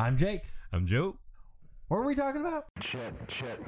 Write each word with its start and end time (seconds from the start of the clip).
I'm 0.00 0.16
Jake. 0.16 0.44
I'm 0.72 0.86
Joe. 0.86 1.18
What 1.88 1.98
are 1.98 2.06
we 2.06 2.14
talking 2.14 2.40
about? 2.40 2.64
Shit, 2.80 3.12
shit. 3.28 3.60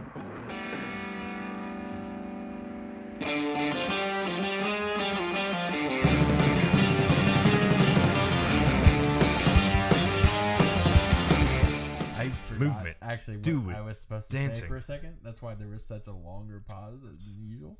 I 12.16 12.30
forgot 12.49 12.61
Movement. 12.61 12.96
Actually, 13.03 13.37
what 13.37 13.43
Do 13.43 13.69
it. 13.69 13.77
I 13.77 13.83
was 13.83 13.99
supposed 14.01 14.30
to 14.30 14.33
say 14.35 14.46
Dancing. 14.46 14.69
for 14.69 14.79
a 14.79 14.83
second. 14.83 15.19
That's 15.23 15.43
why 15.43 15.55
there 15.55 15.69
was 15.69 15.85
such 15.85 16.07
a 16.07 16.12
longer 16.12 16.62
pause 16.67 17.03
than 17.03 17.19
usual. 17.46 17.77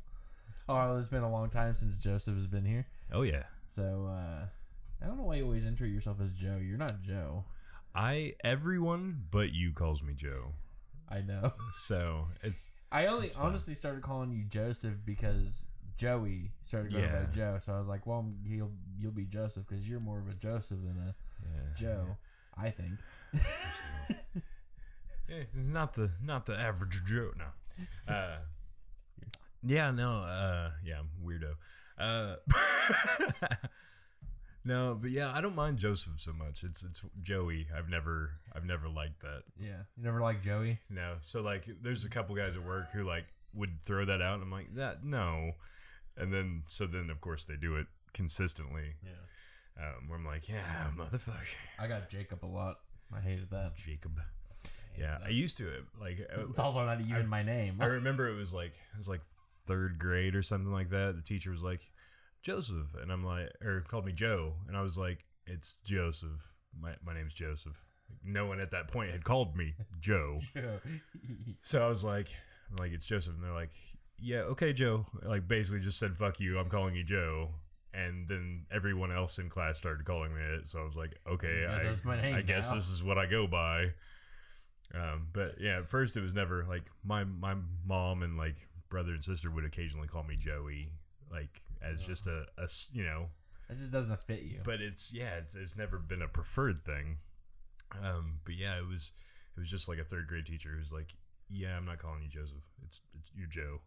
Oh, 0.69 0.99
it's 0.99 1.09
been 1.09 1.23
a 1.23 1.33
long 1.33 1.49
time 1.49 1.73
since 1.73 1.97
Joseph 1.97 2.37
has 2.37 2.49
been 2.49 2.67
here. 2.67 2.87
Oh 3.15 3.23
yeah. 3.23 3.45
So 3.71 4.11
uh, 4.11 4.45
I 5.03 5.07
don't 5.07 5.17
know 5.17 5.25
why 5.25 5.37
you 5.37 5.45
always 5.45 5.65
intro 5.65 5.87
yourself 5.87 6.19
as 6.23 6.33
Joe. 6.33 6.59
You're 6.63 6.77
not 6.77 7.01
Joe. 7.03 7.45
I 7.95 8.35
everyone 8.43 9.25
but 9.31 9.53
you 9.53 9.73
calls 9.73 10.03
me 10.03 10.15
Joe. 10.15 10.53
I 11.09 11.21
know. 11.21 11.53
So 11.75 12.29
it's 12.43 12.73
I 12.91 13.07
only 13.07 13.29
fine. 13.31 13.47
honestly 13.47 13.75
started 13.75 14.03
calling 14.03 14.31
you 14.33 14.45
Joseph 14.45 14.95
because 15.05 15.67
Joey 15.97 16.53
started 16.63 16.93
going 16.93 17.05
Yeah. 17.05 17.21
by 17.25 17.33
Joe. 17.33 17.59
So 17.61 17.73
I 17.75 17.79
was 17.79 17.89
like, 17.89 18.07
well, 18.07 18.27
he'll 18.47 18.73
you'll 18.99 19.13
be 19.13 19.25
Joseph 19.27 19.65
because 19.69 19.89
you're 19.89 20.01
more 20.01 20.19
of 20.19 20.29
a 20.29 20.35
Joseph 20.35 20.79
than 20.83 20.97
a 21.09 21.15
yeah, 21.43 21.75
Joe. 21.77 22.17
I 22.57 22.71
think. 22.71 22.99
Eh, 25.31 25.45
not 25.55 25.95
the 25.95 26.11
not 26.23 26.47
the 26.47 26.55
average 26.59 27.03
Joe. 27.07 27.31
No. 27.39 27.45
Uh, 28.13 28.37
yeah. 29.63 29.91
No. 29.91 30.19
Uh, 30.23 30.71
yeah. 30.85 30.99
I'm 30.99 31.09
weirdo. 31.25 31.55
Uh, 31.99 32.37
no, 34.65 34.97
but 35.01 35.11
yeah, 35.11 35.33
I 35.35 35.41
don't 35.41 35.55
mind 35.55 35.79
Joseph 35.79 36.15
so 36.19 36.33
much. 36.33 36.63
It's 36.63 36.85
it's 36.85 37.01
Joey. 37.23 37.67
I've 37.77 37.89
never 37.89 38.31
I've 38.55 38.65
never 38.65 38.89
liked 38.89 39.21
that. 39.23 39.43
Yeah. 39.59 39.83
You 39.97 40.05
never 40.05 40.21
liked 40.21 40.45
Joey? 40.45 40.79
No. 40.91 41.17
So 41.21 41.41
like, 41.41 41.65
there's 41.83 42.05
a 42.05 42.09
couple 42.09 42.35
guys 42.37 42.57
at 42.57 42.65
work 42.65 42.91
who 42.93 43.05
like 43.05 43.25
would 43.55 43.85
throw 43.85 44.05
that 44.05 44.23
out, 44.23 44.35
and 44.35 44.43
I'm 44.45 44.51
like, 44.53 44.75
that 44.77 45.05
no. 45.05 45.53
And 46.17 46.33
then 46.33 46.63
so 46.69 46.87
then 46.87 47.11
of 47.11 47.21
course 47.21 47.45
they 47.45 47.57
do 47.57 47.77
it 47.77 47.87
consistently. 48.13 48.95
Yeah. 49.05 49.85
Um, 49.85 50.09
where 50.09 50.19
I'm 50.19 50.27
like, 50.27 50.49
yeah, 50.49 50.87
motherfucker, 50.97 51.47
I 51.79 51.87
got 51.89 52.11
Jacob 52.11 52.45
a 52.45 52.47
lot. 52.47 52.81
I 53.15 53.21
hated 53.21 53.51
that. 53.51 53.77
Jacob. 53.77 54.21
Yeah, 54.99 55.19
I 55.25 55.31
used 55.31 55.57
to 55.57 55.69
it. 55.69 55.85
Like, 55.99 56.19
uh, 56.37 56.49
It's 56.51 56.59
also 56.59 56.85
not 56.85 57.01
even 57.01 57.27
my 57.27 57.43
name. 57.43 57.79
I 57.81 57.87
remember 57.87 58.29
it 58.29 58.35
was 58.37 58.53
like 58.53 58.73
it 58.93 58.99
was 58.99 59.09
like 59.09 59.23
third 59.67 59.99
grade 59.99 60.35
or 60.35 60.43
something 60.43 60.73
like 60.73 60.91
that. 60.91 61.17
The 61.17 61.23
teacher 61.23 61.51
was 61.51 61.63
like, 61.63 61.81
Joseph, 62.43 62.95
and 63.01 63.13
I'm 63.13 63.25
like, 63.25 63.49
or 63.65 63.83
called 63.89 64.05
me 64.05 64.13
Joe, 64.13 64.55
and 64.69 64.77
I 64.77 64.83
was 64.83 64.99
like, 64.99 65.25
it's 65.47 65.77
Joseph. 65.85 66.41
My 66.79 66.95
my 67.05 67.15
name's 67.15 67.35
Joseph. 67.35 67.77
No 68.25 68.47
one 68.47 68.61
at 68.61 68.71
that 68.73 68.89
point 68.89 69.11
had 69.11 69.25
called 69.25 69.57
me 69.57 69.75
Joe, 70.01 70.41
so 71.63 71.83
I 71.83 71.89
was 71.89 72.05
like, 72.05 72.29
I'm 72.71 72.77
like 72.77 72.93
it's 72.93 73.05
Joseph, 73.05 73.35
and 73.35 73.43
they're 73.43 73.53
like, 73.53 73.71
yeah, 74.19 74.41
okay, 74.41 74.73
Joe. 74.73 75.07
Like 75.23 75.49
basically 75.49 75.81
just 75.81 75.99
said, 75.99 76.17
fuck 76.17 76.41
you, 76.41 76.59
I'm 76.59 76.69
calling 76.69 76.95
you 76.95 77.05
Joe. 77.05 77.51
And 77.95 78.27
then 78.27 78.65
everyone 78.73 79.13
else 79.13 79.39
in 79.39 79.51
class 79.51 79.77
started 79.77 80.07
calling 80.07 80.35
me 80.35 80.41
it, 80.41 80.67
so 80.67 80.81
I 80.81 80.85
was 80.85 80.97
like, 80.97 81.15
okay, 81.29 81.67
Guess 81.83 82.01
I, 82.05 82.09
my 82.09 82.23
name 82.23 82.35
I 82.35 82.41
guess 82.41 82.73
this 82.73 82.89
is 82.89 83.03
what 83.03 83.19
I 83.19 83.27
go 83.27 83.47
by. 83.47 83.89
Um, 84.95 85.29
but 85.33 85.57
yeah, 85.61 85.79
at 85.79 85.89
first 85.91 86.17
it 86.17 86.23
was 86.23 86.35
never 86.35 86.65
like 86.69 86.85
my 87.05 87.25
my 87.25 87.55
mom 87.87 88.23
and 88.23 88.37
like 88.37 88.57
brother 88.89 89.13
and 89.13 89.23
sister 89.25 89.51
would 89.51 89.65
occasionally 89.65 90.09
call 90.09 90.23
me 90.23 90.37
Joey, 90.37 90.91
like 91.31 91.63
as 91.85 92.01
just 92.01 92.27
a, 92.27 92.45
a 92.59 92.69
you 92.93 93.05
know. 93.05 93.27
It 93.69 93.79
just 93.79 93.91
doesn't 93.91 94.21
fit 94.23 94.43
you. 94.43 94.61
But 94.65 94.81
it's 94.81 95.13
yeah, 95.13 95.37
it's 95.37 95.55
it's 95.55 95.77
never 95.77 95.99
been 95.99 96.23
a 96.23 96.29
preferred 96.29 96.85
thing. 96.85 97.19
Um, 98.03 98.41
but 98.45 98.55
yeah, 98.55 98.79
it 98.79 98.87
was 98.87 99.13
it 99.57 99.61
was 99.61 99.69
just 99.69 99.89
like 99.89 99.99
a 99.99 100.05
third 100.05 100.27
grade 100.27 100.47
teacher 100.47 100.71
who's 100.77 100.93
like, 100.93 101.15
yeah, 101.49 101.77
I'm 101.77 101.85
not 101.85 101.99
calling 101.99 102.23
you 102.23 102.29
Joseph. 102.29 102.65
It's 102.85 103.01
it's 103.19 103.31
you're 103.35 103.47
Joe. 103.47 103.81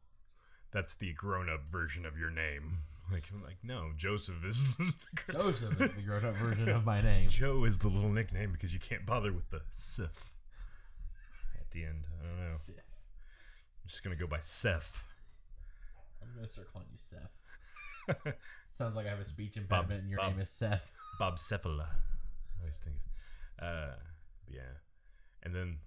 That's 0.72 0.96
the 0.96 1.14
grown 1.14 1.50
up 1.50 1.68
version 1.68 2.06
of 2.06 2.18
your 2.18 2.30
name. 2.30 2.80
Like 3.12 3.26
I'm 3.32 3.44
like, 3.44 3.58
no, 3.62 3.92
Joseph 3.96 4.44
is 4.44 4.68
Joseph 5.32 5.80
is 5.80 5.92
the 5.96 6.02
grown 6.02 6.26
up 6.26 6.38
version 6.38 6.68
of 6.70 6.86
my 6.86 7.02
name. 7.04 7.30
Joe 7.30 7.64
is 7.64 7.78
the 7.78 7.88
little 7.88 8.10
nickname 8.10 8.52
because 8.52 8.74
you 8.74 8.80
can't 8.80 9.06
bother 9.06 9.32
with 9.32 9.48
the 9.52 9.62
Sif 9.76 10.32
at 11.62 11.70
the 11.70 11.84
end. 11.86 12.06
I 12.20 12.28
don't 12.28 12.40
know. 12.40 12.50
Sif. 12.50 12.78
I'm 12.78 13.88
just 13.90 14.04
gonna 14.04 14.16
go 14.16 14.26
by 14.26 14.40
Seth. 14.42 15.04
I'm 16.20 16.30
gonna 16.34 16.50
start 16.50 16.74
calling 16.74 16.88
you 16.92 16.98
Seth. 16.98 17.30
Sounds 18.72 18.96
like 18.96 19.06
I 19.08 19.10
have 19.10 19.20
a 19.20 19.26
speech 19.26 19.58
impediment 19.58 20.02
and 20.02 20.10
your 20.10 20.20
Bob. 20.20 20.32
name 20.32 20.42
is 20.42 20.52
Seth. 20.52 20.92
Bob 21.20 21.38
Cephala. 21.38 21.86
I 21.88 22.60
always 22.62 22.78
think. 22.80 22.98
Uh, 23.62 23.96
yeah, 24.50 24.62
and 25.44 25.56
then 25.56 25.78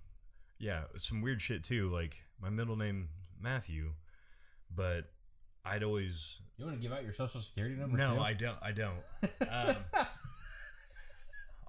yeah, 0.58 0.82
some 0.96 1.20
weird 1.20 1.40
shit 1.42 1.62
too. 1.64 1.90
Like 1.90 2.16
my 2.40 2.48
middle 2.50 2.76
name 2.76 3.08
Matthew, 3.40 3.92
but 4.74 5.02
I'd 5.64 5.82
always 5.82 6.40
You 6.56 6.64
want 6.64 6.76
to 6.78 6.82
give 6.82 6.92
out 6.96 7.02
your 7.04 7.12
social 7.12 7.40
security 7.42 7.76
number? 7.76 7.96
no, 7.98 8.14
too? 8.16 8.20
I 8.20 8.32
don't. 8.32 8.58
I 8.62 8.72
don't. 8.72 9.00
Um, 9.50 9.76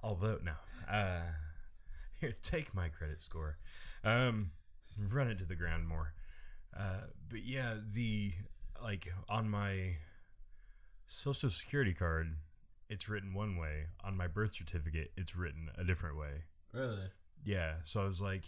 although 0.02 0.38
no, 0.42 0.52
uh, 0.92 1.22
here 2.20 2.34
take 2.42 2.74
my 2.74 2.88
credit 2.88 3.20
score. 3.22 3.58
Um, 4.04 4.50
run 5.10 5.28
it 5.28 5.38
to 5.38 5.44
the 5.44 5.54
ground 5.56 5.86
more. 5.86 6.12
Uh, 6.76 7.02
but 7.28 7.44
yeah, 7.44 7.74
the 7.92 8.32
like 8.82 9.08
on 9.28 9.48
my 9.48 9.96
social 11.20 11.50
security 11.50 11.92
card, 11.94 12.36
it's 12.88 13.08
written 13.08 13.34
one 13.34 13.56
way. 13.56 13.86
On 14.04 14.16
my 14.16 14.26
birth 14.26 14.54
certificate, 14.54 15.12
it's 15.16 15.36
written 15.36 15.70
a 15.78 15.84
different 15.84 16.16
way. 16.18 16.44
really. 16.72 17.10
Yeah, 17.44 17.74
so 17.84 18.02
I 18.02 18.06
was 18.06 18.20
like, 18.20 18.44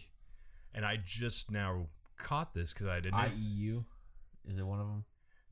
and 0.75 0.85
I 0.85 0.99
just 1.05 1.51
now 1.51 1.87
caught 2.19 2.53
this 2.53 2.73
because 2.73 2.89
I 2.89 3.01
didn't. 3.01 3.19
IEU. 3.19 3.85
Is 4.49 4.59
it 4.59 4.67
one 4.67 4.81
of 4.81 4.87
them? 4.87 5.05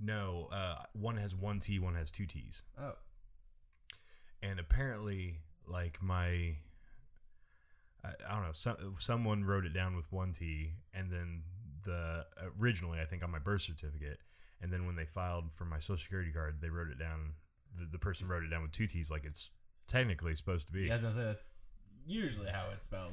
no, 0.03 0.49
uh, 0.51 0.83
one 0.95 1.17
has 1.19 1.35
one 1.35 1.61
T, 1.61 1.79
one 1.79 1.95
has 1.95 2.11
two 2.11 2.27
T's. 2.27 2.63
Oh. 2.81 2.95
and 4.43 4.59
apparently 4.59 5.37
like 5.67 6.03
my 6.03 6.57
I, 8.03 8.09
I 8.29 8.35
don't 8.35 8.43
know 8.45 8.53
some, 8.53 8.97
someone 8.99 9.45
wrote 9.45 9.67
it 9.67 9.75
down 9.75 9.95
with 9.95 10.11
one 10.11 10.33
t 10.33 10.73
and 10.95 11.11
then 11.13 11.43
the 11.85 12.25
originally 12.59 12.99
i 13.01 13.05
think 13.05 13.23
on 13.23 13.31
my 13.31 13.39
birth 13.39 13.63
certificate 13.63 14.19
and 14.61 14.73
then 14.73 14.87
when 14.87 14.97
they 14.97 15.07
filed 15.07 15.45
for 15.53 15.65
my 15.65 15.79
social 15.79 15.99
security 15.99 16.31
card 16.33 16.57
they 16.61 16.69
wrote 16.69 16.89
it 16.89 16.99
down 16.99 17.33
the, 17.79 17.87
the 17.93 17.99
person 17.99 18.29
wrote 18.29 18.43
it 18.43 18.49
down 18.49 18.63
with 18.63 18.73
two 18.73 18.87
t's 18.87 19.11
like 19.11 19.25
it's 19.25 19.51
technically 19.87 20.35
supposed 20.37 20.67
to 20.67 20.73
be. 20.73 20.83
Yeah, 20.83 20.93
I 20.93 20.97
was 20.97 21.03
gonna 21.03 21.15
say 21.15 21.25
that's 21.25 21.51
usually 22.07 22.49
how 22.49 22.67
it's 22.73 22.85
spelled. 22.85 23.13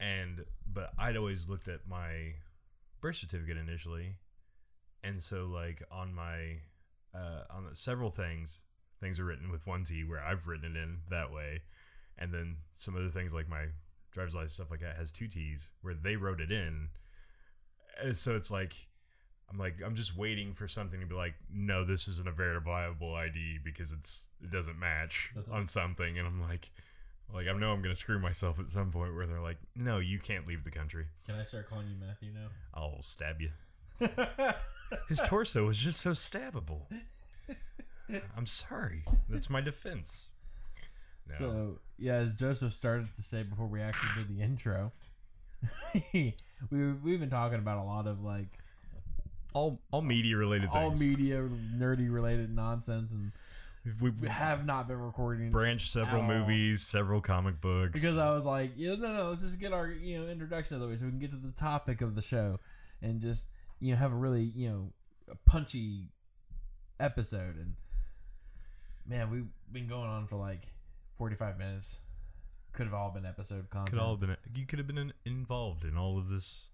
and 0.00 0.44
but 0.72 0.92
i'd 0.98 1.16
always 1.16 1.48
looked 1.48 1.68
at 1.68 1.80
my 1.88 2.34
birth 3.00 3.16
certificate 3.16 3.56
initially. 3.56 4.14
And 5.02 5.22
so 5.22 5.44
like 5.46 5.82
on 5.90 6.14
my 6.14 6.58
uh 7.14 7.44
on 7.50 7.66
the, 7.68 7.76
several 7.76 8.10
things 8.10 8.60
things 9.00 9.20
are 9.20 9.24
written 9.24 9.50
with 9.50 9.66
one 9.66 9.84
t 9.84 10.04
where 10.04 10.20
i've 10.24 10.46
written 10.46 10.76
it 10.76 10.78
in 10.78 10.98
that 11.10 11.30
way. 11.32 11.60
And 12.18 12.32
then 12.32 12.56
some 12.72 12.94
other 12.96 13.10
things 13.10 13.32
like 13.32 13.48
my 13.48 13.66
driver's 14.12 14.34
license 14.34 14.54
stuff 14.54 14.70
like 14.70 14.80
that 14.80 14.96
has 14.96 15.10
two 15.12 15.26
t's 15.28 15.68
where 15.82 15.94
they 15.94 16.16
wrote 16.16 16.40
it 16.40 16.50
in. 16.50 16.88
And 18.02 18.16
so 18.16 18.34
it's 18.34 18.50
like 18.50 18.74
i'm 19.50 19.58
like 19.58 19.76
i'm 19.84 19.94
just 19.94 20.16
waiting 20.16 20.54
for 20.54 20.66
something 20.68 21.00
to 21.00 21.06
be 21.06 21.14
like 21.14 21.34
no 21.52 21.84
this 21.84 22.08
isn't 22.08 22.28
a 22.28 22.32
verifiable 22.32 23.14
id 23.14 23.58
because 23.64 23.92
it's 23.92 24.24
it 24.42 24.50
doesn't 24.50 24.78
match 24.78 25.30
Doesn't- 25.34 25.52
on 25.54 25.66
something 25.66 26.18
and 26.18 26.26
i'm 26.26 26.40
like 26.42 26.70
like 27.32 27.48
I 27.48 27.52
know 27.52 27.72
I'm 27.72 27.80
gonna 27.82 27.94
screw 27.94 28.18
myself 28.20 28.58
at 28.60 28.70
some 28.70 28.92
point 28.92 29.14
where 29.14 29.26
they're 29.26 29.40
like, 29.40 29.56
"No, 29.74 29.98
you 29.98 30.18
can't 30.20 30.46
leave 30.46 30.62
the 30.62 30.70
country. 30.70 31.06
Can 31.26 31.34
I 31.36 31.42
start 31.42 31.68
calling 31.68 31.88
you 31.88 31.96
Matthew 31.98 32.30
now? 32.32 32.48
I'll 32.74 33.00
stab 33.02 33.40
you." 33.40 33.50
His 35.08 35.20
torso 35.26 35.66
was 35.66 35.78
just 35.78 36.00
so 36.02 36.10
stabbable. 36.10 36.82
I'm 38.36 38.44
sorry. 38.46 39.04
That's 39.28 39.48
my 39.48 39.62
defense. 39.62 40.26
No. 41.28 41.34
So 41.38 41.78
yeah, 41.98 42.16
as 42.16 42.34
Joseph 42.34 42.74
started 42.74 43.08
to 43.16 43.22
say 43.22 43.42
before 43.42 43.66
we 43.66 43.80
actually 43.80 44.10
did 44.22 44.28
the 44.28 44.42
intro, 44.42 44.92
we 46.12 46.34
we've 46.70 47.20
been 47.20 47.30
talking 47.30 47.58
about 47.58 47.78
a 47.78 47.84
lot 47.84 48.06
of 48.06 48.22
like 48.22 48.48
all 49.54 49.80
all 49.90 50.02
media 50.02 50.36
related 50.36 50.70
things. 50.70 50.74
all 50.74 50.90
things. 50.90 51.00
media 51.00 51.48
nerdy 51.74 52.12
related 52.12 52.54
nonsense, 52.54 53.12
and 53.12 53.32
we, 54.00 54.28
have 54.28 54.66
not 54.66 54.88
been 54.88 55.00
recording 55.00 55.50
branched 55.50 55.92
several 55.92 56.22
movies, 56.22 56.82
several 56.82 57.20
comic 57.20 57.60
books. 57.60 57.92
because 57.92 58.18
I 58.18 58.30
was 58.32 58.44
like, 58.44 58.72
yeah, 58.76 58.94
no, 58.96 59.14
no, 59.14 59.30
let's 59.30 59.42
just 59.42 59.58
get 59.58 59.72
our 59.72 59.88
you 59.88 60.20
know 60.20 60.28
introduction 60.28 60.74
of 60.74 60.82
the 60.82 60.88
way 60.88 60.96
so 60.96 61.04
we 61.04 61.10
can 61.10 61.18
get 61.20 61.30
to 61.30 61.36
the 61.36 61.52
topic 61.52 62.02
of 62.02 62.14
the 62.14 62.22
show 62.22 62.60
and 63.00 63.20
just 63.20 63.46
you 63.80 63.92
know 63.92 63.98
have 63.98 64.12
a 64.12 64.16
really 64.16 64.52
you 64.54 64.68
know 64.68 64.92
a 65.30 65.36
punchy 65.48 66.08
episode. 66.98 67.56
And 67.56 67.74
man, 69.06 69.30
we've 69.30 69.46
been 69.72 69.86
going 69.86 70.08
on 70.08 70.26
for 70.26 70.36
like 70.36 70.66
forty 71.16 71.36
five 71.36 71.58
minutes. 71.58 72.00
Could 72.72 72.86
have 72.86 72.94
all 72.94 73.10
been 73.10 73.24
episode 73.24 73.70
content. 73.70 73.92
could 73.92 73.98
all 74.00 74.16
have 74.16 74.20
been 74.20 74.36
you 74.52 74.66
could 74.66 74.80
have 74.80 74.88
been 74.88 75.12
involved 75.24 75.84
in 75.84 75.96
all 75.96 76.18
of 76.18 76.28
this 76.28 76.64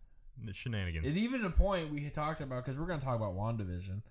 shenanigans. 0.53 1.07
And 1.07 1.17
even 1.17 1.45
a 1.45 1.51
point 1.51 1.93
we 1.93 2.05
had 2.05 2.15
talked 2.15 2.41
about 2.41 2.65
because 2.65 2.79
we're 2.79 2.87
going 2.87 3.01
to 3.01 3.05
talk 3.05 3.17
about 3.17 3.37
Wandavision. 3.37 4.03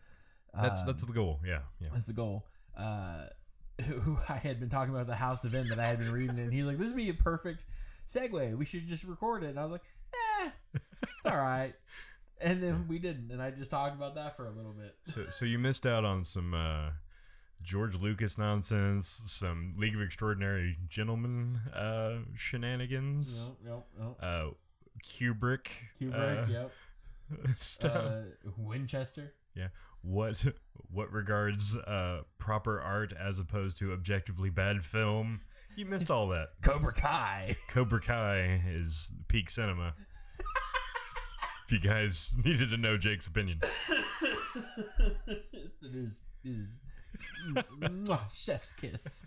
that's 0.54 0.82
Um, 0.82 0.88
that's 0.88 1.06
the 1.06 1.14
goal. 1.14 1.40
Yeah, 1.46 1.60
yeah. 1.82 1.90
that's 1.94 2.08
the 2.08 2.14
goal. 2.14 2.46
Uh, 2.78 3.26
who 3.86 4.18
I 4.28 4.38
had 4.38 4.60
been 4.60 4.70
talking 4.70 4.94
about 4.94 5.08
the 5.08 5.16
House 5.16 5.46
of 5.46 5.56
M 5.56 5.70
that 5.70 5.80
I 5.80 5.86
had 5.86 6.00
been 6.00 6.12
reading, 6.12 6.38
and 6.40 6.54
he's 6.54 6.66
like, 6.66 6.78
"This 6.78 6.88
would 6.88 6.98
be 6.98 7.10
a 7.10 7.14
perfect 7.14 7.66
segue. 8.10 8.58
We 8.58 8.66
should 8.66 8.88
just 8.88 9.04
record 9.04 9.44
it. 9.44 9.50
And 9.50 9.60
I 9.60 9.64
was 9.64 9.72
like, 9.72 9.84
eh, 10.14 10.50
it's 10.74 11.26
all 11.26 11.38
right. 11.38 11.74
And 12.42 12.64
then 12.64 12.86
we 12.88 13.00
didn't, 13.00 13.32
and 13.32 13.42
I 13.42 13.52
just 13.52 13.70
talked 13.70 13.96
about 13.96 14.16
that 14.16 14.38
for 14.38 14.48
a 14.48 14.52
little 14.52 14.72
bit. 14.72 14.96
So, 15.04 15.26
so 15.30 15.46
you 15.46 15.60
missed 15.60 15.86
out 15.86 16.06
on 16.06 16.24
some 16.24 16.54
uh, 16.54 16.92
George 17.62 17.96
Lucas 17.96 18.38
nonsense, 18.38 19.22
some 19.26 19.74
League 19.78 19.94
of 19.94 20.02
Extraordinary 20.02 20.78
Gentlemen 20.88 21.60
uh, 21.76 22.20
shenanigans, 22.36 23.52
Nope, 23.66 23.88
nope, 24.00 24.18
nope. 24.22 24.24
uh, 24.24 24.50
Kubrick, 25.00 25.68
Kubrick, 26.02 26.50
uh, 26.50 26.52
yep. 26.52 26.72
stuff. 27.58 27.96
Uh, 27.96 28.22
Winchester. 28.58 29.34
Yeah. 29.56 29.68
What 30.02 30.46
what 30.92 31.12
regards 31.12 31.76
uh, 31.76 32.22
proper 32.38 32.80
art 32.80 33.14
as 33.20 33.40
opposed 33.40 33.78
to 33.80 33.92
objectively 33.94 34.50
bad 34.50 34.84
film. 34.84 35.42
You 35.76 35.86
missed 35.86 36.10
all 36.10 36.28
that. 36.30 36.50
Cobra 36.62 36.94
Kai. 36.94 37.56
Cobra 37.70 38.02
Kai 38.02 38.62
is 38.68 39.12
peak 39.28 39.50
cinema. 39.50 39.94
if 41.66 41.72
you 41.72 41.80
guys 41.80 42.34
needed 42.44 42.70
to 42.72 42.78
know 42.78 42.98
Jake's 42.98 43.28
opinion. 43.28 43.60
it 45.28 45.96
is 45.96 46.20
it 46.44 46.50
is 46.50 46.80
mwah, 47.78 48.22
chef's 48.34 48.74
kiss. 48.74 49.26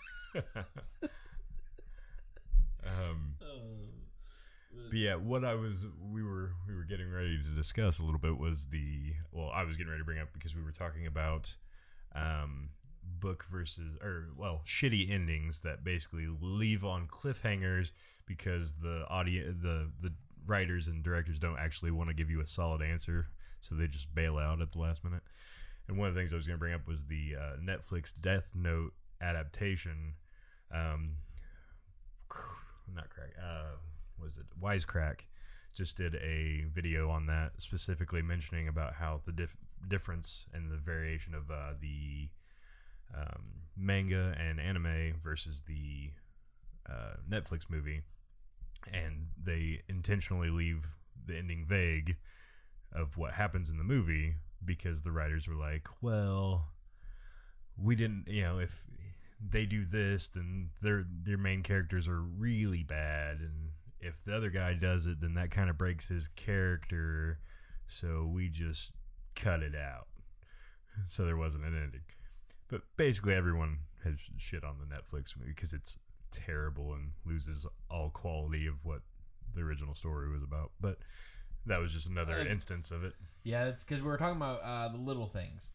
um, 2.85 3.35
Uh, 3.41 3.45
but 4.73 4.99
yeah, 4.99 5.15
what 5.15 5.45
I 5.45 5.55
was 5.55 5.87
we 6.13 6.23
were 6.23 6.53
we 6.69 6.75
were 6.75 6.85
getting 6.85 7.11
ready 7.11 7.39
to 7.43 7.51
discuss 7.51 7.99
a 7.99 8.03
little 8.03 8.21
bit 8.21 8.39
was 8.39 8.67
the 8.71 9.15
well, 9.33 9.51
I 9.53 9.65
was 9.65 9.77
getting 9.77 9.91
ready 9.91 10.01
to 10.01 10.05
bring 10.05 10.21
up 10.21 10.29
because 10.33 10.55
we 10.55 10.63
were 10.63 10.73
talking 10.73 11.07
about 11.07 11.55
um, 12.15 12.71
book 13.21 13.47
versus 13.51 13.97
or 14.03 14.29
well, 14.37 14.63
shitty 14.67 15.11
endings 15.11 15.61
that 15.63 15.85
basically 15.85 16.27
leave 16.41 16.85
on 16.85 17.07
cliffhangers 17.07 17.93
because 18.27 18.75
the 18.75 19.05
audio 19.09 19.53
the 19.53 19.91
the 20.01 20.13
writers 20.47 20.89
and 20.89 21.03
directors 21.03 21.39
don't 21.39 21.59
actually 21.59 21.91
want 21.91 22.09
to 22.09 22.15
give 22.15 22.31
you 22.31 22.41
a 22.41 22.47
solid 22.47 22.83
answer, 22.83 23.29
so 23.61 23.75
they 23.75 23.87
just 23.87 24.15
bail 24.15 24.39
out 24.39 24.61
at 24.61 24.73
the 24.73 24.79
last 24.79 25.05
minute. 25.05 25.23
And 25.89 25.99
one 25.99 26.09
of 26.09 26.15
the 26.15 26.21
things 26.21 26.33
I 26.33 26.37
was 26.37 26.47
going 26.47 26.57
to 26.57 26.61
bring 26.61 26.75
up 26.75 26.87
was 26.87 27.05
the 27.05 27.35
uh, 27.39 27.57
Netflix 27.63 28.13
Death 28.21 28.53
Note 28.55 28.93
adaptation. 29.21 30.15
Um, 30.73 31.17
not 32.95 33.11
crack. 33.11 33.31
Uh, 33.43 33.77
was 34.23 34.39
it 34.39 34.47
Wisecrack? 34.61 35.21
Just 35.75 35.97
did 35.97 36.15
a 36.17 36.65
video 36.73 37.11
on 37.11 37.27
that, 37.27 37.53
specifically 37.59 38.23
mentioning 38.23 38.69
about 38.69 38.95
how 38.95 39.21
the 39.25 39.33
dif- 39.33 39.57
difference 39.89 40.47
and 40.53 40.71
the 40.71 40.77
variation 40.77 41.35
of 41.35 41.51
uh, 41.51 41.73
the 41.81 42.29
um, 43.17 43.43
manga 43.77 44.35
and 44.39 44.61
anime 44.61 45.15
versus 45.23 45.63
the 45.67 46.11
uh, 46.89 47.17
Netflix 47.29 47.63
movie, 47.69 48.03
and 48.93 49.29
they 49.43 49.83
intentionally 49.89 50.51
leave 50.51 50.85
the 51.27 51.37
ending 51.37 51.65
vague 51.67 52.17
of 52.93 53.17
what 53.17 53.33
happens 53.33 53.71
in 53.71 53.79
the 53.79 53.85
movie 53.85 54.35
because 54.65 55.03
the 55.03 55.13
writers 55.13 55.49
were 55.49 55.55
like, 55.55 55.89
well, 56.01 56.69
we 57.77 57.95
didn't, 57.95 58.25
you 58.29 58.43
know, 58.43 58.59
if 58.59 58.85
they 59.51 59.65
do 59.65 59.85
this, 59.85 60.29
then 60.29 60.71
their 60.83 61.05
their 61.23 61.39
main 61.39 61.63
characters 61.63 62.07
are 62.07 62.21
really 62.21 62.83
bad, 62.83 63.39
and 63.41 63.71
if 64.03 64.25
the 64.25 64.37
other 64.37 64.51
guy 64.51 64.75
does 64.75 65.07
it, 65.07 65.21
then 65.21 65.35
that 65.35 65.51
kind 65.51 65.71
of 65.71 65.79
breaks 65.79 66.09
his 66.09 66.29
character. 66.37 67.39
So 67.87 68.29
we 68.33 68.49
just 68.49 68.93
cut 69.35 69.63
it 69.63 69.75
out. 69.75 70.09
So 71.07 71.25
there 71.25 71.37
wasn't 71.37 71.65
an 71.65 71.75
ending. 71.75 72.03
But 72.69 72.83
basically, 72.97 73.35
everyone 73.35 73.79
has 74.05 74.19
shit 74.37 74.65
on 74.65 74.77
the 74.79 74.95
Netflix 74.95 75.37
movie 75.39 75.53
because 75.55 75.73
it's 75.73 75.99
terrible 76.31 76.95
and 76.95 77.13
loses 77.25 77.67
all 77.91 78.11
quality 78.11 78.67
of 78.67 78.75
what 78.83 79.01
the 79.55 79.61
original 79.61 79.95
story 79.95 80.31
was 80.31 80.43
about. 80.43 80.73
But 80.81 80.99
that 81.67 81.79
was 81.79 81.93
just 81.93 82.07
another 82.07 82.39
instance 82.39 82.91
of 82.91 83.05
it. 83.05 83.15
Yeah, 83.45 83.67
it's 83.67 83.85
because 83.85 84.03
we 84.03 84.09
were 84.09 84.17
talking 84.17 84.37
about 84.37 84.61
uh, 84.63 84.89
the 84.89 84.99
little 84.99 85.27
things, 85.27 85.71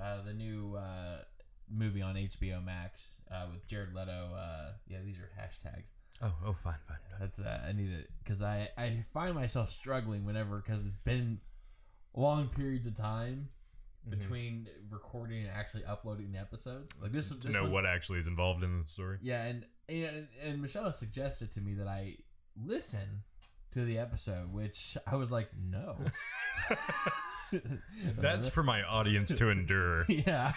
uh, 0.00 0.22
the 0.22 0.32
new 0.32 0.76
uh, 0.76 1.22
movie 1.70 2.02
on 2.02 2.14
HBO 2.14 2.64
Max 2.64 3.02
uh, 3.30 3.46
with 3.52 3.66
Jared 3.66 3.94
Leto. 3.94 4.30
Uh, 4.36 4.72
yeah, 4.88 4.98
these 5.04 5.18
are 5.18 5.30
hashtags. 5.38 5.95
Oh, 6.22 6.32
oh, 6.46 6.56
fine, 6.64 6.74
fine. 6.88 6.96
That's 7.20 7.40
uh, 7.40 7.60
I 7.68 7.72
need 7.72 7.92
it 7.92 8.08
because 8.22 8.42
I 8.42 8.68
I 8.76 9.04
find 9.12 9.34
myself 9.34 9.70
struggling 9.70 10.24
whenever 10.24 10.62
because 10.64 10.84
it's 10.84 10.96
been 10.96 11.40
long 12.14 12.48
periods 12.48 12.86
of 12.86 12.96
time 12.96 13.50
Mm-hmm. 14.08 14.20
between 14.20 14.68
recording 14.88 15.42
and 15.42 15.50
actually 15.50 15.84
uploading 15.84 16.30
the 16.30 16.38
episodes. 16.38 16.94
Like 17.02 17.10
this, 17.10 17.28
to 17.28 17.34
this 17.34 17.52
know 17.52 17.68
what 17.68 17.84
actually 17.84 18.20
is 18.20 18.28
involved 18.28 18.62
in 18.62 18.82
the 18.82 18.88
story. 18.88 19.18
Yeah, 19.20 19.42
and, 19.42 19.66
and 19.88 20.28
and 20.44 20.62
Michelle 20.62 20.92
suggested 20.92 21.50
to 21.54 21.60
me 21.60 21.74
that 21.74 21.88
I 21.88 22.18
listen 22.56 23.24
to 23.72 23.84
the 23.84 23.98
episode, 23.98 24.52
which 24.52 24.96
I 25.08 25.16
was 25.16 25.32
like, 25.32 25.48
no. 25.60 25.96
That's 28.16 28.48
for 28.48 28.62
my 28.62 28.82
audience 28.82 29.34
to 29.34 29.50
endure. 29.50 30.04
yeah. 30.08 30.52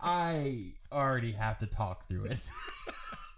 I 0.00 0.74
already 0.92 1.32
have 1.32 1.58
to 1.60 1.66
talk 1.66 2.06
through 2.06 2.26
it. 2.26 2.48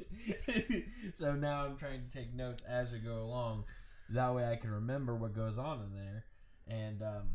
so 1.14 1.34
now 1.34 1.64
I'm 1.64 1.76
trying 1.76 2.02
to 2.06 2.12
take 2.12 2.34
notes 2.34 2.62
as 2.62 2.92
we 2.92 2.98
go 2.98 3.16
along. 3.22 3.64
That 4.10 4.34
way 4.34 4.46
I 4.50 4.56
can 4.56 4.70
remember 4.70 5.14
what 5.14 5.34
goes 5.34 5.58
on 5.58 5.80
in 5.80 5.94
there. 5.94 6.24
And 6.68 7.02
um, 7.02 7.28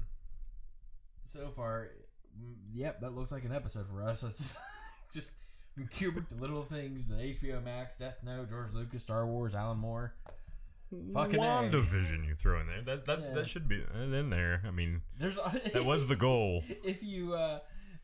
so 1.26 1.52
far, 1.56 1.90
mm, 2.40 2.54
yep, 2.74 3.02
that 3.02 3.16
looks 3.16 3.32
like 3.32 3.44
an 3.44 3.54
episode 3.54 3.88
for 3.90 4.04
us. 4.04 4.24
It's 5.10 5.16
just 5.16 5.32
from 5.74 5.88
Kubrick, 5.88 6.30
the 6.30 6.36
little 6.36 6.62
things, 6.64 7.06
the 7.08 7.16
HBO 7.16 7.64
Max, 7.64 7.98
Death 7.98 8.20
Note, 8.24 8.48
George 8.50 8.72
Lucas, 8.74 9.02
Star 9.02 9.26
Wars, 9.26 9.56
Alan 9.56 9.80
Moore. 9.80 10.14
Fucking. 11.14 11.40
WandaVision 11.40 12.28
you 12.28 12.36
throw 12.36 12.60
in 12.62 12.68
there. 12.68 12.82
That 12.84 13.06
that, 13.06 13.20
Yeah. 13.20 13.34
that 13.34 13.48
should 13.48 13.68
be 13.68 13.84
in 13.94 14.30
there. 14.30 14.62
I 14.68 14.72
mean, 14.72 15.02
There's 15.20 15.36
that 15.74 15.86
was 15.86 16.08
the 16.08 16.16
goal. 16.16 16.64
if 16.84 17.02
you 17.04 17.34
uh, 17.34 17.60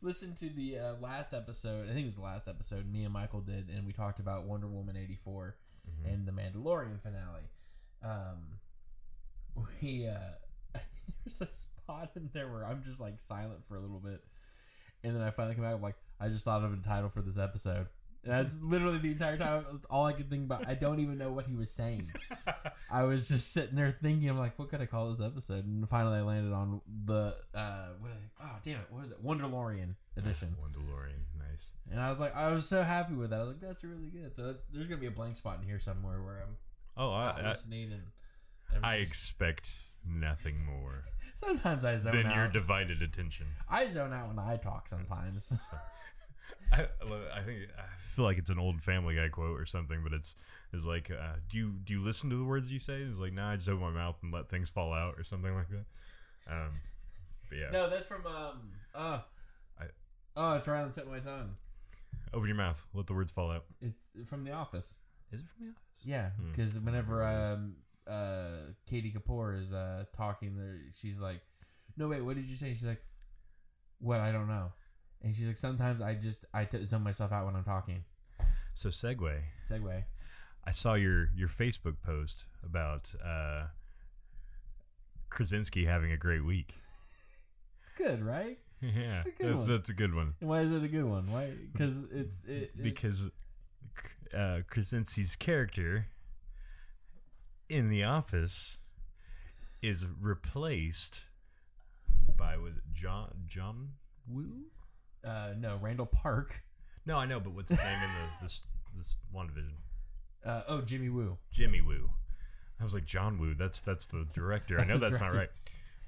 listen 0.06 0.34
to 0.36 0.48
the 0.48 0.78
uh, 0.78 0.94
last 1.00 1.34
episode, 1.34 1.84
I 1.90 1.92
think 1.92 2.04
it 2.04 2.06
was 2.06 2.14
the 2.14 2.22
last 2.22 2.48
episode 2.48 2.90
me 2.90 3.04
and 3.04 3.12
Michael 3.12 3.40
did, 3.40 3.68
and 3.68 3.86
we 3.86 3.92
talked 3.92 4.20
about 4.20 4.44
Wonder 4.44 4.68
Woman 4.68 4.96
eighty 4.96 5.18
Mhm. 5.26 6.12
and 6.12 6.26
the 6.26 6.32
Mandalorian 6.32 7.00
finale. 7.00 7.42
Um, 8.02 8.58
we 9.82 10.06
uh, 10.08 10.34
there's 11.24 11.40
a 11.40 11.46
spot 11.46 12.10
in 12.16 12.30
there 12.32 12.50
where 12.50 12.64
I'm 12.64 12.82
just 12.84 13.00
like 13.00 13.20
silent 13.20 13.60
for 13.68 13.76
a 13.76 13.80
little 13.80 14.00
bit, 14.00 14.22
and 15.04 15.14
then 15.14 15.22
I 15.22 15.30
finally 15.30 15.54
come 15.54 15.64
back. 15.64 15.74
I'm 15.74 15.82
like, 15.82 15.96
I 16.20 16.28
just 16.28 16.44
thought 16.44 16.62
of 16.64 16.72
a 16.72 16.76
title 16.76 17.08
for 17.08 17.22
this 17.22 17.38
episode. 17.38 17.86
And 18.26 18.34
that's 18.34 18.56
literally 18.60 18.98
the 18.98 19.12
entire 19.12 19.36
time. 19.36 19.64
That's 19.70 19.86
all 19.86 20.04
I 20.06 20.12
could 20.12 20.28
think 20.28 20.44
about. 20.44 20.68
I 20.68 20.74
don't 20.74 20.98
even 20.98 21.16
know 21.16 21.30
what 21.30 21.46
he 21.46 21.54
was 21.54 21.70
saying. 21.70 22.10
I 22.90 23.04
was 23.04 23.28
just 23.28 23.52
sitting 23.52 23.76
there 23.76 23.96
thinking, 24.02 24.28
I'm 24.28 24.38
like, 24.38 24.58
what 24.58 24.68
could 24.68 24.80
I 24.80 24.86
call 24.86 25.12
this 25.12 25.24
episode? 25.24 25.64
And 25.64 25.88
finally, 25.88 26.18
I 26.18 26.22
landed 26.22 26.52
on 26.52 26.80
the 27.04 27.36
uh, 27.54 27.88
what? 28.00 28.10
I, 28.40 28.44
oh, 28.44 28.56
damn 28.64 28.80
it! 28.80 28.86
What 28.90 29.02
was 29.02 29.10
it? 29.12 29.24
Wonderlorian 29.24 29.94
edition. 30.16 30.56
Wonderlorian, 30.62 31.22
nice. 31.50 31.72
And 31.90 32.00
I 32.00 32.10
was 32.10 32.18
like, 32.18 32.34
I 32.34 32.50
was 32.50 32.66
so 32.68 32.82
happy 32.82 33.14
with 33.14 33.30
that. 33.30 33.36
I 33.40 33.44
was 33.44 33.48
like, 33.52 33.60
that's 33.60 33.84
really 33.84 34.08
good. 34.08 34.34
So 34.34 34.46
that's, 34.46 34.58
there's 34.72 34.86
gonna 34.88 35.00
be 35.00 35.06
a 35.06 35.10
blank 35.12 35.36
spot 35.36 35.58
in 35.60 35.66
here 35.68 35.78
somewhere 35.78 36.20
where 36.22 36.38
I'm 36.42 36.56
Oh, 36.96 37.10
I 37.12 37.38
I, 37.44 37.48
listening 37.48 37.92
and. 37.92 38.02
and 38.74 38.84
I 38.84 38.98
just- 38.98 39.10
expect 39.10 39.70
nothing 40.04 40.64
more 40.64 41.04
sometimes 41.36 41.84
I 41.84 41.96
zone 41.98 42.16
out 42.16 42.22
than 42.22 42.32
your 42.32 42.48
divided 42.48 43.02
attention. 43.02 43.46
I 43.68 43.84
zone 43.86 44.12
out 44.12 44.28
when 44.28 44.38
I 44.38 44.56
talk 44.56 44.88
sometimes. 44.88 45.52
I, 46.72 46.86
I 47.34 47.42
think 47.42 47.68
I 47.78 47.84
feel 48.14 48.24
like 48.24 48.38
it's 48.38 48.50
an 48.50 48.58
old 48.58 48.82
Family 48.82 49.14
Guy 49.14 49.28
quote 49.28 49.58
or 49.60 49.66
something, 49.66 50.00
but 50.02 50.12
it's 50.12 50.34
it's 50.72 50.84
like, 50.84 51.10
uh, 51.10 51.34
do 51.48 51.58
you 51.58 51.70
do 51.84 51.92
you 51.94 52.02
listen 52.04 52.28
to 52.30 52.36
the 52.36 52.44
words 52.44 52.70
you 52.72 52.80
say? 52.80 53.02
It's 53.02 53.18
like, 53.18 53.32
nah, 53.32 53.50
I 53.52 53.56
just 53.56 53.68
open 53.68 53.80
my 53.82 53.90
mouth 53.90 54.16
and 54.22 54.32
let 54.32 54.48
things 54.48 54.68
fall 54.68 54.92
out 54.92 55.14
or 55.18 55.24
something 55.24 55.54
like 55.54 55.68
that. 55.70 55.84
Um, 56.52 56.80
but 57.48 57.58
yeah, 57.58 57.70
no, 57.70 57.88
that's 57.90 58.06
from 58.06 58.26
um. 58.26 58.70
Uh, 58.94 59.20
I- 59.80 59.84
oh, 60.36 60.54
it's 60.54 60.66
right 60.66 60.80
on 60.82 60.88
the 60.88 60.94
tip 60.94 61.04
of 61.04 61.10
my 61.12 61.20
tongue. 61.20 61.54
open 62.34 62.48
your 62.48 62.56
mouth, 62.56 62.84
let 62.94 63.06
the 63.06 63.14
words 63.14 63.30
fall 63.32 63.50
out. 63.50 63.64
It's 63.80 64.02
from 64.28 64.44
The 64.44 64.52
Office. 64.52 64.96
Is 65.32 65.40
it 65.40 65.46
from 65.56 65.66
the 65.66 65.70
office? 65.72 66.02
Yeah, 66.04 66.30
Hmm. 66.30 66.50
because 66.52 66.74
whenever 66.78 67.18
Whatever 67.22 67.52
um 67.54 67.76
uh 68.06 68.72
Katie 68.86 69.12
Kapoor 69.12 69.60
is 69.62 69.72
uh 69.72 70.04
talking, 70.16 70.56
there 70.56 70.78
she's 70.94 71.18
like, 71.18 71.40
"No 71.96 72.08
wait, 72.08 72.22
what 72.22 72.36
did 72.36 72.46
you 72.48 72.56
say?" 72.56 72.72
She's 72.74 72.84
like, 72.84 73.02
"What? 73.98 74.20
I 74.20 74.30
don't 74.32 74.46
know." 74.48 74.72
And 75.26 75.34
she's 75.34 75.46
like, 75.48 75.56
"Sometimes 75.56 76.00
I 76.00 76.14
just 76.14 76.46
I 76.54 76.64
t- 76.66 76.84
zone 76.86 77.02
myself 77.02 77.32
out 77.32 77.46
when 77.46 77.56
I'm 77.56 77.64
talking." 77.64 78.04
So 78.74 78.90
segue. 78.90 79.40
Segue. 79.68 80.04
I 80.64 80.70
saw 80.70 80.94
your 80.94 81.30
your 81.34 81.48
Facebook 81.48 81.96
post 82.00 82.44
about 82.64 83.12
uh, 83.24 83.64
Krasinski 85.28 85.84
having 85.84 86.12
a 86.12 86.16
great 86.16 86.44
week. 86.44 86.74
It's 87.80 87.90
good, 87.98 88.22
right? 88.24 88.56
Yeah, 88.80 89.22
It's 89.24 89.26
a 89.26 89.42
good 89.42 89.48
that's 89.52 89.58
one. 89.58 89.68
that's 89.68 89.90
a 89.90 89.94
good 89.94 90.14
one 90.14 90.34
And 90.40 90.48
why 90.48 90.60
is 90.60 90.70
it 90.70 90.84
a 90.84 90.88
good 90.88 91.06
one? 91.06 91.32
Why? 91.32 91.50
Because 91.72 91.94
it's 92.12 92.36
it, 92.46 92.52
it 92.76 92.82
because 92.84 93.30
uh, 94.32 94.60
Krasinski's 94.70 95.34
character 95.34 96.06
in 97.68 97.88
The 97.88 98.04
Office 98.04 98.78
is 99.82 100.06
replaced 100.20 101.22
by 102.36 102.56
was 102.58 102.76
it 102.76 102.82
John 102.92 103.32
John 103.48 103.88
Woo? 104.28 104.66
Uh 105.26 105.54
no 105.58 105.78
Randall 105.80 106.06
Park. 106.06 106.62
No, 107.04 107.16
I 107.16 107.26
know, 107.26 107.40
but 107.40 107.52
what's 107.52 107.70
his 107.70 107.78
name 107.78 108.02
in 108.02 108.10
the 108.10 108.30
this 108.42 108.62
this 108.96 109.16
WandaVision? 109.34 109.74
Uh, 110.44 110.62
oh 110.68 110.80
Jimmy 110.82 111.08
Woo. 111.08 111.38
Jimmy 111.50 111.80
Woo. 111.80 112.10
I 112.80 112.84
was 112.84 112.94
like 112.94 113.06
John 113.06 113.38
Woo. 113.38 113.54
That's 113.54 113.80
that's 113.80 114.06
the 114.06 114.26
director. 114.34 114.76
That's 114.76 114.90
I 114.90 114.92
know 114.92 114.98
that's 114.98 115.20
not 115.20 115.32
right. 115.32 115.48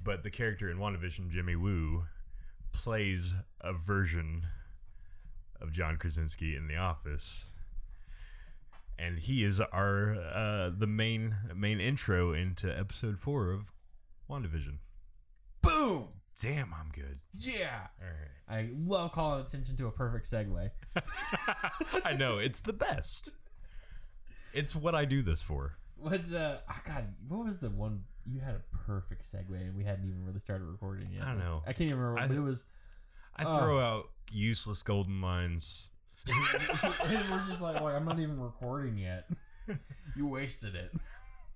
But 0.02 0.22
the 0.22 0.30
character 0.30 0.70
in 0.70 0.78
WandaVision, 0.78 1.30
Jimmy 1.30 1.56
Woo, 1.56 2.04
plays 2.72 3.34
a 3.60 3.72
version 3.72 4.46
of 5.60 5.72
John 5.72 5.96
Krasinski 5.96 6.54
in 6.54 6.68
The 6.68 6.76
Office. 6.76 7.50
And 8.98 9.18
he 9.18 9.44
is 9.44 9.60
our 9.60 10.14
uh, 10.14 10.70
the 10.76 10.87
main 10.87 11.37
main 11.54 11.80
intro 11.80 12.32
into 12.32 12.68
episode 12.76 13.18
four 13.18 13.52
of 13.52 13.72
WandaVision. 14.28 14.78
Boom. 15.62 16.08
Damn, 16.40 16.73
I'm 16.73 16.90
good. 16.95 17.18
Yeah. 17.37 17.80
All 18.00 18.07
right. 18.09 18.61
I 18.61 18.68
love 18.87 19.12
calling 19.12 19.40
attention 19.45 19.76
to 19.76 19.87
a 19.87 19.90
perfect 19.90 20.30
segue. 20.30 20.71
I 22.04 22.12
know 22.12 22.38
it's 22.38 22.61
the 22.61 22.73
best. 22.73 23.30
It's 24.52 24.75
what 24.75 24.95
I 24.95 25.04
do 25.04 25.23
this 25.23 25.42
for. 25.42 25.75
What 25.97 26.30
the? 26.30 26.61
I 26.68 26.75
got. 26.87 27.04
What 27.26 27.45
was 27.47 27.59
the 27.59 27.71
one? 27.71 28.04
You 28.25 28.40
had 28.40 28.54
a 28.54 28.62
perfect 28.87 29.25
segue, 29.30 29.50
and 29.61 29.75
we 29.75 29.85
hadn't 29.85 30.04
even 30.07 30.25
really 30.25 30.38
started 30.38 30.64
recording 30.64 31.09
yet. 31.12 31.25
I 31.25 31.28
don't 31.30 31.38
know. 31.38 31.62
I 31.66 31.73
can't 31.73 31.88
even 31.88 31.99
remember. 31.99 32.35
I- 32.35 32.37
it 32.37 32.42
was. 32.42 32.64
I 33.37 33.45
Oh. 33.45 33.57
throw 33.59 33.80
out 33.80 34.11
useless 34.30 34.83
golden 34.83 35.21
lines. 35.21 35.90
and 36.26 37.30
we're 37.30 37.42
just 37.49 37.61
like, 37.62 37.80
like, 37.80 37.95
I'm 37.95 38.04
not 38.04 38.18
even 38.18 38.38
recording 38.40 38.99
yet. 38.99 39.28
you 40.16 40.26
wasted 40.26 40.75
it. 40.75 40.92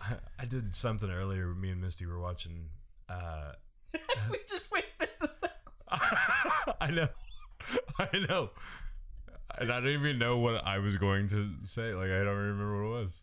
I, 0.01 0.15
I 0.39 0.45
did 0.45 0.75
something 0.75 1.11
earlier. 1.11 1.55
Me 1.55 1.71
and 1.71 1.81
Misty 1.81 2.07
were 2.07 2.21
watching. 2.21 2.69
Uh, 3.09 3.53
we 4.31 4.39
just 4.49 4.71
wasted 4.71 5.09
the 5.21 5.29
segue. 5.29 6.75
I 6.81 6.91
know, 6.91 7.09
I 7.99 8.19
know, 8.29 8.51
and 9.59 9.71
I 9.73 9.81
don't 9.81 9.89
even 9.89 10.19
know 10.19 10.39
what 10.39 10.65
I 10.67 10.79
was 10.79 10.97
going 10.97 11.29
to 11.29 11.51
say. 11.65 11.95
Like 11.95 12.11
I 12.11 12.25
don't 12.25 12.37
remember 12.37 12.83
what 12.91 12.99
it 12.99 13.03
was. 13.03 13.21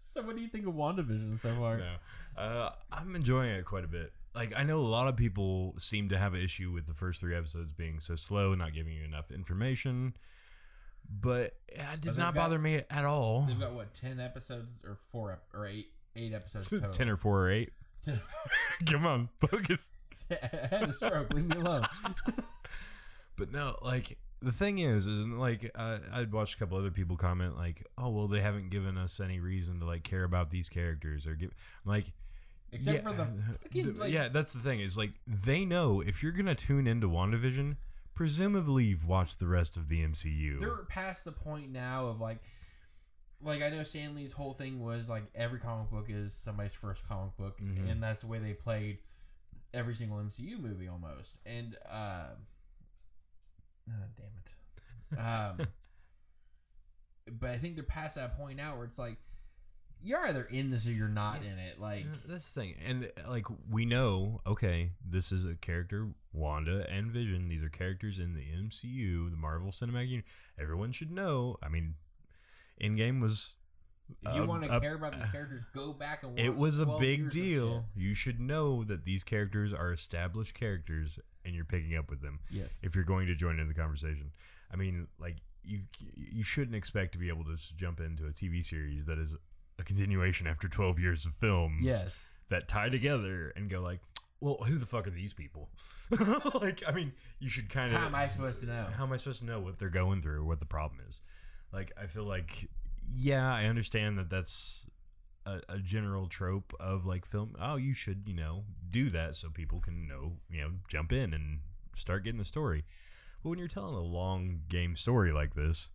So, 0.00 0.22
what 0.22 0.34
do 0.36 0.42
you 0.42 0.48
think 0.48 0.66
of 0.66 0.74
WandaVision 0.74 1.38
so 1.38 1.54
far? 1.56 1.78
No, 1.78 2.40
uh, 2.42 2.70
I'm 2.90 3.14
enjoying 3.14 3.50
it 3.50 3.64
quite 3.64 3.84
a 3.84 3.88
bit. 3.88 4.12
Like 4.34 4.52
I 4.56 4.62
know 4.62 4.78
a 4.78 4.86
lot 4.86 5.08
of 5.08 5.16
people 5.16 5.74
seem 5.78 6.08
to 6.10 6.18
have 6.18 6.34
an 6.34 6.40
issue 6.40 6.70
with 6.72 6.86
the 6.86 6.94
first 6.94 7.20
three 7.20 7.36
episodes 7.36 7.72
being 7.72 8.00
so 8.00 8.16
slow, 8.16 8.54
not 8.54 8.72
giving 8.74 8.92
you 8.92 9.04
enough 9.04 9.30
information. 9.30 10.14
But 11.08 11.54
it 11.68 11.78
did 12.00 12.02
they've 12.02 12.18
not 12.18 12.34
got- 12.34 12.50
body 12.50 12.58
me 12.58 12.82
at 12.90 13.04
all. 13.04 13.44
They've 13.48 13.58
got 13.58 13.72
what 13.74 13.92
ten 13.94 14.20
episodes 14.20 14.70
or 14.84 14.96
four 15.10 15.40
or 15.52 15.66
eight 15.66 15.88
eight 16.16 16.32
episodes 16.32 16.70
total. 16.70 16.90
Ten 16.90 17.08
or 17.08 17.16
four 17.16 17.46
or 17.46 17.50
eight. 17.50 17.72
Come 18.86 19.06
on, 19.06 19.28
focus. 19.40 19.92
I 20.30 20.66
had 20.70 20.88
a 20.88 20.92
stroke. 20.92 21.32
Leave 21.32 21.46
me 21.46 21.56
alone. 21.56 21.86
But 23.36 23.52
no, 23.52 23.78
like 23.80 24.18
the 24.42 24.52
thing 24.52 24.80
is, 24.80 25.06
is 25.06 25.26
like 25.26 25.70
uh, 25.74 25.98
I'd 26.12 26.30
watched 26.30 26.56
a 26.56 26.58
couple 26.58 26.76
other 26.76 26.90
people 26.90 27.16
comment 27.16 27.56
like, 27.56 27.86
"Oh, 27.96 28.10
well, 28.10 28.28
they 28.28 28.42
haven't 28.42 28.68
given 28.68 28.98
us 28.98 29.18
any 29.18 29.40
reason 29.40 29.80
to 29.80 29.86
like 29.86 30.02
care 30.02 30.24
about 30.24 30.50
these 30.50 30.68
characters 30.68 31.26
or 31.26 31.34
give." 31.36 31.50
Like, 31.86 32.12
Except 32.70 33.02
yeah, 33.02 33.10
for 33.10 33.16
the 33.16 33.26
fucking 33.62 33.98
like, 33.98 34.12
yeah, 34.12 34.28
that's 34.28 34.52
the 34.52 34.58
thing. 34.58 34.80
Is 34.80 34.98
like 34.98 35.12
they 35.26 35.64
know 35.64 36.02
if 36.02 36.22
you're 36.22 36.32
gonna 36.32 36.54
tune 36.54 36.86
into 36.86 37.08
WandaVision, 37.08 37.76
presumably 38.14 38.84
you've 38.84 39.06
watched 39.06 39.38
the 39.38 39.46
rest 39.46 39.78
of 39.78 39.88
the 39.88 40.04
MCU. 40.04 40.60
they're 40.60 40.84
past 40.88 41.24
the 41.24 41.32
point 41.32 41.70
now 41.70 42.08
of 42.08 42.20
like 42.20 42.42
like 43.42 43.62
I 43.62 43.70
know 43.70 43.82
Stan 43.84 44.14
Lee's 44.14 44.32
whole 44.32 44.52
thing 44.54 44.80
was 44.80 45.08
like 45.08 45.24
every 45.34 45.58
comic 45.60 45.90
book 45.90 46.06
is 46.08 46.32
somebody's 46.34 46.72
first 46.72 47.02
comic 47.08 47.36
book 47.36 47.58
Mhm. 47.60 47.90
and 47.90 48.02
that's 48.02 48.20
the 48.22 48.26
way 48.26 48.38
they 48.38 48.52
played 48.52 48.98
every 49.72 49.94
single 49.94 50.18
MCU 50.18 50.58
movie 50.58 50.88
almost. 50.88 51.38
And 51.46 51.76
uh 51.90 52.28
ah, 53.88 54.06
damn 54.16 55.18
it. 55.18 55.18
Um 55.18 55.66
but 57.40 57.50
I 57.50 57.58
think 57.58 57.76
they're 57.76 57.84
past 57.84 58.16
that 58.16 58.36
point 58.36 58.56
now 58.56 58.76
where 58.76 58.84
it's 58.84 58.98
like 58.98 59.16
you're 60.02 60.26
either 60.26 60.44
in 60.44 60.70
this 60.70 60.86
or 60.86 60.92
you're 60.92 61.08
not 61.08 61.42
in 61.42 61.58
it. 61.58 61.78
Like 61.78 62.06
the 62.26 62.38
thing, 62.38 62.74
and 62.86 63.10
like 63.28 63.44
we 63.70 63.84
know, 63.84 64.40
okay, 64.46 64.92
this 65.06 65.30
is 65.30 65.44
a 65.44 65.54
character, 65.56 66.08
Wanda 66.32 66.86
and 66.90 67.10
Vision. 67.10 67.48
These 67.50 67.62
are 67.62 67.68
characters 67.68 68.18
in 68.18 68.32
the 68.34 68.40
MCU, 68.40 69.30
the 69.30 69.36
Marvel 69.36 69.70
Cinematic 69.70 70.08
Universe. 70.08 70.30
Everyone 70.58 70.92
should 70.92 71.10
know. 71.10 71.56
I 71.62 71.68
mean, 71.68 71.96
Endgame 72.80 73.20
was. 73.20 73.54
if 74.26 74.34
you 74.34 74.42
uh, 74.42 74.46
want 74.46 74.62
to 74.64 74.70
uh, 74.70 74.80
care 74.80 74.94
about 74.94 75.14
these 75.16 75.30
characters, 75.30 75.62
go 75.74 75.92
back 75.92 76.22
and 76.22 76.32
watch 76.36 76.40
It 76.40 76.54
was 76.56 76.78
a 76.78 76.86
big 76.86 77.30
deal. 77.30 77.84
You 77.94 78.14
should 78.14 78.40
know 78.40 78.84
that 78.84 79.04
these 79.04 79.22
characters 79.24 79.72
are 79.72 79.92
established 79.92 80.54
characters, 80.54 81.18
and 81.44 81.54
you're 81.54 81.64
picking 81.64 81.96
up 81.96 82.10
with 82.10 82.22
them. 82.22 82.40
Yes. 82.50 82.80
if 82.82 82.94
you're 82.94 83.04
going 83.04 83.26
to 83.26 83.34
join 83.34 83.58
in 83.58 83.68
the 83.68 83.74
conversation. 83.74 84.32
I 84.72 84.76
mean, 84.76 85.08
like 85.18 85.36
you 85.62 85.80
you 86.14 86.42
shouldn't 86.42 86.74
expect 86.76 87.12
to 87.12 87.18
be 87.18 87.28
able 87.28 87.44
to 87.44 87.56
just 87.56 87.76
jump 87.76 88.00
into 88.00 88.26
a 88.26 88.30
TV 88.30 88.64
series 88.64 89.04
that 89.06 89.18
is 89.18 89.34
a 89.78 89.82
continuation 89.82 90.46
after 90.46 90.68
12 90.68 90.98
years 90.98 91.24
of 91.26 91.34
films 91.34 91.84
Yes. 91.84 92.28
that 92.50 92.68
tie 92.68 92.88
together 92.88 93.52
and 93.56 93.68
go 93.70 93.80
like, 93.80 94.00
well, 94.40 94.58
who 94.66 94.78
the 94.78 94.86
fuck 94.86 95.06
are 95.06 95.10
these 95.10 95.32
people? 95.34 95.68
like, 96.60 96.82
I 96.86 96.92
mean, 96.92 97.12
you 97.38 97.48
should 97.48 97.68
kind 97.68 97.92
of. 97.94 98.00
How 98.00 98.06
am 98.06 98.14
I 98.14 98.26
supposed 98.26 98.60
to 98.60 98.66
know? 98.66 98.86
How 98.96 99.04
am 99.04 99.12
I 99.12 99.16
supposed 99.16 99.40
to 99.40 99.46
know 99.46 99.60
what 99.60 99.78
they're 99.78 99.90
going 99.90 100.22
through, 100.22 100.44
what 100.44 100.60
the 100.60 100.66
problem 100.66 101.00
is? 101.08 101.20
Like, 101.72 101.92
I 102.00 102.06
feel 102.06 102.24
like, 102.24 102.68
yeah, 103.14 103.52
I 103.52 103.64
understand 103.64 104.18
that 104.18 104.30
that's 104.30 104.86
a, 105.46 105.60
a 105.68 105.78
general 105.78 106.26
trope 106.26 106.72
of 106.80 107.06
like 107.06 107.24
film. 107.26 107.56
Oh, 107.60 107.76
you 107.76 107.94
should, 107.94 108.22
you 108.26 108.34
know, 108.34 108.64
do 108.90 109.10
that 109.10 109.36
so 109.36 109.48
people 109.48 109.80
can 109.80 110.06
know, 110.06 110.32
you 110.50 110.60
know, 110.60 110.70
jump 110.88 111.12
in 111.12 111.32
and 111.32 111.60
start 111.94 112.24
getting 112.24 112.38
the 112.38 112.44
story. 112.44 112.84
But 113.42 113.50
when 113.50 113.58
you're 113.58 113.68
telling 113.68 113.94
a 113.94 114.00
long 114.00 114.60
game 114.68 114.96
story 114.96 115.32
like 115.32 115.54
this, 115.54 115.88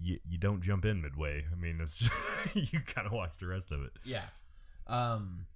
you, 0.00 0.18
you 0.28 0.38
don't 0.38 0.62
jump 0.62 0.84
in 0.84 1.02
midway. 1.02 1.44
I 1.50 1.56
mean, 1.56 1.80
it's 1.80 2.02
you 2.54 2.80
kind 2.86 3.06
of 3.06 3.12
watch 3.12 3.38
the 3.38 3.46
rest 3.46 3.72
of 3.72 3.82
it. 3.82 3.92
Yeah. 4.04 4.24
Um. 4.86 5.46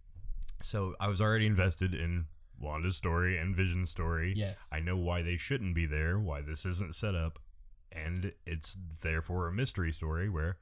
So 0.62 0.94
I 1.00 1.08
was 1.08 1.20
already 1.22 1.46
invested 1.46 1.94
in 1.94 2.26
Wanda's 2.60 2.96
story 2.96 3.38
and 3.38 3.56
Vision's 3.56 3.90
story. 3.90 4.34
Yes. 4.37 4.58
I 4.70 4.80
know 4.80 4.96
why 4.96 5.22
they 5.22 5.37
shouldn't 5.38 5.75
be 5.75 5.87
there, 5.87 6.18
why 6.18 6.42
this 6.42 6.66
isn't 6.66 6.94
set 6.94 7.14
up, 7.14 7.38
and 7.92 8.32
it's 8.47 8.76
therefore 9.02 9.49
a 9.49 9.52
mystery 9.52 9.92
story 9.92 10.28
where 10.28 10.59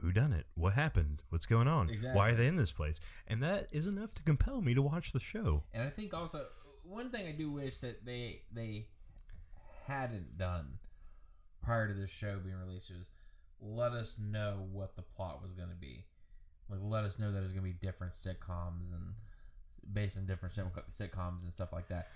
who 0.00 0.12
done 0.12 0.32
it? 0.32 0.46
What 0.54 0.74
happened? 0.74 1.22
What's 1.30 1.46
going 1.46 1.68
on? 1.68 1.88
Why 2.12 2.30
are 2.30 2.34
they 2.34 2.46
in 2.46 2.56
this 2.56 2.72
place? 2.72 3.00
And 3.26 3.42
that 3.42 3.68
is 3.72 3.86
enough 3.86 4.12
to 4.14 4.22
compel 4.22 4.60
me 4.60 4.74
to 4.74 4.82
watch 4.82 5.12
the 5.12 5.20
show. 5.20 5.62
And 5.72 5.82
I 5.82 5.90
think 5.90 6.12
also 6.12 6.44
one 6.82 7.10
thing 7.10 7.26
I 7.26 7.32
do 7.32 7.50
wish 7.50 7.78
that 7.78 8.04
they 8.04 8.42
they 8.52 8.88
hadn't 9.86 10.36
done 10.38 10.78
prior 11.62 11.88
to 11.88 11.94
this 11.94 12.10
show 12.10 12.38
being 12.44 12.56
released 12.56 12.90
was 12.90 13.08
let 13.60 13.92
us 13.92 14.16
know 14.18 14.66
what 14.72 14.96
the 14.96 15.02
plot 15.02 15.42
was 15.42 15.54
going 15.54 15.70
to 15.70 15.74
be. 15.74 16.04
Like 16.68 16.80
let 16.82 17.04
us 17.04 17.18
know 17.18 17.32
that 17.32 17.38
it 17.38 17.42
was 17.42 17.52
going 17.52 17.64
to 17.64 17.70
be 17.70 17.86
different 17.86 18.14
sitcoms 18.14 18.92
and 18.92 19.14
based 19.92 20.16
on 20.16 20.26
different 20.26 20.54
sitcoms 20.54 21.44
and 21.44 21.52
stuff 21.52 21.72
like 21.72 21.88
that. 21.88 22.08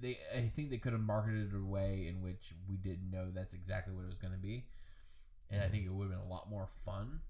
They 0.00 0.18
I 0.36 0.48
think 0.48 0.70
they 0.70 0.76
could 0.78 0.92
have 0.92 1.00
marketed 1.02 1.52
it 1.52 1.56
a 1.56 1.64
way 1.64 2.06
in 2.08 2.20
which 2.22 2.52
we 2.68 2.76
didn't 2.76 3.10
know 3.10 3.26
that's 3.34 3.54
exactly 3.54 3.94
what 3.94 4.02
it 4.04 4.08
was 4.08 4.18
going 4.18 4.32
to 4.34 4.38
be. 4.38 4.66
And 5.50 5.62
I 5.62 5.66
think 5.68 5.86
it 5.86 5.92
would 5.92 6.10
have 6.10 6.18
been 6.18 6.26
a 6.28 6.30
lot 6.30 6.50
more 6.50 6.68
fun 6.84 7.20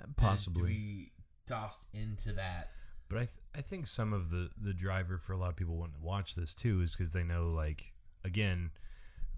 uh, 0.00 0.06
Possibly. 0.16 0.62
to 0.62 0.66
be 0.68 1.12
tossed 1.46 1.86
into 1.92 2.32
that. 2.32 2.70
But 3.08 3.18
I, 3.18 3.20
th- 3.26 3.40
I 3.54 3.60
think 3.60 3.86
some 3.86 4.12
of 4.12 4.30
the, 4.30 4.50
the 4.60 4.72
driver 4.72 5.18
for 5.18 5.34
a 5.34 5.36
lot 5.36 5.50
of 5.50 5.56
people 5.56 5.76
wanting 5.76 5.94
to 6.00 6.04
watch 6.04 6.34
this 6.34 6.52
too 6.54 6.80
is 6.82 6.96
because 6.96 7.12
they 7.12 7.22
know, 7.22 7.50
like, 7.52 7.92
again, 8.24 8.70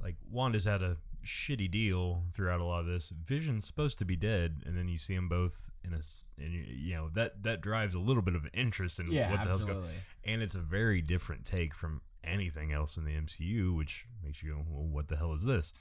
like 0.02 0.14
Wanda's 0.30 0.64
had 0.64 0.82
a 0.82 0.96
shitty 1.26 1.70
deal 1.70 2.22
throughout 2.32 2.60
a 2.60 2.64
lot 2.64 2.80
of 2.80 2.86
this. 2.86 3.10
Vision's 3.26 3.66
supposed 3.66 3.98
to 3.98 4.04
be 4.06 4.16
dead, 4.16 4.62
and 4.64 4.78
then 4.78 4.88
you 4.88 4.96
see 4.98 5.14
them 5.14 5.28
both 5.28 5.68
in 5.84 5.92
a, 5.92 5.98
s- 5.98 6.22
and 6.38 6.54
you, 6.54 6.60
you 6.68 6.94
know 6.94 7.10
that 7.14 7.42
that 7.42 7.60
drives 7.60 7.94
a 7.94 7.98
little 7.98 8.22
bit 8.22 8.34
of 8.34 8.46
interest 8.54 8.98
in 8.98 9.10
Yeah, 9.10 9.30
what 9.30 9.42
the 9.42 9.48
hell's 9.48 9.64
going. 9.64 9.76
absolutely. 9.78 10.02
And 10.24 10.42
it's 10.42 10.54
a 10.54 10.60
very 10.60 11.02
different 11.02 11.44
take 11.44 11.74
from 11.74 12.00
anything 12.26 12.72
else 12.72 12.96
in 12.96 13.04
the 13.04 13.12
MCU, 13.12 13.76
which 13.76 14.04
makes 14.24 14.42
you 14.42 14.52
go, 14.54 14.64
well, 14.68 14.84
what 14.84 15.08
the 15.08 15.16
hell 15.16 15.32
is 15.32 15.44
this? 15.44 15.72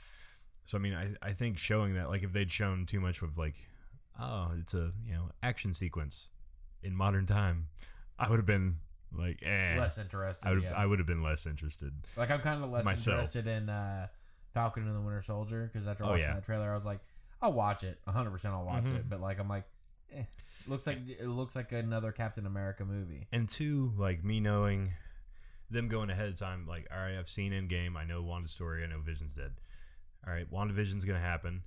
So 0.65 0.77
I 0.77 0.81
mean, 0.81 0.93
I 0.93 1.13
I 1.21 1.33
think 1.33 1.57
showing 1.57 1.93
that, 1.95 2.09
like, 2.09 2.23
if 2.23 2.33
they'd 2.33 2.51
shown 2.51 2.85
too 2.85 2.99
much 2.99 3.21
of 3.21 3.37
like, 3.37 3.55
oh, 4.19 4.51
it's 4.59 4.73
a 4.73 4.91
you 5.05 5.13
know 5.13 5.29
action 5.43 5.73
sequence 5.73 6.29
in 6.83 6.95
modern 6.95 7.25
time, 7.25 7.67
I 8.17 8.29
would 8.29 8.37
have 8.39 8.45
been 8.45 8.77
like, 9.13 9.41
eh. 9.43 9.77
Less 9.79 9.97
interested. 9.97 10.47
I 10.47 10.53
would 10.53 10.63
yeah. 10.63 10.73
I 10.73 10.85
would 10.85 10.99
have 10.99 11.07
been 11.07 11.21
less 11.23 11.45
interested. 11.45 11.93
Like 12.17 12.31
I'm 12.31 12.39
kind 12.41 12.63
of 12.63 12.69
less 12.71 12.85
Myself. 12.85 13.19
interested 13.19 13.47
in 13.47 13.69
uh, 13.69 14.07
Falcon 14.53 14.87
and 14.87 14.95
the 14.95 15.01
Winter 15.01 15.21
Soldier 15.21 15.69
because 15.71 15.87
after 15.87 16.03
Oh, 16.03 16.09
watching 16.09 16.23
yeah. 16.25 16.33
that 16.35 16.43
trailer, 16.45 16.71
I 16.71 16.75
was 16.75 16.85
like, 16.85 16.99
I'll 17.41 17.53
watch 17.53 17.83
it, 17.83 17.99
100. 18.05 18.31
percent 18.31 18.53
I'll 18.53 18.65
watch 18.65 18.83
Mhm. 18.85 18.95
it. 18.97 19.09
But 19.09 19.21
like, 19.21 19.39
I'm 19.39 19.47
like, 19.49 19.65
eh, 20.13 20.23
looks 20.67 20.87
like 20.87 20.97
it 21.07 21.27
looks 21.27 21.55
like 21.55 21.71
another 21.71 22.11
Captain 22.11 22.45
America 22.47 22.83
movie. 22.85 23.27
And 23.31 23.47
two, 23.47 23.93
like 23.97 24.23
me 24.23 24.39
knowing 24.39 24.93
them 25.69 25.87
going 25.87 26.09
ahead 26.09 26.29
of 26.29 26.39
time, 26.39 26.67
like, 26.67 26.87
all 26.91 26.99
right, 26.99 27.17
I've 27.17 27.29
seen 27.29 27.51
Endgame, 27.51 27.95
I 27.95 28.05
know 28.05 28.21
Wanda's 28.21 28.51
story, 28.51 28.83
I 28.83 28.87
know 28.87 28.99
Vision's 28.99 29.35
dead. 29.35 29.51
All 30.25 30.33
right, 30.33 30.51
WandaVision's 30.51 31.05
gonna 31.05 31.19
happen. 31.19 31.63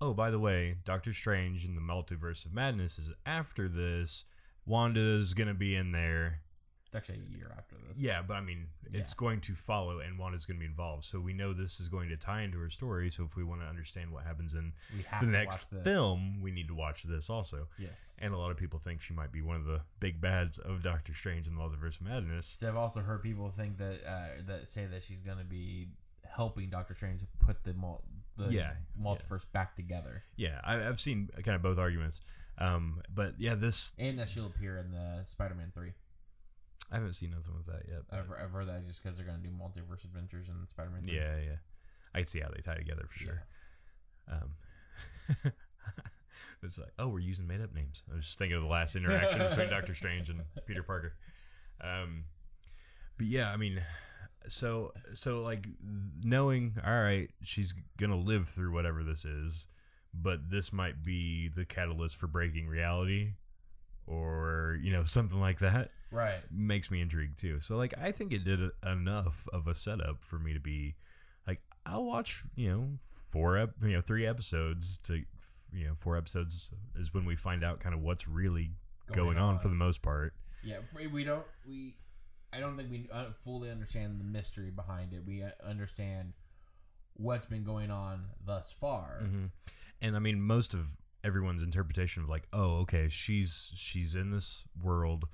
Oh, 0.00 0.14
by 0.14 0.30
the 0.30 0.38
way, 0.38 0.76
Doctor 0.84 1.12
Strange 1.12 1.64
in 1.64 1.74
the 1.74 1.80
Multiverse 1.80 2.44
of 2.44 2.52
Madness 2.52 2.98
is 2.98 3.12
after 3.26 3.68
this. 3.68 4.24
Wanda's 4.64 5.34
gonna 5.34 5.54
be 5.54 5.74
in 5.74 5.92
there. 5.92 6.42
It's 6.88 6.96
actually 6.96 7.20
a 7.32 7.36
year 7.36 7.54
after 7.56 7.74
this. 7.76 7.98
Yeah, 7.98 8.22
but 8.26 8.34
I 8.34 8.40
mean, 8.40 8.66
it's 8.92 9.12
Yeah. 9.12 9.16
going 9.18 9.42
to 9.42 9.54
follow, 9.54 10.00
and 10.00 10.18
Wanda's 10.18 10.46
going 10.46 10.56
to 10.56 10.60
be 10.60 10.64
involved. 10.66 11.04
So 11.04 11.20
we 11.20 11.34
know 11.34 11.52
this 11.52 11.80
is 11.80 11.88
going 11.88 12.08
to 12.08 12.16
tie 12.16 12.40
into 12.42 12.58
her 12.60 12.70
story. 12.70 13.10
So 13.10 13.24
if 13.24 13.36
we 13.36 13.44
want 13.44 13.60
to 13.60 13.66
understand 13.66 14.10
what 14.10 14.24
happens 14.24 14.54
in 14.54 14.72
the 15.20 15.26
next 15.26 15.70
film, 15.84 16.40
we 16.40 16.50
need 16.50 16.66
to 16.68 16.74
watch 16.74 17.02
this 17.02 17.28
also. 17.28 17.68
Yes. 17.78 18.14
And 18.18 18.32
a 18.32 18.38
lot 18.38 18.50
of 18.50 18.56
people 18.56 18.78
think 18.78 19.02
she 19.02 19.12
might 19.12 19.30
be 19.32 19.42
one 19.42 19.56
of 19.56 19.66
the 19.66 19.82
big 20.00 20.18
bads 20.20 20.56
of 20.58 20.82
Doctor 20.82 21.12
Strange 21.12 21.46
and 21.46 21.58
the 21.58 21.60
Multiverse 21.60 22.00
of 22.00 22.06
Madness. 22.06 22.46
So 22.46 22.66
I've 22.68 22.76
also 22.76 23.00
heard 23.00 23.22
people 23.22 23.50
think 23.50 23.76
that 23.76 24.00
uh, 24.08 24.26
that 24.46 24.70
say 24.70 24.86
that 24.86 25.02
she's 25.02 25.20
going 25.20 25.38
to 25.38 25.44
be 25.44 25.88
helping 26.26 26.70
Doctor 26.70 26.94
Strange 26.94 27.20
put 27.38 27.62
the 27.64 27.74
mul- 27.74 28.02
the 28.38 28.48
Yeah, 28.48 28.72
multiverse 28.98 29.44
back 29.52 29.76
together, 29.76 30.22
Yeah, 30.36 30.60
I, 30.64 30.86
I've 30.88 31.00
seen 31.00 31.28
kind 31.44 31.54
of 31.56 31.60
both 31.62 31.76
arguments. 31.76 32.20
Um, 32.56 33.02
but 33.14 33.34
yeah, 33.38 33.54
this 33.56 33.92
and 33.98 34.18
that 34.18 34.28
she'll 34.30 34.46
appear 34.46 34.78
in 34.78 34.90
the 34.90 35.22
Spider-Man 35.26 35.70
three. 35.74 35.92
I 36.90 36.96
haven't 36.96 37.14
seen 37.14 37.30
nothing 37.30 37.54
with 37.56 37.66
that 37.66 37.82
yet. 37.88 38.02
I've, 38.10 38.30
I've 38.42 38.50
heard 38.50 38.68
that 38.68 38.86
just 38.86 39.02
because 39.02 39.18
they're 39.18 39.26
going 39.26 39.40
to 39.40 39.46
do 39.46 39.52
multiverse 39.52 40.04
adventures 40.04 40.46
in 40.48 40.54
Spider-Man. 40.66 41.02
3. 41.02 41.14
yeah, 41.14 41.36
yeah, 41.36 41.56
I 42.14 42.18
can 42.18 42.26
see 42.26 42.40
how 42.40 42.48
they 42.48 42.62
tie 42.62 42.76
together 42.76 43.06
for 43.10 43.18
sure. 43.18 43.42
Um, 44.30 45.52
it's 46.62 46.78
like, 46.78 46.92
oh, 46.98 47.08
we're 47.08 47.18
using 47.20 47.46
made 47.46 47.60
up 47.60 47.74
names. 47.74 48.02
I 48.10 48.16
was 48.16 48.24
just 48.24 48.38
thinking 48.38 48.56
of 48.56 48.62
the 48.62 48.68
last 48.68 48.96
interaction 48.96 49.38
between 49.38 49.68
Doctor 49.70 49.94
Strange 49.94 50.30
and 50.30 50.40
Peter 50.66 50.82
Parker. 50.82 51.14
Um, 51.80 52.24
but 53.16 53.26
yeah, 53.26 53.50
I 53.52 53.56
mean, 53.56 53.82
so 54.46 54.92
so 55.12 55.42
like 55.42 55.66
knowing, 56.22 56.74
all 56.84 57.00
right, 57.00 57.30
she's 57.42 57.74
gonna 57.98 58.16
live 58.16 58.48
through 58.48 58.72
whatever 58.72 59.04
this 59.04 59.24
is, 59.24 59.66
but 60.14 60.50
this 60.50 60.72
might 60.72 61.02
be 61.02 61.48
the 61.48 61.64
catalyst 61.64 62.16
for 62.16 62.26
breaking 62.26 62.66
reality, 62.66 63.34
or 64.08 64.78
you 64.82 64.92
know 64.92 65.04
something 65.04 65.38
like 65.40 65.58
that 65.60 65.90
Right. 66.10 66.40
makes 66.50 66.90
me 66.90 67.00
intrigued 67.02 67.38
too. 67.38 67.60
So 67.60 67.76
like 67.76 67.94
I 68.00 68.10
think 68.12 68.32
it 68.32 68.44
did 68.44 68.60
enough 68.84 69.46
of 69.52 69.66
a 69.66 69.74
setup 69.74 70.24
for 70.24 70.38
me 70.38 70.54
to 70.54 70.60
be 70.60 70.94
like 71.46 71.60
I'll 71.84 72.04
watch 72.04 72.44
you 72.56 72.70
know 72.70 72.88
four 73.30 73.58
ep- 73.58 73.74
you 73.82 73.92
know 73.92 74.00
three 74.00 74.26
episodes 74.26 74.98
to 75.04 75.22
you 75.72 75.86
know 75.86 75.92
four 75.98 76.16
episodes 76.16 76.70
is 76.96 77.12
when 77.12 77.24
we 77.26 77.36
find 77.36 77.62
out 77.62 77.80
kind 77.80 77.94
of 77.94 78.00
what's 78.00 78.26
really 78.26 78.70
going, 79.12 79.38
on. 79.38 79.58
for 79.58 79.68
the 79.68 79.74
most 79.74 80.02
part. 80.02 80.32
Yeah, 80.64 80.78
we- 80.94 81.24
don't 81.24 81.44
we. 81.66 81.96
I 82.52 82.60
don't 82.60 82.76
think 82.78 82.90
we 82.90 83.08
fully 83.44 83.70
understand 83.70 84.18
the 84.18 84.24
mystery 84.24 84.70
behind 84.70 85.12
it. 85.12 85.22
We 85.26 85.42
uh, 85.42 85.50
understand 85.62 86.32
what's 87.14 87.44
been 87.44 87.64
going 87.64 87.90
on 87.90 88.24
thus 88.46 88.72
far. 88.80 89.20
hmm 89.22 89.46
And 90.00 90.16
I 90.16 90.18
mean 90.18 90.40
most 90.40 90.72
of 90.72 90.96
everyone's 91.28 91.62
interpretation 91.62 92.24
of 92.24 92.28
like 92.28 92.48
oh 92.52 92.78
okay 92.80 93.08
she's 93.08 93.70
she's 93.76 94.16
in 94.16 94.30
this 94.32 94.64
world. 94.82 95.26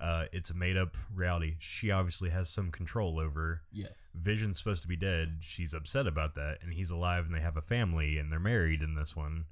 Uh, 0.00 0.24
it's 0.32 0.50
a 0.50 0.56
made 0.56 0.76
up 0.76 0.96
reality. 1.14 1.54
She 1.60 1.90
obviously 1.92 2.30
has 2.30 2.50
some 2.50 2.72
control 2.72 3.20
over 3.20 3.62
Yes. 3.72 4.10
Vision's 4.14 4.58
supposed 4.58 4.82
to 4.82 4.88
be 4.88 4.96
dead. 4.96 5.38
She's 5.42 5.72
upset 5.72 6.08
about 6.08 6.34
that, 6.34 6.58
and 6.60 6.72
he's 6.74 6.90
alive, 6.90 7.26
and 7.26 7.34
they 7.34 7.40
have 7.40 7.56
a 7.56 7.62
family, 7.62 8.18
and 8.18 8.32
they're 8.32 8.40
married 8.40 8.82
in 8.82 8.96
this 8.96 9.14
one. 9.14 9.44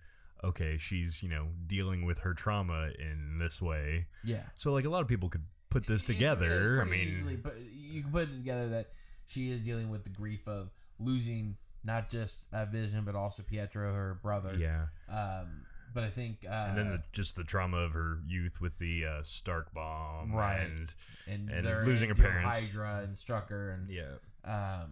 Okay, 0.43 0.77
she's 0.77 1.23
you 1.23 1.29
know 1.29 1.49
dealing 1.67 2.05
with 2.05 2.21
her 2.21 2.35
trauma 2.35 2.91
in 2.99 3.39
this 3.39 3.63
way. 3.63 4.07
Yeah. 4.25 4.43
So 4.57 4.73
like 4.73 4.85
a 4.85 4.89
lot 4.91 5.03
of 5.03 5.09
people 5.09 5.29
could 5.29 5.45
put 5.71 5.87
this 5.87 6.03
together. 6.03 6.83
I 6.83 6.85
mean, 6.85 7.07
easily 7.09 7.37
put, 7.37 7.55
you 7.73 8.03
can 8.03 8.11
put 8.11 8.23
it 8.25 8.37
together 8.39 8.69
that 8.71 8.89
she 9.29 9.53
is 9.53 9.61
dealing 9.61 9.89
with 9.89 10.03
the 10.03 10.11
grief 10.11 10.49
of 10.49 10.71
losing 10.99 11.57
not 11.85 12.11
just 12.11 12.47
a 12.53 12.67
Vision 12.67 13.05
but 13.05 13.15
also 13.15 13.45
Pietro, 13.45 13.95
her 13.95 14.19
brother. 14.21 14.57
yeah, 14.59 14.87
Um, 15.09 15.65
but 15.93 16.05
I 16.05 16.11
think, 16.11 16.45
uh, 16.49 16.53
and 16.69 16.79
then 16.79 16.89
the, 16.91 17.03
just 17.13 17.37
the 17.37 17.45
trauma 17.45 17.79
of 17.79 17.93
her 17.93 18.19
youth 18.27 18.61
with 18.61 18.79
the 18.79 19.05
uh, 19.07 19.23
Stark 19.23 19.73
bomb, 19.75 20.33
Right. 20.33 20.61
And 20.61 20.95
and, 21.27 21.51
and 21.51 21.67
they're 21.67 21.85
losing 21.85 22.09
her 22.09 22.15
parents. 22.15 22.59
Hydra 22.61 23.03
and 23.05 23.15
Strucker, 23.15 23.75
and 23.75 23.89
yeah, 23.89 24.15
um, 24.45 24.91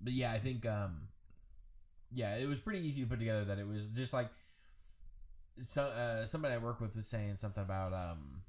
but 0.00 0.12
yeah, 0.12 0.32
I 0.32 0.38
think, 0.38 0.64
um, 0.66 1.08
yeah, 2.12 2.36
it 2.36 2.46
was 2.48 2.60
pretty 2.60 2.86
easy 2.86 3.02
to 3.02 3.08
put 3.08 3.18
together 3.18 3.44
that 3.46 3.58
it 3.58 3.66
was 3.66 3.88
just 3.88 4.12
like 4.12 4.28
so. 5.62 5.84
Uh, 5.84 6.26
somebody 6.26 6.54
I 6.54 6.58
work 6.58 6.80
with 6.80 6.94
was 6.96 7.06
saying 7.06 7.36
something 7.38 7.62
about 7.62 7.92
um, 7.92 8.42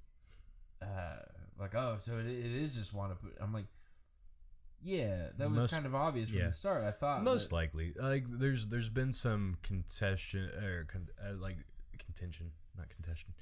uh, 0.81 1.17
like 1.59 1.73
oh, 1.75 1.97
so 2.05 2.13
it, 2.17 2.27
it 2.27 2.51
is 2.61 2.75
just 2.75 2.93
want 2.93 3.11
to 3.11 3.15
put. 3.17 3.35
I'm 3.41 3.53
like, 3.53 3.65
yeah, 4.83 5.29
that 5.37 5.49
was 5.49 5.59
Most- 5.61 5.71
kind 5.73 5.85
of 5.85 5.95
obvious 5.95 6.29
from 6.29 6.39
yeah. 6.39 6.47
the 6.47 6.53
start. 6.53 6.83
I 6.83 6.91
thought 6.91 7.23
most 7.23 7.49
that- 7.49 7.55
likely. 7.55 7.93
Like 7.99 8.25
there's 8.29 8.67
there's 8.67 8.89
been 8.89 9.13
some 9.13 9.57
contestion 9.63 10.49
or 10.63 10.85
con- 10.91 11.09
uh, 11.21 11.33
like 11.41 11.57
contention, 12.05 12.51
not 12.77 12.89
contention, 12.89 13.33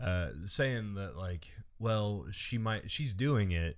uh, 0.00 0.28
saying 0.46 0.94
that 0.94 1.16
like, 1.16 1.48
well, 1.78 2.26
she 2.32 2.58
might 2.58 2.90
she's 2.90 3.14
doing 3.14 3.52
it, 3.52 3.76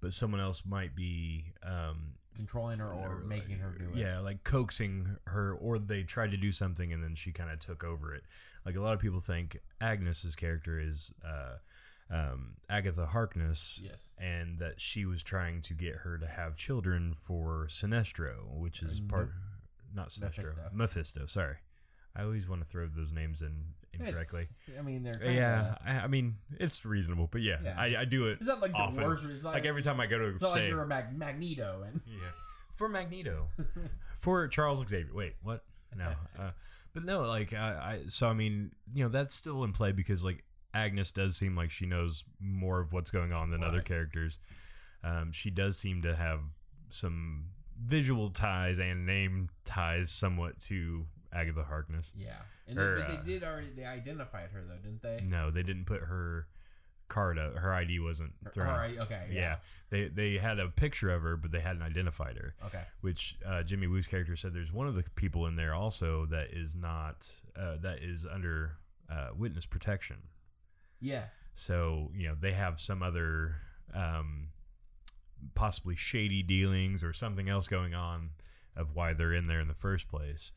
but 0.00 0.12
someone 0.12 0.40
else 0.40 0.62
might 0.66 0.94
be 0.94 1.52
um, 1.62 2.14
controlling 2.34 2.78
her 2.80 2.92
or 2.92 3.16
like- 3.20 3.26
making 3.26 3.58
her 3.58 3.70
do 3.78 3.90
it. 3.90 3.96
Yeah, 3.96 4.18
like 4.20 4.44
coaxing 4.44 5.16
her, 5.26 5.52
or 5.54 5.78
they 5.78 6.02
tried 6.02 6.30
to 6.32 6.36
do 6.36 6.52
something 6.52 6.92
and 6.92 7.02
then 7.02 7.14
she 7.14 7.32
kind 7.32 7.50
of 7.50 7.58
took 7.58 7.82
over 7.84 8.14
it. 8.14 8.22
Like 8.64 8.76
a 8.76 8.80
lot 8.80 8.94
of 8.94 9.00
people 9.00 9.20
think 9.20 9.58
Agnes's 9.80 10.34
character 10.34 10.78
is 10.80 11.12
uh, 11.24 11.56
um, 12.10 12.54
Agatha 12.68 13.06
Harkness, 13.06 13.78
Yes. 13.82 14.12
and 14.18 14.58
that 14.58 14.80
she 14.80 15.04
was 15.04 15.22
trying 15.22 15.60
to 15.62 15.74
get 15.74 15.94
her 15.96 16.18
to 16.18 16.26
have 16.26 16.56
children 16.56 17.14
for 17.14 17.66
Sinestro, 17.70 18.56
which 18.58 18.82
is 18.82 19.00
Mm, 19.00 19.08
part 19.08 19.30
not 19.94 20.08
Sinestro, 20.10 20.20
Mephisto. 20.44 20.70
Mephisto. 20.72 21.26
Sorry, 21.26 21.56
I 22.14 22.22
always 22.22 22.48
want 22.48 22.60
to 22.62 22.66
throw 22.68 22.86
those 22.88 23.12
names 23.12 23.40
in 23.40 23.74
incorrectly. 24.00 24.48
It's- 24.66 24.78
I 24.78 24.82
mean, 24.82 25.02
they're 25.02 25.32
yeah, 25.32 25.76
I, 25.84 25.90
I 26.00 26.06
mean 26.06 26.36
it's 26.58 26.84
reasonable, 26.84 27.28
but 27.30 27.42
yeah, 27.42 27.56
Yeah. 27.64 27.74
I, 27.78 27.96
I 28.00 28.04
do 28.04 28.26
It's 28.28 28.46
that 28.46 28.60
like 28.60 28.72
the 28.72 29.02
worst. 29.02 29.24
It's 29.24 29.44
not 29.44 29.54
like 29.54 29.64
every 29.64 29.82
time 29.82 30.00
I 30.00 30.06
go 30.06 30.18
to 30.18 30.24
It's 30.36 30.44
say 30.52 30.60
like 30.62 30.68
you're 30.70 30.82
a 30.82 30.86
Mag- 30.86 31.16
Magneto 31.16 31.84
and 31.86 32.00
yeah. 32.06 32.28
For 32.74 32.88
Magneto. 32.88 33.48
For 34.18 34.46
Charles 34.48 34.86
Xavier. 34.88 35.12
Wait, 35.14 35.34
what? 35.42 35.64
No. 35.96 36.12
Uh, 36.38 36.50
but 36.92 37.04
no, 37.04 37.22
like 37.22 37.52
I, 37.52 37.68
I 37.68 38.00
so 38.08 38.26
I 38.26 38.32
mean, 38.32 38.72
you 38.94 39.04
know, 39.04 39.10
that's 39.10 39.34
still 39.34 39.64
in 39.64 39.72
play 39.72 39.92
because 39.92 40.24
like 40.24 40.44
Agnes 40.74 41.12
does 41.12 41.36
seem 41.36 41.54
like 41.56 41.70
she 41.70 41.84
knows 41.86 42.24
more 42.40 42.80
of 42.80 42.92
what's 42.92 43.10
going 43.10 43.32
on 43.32 43.50
than 43.50 43.62
other 43.64 43.80
characters. 43.82 44.38
Um, 45.04 45.30
she 45.32 45.50
does 45.50 45.76
seem 45.78 46.02
to 46.02 46.16
have 46.16 46.40
some 46.90 47.46
visual 47.82 48.30
ties 48.30 48.78
and 48.78 49.04
name 49.06 49.48
ties 49.66 50.10
somewhat 50.10 50.58
to 50.60 51.04
Agatha 51.36 51.62
Harkness. 51.64 52.12
yeah. 52.16 52.36
And 52.66 52.78
Or, 52.78 52.96
they, 52.96 53.00
but 53.02 53.10
uh, 53.10 53.16
they 53.22 53.32
did 53.32 53.44
already. 53.44 53.68
They 53.76 53.84
identified 53.84 54.50
her 54.50 54.64
though, 54.66 54.76
didn't 54.82 55.02
they? 55.02 55.22
No, 55.24 55.50
they 55.50 55.62
didn't 55.62 55.84
put 55.84 56.00
her 56.02 56.46
card 57.08 57.38
up. 57.38 57.54
Her 57.56 57.72
ID 57.72 58.00
wasn't 58.00 58.32
Her- 58.44 58.50
thrown. 58.50 58.68
her 58.68 58.74
I- 58.80 58.96
okay. 58.98 59.26
yeah. 59.30 59.40
Yeah. 59.40 59.56
They 59.90 60.08
they 60.08 60.38
had 60.38 60.58
a 60.58 60.68
picture 60.68 61.10
of 61.10 61.22
her, 61.22 61.36
but 61.36 61.52
they 61.52 61.60
hadn't 61.60 61.82
identified 61.82 62.36
her. 62.36 62.54
Okay. 62.66 62.82
which 63.02 63.36
uh, 63.46 63.62
Jimmy 63.62 63.86
Woo's 63.86 64.06
character 64.08 64.34
said 64.36 64.52
there's 64.54 64.72
one 64.72 64.88
of 64.88 64.94
the 64.96 65.04
people 65.14 65.46
in 65.46 65.54
there 65.56 65.72
also 65.74 66.26
that 66.26 66.48
is 66.52 66.74
not 66.74 67.30
uh, 67.56 67.76
that 67.82 68.02
is 68.02 68.26
under 68.26 68.78
uh, 69.10 69.28
witness 69.36 69.66
protection. 69.66 70.16
Yeah. 71.00 71.26
So 71.54 72.10
you 72.14 72.26
know 72.28 72.34
they 72.40 72.52
have 72.52 72.80
some 72.80 73.02
other 73.02 73.56
um, 73.94 74.48
possibly 75.54 75.94
shady 75.96 76.42
dealings 76.42 77.04
or 77.04 77.12
something 77.12 77.48
else 77.48 77.68
going 77.68 77.94
on 77.94 78.30
of 78.74 78.94
why 78.94 79.12
they're 79.12 79.32
in 79.32 79.46
there 79.46 79.60
in 79.60 79.68
the 79.68 79.74
first 79.74 80.08
place, 80.08 80.50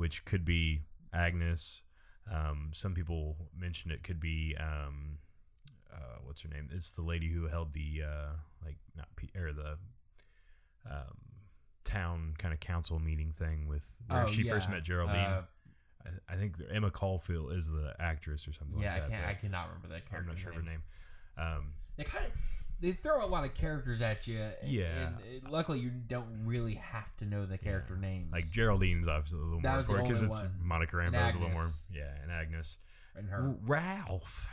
which 0.00 0.24
could 0.24 0.44
be 0.46 0.80
Agnes. 1.12 1.82
Um, 2.32 2.70
some 2.72 2.94
people 2.94 3.36
mentioned 3.56 3.92
it 3.92 4.02
could 4.02 4.18
be 4.20 4.56
um, 4.58 5.18
uh, 5.92 6.18
what's 6.24 6.40
her 6.42 6.48
name? 6.48 6.68
It's 6.72 6.92
the 6.92 7.02
lady 7.02 7.28
who 7.28 7.48
held 7.48 7.74
the 7.74 8.02
uh, 8.04 8.32
like 8.64 8.78
not 8.96 9.08
P- 9.16 9.30
or 9.38 9.52
the 9.52 9.76
um, 10.90 11.16
town 11.84 12.34
kind 12.38 12.54
of 12.54 12.60
council 12.60 12.98
meeting 12.98 13.32
thing 13.38 13.66
with 13.68 13.84
where 14.06 14.24
Oh, 14.24 14.26
she 14.26 14.48
first 14.48 14.70
met 14.70 14.82
Geraldine. 14.84 15.16
Uh, 15.16 15.42
I, 16.06 16.34
I 16.34 16.36
think 16.36 16.54
Emma 16.72 16.90
Caulfield 16.90 17.52
is 17.52 17.66
the 17.66 17.94
actress 17.98 18.48
or 18.48 18.52
something 18.54 18.80
yeah. 18.80 18.94
like 18.94 18.96
I 18.96 19.08
that. 19.08 19.10
can't. 19.10 19.26
I 19.26 19.34
cannot 19.34 19.66
remember 19.68 19.88
that 19.88 20.08
character. 20.08 20.30
I'm 20.30 20.36
not 20.36 20.38
sure 20.38 20.50
of 20.50 20.56
her 20.56 20.62
name. 20.62 20.82
Um, 21.36 21.72
They 21.96 22.04
kind 22.04 22.24
of. 22.24 22.32
They 22.80 22.92
throw 22.92 23.24
a 23.24 23.28
lot 23.28 23.44
of 23.44 23.54
characters 23.54 24.00
at 24.00 24.26
you. 24.26 24.40
And, 24.40 24.70
Yeah. 24.72 25.08
And 25.42 25.50
luckily, 25.50 25.80
you 25.80 25.90
don't 25.90 26.44
really 26.46 26.74
have 26.76 27.14
to 27.18 27.24
know 27.26 27.44
the 27.46 27.58
character 27.58 27.96
names. 27.96 28.32
like 28.32 28.44
Geraldine's 28.50 29.06
obviously 29.08 29.38
a 29.38 29.42
little 29.42 29.60
That 29.60 29.86
more 29.88 29.98
important 29.98 30.08
because 30.08 30.22
it's. 30.22 30.52
Monica 30.62 30.96
Rambeau's 30.96 31.34
a 31.34 31.38
little 31.38 31.54
more. 31.54 31.68
Yeah, 31.92 32.10
and 32.22 32.30
Agnes. 32.32 32.78
and 33.16 33.28
her. 33.28 33.54
Ralph. 33.66 34.46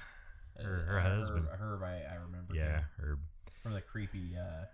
uh, 0.59 0.63
her- 0.63 0.85
her 0.87 0.99
uh, 0.99 1.03
husband. 1.03 1.47
Herb, 1.59 1.83
I, 1.83 2.03
I 2.11 2.15
remember. 2.15 2.53
Yeah, 2.55 2.79
too, 2.97 3.03
her. 3.03 3.19
From 3.63 3.73
the 3.73 3.81
creepy. 3.81 4.35
Uh, 4.37 4.65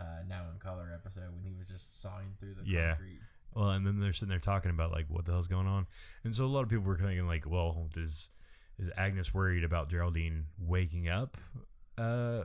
uh, 0.00 0.22
now 0.28 0.44
in 0.52 0.58
color 0.58 0.90
episode 0.94 1.34
when 1.34 1.44
he 1.44 1.52
was 1.58 1.68
just 1.68 2.00
sawing 2.00 2.34
through 2.40 2.54
the 2.54 2.62
Yeah. 2.64 2.92
concrete. 2.92 3.20
Well, 3.54 3.70
and 3.70 3.86
then 3.86 4.00
they're 4.00 4.14
sitting 4.14 4.30
there 4.30 4.38
talking 4.38 4.70
about 4.70 4.90
like 4.92 5.04
what 5.10 5.26
the 5.26 5.32
hell's 5.32 5.48
going 5.48 5.66
on, 5.66 5.86
and 6.24 6.34
so 6.34 6.44
a 6.44 6.46
lot 6.46 6.62
of 6.62 6.70
people 6.70 6.84
were 6.86 6.96
thinking 6.96 7.26
like, 7.26 7.44
well, 7.46 7.88
does 7.92 8.30
is 8.78 8.88
Agnes 8.96 9.34
worried 9.34 9.64
about 9.64 9.90
Geraldine 9.90 10.46
waking 10.58 11.08
up, 11.10 11.36
uh, 11.98 12.44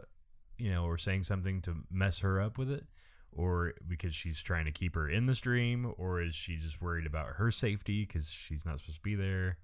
you 0.58 0.72
know, 0.72 0.86
or 0.86 0.98
saying 0.98 1.24
something 1.24 1.62
to 1.64 1.84
mess 1.92 2.20
her 2.20 2.42
up 2.42 2.58
with 2.58 2.70
it, 2.70 2.86
or 3.32 3.74
because 3.88 4.16
she's 4.16 4.42
trying 4.42 4.66
to 4.66 4.72
keep 4.72 4.96
her 4.96 5.10
in 5.10 5.26
the 5.26 5.36
stream, 5.36 5.94
or 5.98 6.22
is 6.22 6.36
she 6.36 6.58
just 6.58 6.82
worried 6.82 7.06
about 7.06 7.36
her 7.36 7.52
safety 7.52 8.06
because 8.06 8.30
she's 8.30 8.66
not 8.66 8.80
supposed 8.80 8.98
to 8.98 9.02
be 9.02 9.16
there? 9.16 9.58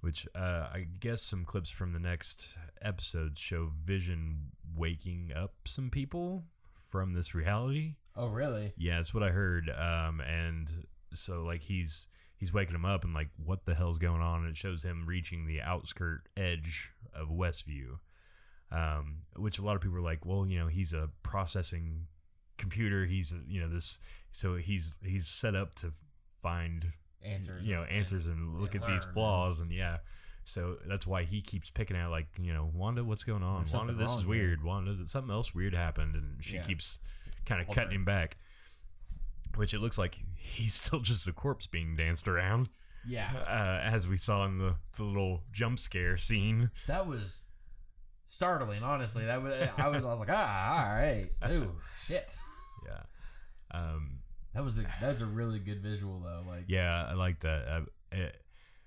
which 0.00 0.26
uh, 0.34 0.68
I 0.72 0.86
guess 0.98 1.22
some 1.22 1.44
clips 1.44 1.70
from 1.70 1.92
the 1.92 1.98
next 1.98 2.48
episode 2.82 3.38
show 3.38 3.70
Vision 3.84 4.52
waking 4.74 5.32
up 5.36 5.54
some 5.66 5.90
people 5.90 6.44
from 6.90 7.12
this 7.12 7.34
reality. 7.34 7.96
Oh, 8.16 8.28
really? 8.28 8.72
Yeah, 8.76 8.96
that's 8.96 9.14
what 9.14 9.22
I 9.22 9.30
heard. 9.30 9.68
Um, 9.68 10.20
and 10.20 10.86
so 11.12 11.42
like 11.42 11.62
he's 11.62 12.06
he's 12.36 12.52
waking 12.52 12.74
him 12.74 12.84
up 12.84 13.04
and 13.04 13.14
like 13.14 13.28
what 13.44 13.66
the 13.66 13.74
hell's 13.74 13.98
going 13.98 14.22
on? 14.22 14.40
And 14.40 14.50
it 14.50 14.56
shows 14.56 14.82
him 14.82 15.04
reaching 15.06 15.46
the 15.46 15.60
outskirt 15.60 16.28
edge 16.36 16.90
of 17.14 17.28
Westview, 17.28 17.98
um, 18.72 19.22
which 19.36 19.58
a 19.58 19.62
lot 19.62 19.76
of 19.76 19.82
people 19.82 19.96
are 19.98 20.02
like, 20.02 20.24
well, 20.24 20.46
you 20.46 20.58
know, 20.58 20.66
he's 20.68 20.92
a 20.92 21.08
processing 21.22 22.06
computer. 22.58 23.06
He's 23.06 23.32
you 23.48 23.60
know 23.60 23.68
this, 23.68 23.98
so 24.32 24.56
he's 24.56 24.94
he's 25.04 25.26
set 25.26 25.54
up 25.54 25.74
to 25.76 25.92
find 26.42 26.86
Answers. 27.22 27.62
you 27.64 27.74
know 27.74 27.82
answers 27.84 28.26
and 28.26 28.60
look 28.60 28.74
and 28.74 28.82
at 28.84 28.90
these 28.90 29.04
flaws 29.12 29.60
and 29.60 29.72
yeah. 29.72 29.98
So 30.44 30.76
that's 30.88 31.06
why 31.06 31.24
he 31.24 31.42
keeps 31.42 31.68
picking 31.70 31.96
out 31.96 32.10
like 32.10 32.26
you 32.40 32.52
know 32.52 32.70
Wanda, 32.74 33.04
what's 33.04 33.24
going 33.24 33.42
on? 33.42 33.66
Wanda, 33.72 33.92
this 33.92 34.10
is 34.10 34.16
wrong 34.24 34.34
here. 34.34 34.46
weird. 34.46 34.64
Wanda, 34.64 34.96
something 35.06 35.30
else 35.30 35.54
weird 35.54 35.74
happened, 35.74 36.14
and 36.16 36.42
she 36.42 36.56
Yeah. 36.56 36.62
keeps 36.64 36.98
kind 37.46 37.60
of 37.60 37.74
cutting 37.74 37.92
him 37.92 38.04
back. 38.04 38.36
Which 39.56 39.74
it 39.74 39.80
looks 39.80 39.98
like 39.98 40.18
he's 40.36 40.74
still 40.80 41.00
just 41.00 41.26
a 41.26 41.32
corpse 41.32 41.66
being 41.66 41.96
danced 41.96 42.28
around, 42.28 42.68
Yeah. 43.06 43.30
uh, 43.36 43.80
as 43.94 44.06
we 44.08 44.16
saw 44.16 44.44
in 44.46 44.58
the, 44.58 44.76
the 44.96 45.04
little 45.04 45.42
jump 45.52 45.78
scare 45.78 46.16
scene. 46.16 46.70
That 46.86 47.06
was 47.06 47.44
startling. 48.30 48.82
Honestly, 48.82 49.24
that 49.26 49.42
was. 49.42 49.52
I 49.76 49.88
was. 49.88 50.04
I 50.04 50.08
was 50.08 50.20
like, 50.20 50.28
ah, 50.30 50.84
all 50.86 50.92
right. 50.94 51.30
Ooh, 51.50 51.72
shit. 52.06 52.36
Yeah, 52.86 53.02
um, 53.78 54.20
That 54.54 54.64
was 54.64 54.78
a. 54.78 54.86
That's 55.00 55.20
a 55.20 55.26
really 55.26 55.58
good 55.58 55.82
visual 55.82 56.20
though. 56.20 56.42
Like. 56.48 56.64
yeah, 56.68 57.06
I 57.08 57.14
liked 57.14 57.42
that. 57.42 57.66
Uh, 57.68 57.80
it, 58.12 58.36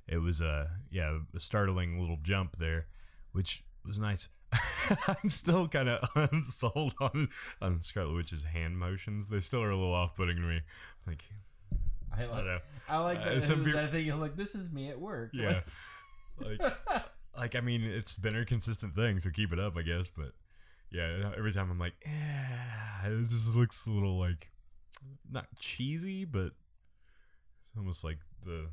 it 0.08 0.18
was 0.18 0.42
a 0.42 0.70
yeah 0.92 1.18
a 1.36 1.40
startling 1.40 2.00
little 2.00 2.18
jump 2.24 2.58
there, 2.58 2.88
which 3.32 3.64
was 3.86 4.00
nice. 4.00 4.30
I'm 5.08 5.30
still 5.30 5.68
kind 5.68 5.90
of 5.90 6.08
unsold 6.32 6.94
on 7.00 7.30
on 7.62 7.82
Scarlet 7.82 8.14
Witch's 8.14 8.44
hand 8.44 8.78
motions. 8.78 9.28
They 9.28 9.40
still 9.40 9.62
are 9.64 9.72
a 9.72 9.76
little 9.76 9.94
off 9.94 10.16
putting 10.16 10.36
to 10.36 10.42
me. 10.42 10.62
Like 11.08 11.24
I 12.16 12.22
I 12.24 12.26
don't 12.26 12.32
like. 12.36 12.46
know. 12.46 12.60
I 12.90 12.98
like 13.00 13.20
Uh, 13.20 13.34
that. 13.36 13.44
some 13.44 13.64
that 13.64 13.92
peop- 13.92 13.92
thing. 13.92 14.20
Like 14.20 14.36
this 14.36 14.54
is 14.56 14.72
me 14.72 14.90
at 14.90 15.00
work. 15.00 15.32
Yeah, 15.34 15.62
like 16.40 16.62
like 17.38 17.56
I 17.56 17.62
mean, 17.62 17.84
it's 17.84 18.16
been 18.16 18.36
a 18.36 18.46
consistent 18.46 18.96
thing, 18.96 19.20
so 19.20 19.30
keep 19.30 19.52
it 19.54 19.60
up, 19.60 19.76
I 19.78 19.82
guess. 19.82 20.10
But 20.16 20.34
yeah, 20.92 21.32
every 21.38 21.52
time 21.52 21.72
I'm 21.72 21.80
like, 21.80 21.94
yeah, 22.06 23.08
it 23.08 23.30
just 23.30 23.48
looks 23.56 23.86
a 23.86 23.90
little 23.90 24.20
like 24.20 24.50
not 25.30 25.48
cheesy, 25.60 26.26
but 26.26 26.52
it's 27.68 27.78
almost 27.78 28.04
like 28.04 28.20
the 28.46 28.68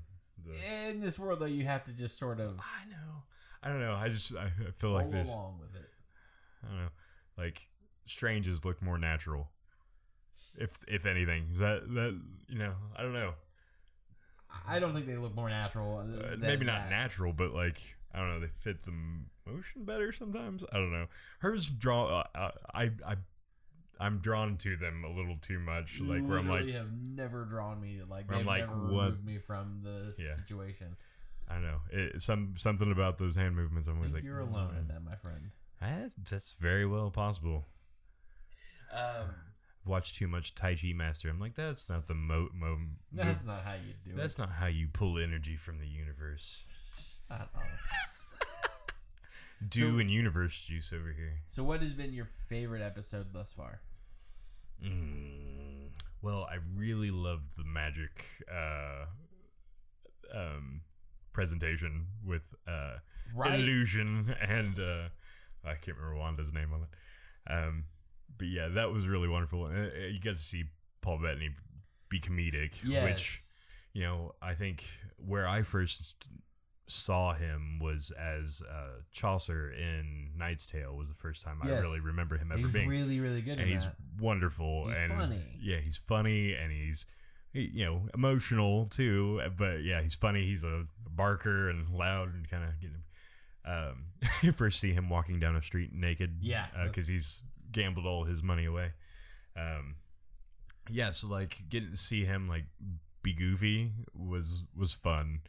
the. 0.44 0.88
In 0.88 1.00
this 1.00 1.18
world, 1.18 1.40
though, 1.40 1.46
you 1.46 1.64
have 1.64 1.84
to 1.84 1.92
just 1.92 2.18
sort 2.18 2.40
of 2.40 2.58
I 2.58 2.88
know. 2.90 3.22
I 3.62 3.68
don't 3.68 3.80
know. 3.80 3.94
I 3.94 4.08
just 4.08 4.34
I 4.34 4.50
feel 4.78 4.90
like 4.90 5.10
this. 5.10 5.28
along 5.28 5.58
with 5.60 5.74
it. 5.74 5.88
I 6.62 6.68
don't 6.68 6.76
know. 6.76 6.88
Like 7.38 7.62
strangers 8.06 8.64
look 8.64 8.82
more 8.82 8.98
natural. 8.98 9.48
If 10.56 10.78
if 10.86 11.06
anything, 11.06 11.46
is 11.50 11.58
that 11.58 11.82
that 11.94 12.20
you 12.48 12.58
know 12.58 12.74
I 12.96 13.02
don't 13.02 13.14
know. 13.14 13.32
I 14.66 14.80
don't 14.80 14.92
think 14.94 15.06
they 15.06 15.16
look 15.16 15.34
more 15.34 15.48
natural. 15.48 15.98
Uh, 15.98 16.36
maybe 16.36 16.66
not 16.66 16.82
that. 16.82 16.90
natural, 16.90 17.32
but 17.32 17.54
like 17.54 17.76
I 18.14 18.18
don't 18.18 18.28
know. 18.28 18.40
They 18.40 18.48
fit 18.62 18.84
the 18.84 18.92
motion 19.46 19.84
better 19.84 20.12
sometimes. 20.12 20.64
I 20.72 20.76
don't 20.76 20.92
know. 20.92 21.06
Hers 21.40 21.66
draw. 21.68 22.22
Uh, 22.34 22.50
I 22.74 22.90
I 23.06 23.16
I'm 24.00 24.18
drawn 24.18 24.56
to 24.58 24.76
them 24.76 25.04
a 25.04 25.08
little 25.10 25.36
too 25.40 25.58
much. 25.60 26.00
Like 26.00 26.22
where 26.26 26.38
I'm 26.38 26.48
like 26.48 26.62
Literally 26.62 26.72
have 26.72 26.90
never 26.92 27.44
drawn 27.44 27.80
me 27.80 28.00
like 28.08 28.28
Where 28.28 28.38
they've 28.38 28.46
I'm 28.46 28.46
like, 28.46 28.66
never 28.68 28.78
what- 28.92 29.04
removed 29.04 29.24
me 29.24 29.38
from 29.38 29.80
the 29.84 30.14
Yeah. 30.22 30.34
situation. 30.36 30.96
I 31.48 31.54
don't 31.54 31.62
know. 31.62 31.80
It, 31.90 32.22
some 32.22 32.54
something 32.56 32.90
about 32.92 33.18
those 33.18 33.34
hand 33.36 33.56
movements. 33.56 33.88
I'm 33.88 33.94
I 33.94 33.96
always 33.98 34.12
think 34.12 34.22
like 34.22 34.24
you're 34.24 34.40
alone 34.40 34.74
in 34.76 34.84
"Mm, 34.84 34.88
that, 34.88 35.02
my 35.04 35.16
friend. 35.16 35.50
That's, 35.80 36.14
that's 36.30 36.52
very 36.52 36.86
well 36.86 37.10
possible. 37.10 37.66
Um, 38.92 39.00
I've 39.82 39.88
watched 39.88 40.16
too 40.16 40.28
much 40.28 40.54
Tai 40.54 40.74
Chi 40.74 40.92
Master. 40.94 41.28
I'm 41.28 41.40
like 41.40 41.54
that's 41.54 41.88
not 41.88 42.06
the 42.06 42.14
mo. 42.14 42.48
mo 42.54 42.76
that's 43.12 43.44
not 43.44 43.64
how 43.64 43.74
you 43.74 43.94
do 44.04 44.10
it. 44.10 44.16
That's 44.16 44.34
it. 44.34 44.38
not 44.38 44.50
how 44.50 44.66
you 44.66 44.88
pull 44.92 45.18
energy 45.18 45.56
from 45.56 45.78
the 45.78 45.86
universe. 45.86 46.66
I 47.30 47.38
don't 47.38 47.54
know. 47.54 47.60
Do 49.68 49.92
So- 49.92 49.98
and 49.98 50.10
universe 50.10 50.58
juice 50.60 50.92
over 50.92 51.12
here. 51.12 51.40
So, 51.48 51.62
what 51.62 51.80
has 51.82 51.92
been 51.92 52.12
your 52.12 52.24
favorite 52.24 52.82
episode 52.82 53.32
thus 53.32 53.52
far? 53.52 53.80
Mm, 54.82 55.90
well, 56.22 56.44
I 56.50 56.56
really 56.74 57.10
loved 57.10 57.56
the 57.58 57.64
magic 57.64 58.24
uh, 58.50 59.04
um, 60.34 60.80
presentation 61.34 62.06
with 62.24 62.42
uh, 62.66 62.96
illusion 63.44 64.34
and 64.40 64.78
uh, 64.80 65.08
I 65.64 65.74
can't 65.74 65.98
remember 65.98 66.16
Wanda's 66.16 66.52
name 66.52 66.72
on 66.72 66.82
it. 66.84 67.52
Um, 67.52 67.84
but 68.38 68.46
yeah, 68.48 68.68
that 68.68 68.90
was 68.90 69.06
really 69.06 69.28
wonderful. 69.28 69.64
Uh, 69.64 69.68
uh, 69.68 70.06
you 70.10 70.20
got 70.20 70.36
to 70.36 70.42
see 70.42 70.64
Paul 71.02 71.18
Bettany 71.18 71.50
be 72.08 72.18
comedic, 72.20 72.70
Yes. 72.82 73.04
which 73.04 73.40
you 73.92 74.02
know 74.04 74.34
I 74.40 74.54
think 74.54 74.84
where 75.18 75.46
I 75.46 75.62
first 75.62 76.14
saw 76.90 77.34
him 77.34 77.78
was 77.80 78.10
as 78.18 78.62
uh, 78.68 79.00
Chaucer 79.12 79.70
in 79.70 80.30
Knight's 80.36 80.66
Tale 80.66 80.96
was 80.96 81.08
the 81.08 81.14
first 81.14 81.42
time 81.44 81.58
I 81.62 81.68
really 81.68 82.00
remember 82.00 82.36
him 82.36 82.50
ever 82.52 82.62
he's 82.62 82.72
being. 82.72 82.88
really, 82.88 83.20
really 83.20 83.42
good 83.42 83.52
and 83.58 83.62
in 83.62 83.68
he's 83.68 83.84
that. 83.84 83.94
wonderful 84.18 84.88
He's 84.88 84.96
and 84.96 85.12
funny. 85.12 85.42
yeah 85.60 85.78
he's 85.78 85.96
funny 85.96 86.52
and 86.54 86.72
he's 86.72 87.06
he- 87.52 87.70
you 87.72 87.84
know 87.84 88.02
emotional 88.14 88.86
too 88.86 89.40
but 89.56 89.82
yeah 89.84 90.02
he's 90.02 90.14
funny. 90.14 90.44
He's 90.46 90.64
a 90.64 90.86
barker 91.08 91.68
and 91.70 91.88
loud 91.90 92.34
and 92.34 92.48
kind 92.50 92.64
of 92.64 92.80
getting 92.80 93.02
um 93.64 94.06
you 94.42 94.52
first 94.52 94.80
see 94.80 94.92
him 94.92 95.08
walking 95.08 95.38
down 95.38 95.54
a 95.56 95.62
street 95.62 95.92
naked 95.92 96.38
Yeah, 96.40 96.66
because 96.84 97.06
that's- 97.06 97.08
he's 97.08 97.40
gambled 97.72 98.06
all 98.06 98.24
his 98.24 98.42
money 98.42 98.64
away. 98.64 98.92
Um 99.56 99.96
yeah 100.88 101.12
so 101.12 101.28
like 101.28 101.56
getting 101.68 101.90
to 101.92 101.96
see 101.96 102.24
him 102.24 102.48
like 102.48 102.64
be 103.22 103.32
goofy 103.32 103.92
was 104.14 104.64
was 104.76 104.92
fun. 104.92 105.40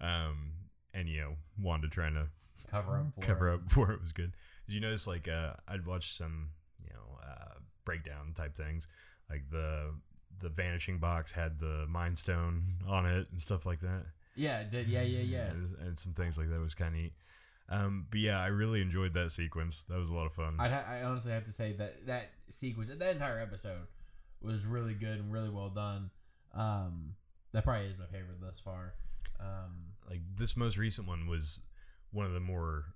Um 0.00 0.52
and 0.94 1.08
you 1.08 1.20
know 1.20 1.36
Wanda 1.60 1.88
trying 1.88 2.14
to 2.14 2.26
Cover 2.70 2.98
up 2.98 3.06
for 3.14 3.20
cover 3.20 3.50
it. 3.50 3.54
up 3.54 3.60
for 3.70 3.90
it 3.92 4.00
was 4.00 4.12
good. 4.12 4.32
Did 4.66 4.74
you 4.74 4.80
notice 4.80 5.06
like 5.06 5.28
uh, 5.28 5.54
I'd 5.66 5.86
watch 5.86 6.16
some 6.16 6.50
you 6.82 6.92
know 6.92 7.18
uh, 7.26 7.54
breakdown 7.84 8.32
type 8.34 8.54
things 8.56 8.86
like 9.28 9.44
the 9.50 9.94
the 10.40 10.48
vanishing 10.48 10.98
box 10.98 11.32
had 11.32 11.58
the 11.58 11.86
mind 11.88 12.18
stone 12.18 12.64
on 12.88 13.06
it 13.06 13.26
and 13.30 13.40
stuff 13.40 13.66
like 13.66 13.80
that. 13.80 14.04
Yeah, 14.36 14.60
it 14.60 14.70
did 14.70 14.88
yeah, 14.88 15.02
yeah, 15.02 15.20
yeah. 15.20 15.50
and, 15.50 15.76
and 15.86 15.98
some 15.98 16.12
things 16.12 16.38
like 16.38 16.48
that 16.50 16.60
was 16.60 16.74
kind 16.74 16.94
of 16.94 17.00
neat. 17.00 17.12
Um, 17.68 18.06
but 18.10 18.20
yeah, 18.20 18.40
I 18.40 18.46
really 18.46 18.80
enjoyed 18.80 19.14
that 19.14 19.30
sequence. 19.32 19.84
That 19.88 19.98
was 19.98 20.08
a 20.08 20.14
lot 20.14 20.26
of 20.26 20.32
fun. 20.32 20.56
I'd 20.58 20.70
ha- 20.70 20.84
I 20.88 21.02
honestly 21.02 21.32
have 21.32 21.44
to 21.46 21.52
say 21.52 21.72
that 21.74 22.06
that 22.06 22.30
sequence, 22.48 22.90
that 22.96 23.12
entire 23.12 23.38
episode, 23.40 23.86
was 24.40 24.64
really 24.64 24.94
good 24.94 25.18
and 25.18 25.32
really 25.32 25.50
well 25.50 25.68
done. 25.68 26.10
Um, 26.54 27.14
that 27.52 27.64
probably 27.64 27.86
is 27.88 27.98
my 27.98 28.06
favorite 28.06 28.40
thus 28.40 28.58
far. 28.58 28.94
Um, 29.38 29.89
like 30.10 30.20
this 30.36 30.56
most 30.56 30.76
recent 30.76 31.06
one 31.08 31.26
was 31.28 31.60
one 32.10 32.26
of 32.26 32.32
the 32.32 32.40
more 32.40 32.86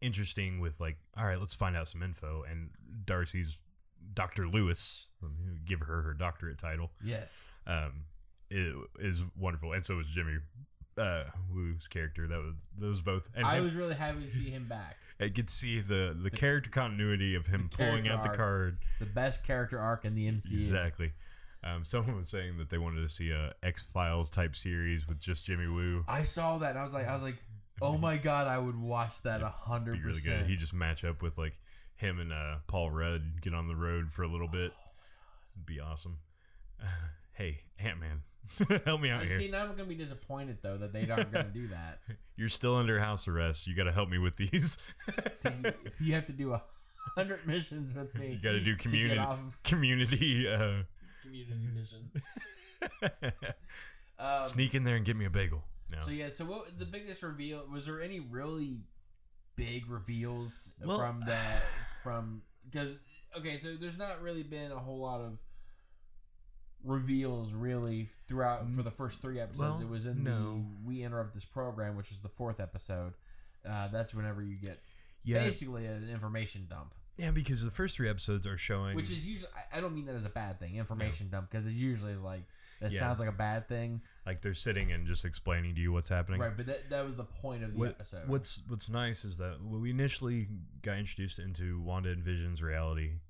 interesting 0.00 0.60
with 0.60 0.80
like 0.80 0.96
all 1.16 1.26
right 1.26 1.40
let's 1.40 1.54
find 1.54 1.76
out 1.76 1.88
some 1.88 2.02
info 2.02 2.44
and 2.48 2.70
darcy's 3.04 3.56
dr 4.12 4.46
lewis 4.48 5.06
give 5.66 5.80
her 5.80 6.02
her 6.02 6.12
doctorate 6.14 6.58
title 6.58 6.90
yes, 7.02 7.50
um, 7.66 8.04
it 8.50 8.74
is 9.00 9.22
wonderful, 9.38 9.72
and 9.72 9.84
so 9.84 9.96
was 9.96 10.06
Jimmy 10.06 10.36
uh, 10.98 11.24
Woo's 11.52 11.88
character. 11.88 12.28
That 12.28 12.38
was 12.38 12.54
those 12.78 13.00
both, 13.00 13.28
and 13.34 13.46
I 13.46 13.56
him- 13.56 13.64
was 13.64 13.74
really 13.74 13.94
happy 13.94 14.24
to 14.26 14.30
see 14.30 14.50
him 14.50 14.68
back. 14.68 14.96
I 15.20 15.28
get 15.28 15.48
to 15.48 15.54
see 15.54 15.80
the 15.80 16.14
the 16.20 16.30
character 16.30 16.68
continuity 16.70 17.34
of 17.34 17.46
him 17.46 17.70
pulling 17.72 18.08
out 18.08 18.22
the 18.22 18.28
card 18.28 18.78
The 19.00 19.06
best 19.06 19.44
character 19.44 19.78
arc 19.78 20.04
in 20.04 20.14
the 20.14 20.26
MCU. 20.26 20.52
exactly. 20.52 21.12
Um, 21.64 21.84
someone 21.84 22.16
was 22.16 22.28
saying 22.28 22.58
that 22.58 22.70
they 22.70 22.78
wanted 22.78 23.02
to 23.02 23.08
see 23.08 23.30
a 23.30 23.54
X 23.62 23.82
Files 23.82 24.30
type 24.30 24.54
series 24.54 25.08
with 25.08 25.18
just 25.18 25.44
Jimmy 25.46 25.66
Woo. 25.66 26.04
I 26.06 26.22
saw 26.22 26.58
that 26.58 26.70
and 26.70 26.78
I 26.78 26.82
was 26.84 26.92
like, 26.94 27.08
I 27.08 27.14
was 27.14 27.22
like, 27.22 27.36
oh 27.82 27.98
my 27.98 28.16
god, 28.16 28.46
I 28.46 28.58
would 28.58 28.78
watch 28.78 29.22
that 29.22 29.42
a 29.42 29.48
hundred 29.48 30.02
percent. 30.02 30.46
He 30.46 30.56
just 30.56 30.74
match 30.74 31.04
up 31.04 31.22
with 31.22 31.38
like 31.38 31.54
him 31.96 32.18
and 32.20 32.32
uh, 32.32 32.56
Paul 32.66 32.90
Rudd 32.90 33.40
get 33.40 33.54
on 33.54 33.68
the 33.68 33.76
road 33.76 34.12
for 34.12 34.22
a 34.22 34.28
little 34.28 34.48
bit. 34.48 34.72
Be 35.64 35.80
awesome. 35.80 36.18
hey, 37.32 37.60
Ant 37.78 37.98
Man, 38.00 38.22
help 38.84 39.00
me 39.00 39.10
out 39.10 39.22
And 39.22 39.30
here. 39.30 39.38
see, 39.40 39.48
now 39.50 39.62
I'm 39.62 39.70
gonna 39.70 39.84
be 39.84 39.94
disappointed 39.94 40.58
though 40.62 40.76
that 40.78 40.92
they 40.92 41.08
aren't 41.08 41.32
gonna 41.32 41.44
do 41.48 41.68
that. 41.68 42.00
You're 42.36 42.48
still 42.48 42.76
under 42.76 42.98
house 42.98 43.26
arrest. 43.28 43.66
You 43.66 43.74
got 43.76 43.84
to 43.84 43.92
help 43.92 44.08
me 44.08 44.18
with 44.18 44.36
these. 44.36 44.76
you 46.00 46.14
have 46.14 46.26
to 46.26 46.32
do 46.32 46.52
a 46.52 46.62
hundred 47.16 47.46
missions 47.46 47.94
with 47.94 48.12
me, 48.16 48.32
You 48.32 48.38
gotta 48.42 48.60
do 48.60 48.76
community- 48.76 49.18
off 49.18 49.38
Community. 49.62 50.48
Uh, 50.48 50.82
community 51.24 51.68
missions. 51.74 52.24
Um, 54.16 54.46
sneak 54.46 54.74
in 54.76 54.84
there 54.84 54.94
and 54.94 55.04
get 55.04 55.16
me 55.16 55.24
a 55.24 55.30
bagel. 55.30 55.64
No. 55.90 55.98
So 56.04 56.12
yeah, 56.12 56.28
so 56.30 56.44
what 56.44 56.78
the 56.78 56.84
biggest 56.86 57.22
reveal 57.24 57.64
was 57.70 57.86
there 57.86 58.00
any 58.00 58.20
really 58.20 58.76
big 59.56 59.90
reveals 59.90 60.70
Well- 60.84 60.98
from 60.98 61.24
that 61.26 61.62
from 62.04 62.42
because 62.70 62.96
okay, 63.36 63.58
so 63.58 63.74
there's 63.74 63.98
not 63.98 64.22
really 64.22 64.44
been 64.44 64.70
a 64.70 64.78
whole 64.78 65.00
lot 65.00 65.20
of 65.20 65.38
reveals 66.84 67.52
really 67.52 68.08
throughout 68.28 68.70
for 68.70 68.82
the 68.82 68.90
first 68.90 69.20
three 69.20 69.40
episodes. 69.40 69.58
Well, 69.58 69.80
it 69.80 69.88
was 69.88 70.06
in 70.06 70.22
no. 70.22 70.30
the 70.30 70.64
We 70.84 71.02
Interrupt 71.02 71.34
This 71.34 71.44
Program, 71.44 71.96
which 71.96 72.10
was 72.10 72.20
the 72.20 72.28
fourth 72.28 72.60
episode. 72.60 73.14
Uh, 73.68 73.88
that's 73.88 74.14
whenever 74.14 74.42
you 74.42 74.56
get 74.56 74.78
Yeah, 75.24 75.42
basically 75.42 75.86
an 75.86 76.08
information 76.08 76.66
dump, 76.68 76.94
yeah, 77.16 77.30
because 77.30 77.62
the 77.64 77.70
first 77.70 77.96
three 77.96 78.08
episodes 78.08 78.46
are 78.46 78.58
showing. 78.58 78.96
which 78.96 79.10
is 79.10 79.26
usually 79.26 79.50
I- 79.72 79.78
I 79.78 79.80
don't 79.80 79.94
mean 79.94 80.06
that 80.06 80.14
as 80.16 80.24
a 80.24 80.30
bad 80.30 80.58
thing, 80.58 80.76
information 80.76 81.28
dump, 81.30 81.50
because 81.50 81.66
it's 81.66 81.74
usually 81.76 82.14
like 82.16 82.44
that 82.80 82.92
Yeah. 82.92 83.00
sounds 83.00 83.20
like 83.20 83.28
a 83.28 83.32
bad 83.32 83.68
thing, 83.68 84.02
like 84.26 84.42
they're 84.42 84.52
sitting 84.54 84.90
and 84.92 85.06
just 85.06 85.24
explaining 85.24 85.74
to 85.76 85.80
you 85.80 85.92
what's 85.92 86.08
happening. 86.08 86.40
right? 86.40 86.56
But 86.56 86.66
that, 86.66 86.90
that 86.90 87.04
was 87.04 87.16
the 87.16 87.24
point 87.24 87.62
of 87.64 87.72
the 87.72 87.78
What- 87.78 87.90
episode. 87.90 88.28
What's 88.28 88.62
What's 88.66 88.88
nice 88.88 89.24
is 89.24 89.38
that 89.38 89.62
when 89.62 89.80
we 89.80 89.90
initially 89.90 90.48
got 90.82 90.98
introduced 90.98 91.38
into 91.38 91.80
Wanda 91.80 92.10
and 92.10 92.22
Vision's 92.24 92.62
reality 92.62 93.20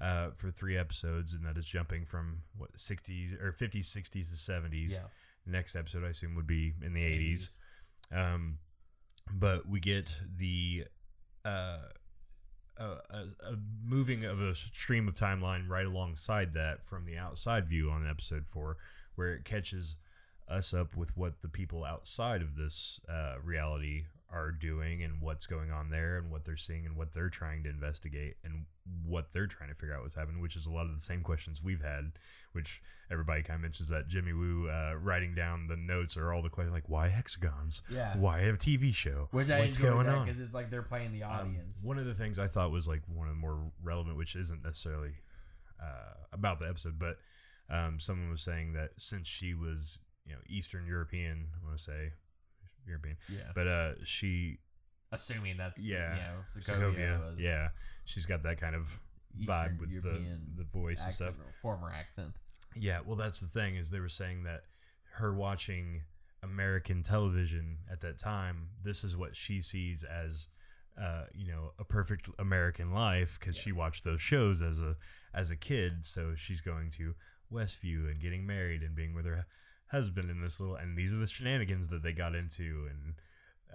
uh, 0.00 0.30
for 0.32 0.50
three 0.50 0.76
episodes, 0.76 1.34
and 1.34 1.44
that 1.46 1.56
is 1.56 1.64
jumping 1.66 2.04
from 2.04 2.42
what 2.56 2.78
sixties 2.78 3.32
or 3.34 3.52
fifties, 3.52 3.88
sixties 3.88 4.30
to 4.30 4.36
seventies. 4.36 4.92
yeah, 4.94 5.06
Next 5.46 5.76
episode, 5.76 6.04
I 6.04 6.08
assume, 6.08 6.34
would 6.36 6.46
be 6.46 6.74
in 6.82 6.94
the 6.94 7.02
eighties. 7.04 7.50
Um, 8.10 8.58
but 9.32 9.68
we 9.68 9.78
get 9.80 10.10
the 10.36 10.86
uh, 11.44 11.78
a, 12.76 12.84
a, 12.84 13.56
moving 13.84 14.24
of 14.24 14.40
a 14.40 14.54
stream 14.54 15.08
of 15.08 15.14
timeline 15.14 15.68
right 15.68 15.86
alongside 15.86 16.54
that 16.54 16.82
from 16.82 17.04
the 17.04 17.16
outside 17.16 17.68
view 17.68 17.90
on 17.90 18.08
episode 18.08 18.46
four, 18.46 18.76
where 19.14 19.34
it 19.34 19.44
catches 19.44 19.96
us 20.48 20.74
up 20.74 20.96
with 20.96 21.16
what 21.16 21.40
the 21.42 21.48
people 21.48 21.84
outside 21.84 22.42
of 22.42 22.56
this 22.56 23.00
uh, 23.08 23.36
reality 23.42 24.04
are 24.34 24.50
doing 24.50 25.02
and 25.04 25.20
what's 25.20 25.46
going 25.46 25.70
on 25.70 25.90
there 25.90 26.18
and 26.18 26.30
what 26.30 26.44
they're 26.44 26.56
seeing 26.56 26.86
and 26.86 26.96
what 26.96 27.12
they're 27.12 27.28
trying 27.28 27.62
to 27.62 27.70
investigate 27.70 28.34
and 28.44 28.64
what 29.06 29.32
they're 29.32 29.46
trying 29.46 29.68
to 29.68 29.74
figure 29.76 29.94
out 29.94 30.02
what's 30.02 30.14
happening, 30.16 30.40
which 30.40 30.56
is 30.56 30.66
a 30.66 30.70
lot 30.70 30.86
of 30.86 30.94
the 30.94 31.00
same 31.00 31.22
questions 31.22 31.62
we've 31.62 31.82
had, 31.82 32.12
which 32.52 32.82
everybody 33.12 33.42
kind 33.42 33.54
of 33.56 33.62
mentions 33.62 33.88
that 33.88 34.08
Jimmy 34.08 34.32
Woo 34.32 34.68
uh, 34.68 34.94
writing 35.00 35.34
down 35.36 35.68
the 35.68 35.76
notes 35.76 36.16
are 36.16 36.32
all 36.32 36.42
the 36.42 36.48
questions 36.48 36.74
like 36.74 36.88
why 36.88 37.08
hexagons, 37.08 37.82
yeah. 37.88 38.16
why 38.18 38.40
a 38.40 38.52
TV 38.54 38.92
show, 38.92 39.28
Which 39.30 39.50
I 39.50 39.60
what's 39.60 39.78
going 39.78 40.08
on. 40.08 40.26
because 40.26 40.40
it's 40.40 40.52
like 40.54 40.68
they're 40.70 40.82
playing 40.82 41.12
the 41.12 41.22
Um, 41.22 41.30
audience. 41.32 41.84
one 41.84 41.98
of 41.98 42.06
the 42.06 42.14
things 42.14 42.38
I 42.40 42.48
thought 42.48 42.70
was 42.72 42.88
like 42.88 43.02
one 43.06 43.28
of 43.28 43.34
the 43.34 43.40
more 43.40 43.70
relevant, 43.82 44.16
which 44.16 44.34
isn't 44.34 44.64
necessarily 44.64 45.12
uh, 45.80 46.14
about 46.32 46.58
the 46.58 46.68
episode, 46.68 46.98
but 46.98 47.18
um, 47.70 47.98
someone 48.00 48.30
was 48.30 48.42
saying 48.42 48.72
that 48.74 48.90
since 48.98 49.28
she 49.28 49.54
was, 49.54 49.98
you 50.26 50.32
know, 50.32 50.40
Eastern 50.48 50.86
European, 50.86 51.46
I 51.60 51.64
want 51.66 51.78
to 51.78 51.82
say 51.82 52.12
European, 52.86 53.16
yeah, 53.28 53.52
but 53.54 53.66
uh, 53.66 53.92
she, 54.04 54.58
assuming 55.12 55.56
that's 55.56 55.82
yeah, 55.82 56.14
you 56.14 56.20
know, 56.20 56.36
Sokovia, 56.48 56.96
Sokovia, 56.96 57.32
was 57.32 57.40
yeah, 57.40 57.68
she's 58.04 58.26
got 58.26 58.42
that 58.42 58.60
kind 58.60 58.74
of 58.74 58.88
Eastern 59.38 59.54
vibe 59.54 59.80
with 59.80 59.90
European 59.90 60.40
the 60.56 60.64
the 60.64 60.68
voice 60.70 61.00
and 61.04 61.14
stuff. 61.14 61.34
former 61.62 61.90
accent. 61.90 62.32
Yeah, 62.76 63.00
well, 63.04 63.16
that's 63.16 63.40
the 63.40 63.46
thing 63.46 63.76
is 63.76 63.90
they 63.90 64.00
were 64.00 64.08
saying 64.08 64.44
that 64.44 64.64
her 65.14 65.32
watching 65.32 66.02
American 66.42 67.02
television 67.02 67.78
at 67.90 68.00
that 68.02 68.18
time, 68.18 68.68
this 68.82 69.04
is 69.04 69.16
what 69.16 69.36
she 69.36 69.60
sees 69.60 70.04
as, 70.04 70.48
uh, 71.00 71.24
you 71.32 71.46
know, 71.50 71.72
a 71.78 71.84
perfect 71.84 72.28
American 72.38 72.92
life 72.92 73.38
because 73.38 73.56
she 73.56 73.72
watched 73.72 74.04
those 74.04 74.20
shows 74.20 74.60
as 74.60 74.80
a 74.80 74.96
as 75.32 75.50
a 75.50 75.56
kid. 75.56 76.04
So 76.04 76.34
she's 76.36 76.60
going 76.60 76.90
to 76.92 77.14
Westview 77.52 78.10
and 78.10 78.20
getting 78.20 78.46
married 78.46 78.82
and 78.82 78.94
being 78.94 79.14
with 79.14 79.24
her 79.26 79.46
husband 79.90 80.30
in 80.30 80.40
this 80.40 80.60
little, 80.60 80.76
and 80.76 80.96
these 80.96 81.12
are 81.14 81.18
the 81.18 81.26
shenanigans 81.26 81.88
that 81.88 82.02
they 82.02 82.12
got 82.12 82.34
into, 82.34 82.88
and 82.90 83.14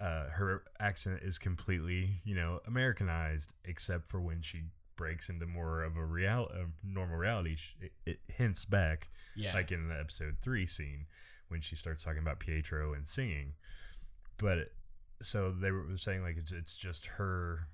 uh, 0.02 0.30
her 0.30 0.64
accent 0.80 1.20
is 1.24 1.38
completely, 1.38 2.22
you 2.24 2.36
know, 2.36 2.60
Americanized 2.68 3.54
except 3.66 4.10
for 4.10 4.22
when 4.22 4.42
she 4.42 4.64
breaks 4.96 5.30
into 5.30 5.46
more 5.46 5.84
of 5.84 5.96
a 5.98 6.04
real, 6.04 6.50
a 6.54 6.66
normal 6.86 7.18
reality. 7.18 7.56
It, 7.82 7.92
it 8.06 8.20
hints 8.28 8.66
back 8.66 9.10
Yeah, 9.36 9.54
like 9.54 9.72
in 9.72 9.88
the 9.88 10.00
episode 10.00 10.38
three 10.42 10.68
scene 10.68 11.06
when 11.48 11.62
she 11.62 11.76
starts 11.76 12.04
talking 12.04 12.20
about 12.20 12.40
Pietro 12.40 12.94
and 12.94 13.08
singing. 13.08 13.54
But 14.38 14.72
so 15.22 15.52
they 15.52 15.72
were 15.72 15.98
saying 15.98 16.22
like 16.24 16.38
it's 16.38 16.52
it's 16.52 16.78
just 16.78 17.06
her, 17.06 17.68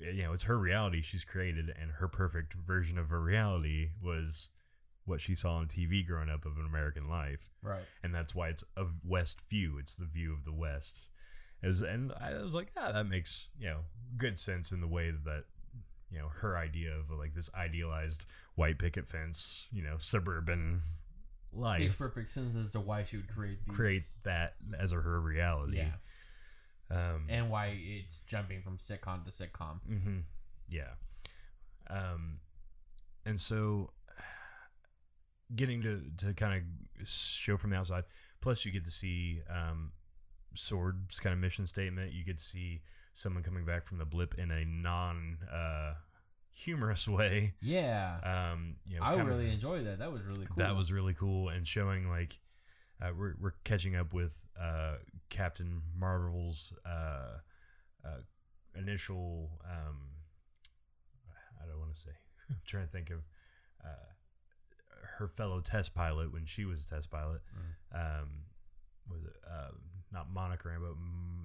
you 0.00 0.22
know, 0.22 0.32
it's 0.32 0.44
her 0.44 0.58
reality 0.58 1.02
she's 1.02 1.24
created, 1.24 1.72
and 1.80 1.92
her 1.92 2.08
perfect 2.08 2.54
version 2.54 2.98
of 2.98 3.10
her 3.10 3.20
reality 3.20 3.90
was 4.02 4.48
what 5.08 5.20
she 5.20 5.34
saw 5.34 5.54
on 5.56 5.66
TV 5.66 6.06
growing 6.06 6.28
up 6.28 6.44
of 6.44 6.56
an 6.58 6.66
American 6.66 7.08
life, 7.08 7.50
right. 7.62 7.82
and 8.02 8.14
that's 8.14 8.34
why 8.34 8.48
it's 8.48 8.64
a 8.76 8.84
West 9.04 9.40
view. 9.48 9.78
It's 9.78 9.94
the 9.94 10.04
view 10.06 10.32
of 10.32 10.44
the 10.44 10.52
West. 10.52 11.00
Was, 11.62 11.80
and 11.80 12.12
I 12.20 12.34
was 12.34 12.54
like, 12.54 12.70
ah, 12.76 12.92
that 12.92 13.04
makes 13.04 13.48
you 13.58 13.68
know 13.68 13.80
good 14.16 14.38
sense 14.38 14.70
in 14.70 14.80
the 14.80 14.86
way 14.86 15.10
that 15.10 15.44
you 16.10 16.18
know 16.18 16.28
her 16.28 16.56
idea 16.56 16.92
of 16.94 17.10
like 17.10 17.34
this 17.34 17.50
idealized 17.54 18.26
white 18.54 18.78
picket 18.78 19.08
fence, 19.08 19.66
you 19.72 19.82
know, 19.82 19.96
suburban 19.98 20.82
life. 21.52 21.80
Makes 21.80 21.96
perfect 21.96 22.30
sense 22.30 22.54
as 22.54 22.72
to 22.72 22.80
why 22.80 23.04
she 23.04 23.16
would 23.16 23.28
create 23.34 23.64
these. 23.64 23.74
create 23.74 24.02
that 24.24 24.54
as 24.78 24.92
a 24.92 24.96
her 24.96 25.20
reality. 25.20 25.78
Yeah, 25.78 25.92
Um, 26.90 27.26
and 27.28 27.50
why 27.50 27.76
it's 27.80 28.16
jumping 28.26 28.62
from 28.62 28.78
sitcom 28.78 29.24
to 29.24 29.30
sitcom. 29.30 29.80
hmm 29.86 30.18
Yeah. 30.68 30.90
Um, 31.90 32.38
and 33.24 33.40
so 33.40 33.90
getting 35.54 35.80
to, 35.82 36.02
to 36.18 36.34
kind 36.34 36.62
of 37.00 37.08
show 37.08 37.56
from 37.56 37.70
the 37.70 37.76
outside, 37.76 38.04
plus 38.40 38.64
you 38.64 38.72
get 38.72 38.84
to 38.84 38.90
see 38.90 39.40
um, 39.50 39.92
Sword's 40.54 41.18
kind 41.20 41.32
of 41.32 41.38
mission 41.40 41.66
statement. 41.66 42.12
You 42.12 42.24
get 42.24 42.38
to 42.38 42.44
see 42.44 42.82
someone 43.12 43.42
coming 43.42 43.64
back 43.64 43.84
from 43.86 43.98
the 43.98 44.04
blip 44.04 44.34
in 44.38 44.50
a 44.50 44.64
non 44.64 45.38
uh, 45.52 45.94
humorous 46.50 47.06
way. 47.08 47.54
Yeah, 47.60 48.50
Um, 48.52 48.76
you 48.86 48.98
know, 48.98 49.04
I 49.04 49.10
kind 49.10 49.22
of- 49.22 49.26
really 49.28 49.50
enjoyed 49.50 49.86
that. 49.86 49.98
That 50.00 50.12
was 50.12 50.22
really 50.22 50.46
cool. 50.46 50.56
that 50.56 50.76
was 50.76 50.92
really 50.92 51.14
cool 51.14 51.48
and 51.48 51.66
showing 51.66 52.08
like 52.08 52.38
uh, 53.00 53.10
we're, 53.16 53.34
we're 53.40 53.54
catching 53.64 53.94
up 53.94 54.12
with 54.12 54.36
uh, 54.60 54.94
Captain 55.30 55.82
Marvel's 55.96 56.72
uh, 56.84 57.38
uh, 58.04 58.20
initial 58.76 59.50
um, 59.64 59.96
I 61.62 61.66
don't 61.66 61.78
want 61.78 61.94
to 61.94 62.00
say 62.00 62.10
I'm 62.50 62.56
trying 62.66 62.86
to 62.86 62.92
think 62.92 63.10
of 63.10 63.18
uh, 63.84 63.88
her 65.18 65.28
fellow 65.28 65.60
test 65.60 65.94
pilot 65.94 66.32
when 66.32 66.44
she 66.46 66.64
was 66.64 66.84
a 66.84 66.88
test 66.88 67.10
pilot 67.10 67.40
Mm. 67.94 68.20
um, 68.22 68.28
was 69.10 69.22
it 69.24 69.36
uh, 69.48 69.70
not 70.12 70.30
Monica 70.30 70.68
Rambeau 70.68 70.94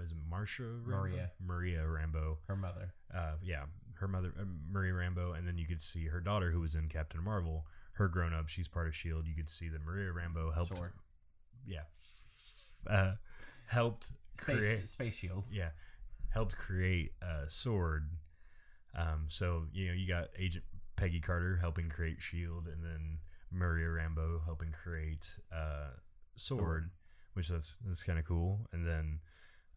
is 0.03 0.11
it 0.11 0.17
Marsha 0.29 0.81
Rambeau? 0.83 0.87
Maria. 0.87 1.31
Maria 1.45 1.79
Rambeau 1.81 2.37
her 2.47 2.55
mother. 2.55 2.93
uh, 3.13 3.33
yeah, 3.43 3.63
her 3.95 4.07
mother, 4.07 4.33
uh, 4.39 4.43
Marie 4.71 4.89
Rambeau, 4.91 5.37
and 5.37 5.47
then 5.47 5.57
you 5.57 5.65
could 5.67 5.81
see 5.81 6.05
her 6.07 6.19
daughter, 6.19 6.51
who 6.51 6.59
was 6.59 6.75
in 6.75 6.87
Captain 6.89 7.23
Marvel. 7.23 7.65
Her 7.93 8.07
grown 8.07 8.33
up, 8.33 8.47
she's 8.49 8.67
part 8.67 8.87
of 8.87 8.95
Shield. 8.95 9.27
You 9.27 9.35
could 9.35 9.47
see 9.49 9.69
that 9.69 9.85
Maria 9.85 10.11
Rambeau 10.11 10.53
helped, 10.53 10.81
yeah, 11.65 11.83
uh, 12.89 13.13
helped 13.67 14.11
Space 14.39 14.55
create, 14.57 14.89
Space 14.89 15.15
Shield. 15.15 15.45
yeah, 15.51 15.69
helped 16.29 16.55
create 16.57 17.11
uh, 17.21 17.45
Sword. 17.47 18.09
Um, 18.97 19.25
so 19.27 19.65
you 19.73 19.87
know, 19.87 19.93
you 19.93 20.07
got 20.07 20.29
Agent 20.37 20.65
Peggy 20.95 21.19
Carter 21.21 21.57
helping 21.57 21.87
create 21.89 22.19
Shield, 22.21 22.67
and 22.67 22.83
then 22.83 23.19
Maria 23.53 23.87
Rambeau 23.87 24.43
helping 24.45 24.71
create 24.71 25.29
uh, 25.51 25.91
Sword, 26.35 26.59
Sword. 26.59 26.89
which 27.33 27.47
that's 27.49 27.79
that's 27.85 28.03
kind 28.03 28.19
of 28.19 28.25
cool. 28.25 28.67
And 28.73 28.85
then 28.85 29.19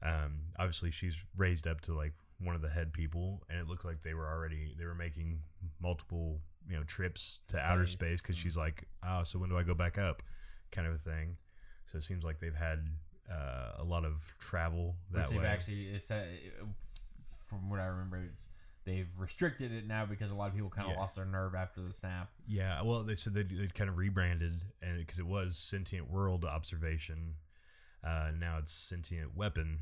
um, 0.02 0.40
obviously 0.58 0.90
she's 0.90 1.14
raised 1.36 1.66
up 1.66 1.80
to 1.82 1.94
like 1.94 2.12
one 2.38 2.54
of 2.54 2.62
the 2.62 2.68
head 2.70 2.92
people, 2.92 3.42
and 3.48 3.58
it 3.58 3.66
looked 3.68 3.84
like 3.84 4.02
they 4.02 4.14
were 4.14 4.26
already 4.26 4.74
they 4.78 4.84
were 4.84 4.94
making 4.94 5.40
multiple 5.80 6.40
you 6.68 6.76
know 6.76 6.82
trips 6.84 7.38
to 7.48 7.58
outer 7.60 7.86
Space 7.86 7.92
space 7.92 8.20
because 8.22 8.36
she's 8.36 8.56
like, 8.56 8.84
oh, 9.06 9.22
so 9.22 9.38
when 9.38 9.48
do 9.50 9.58
I 9.58 9.62
go 9.62 9.74
back 9.74 9.98
up, 9.98 10.22
kind 10.72 10.86
of 10.86 10.94
a 10.94 10.98
thing. 10.98 11.36
So 11.86 11.98
it 11.98 12.04
seems 12.04 12.24
like 12.24 12.40
they've 12.40 12.54
had 12.54 12.88
uh, 13.30 13.72
a 13.78 13.84
lot 13.84 14.04
of 14.04 14.14
travel 14.38 14.96
that 15.12 15.22
Which 15.22 15.30
they've 15.30 15.40
way. 15.40 15.46
actually, 15.46 15.86
it's 15.86 16.10
uh, 16.10 16.24
from 17.48 17.70
what 17.70 17.78
I 17.80 17.86
remember, 17.86 18.18
it's 18.32 18.48
they've 18.86 19.10
restricted 19.18 19.72
it 19.72 19.86
now 19.86 20.06
because 20.06 20.30
a 20.30 20.34
lot 20.34 20.48
of 20.48 20.54
people 20.54 20.70
kind 20.70 20.86
of 20.88 20.94
Yeah. 20.94 21.00
lost 21.00 21.16
their 21.16 21.26
nerve 21.26 21.54
after 21.54 21.82
the 21.82 21.92
snap. 21.92 22.30
Yeah, 22.46 22.80
well, 22.82 23.02
they 23.02 23.16
said 23.16 23.34
they'd, 23.34 23.50
they'd 23.50 23.74
kind 23.74 23.90
of 23.90 23.98
rebranded, 23.98 24.62
and 24.80 24.98
because 24.98 25.18
it 25.18 25.26
was 25.26 25.58
sentient 25.58 26.08
world 26.10 26.44
observation, 26.44 27.34
uh, 28.02 28.30
now 28.38 28.56
it's 28.58 28.72
sentient 28.72 29.36
weapon 29.36 29.80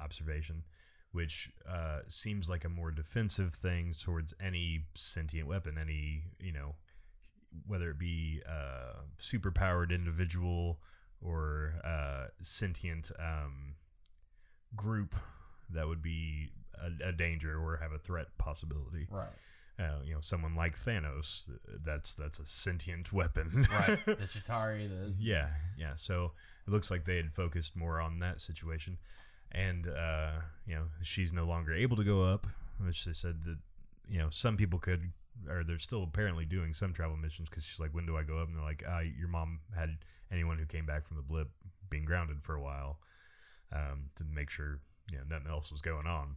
observation, 0.00 0.64
which 1.12 1.50
uh, 1.68 2.00
seems 2.08 2.48
like 2.50 2.64
a 2.64 2.68
more 2.68 2.90
defensive 2.90 3.54
thing 3.54 3.92
towards 3.92 4.34
any 4.40 4.86
sentient 4.94 5.46
weapon, 5.46 5.76
any 5.78 6.22
you 6.40 6.52
know, 6.52 6.74
whether 7.66 7.90
it 7.90 7.98
be 7.98 8.42
uh, 8.48 9.00
super 9.18 9.50
powered 9.50 9.92
individual 9.92 10.80
or 11.20 11.74
uh, 11.84 12.26
sentient 12.42 13.10
um, 13.18 13.74
group 14.74 15.14
that 15.70 15.86
would 15.88 16.02
be 16.02 16.50
a, 16.82 17.08
a 17.08 17.12
danger 17.12 17.58
or 17.58 17.76
have 17.78 17.92
a 17.92 17.98
threat 17.98 18.26
possibility 18.38 19.06
Right. 19.10 19.28
uh, 19.78 20.00
you 20.04 20.14
know, 20.14 20.20
someone 20.20 20.54
like 20.54 20.78
Thanos. 20.78 21.42
uh, 21.48 21.78
That's 21.84 22.14
that's 22.14 22.38
a 22.38 22.46
sentient 22.46 23.12
weapon, 23.12 23.66
Right. 23.70 23.98
the 24.06 24.14
Chitauri, 24.26 24.88
the 24.88 25.12
yeah, 25.18 25.48
yeah. 25.78 25.94
So 25.96 26.32
it 26.66 26.70
looks 26.70 26.90
like 26.90 27.04
they 27.04 27.16
had 27.16 27.32
focused 27.32 27.76
more 27.76 28.00
on 28.00 28.18
that 28.20 28.40
situation, 28.40 28.98
and 29.52 29.86
uh, 29.88 30.32
you 30.66 30.74
know, 30.74 30.84
she's 31.02 31.32
no 31.32 31.44
longer 31.44 31.74
able 31.74 31.96
to 31.96 32.04
go 32.04 32.22
up, 32.24 32.46
which 32.84 33.04
they 33.04 33.12
said 33.12 33.44
that 33.44 33.58
you 34.08 34.18
know 34.18 34.28
some 34.30 34.56
people 34.56 34.78
could 34.78 35.12
or 35.50 35.62
they're 35.62 35.78
still 35.78 36.02
apparently 36.02 36.46
doing 36.46 36.72
some 36.72 36.94
travel 36.94 37.14
missions 37.16 37.48
because 37.50 37.62
she's 37.64 37.78
like, 37.78 37.92
when 37.92 38.06
do 38.06 38.16
I 38.16 38.22
go 38.22 38.38
up? 38.38 38.48
And 38.48 38.56
they're 38.56 38.64
like, 38.64 38.82
ah, 38.88 39.00
your 39.00 39.28
mom 39.28 39.60
had 39.76 39.98
anyone 40.32 40.56
who 40.58 40.64
came 40.64 40.86
back 40.86 41.06
from 41.06 41.18
the 41.18 41.22
blip 41.22 41.48
being 41.90 42.06
grounded 42.06 42.38
for 42.42 42.54
a 42.54 42.60
while 42.62 42.98
um, 43.72 44.08
to 44.16 44.24
make 44.24 44.48
sure 44.48 44.80
you 45.12 45.18
know 45.18 45.24
nothing 45.28 45.50
else 45.50 45.70
was 45.70 45.82
going 45.82 46.06
on, 46.06 46.36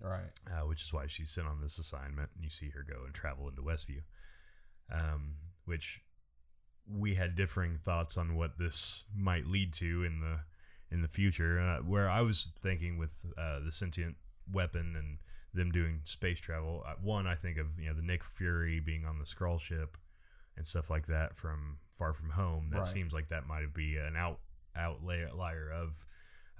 Right. 0.00 0.30
uh, 0.46 0.66
which 0.66 0.82
is 0.82 0.92
why 0.92 1.06
she's 1.06 1.30
sent 1.30 1.46
on 1.46 1.60
this 1.60 1.78
assignment. 1.78 2.30
And 2.34 2.44
you 2.44 2.50
see 2.50 2.70
her 2.70 2.82
go 2.88 3.04
and 3.04 3.14
travel 3.14 3.48
into 3.48 3.62
Westview, 3.62 4.02
um, 4.92 5.34
which 5.64 6.00
we 6.88 7.14
had 7.14 7.34
differing 7.34 7.78
thoughts 7.84 8.16
on 8.16 8.36
what 8.36 8.58
this 8.58 9.04
might 9.14 9.46
lead 9.46 9.72
to 9.74 10.04
in 10.04 10.20
the 10.20 10.40
in 10.94 11.02
the 11.02 11.08
future. 11.08 11.58
Uh, 11.60 11.78
where 11.82 12.08
I 12.08 12.20
was 12.20 12.52
thinking 12.60 12.98
with 12.98 13.26
uh, 13.36 13.60
the 13.64 13.72
sentient 13.72 14.16
weapon 14.52 14.94
and 14.96 15.18
them 15.52 15.72
doing 15.72 16.00
space 16.04 16.38
travel. 16.38 16.84
Uh, 16.86 16.94
one, 17.02 17.26
I 17.26 17.34
think 17.34 17.58
of 17.58 17.66
you 17.78 17.88
know 17.88 17.94
the 17.94 18.02
Nick 18.02 18.22
Fury 18.22 18.78
being 18.80 19.04
on 19.04 19.18
the 19.18 19.24
Skrull 19.24 19.60
ship 19.60 19.96
and 20.56 20.66
stuff 20.66 20.88
like 20.90 21.06
that 21.08 21.36
from 21.36 21.78
Far 21.98 22.12
From 22.12 22.30
Home. 22.30 22.68
That 22.70 22.78
Right. 22.78 22.86
seems 22.86 23.12
like 23.12 23.28
that 23.28 23.46
might 23.48 23.74
be 23.74 23.96
an 23.96 24.14
out 24.16 24.38
outlier 24.76 25.70
of 25.72 26.04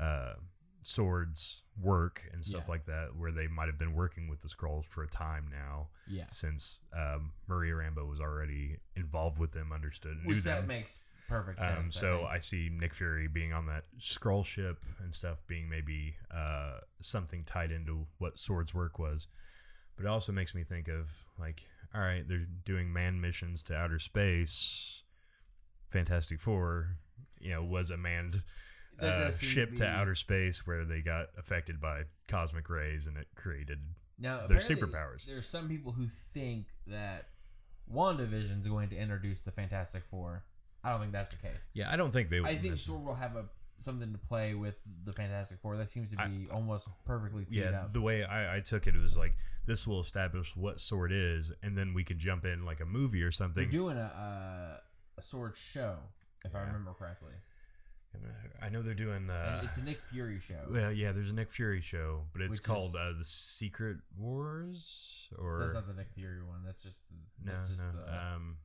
uh, 0.01 0.35
swords 0.83 1.63
work 1.83 2.23
and 2.33 2.45
stuff 2.45 2.63
Yeah. 2.67 2.71
like 2.71 2.87
that, 2.87 3.17
where 3.17 3.33
they 3.33 3.49
might 3.49 3.67
have 3.67 3.79
been 3.79 3.93
working 3.95 4.29
with 4.29 4.41
the 4.41 4.49
Skrulls 4.49 4.85
for 4.87 5.03
a 5.03 5.09
time 5.09 5.49
now 5.51 5.89
Yeah. 6.07 6.25
since 6.31 6.79
um, 6.93 7.33
Maria 7.49 7.75
Rambeau 7.75 8.09
was 8.09 8.21
already 8.21 8.79
involved 8.95 9.39
with 9.39 9.53
them, 9.53 9.73
understood, 9.73 10.17
knew 10.23 10.35
Which 10.35 10.45
that 10.45 10.61
them. 10.61 10.69
makes 10.69 11.13
perfect 11.29 11.61
sense. 11.61 11.77
Um, 11.79 11.91
so 11.91 12.19
think. 12.19 12.29
I, 12.31 12.39
see 12.39 12.71
Nick 12.73 12.95
Fury 12.95 13.29
being 13.29 13.53
on 13.53 13.67
that 13.67 13.85
Skrull 13.99 14.45
ship 14.47 14.79
and 15.03 15.15
stuff 15.15 15.39
being 15.47 15.69
maybe 15.69 16.17
uh, 16.31 16.79
something 17.01 17.45
tied 17.45 17.71
into 17.73 18.07
what 18.19 18.39
Sword's 18.39 18.73
work 18.73 18.99
was. 18.99 19.27
But 19.97 20.05
it 20.07 20.09
also 20.09 20.33
makes 20.33 20.55
me 20.55 20.63
think 20.65 20.89
of 20.89 21.09
like, 21.39 21.65
all 21.95 22.01
right, 22.01 22.27
they're 22.27 22.47
doing 22.65 22.93
manned 22.93 23.21
missions 23.21 23.63
to 23.65 23.75
outer 23.75 23.99
space. 23.99 25.03
Fantastic 25.91 26.41
Four, 26.41 26.97
you 27.39 27.51
know, 27.51 27.63
was 27.63 27.91
a 27.91 27.97
manned 27.97 28.43
uh, 29.01 29.31
seem 29.31 29.49
to 29.49 29.55
ship 29.55 29.77
to 29.77 29.87
outer 29.87 30.15
space 30.15 30.67
where 30.67 30.85
they 30.85 31.01
got 31.01 31.29
affected 31.39 31.81
by 31.81 32.03
cosmic 32.29 32.69
rays 32.69 33.07
and 33.07 33.17
it 33.17 33.29
created. 33.35 33.81
Now, 34.19 34.47
their 34.47 34.59
superpowers. 34.59 35.27
There 35.27 35.39
are 35.39 35.43
some 35.43 35.69
people 35.69 35.93
who 35.93 36.07
think 36.33 36.67
that 36.87 37.29
WandaVision 37.93 38.61
is 38.61 38.69
going 38.69 38.89
to 38.91 38.97
introduce 38.97 39.43
the 39.43 39.51
Fantastic 39.51 40.05
Four. 40.11 40.45
I 40.83 40.91
don't 40.91 41.01
think 41.01 41.13
that's 41.13 41.33
the 41.33 41.43
case. 41.43 41.69
Yeah, 41.75 41.91
I 41.91 41.97
don't 41.97 42.13
think 42.13 42.31
they. 42.31 42.41
would 42.41 42.49
I 42.49 42.57
think 42.57 42.79
Sword 42.79 43.05
will 43.05 43.15
have 43.15 43.37
a 43.37 43.45
something 43.79 44.13
to 44.13 44.19
play 44.19 44.55
with 44.55 44.77
the 45.05 45.13
Fantastic 45.13 45.59
Four. 45.61 45.77
That 45.77 45.91
seems 45.91 46.11
to 46.11 46.17
be 46.17 46.49
almost 46.51 46.89
perfectly 47.05 47.45
teed 47.45 47.59
yeah 47.59 47.83
up. 47.83 47.93
the 47.93 48.01
way 48.01 48.25
I, 48.25 48.57
I 48.57 48.61
took 48.61 48.87
it 48.87 48.95
was 48.95 49.17
like 49.17 49.37
this 49.67 49.87
will 49.87 50.01
establish 50.01 50.57
what 50.57 50.81
sword 50.81 51.13
is 51.13 51.53
and 51.63 51.77
then 51.77 51.93
we 51.93 52.05
can 52.05 52.19
jump 52.19 52.45
in 52.45 52.65
like 52.65 52.81
a 52.81 52.87
movie 52.87 53.21
or 53.21 53.27
They're 53.27 53.33
something 53.33 53.69
doing 53.69 53.97
a 53.97 54.01
uh, 54.01 54.81
a 55.19 55.23
sword 55.23 55.57
show, 55.57 55.97
if 56.45 56.55
I 56.55 56.61
remember 56.61 56.93
correctly. 56.93 57.33
I 58.63 58.69
know 58.69 58.83
they're 58.83 58.95
doing 58.95 59.29
uh 59.31 59.61
it's 59.65 59.77
a 59.77 59.83
Nick 59.83 60.01
Fury 60.11 60.41
show. 60.41 60.55
well 60.71 60.91
yeah 60.93 61.13
there's 61.13 61.31
a 61.31 61.35
nick 61.35 61.51
fury 61.53 61.81
show 61.81 62.23
but 62.33 62.43
it's 62.43 62.51
Which 62.53 62.63
called 62.63 62.91
is- 62.91 62.97
uh 62.97 63.13
the 63.19 63.25
secret 63.25 63.99
wars 64.19 65.29
or 65.39 65.61
that's 65.61 65.75
not 65.75 65.87
the 65.87 65.95
Nick 65.95 66.09
Fury 66.15 66.43
one. 66.43 66.61
That's 66.65 66.83
just 66.83 67.01
no 67.45 67.53
that's 67.53 67.69
just 67.69 67.81
no 67.85 67.93
the 67.93 68.13
um 68.13 68.57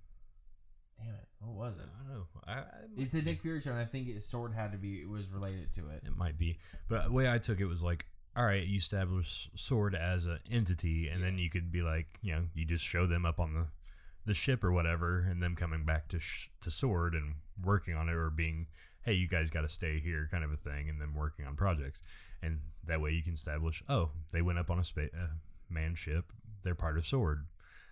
damn 0.99 1.13
it. 1.15 1.27
What 1.39 1.55
was 1.69 1.77
it? 1.79 1.85
i 1.99 2.03
don't 2.07 2.17
know 2.17 2.25
I, 2.47 2.51
I 2.53 2.63
It's 2.97 3.13
a 3.15 3.21
Nick 3.21 3.41
Fury 3.41 3.61
show, 3.61 3.71
and 3.71 3.79
I 3.79 3.85
think 3.85 4.07
it, 4.07 4.23
Sword 4.23 4.53
had 4.53 4.71
to 4.73 4.77
be. 4.77 5.01
It 5.01 5.09
was 5.09 5.29
related 5.29 5.71
to 5.73 5.89
it. 5.89 6.03
it 6.05 6.15
might 6.15 6.37
be 6.37 6.59
but 6.87 7.05
the 7.05 7.11
way 7.11 7.29
i 7.29 7.37
took 7.37 7.59
it 7.59 7.65
was 7.65 7.81
like 7.81 8.05
all 8.35 8.45
right 8.45 8.65
you 8.65 8.77
establish 8.77 9.49
sword 9.55 9.93
as 9.95 10.25
an 10.25 10.39
entity 10.49 11.09
and 11.09 11.21
then 11.23 11.37
you 11.37 11.49
could 11.49 11.69
be 11.71 11.81
like 11.81 12.07
you 12.21 12.33
know 12.33 12.43
you 12.53 12.63
just 12.65 12.85
show 12.85 13.05
them 13.05 13.25
up 13.25 13.39
on 13.39 13.53
the 13.53 13.65
the 14.25 14.33
ship 14.33 14.63
or 14.63 14.71
whatever 14.71 15.19
and 15.29 15.41
them 15.41 15.55
coming 15.55 15.83
back 15.83 16.07
to 16.07 16.19
sh- 16.19 16.49
to 16.61 16.69
sword 16.71 17.13
and 17.15 17.35
working 17.63 17.95
on 17.95 18.07
it 18.07 18.13
or 18.13 18.29
being 18.29 18.67
hey 19.03 19.13
you 19.13 19.27
guys 19.27 19.49
got 19.49 19.61
to 19.61 19.69
stay 19.69 19.99
here 19.99 20.27
kind 20.31 20.43
of 20.43 20.51
a 20.51 20.57
thing 20.57 20.89
and 20.89 20.99
then 21.01 21.13
working 21.15 21.45
on 21.45 21.55
projects 21.55 22.01
and 22.41 22.59
that 22.85 23.01
way 23.01 23.11
you 23.11 23.23
can 23.23 23.33
establish 23.33 23.83
oh 23.89 24.09
they 24.31 24.41
went 24.41 24.59
up 24.59 24.69
on 24.69 24.79
a 24.79 24.83
spa- 24.83 25.01
uh, 25.15 25.27
man 25.69 25.95
ship 25.95 26.31
they're 26.63 26.75
part 26.75 26.97
of 26.97 27.05
sword 27.05 27.45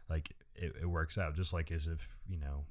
like 0.09 0.31
it, 0.55 0.75
it 0.81 0.85
works 0.85 1.17
out 1.17 1.35
just 1.35 1.53
like 1.53 1.71
as 1.71 1.87
if 1.87 2.17
you 2.27 2.37
know 2.37 2.65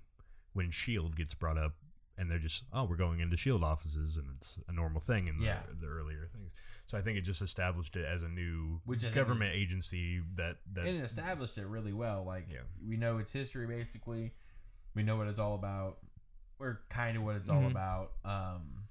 when 0.52 0.70
shield 0.70 1.16
gets 1.16 1.34
brought 1.34 1.58
up 1.58 1.72
and 2.16 2.28
they're 2.30 2.38
just 2.38 2.64
oh 2.72 2.84
we're 2.84 2.96
going 2.96 3.20
into 3.20 3.36
shield 3.36 3.62
offices 3.62 4.16
and 4.16 4.26
it's 4.36 4.58
a 4.68 4.72
normal 4.72 5.00
thing 5.00 5.28
in 5.28 5.38
the, 5.38 5.44
Yeah. 5.46 5.58
the 5.80 5.86
earlier 5.86 6.28
things 6.32 6.50
so 6.86 6.98
i 6.98 7.00
think 7.00 7.16
it 7.16 7.20
just 7.22 7.42
established 7.42 7.94
it 7.96 8.04
as 8.04 8.22
a 8.22 8.28
new 8.28 8.80
Which 8.84 9.02
government 9.14 9.52
agency 9.54 10.20
that 10.36 10.56
that 10.74 10.84
and 10.86 10.96
it 10.98 11.04
established 11.04 11.58
it 11.58 11.66
really 11.66 11.92
well. 11.92 12.24
Like 12.24 12.46
Yeah. 12.50 12.60
we 12.86 12.96
know 12.96 13.18
its 13.18 13.32
history 13.32 13.66
basically. 13.66 14.32
We 14.94 15.02
know 15.04 15.16
what 15.16 15.28
it's 15.28 15.38
all 15.38 15.54
about. 15.54 15.98
We're 16.58 16.78
kind 16.88 17.16
of 17.16 17.22
what 17.22 17.36
it's 17.36 17.48
all 17.48 17.62
Mhm. 17.62 17.70
about. 17.70 18.12
Um, 18.24 18.88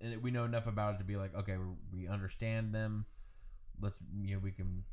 and 0.00 0.22
we 0.22 0.30
know 0.30 0.44
enough 0.44 0.66
about 0.66 0.94
it 0.94 0.98
to 0.98 1.04
be 1.04 1.16
like, 1.16 1.34
okay, 1.34 1.56
we 1.56 1.66
we 2.02 2.08
understand 2.08 2.74
them. 2.74 3.06
Let's 3.80 3.98
you 4.22 4.34
know 4.34 4.38
we 4.40 4.52
can 4.52 4.84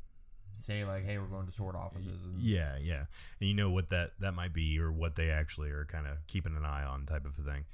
say 0.54 0.84
like, 0.84 1.04
hey, 1.04 1.18
we're 1.18 1.26
going 1.26 1.46
to 1.46 1.52
sword 1.52 1.76
offices. 1.76 2.24
And, 2.24 2.40
Yeah, 2.42 2.76
yeah. 2.78 3.04
And 3.40 3.48
you 3.48 3.54
know 3.54 3.70
what 3.70 3.90
that 3.90 4.18
that 4.20 4.32
might 4.32 4.52
be 4.52 4.78
or 4.80 4.90
what 4.90 5.14
they 5.16 5.30
actually 5.30 5.70
are 5.70 5.84
kind 5.84 6.06
of 6.06 6.26
keeping 6.26 6.56
an 6.56 6.64
eye 6.64 6.84
on 6.84 7.06
type 7.06 7.24
of 7.24 7.38
a 7.38 7.42
thing. 7.42 7.64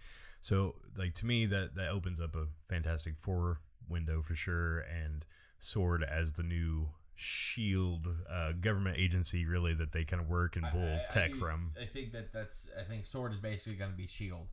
So 0.40 0.74
like 0.96 1.14
to 1.14 1.26
me 1.26 1.46
that 1.46 1.74
that 1.76 1.88
opens 1.88 2.20
up 2.20 2.34
a 2.34 2.46
fantastic 2.68 3.16
four 3.18 3.60
window 3.88 4.20
for 4.22 4.34
sure 4.34 4.80
and 4.80 5.24
sword 5.58 6.02
as 6.04 6.32
the 6.34 6.42
new 6.42 6.90
shield 7.16 8.06
uh, 8.30 8.52
government 8.60 8.96
agency 8.98 9.44
really 9.46 9.74
that 9.74 9.92
they 9.92 10.04
kind 10.04 10.20
of 10.22 10.28
work 10.28 10.56
and 10.56 10.64
pull 10.66 10.82
I- 10.82 10.94
I 10.96 11.06
tech 11.10 11.32
do- 11.32 11.38
from. 11.38 11.72
I 11.80 11.86
think 11.86 12.12
that 12.12 12.32
that's. 12.32 12.66
I 12.78 12.82
think 12.82 13.06
sword 13.06 13.32
is 13.32 13.40
basically 13.40 13.74
going 13.76 13.90
to 13.90 13.96
be 13.96 14.06
Shield. 14.06 14.48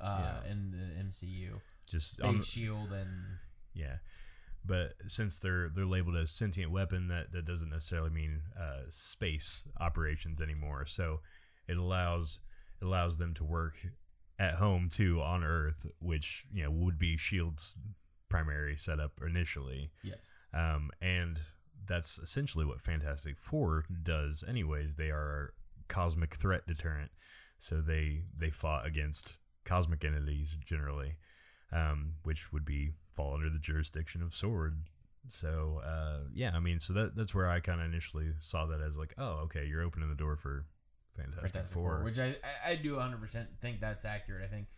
Uh, 0.00 0.40
in 0.48 0.70
the 0.70 1.02
MCU, 1.02 1.60
Just 1.90 2.12
Space 2.12 2.24
on, 2.24 2.40
Shield 2.40 2.92
and 2.92 3.10
Yeah, 3.74 3.96
but 4.64 4.94
since 5.08 5.40
they're 5.40 5.68
they're 5.74 5.86
labeled 5.86 6.16
as 6.16 6.30
sentient 6.30 6.70
weapon, 6.70 7.08
that 7.08 7.32
that 7.32 7.44
doesn't 7.44 7.70
necessarily 7.70 8.10
mean 8.10 8.42
uh, 8.56 8.82
space 8.88 9.64
operations 9.80 10.40
anymore. 10.40 10.86
So 10.86 11.18
it 11.66 11.76
allows 11.76 12.38
it 12.80 12.84
allows 12.84 13.18
them 13.18 13.34
to 13.34 13.44
work 13.44 13.74
at 14.38 14.54
home 14.54 14.88
too 14.88 15.20
on 15.20 15.42
Earth, 15.42 15.84
which 15.98 16.44
you 16.52 16.62
know 16.62 16.70
would 16.70 16.96
be 16.96 17.16
Shield's 17.16 17.74
primary 18.28 18.76
setup 18.76 19.12
initially, 19.26 19.90
yes, 20.04 20.20
um, 20.54 20.92
and 21.02 21.40
that's 21.88 22.18
essentially 22.18 22.64
what 22.64 22.80
Fantastic 22.80 23.38
Four 23.38 23.84
does. 24.02 24.44
Anyways, 24.46 24.94
they 24.96 25.10
are 25.10 25.54
a 25.80 25.92
cosmic 25.92 26.36
threat 26.36 26.66
deterrent, 26.66 27.10
so 27.58 27.80
they 27.80 28.24
they 28.36 28.50
fought 28.50 28.86
against 28.86 29.34
cosmic 29.64 30.04
entities 30.04 30.56
generally 30.64 31.16
um, 31.72 32.14
which 32.22 32.52
would 32.52 32.64
be 32.64 32.92
fall 33.14 33.34
under 33.34 33.50
the 33.50 33.58
jurisdiction 33.58 34.22
of 34.22 34.34
Sword. 34.34 34.84
So 35.28 35.80
uh, 35.84 36.28
yeah, 36.32 36.52
I 36.54 36.60
mean, 36.60 36.80
so 36.80 36.92
that 36.94 37.16
that's 37.16 37.34
where 37.34 37.48
I 37.48 37.60
kind 37.60 37.80
of 37.80 37.86
initially 37.86 38.32
saw 38.40 38.66
that 38.66 38.80
as 38.80 38.96
like, 38.96 39.14
oh, 39.18 39.40
okay, 39.44 39.66
you're 39.66 39.82
opening 39.82 40.08
the 40.08 40.14
door 40.14 40.36
for 40.36 40.64
Fantastic, 41.16 41.52
Fantastic 41.52 41.74
Four. 41.74 41.96
Four, 41.96 42.04
which 42.04 42.18
I, 42.18 42.36
I 42.66 42.72
I 42.72 42.76
do 42.76 42.94
100 42.94 43.20
percent 43.20 43.48
think 43.60 43.80
that's 43.80 44.04
accurate. 44.04 44.44
I 44.44 44.48
think 44.48 44.68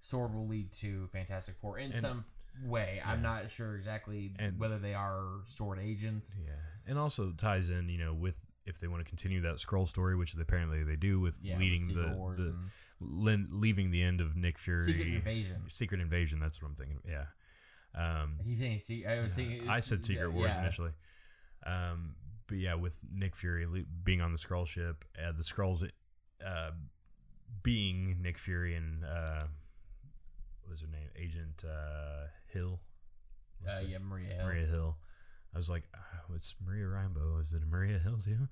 Sword 0.00 0.34
will 0.34 0.46
lead 0.46 0.72
to 0.74 1.08
Fantastic 1.12 1.56
Four 1.60 1.78
in 1.78 1.92
And- 1.92 2.00
some 2.00 2.24
way. 2.64 3.00
I'm 3.04 3.22
not 3.22 3.50
sure 3.50 3.76
exactly 3.76 4.32
And- 4.38 4.58
whether 4.58 4.78
they 4.78 4.94
are 4.94 5.40
Sword 5.46 5.78
agents. 5.78 6.36
yeah, 6.44 6.52
and 6.86 6.98
also 6.98 7.32
ties 7.32 7.70
in, 7.70 7.88
you 7.88 7.98
know, 7.98 8.14
with 8.14 8.34
if 8.66 8.78
they 8.80 8.86
want 8.88 9.02
to 9.04 9.08
continue 9.08 9.40
that 9.40 9.56
Skrull 9.56 9.88
story, 9.88 10.14
which 10.14 10.34
apparently 10.34 10.84
they 10.84 10.96
do 10.96 11.18
with 11.20 11.36
Yeah, 11.42 11.56
leading 11.58 11.86
with 11.86 11.96
the, 11.96 12.42
the 12.42 12.54
lin- 13.00 13.48
leaving 13.50 13.90
the 13.90 14.02
end 14.02 14.20
of 14.20 14.36
Nick 14.36 14.58
Fury 14.58 14.84
Secret 14.84 15.08
Invasion. 15.08 15.62
Secret 15.68 16.00
Invasion. 16.00 16.38
That's 16.38 16.60
what 16.60 16.68
I'm 16.68 16.74
thinking. 16.74 17.00
Yeah. 17.08 17.24
Um, 17.94 18.38
He's 18.44 18.58
saying, 18.58 18.78
see, 18.80 19.06
I 19.06 19.20
was 19.20 19.32
thinking, 19.34 19.66
I 19.68 19.80
said 19.80 20.04
Secret 20.04 20.28
yeah, 20.30 20.34
Wars 20.36 20.50
yeah. 20.54 20.60
initially. 20.60 20.90
Um, 21.64 22.14
but 22.46 22.58
yeah, 22.58 22.74
with 22.74 22.98
Nick 23.10 23.34
Fury 23.36 23.64
le- 23.66 23.84
being 24.04 24.20
on 24.20 24.32
the 24.32 24.38
Skrull 24.38 24.66
ship, 24.66 25.04
uh, 25.18 25.32
the 25.32 25.42
Skrulls 25.42 25.88
uh, 26.46 26.70
being 27.62 28.20
Nick 28.20 28.38
Fury 28.38 28.74
and 28.74 29.04
uh, 29.04 29.44
what 30.68 30.72
was 30.72 30.82
her 30.82 30.86
name? 30.88 31.08
Agent 31.16 31.64
uh, 31.64 32.26
Hill. 32.52 32.78
Uh, 33.66 33.80
yeah, 33.88 33.96
Maria 33.98 34.34
Hill. 34.34 34.44
Maria 34.44 34.66
Hill. 34.66 34.96
I 35.54 35.56
was 35.56 35.70
like, 35.70 35.84
oh, 35.96 36.34
it's 36.34 36.54
Maria 36.64 36.84
Rambeau. 36.84 37.40
Is 37.40 37.54
it 37.54 37.62
Maria 37.66 37.98
Hill 37.98 38.18
too? 38.22 38.48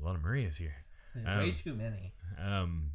A 0.00 0.04
lot 0.04 0.16
of 0.16 0.22
Marias 0.22 0.56
here. 0.56 0.74
Way 1.14 1.50
Um, 1.50 1.52
too 1.52 1.74
many. 1.74 2.12
Um, 2.36 2.90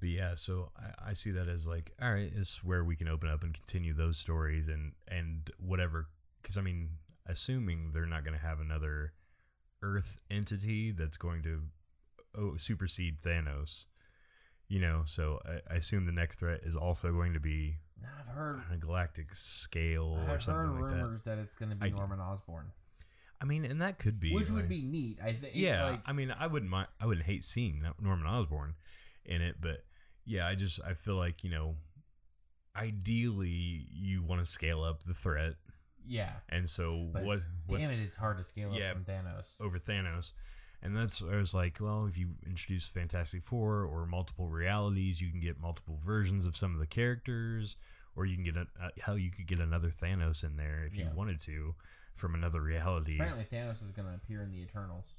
but 0.00 0.08
yeah, 0.08 0.34
so 0.34 0.70
I, 0.78 1.10
I 1.10 1.12
see 1.12 1.30
that 1.32 1.46
as 1.46 1.66
like, 1.66 1.92
all 2.00 2.10
right, 2.10 2.32
it's 2.34 2.64
where 2.64 2.82
we 2.82 2.96
can 2.96 3.08
open 3.08 3.28
up 3.28 3.42
and 3.42 3.52
continue 3.52 3.92
those 3.92 4.16
stories 4.16 4.66
and 4.68 4.92
and 5.06 5.50
whatever. 5.58 6.06
Because 6.40 6.56
I 6.56 6.62
mean, 6.62 6.88
assuming 7.26 7.90
they're 7.92 8.06
not 8.06 8.24
going 8.24 8.38
to 8.38 8.44
have 8.44 8.60
another 8.60 9.12
Earth 9.82 10.16
entity 10.30 10.90
that's 10.90 11.18
going 11.18 11.42
to 11.42 11.64
oh, 12.34 12.56
supersede 12.56 13.20
Thanos, 13.20 13.84
you 14.74 14.80
know. 14.80 15.02
So 15.04 15.40
I, 15.46 15.74
I 15.74 15.76
assume 15.76 16.04
the 16.06 16.12
next 16.12 16.40
threat 16.40 16.60
is 16.64 16.74
also 16.76 17.12
going 17.12 17.32
to 17.34 17.40
be 17.40 17.76
I've 18.02 18.34
heard, 18.34 18.56
on 18.68 18.74
a 18.74 18.76
galactic 18.76 19.34
scale 19.34 20.16
or 20.16 20.22
I've 20.22 20.28
heard 20.28 20.42
something 20.42 20.80
like 20.80 20.90
that. 20.92 21.02
rumors 21.02 21.22
that. 21.24 21.38
it's 21.38 21.54
going 21.56 21.70
to 21.70 21.76
be 21.76 21.86
I- 21.86 21.90
Norman 21.90 22.20
Osborn. 22.20 22.66
I 23.40 23.46
mean, 23.46 23.64
and 23.64 23.82
that 23.82 23.98
could 23.98 24.18
be 24.20 24.32
which 24.34 24.48
would 24.50 24.60
like- 24.62 24.68
be 24.68 24.82
neat. 24.82 25.18
I 25.22 25.32
think. 25.32 25.52
yeah. 25.54 25.84
like, 25.90 26.00
I 26.06 26.12
mean, 26.12 26.30
I 26.30 26.46
wouldn't 26.46 26.70
mind. 26.70 26.88
I 27.00 27.06
wouldn't 27.06 27.26
hate 27.26 27.44
seeing 27.44 27.82
No- 27.82 27.92
Norman 28.00 28.26
Osborn 28.26 28.74
in 29.24 29.42
it, 29.42 29.56
but 29.60 29.84
yeah, 30.24 30.46
I 30.46 30.54
just 30.54 30.80
I 30.82 30.94
feel 30.94 31.16
like 31.16 31.44
you 31.44 31.50
know, 31.50 31.76
ideally 32.76 33.86
you 33.92 34.22
want 34.22 34.44
to 34.44 34.50
scale 34.50 34.82
up 34.82 35.04
the 35.04 35.14
threat, 35.14 35.54
yeah. 36.06 36.32
and 36.48 36.68
so 36.68 37.10
But 37.12 37.24
what? 37.24 37.32
it's- 37.36 37.50
what's 37.66 37.82
damn 37.84 37.92
it, 37.92 38.02
it's 38.02 38.16
hard 38.16 38.38
to 38.38 38.44
scale 38.44 38.72
Yeah. 38.74 38.90
up 38.90 38.96
from 38.96 39.04
Thanos. 39.04 39.60
over 39.60 39.78
Thanos? 39.78 40.32
And 40.84 40.94
that's 40.94 41.22
I 41.22 41.36
was 41.36 41.54
like, 41.54 41.78
well, 41.80 42.06
if 42.06 42.18
you 42.18 42.28
introduce 42.46 42.86
Fantastic 42.86 43.42
Four 43.42 43.84
or 43.84 44.04
multiple 44.06 44.48
realities, 44.48 45.18
you 45.20 45.30
can 45.30 45.40
get 45.40 45.58
multiple 45.58 45.98
versions 46.04 46.46
of 46.46 46.56
some 46.58 46.74
of 46.74 46.78
the 46.78 46.86
characters, 46.86 47.76
or 48.14 48.26
you 48.26 48.36
can 48.36 48.44
get 48.44 48.56
a 48.56 48.66
uh, 48.80 48.88
hell, 49.00 49.16
you 49.16 49.30
could 49.30 49.46
get 49.46 49.60
another 49.60 49.88
Thanos 49.90 50.44
in 50.44 50.56
there 50.56 50.84
if 50.86 50.94
you 50.94 51.08
wanted 51.16 51.40
to 51.40 51.74
from 52.14 52.34
another 52.34 52.60
reality. 52.60 53.14
Apparently, 53.14 53.46
Thanos 53.50 53.82
is 53.82 53.92
going 53.92 54.06
to 54.06 54.14
appear 54.14 54.42
in 54.42 54.50
the 54.52 54.58
Eternals 54.60 55.14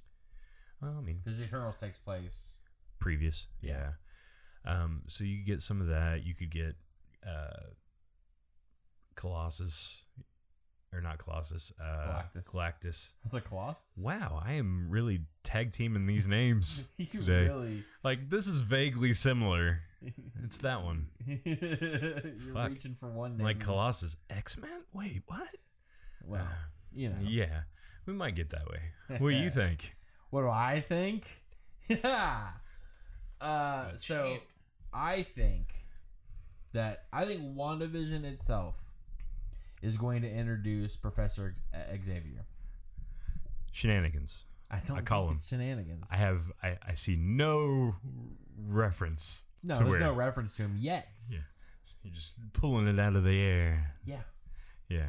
Well, 0.82 0.96
I 0.98 1.02
mean, 1.02 1.20
because 1.24 1.40
the 1.40 1.46
Eternals 1.46 1.76
takes 1.80 1.98
place. 1.98 2.52
previous, 3.00 3.48
yeah. 3.60 3.92
Yeah. 4.66 4.84
Um, 4.84 5.02
so 5.08 5.24
you 5.24 5.44
get 5.44 5.62
some 5.62 5.82
of 5.82 5.88
that. 5.88 6.24
You 6.24 6.36
could 6.36 6.52
get 6.52 6.76
uh, 7.28 7.72
Colossus, 9.16 10.04
or 10.94 11.02
not 11.02 11.18
Colossus, 11.18 11.74
uh, 11.82 11.84
Galactus. 12.34 12.46
Galactus. 12.52 13.10
It's 13.24 13.34
like 13.34 13.46
Colossus. 13.46 13.84
Wow, 14.02 14.42
I 14.46 14.54
am 14.54 14.88
really 14.90 15.22
tag 15.44 15.72
teaming 15.72 16.06
these 16.08 16.28
names 16.28 16.88
you 16.98 17.06
today. 17.06 17.48
really. 17.48 17.84
Like 18.04 18.30
this 18.30 18.48
is 18.48 18.62
vaguely 18.62 19.14
similar. 19.14 19.82
It's 20.44 20.58
that 20.60 20.84
one. 20.84 21.08
You're 21.26 22.54
Fuck. 22.54 22.70
reaching 22.70 22.96
for 22.96 23.10
one 23.10 23.38
name. 23.38 23.46
Like 23.46 23.60
Colossus, 23.60 24.18
X 24.30 24.58
Men. 24.58 24.70
Wait, 24.94 25.24
what? 25.26 25.48
Well, 26.24 26.48
you 26.94 27.10
know. 27.10 27.16
Yeah, 27.22 27.62
we 28.06 28.14
might 28.14 28.36
get 28.36 28.52
that 28.52 28.68
way. 28.70 29.18
What 29.20 29.30
do 29.32 29.36
you 29.36 29.50
think? 29.52 29.96
What 30.30 30.42
do 30.42 30.50
I 30.50 30.84
think? 30.88 31.26
Yeah. 31.90 32.48
uh, 33.42 33.92
so 33.96 34.30
champ. 34.30 34.44
I 34.94 35.24
think 35.24 35.74
that 36.74 37.06
I 37.12 37.26
think 37.26 37.42
WandaVision 37.56 38.24
itself 38.26 38.76
is 39.82 39.98
going 39.98 40.22
to 40.24 40.30
introduce 40.30 40.96
Professor 40.96 41.54
uh, 41.74 41.78
Xavier. 42.04 42.46
Shenanigans. 43.72 44.44
I 44.72 44.80
don't 44.80 44.98
I 44.98 45.02
call 45.02 45.28
him. 45.30 45.36
it's 45.38 45.48
shenanigans. 45.48 46.10
I 46.12 46.16
have. 46.18 46.42
I, 46.64 46.78
I 46.88 46.94
see 46.96 47.16
no 47.16 47.96
reference. 48.68 49.44
no, 49.64 49.76
there's 49.78 49.90
where- 49.90 50.00
no 50.00 50.14
reference 50.14 50.54
to 50.54 50.64
him 50.64 50.76
yet. 50.80 51.08
Yeah. 51.30 51.40
You're 52.04 52.14
just 52.14 52.34
pulling 52.54 52.88
it 52.88 53.00
out 53.00 53.16
of 53.16 53.24
the 53.24 53.40
air. 53.40 53.94
Yeah, 54.06 54.22
Yeah. 54.90 55.06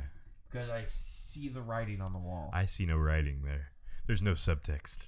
because 0.50 0.68
I 0.68 0.84
see 0.98 1.48
the 1.48 1.62
writing 1.62 2.02
on 2.02 2.12
the 2.12 2.18
wall. 2.18 2.50
I 2.52 2.66
see 2.66 2.84
no 2.84 2.96
writing 2.98 3.42
there. 3.44 3.72
There's 4.06 4.20
no 4.22 4.32
subtext. 4.32 4.98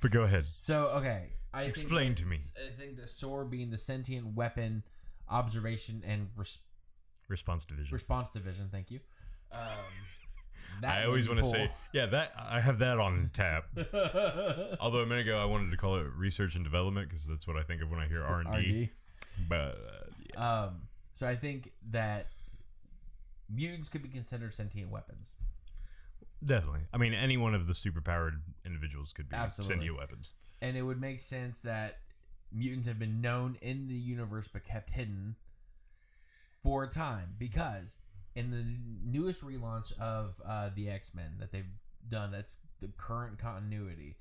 But 0.00 0.10
go 0.10 0.22
ahead. 0.22 0.46
So 0.60 0.86
okay, 0.96 1.34
I 1.54 1.64
Explain 1.64 2.14
think 2.16 2.18
to 2.18 2.24
me. 2.26 2.38
I 2.56 2.70
think 2.80 2.96
the 3.00 3.06
sword 3.06 3.50
being 3.50 3.70
the 3.70 3.78
sentient 3.78 4.34
weapon, 4.34 4.82
observation 5.28 6.02
and 6.04 6.28
res- 6.36 6.58
Response 7.30 7.64
division. 7.64 7.92
response 7.94 8.28
division. 8.30 8.68
Thank 8.70 8.90
you. 8.90 9.00
Um, 9.52 9.60
I 10.84 11.04
always 11.04 11.28
want 11.28 11.42
to 11.42 11.48
say, 11.48 11.70
yeah, 11.92 12.06
that 12.06 12.32
I 12.38 12.60
have 12.60 12.78
that 12.78 12.98
on 12.98 13.30
tap. 13.32 13.64
Although 14.80 15.00
a 15.00 15.06
minute 15.06 15.26
ago 15.26 15.38
I 15.38 15.44
wanted 15.44 15.70
to 15.70 15.76
call 15.76 15.96
it 15.96 16.06
research 16.16 16.54
and 16.54 16.64
development 16.64 17.08
because 17.08 17.26
that's 17.26 17.46
what 17.46 17.56
I 17.56 17.62
think 17.62 17.82
of 17.82 17.90
when 17.90 18.00
I 18.00 18.06
hear 18.08 18.22
R 18.22 18.40
and 18.40 18.48
D. 18.48 18.54
R&D. 18.54 18.90
But 19.48 19.56
uh, 19.56 20.10
yeah. 20.34 20.62
Um, 20.64 20.82
so 21.14 21.26
I 21.26 21.36
think 21.36 21.72
that 21.90 22.28
mutants 23.48 23.88
could 23.88 24.02
be 24.02 24.08
considered 24.08 24.54
sentient 24.54 24.90
weapons. 24.90 25.34
definitely. 26.44 26.80
I 26.92 26.98
mean, 26.98 27.14
any 27.14 27.36
one 27.36 27.54
of 27.54 27.66
the 27.66 27.72
superpowered 27.74 28.40
individuals 28.64 29.12
could 29.12 29.28
be 29.28 29.36
Absolutely. 29.36 29.74
sentient 29.74 29.98
weapons. 29.98 30.32
and 30.62 30.76
it 30.76 30.82
would 30.82 31.00
make 31.00 31.20
sense 31.20 31.60
that 31.62 31.98
mutants 32.52 32.86
have 32.88 32.98
been 32.98 33.20
known 33.20 33.56
in 33.60 33.86
the 33.88 33.94
universe 33.94 34.48
but 34.52 34.64
kept 34.64 34.90
hidden 34.90 35.36
for 36.62 36.84
a 36.84 36.88
time 36.88 37.34
because 37.38 37.96
in 38.34 38.50
the 38.50 38.64
newest 39.04 39.42
relaunch 39.44 39.98
of 39.98 40.40
uh, 40.46 40.70
the 40.74 40.88
X-Men 40.88 41.36
that 41.38 41.50
they've 41.52 41.64
done 42.08 42.30
that's 42.32 42.56
the 42.80 42.88
current 42.96 43.38
continuity 43.38 44.16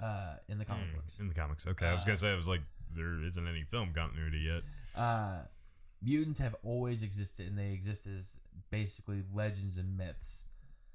uh, 0.00 0.34
in 0.48 0.58
the 0.58 0.64
comic 0.64 0.88
Mm, 0.90 0.94
books 0.96 1.18
in 1.18 1.28
the 1.28 1.34
comics. 1.34 1.66
Okay, 1.66 1.86
I 1.86 1.92
was 1.94 2.02
Uh, 2.02 2.06
gonna 2.06 2.16
say 2.16 2.32
I 2.32 2.36
was 2.36 2.48
like, 2.48 2.62
there 2.94 3.22
isn't 3.24 3.46
any 3.48 3.64
film 3.64 3.92
continuity 3.94 4.38
yet. 4.40 4.62
uh, 5.00 5.42
mutants 6.02 6.40
have 6.40 6.56
always 6.64 7.02
existed 7.02 7.46
and 7.46 7.56
they 7.56 7.72
exist 7.72 8.06
as 8.06 8.38
basically 8.70 9.22
legends 9.32 9.78
and 9.78 9.96
myths 9.96 10.46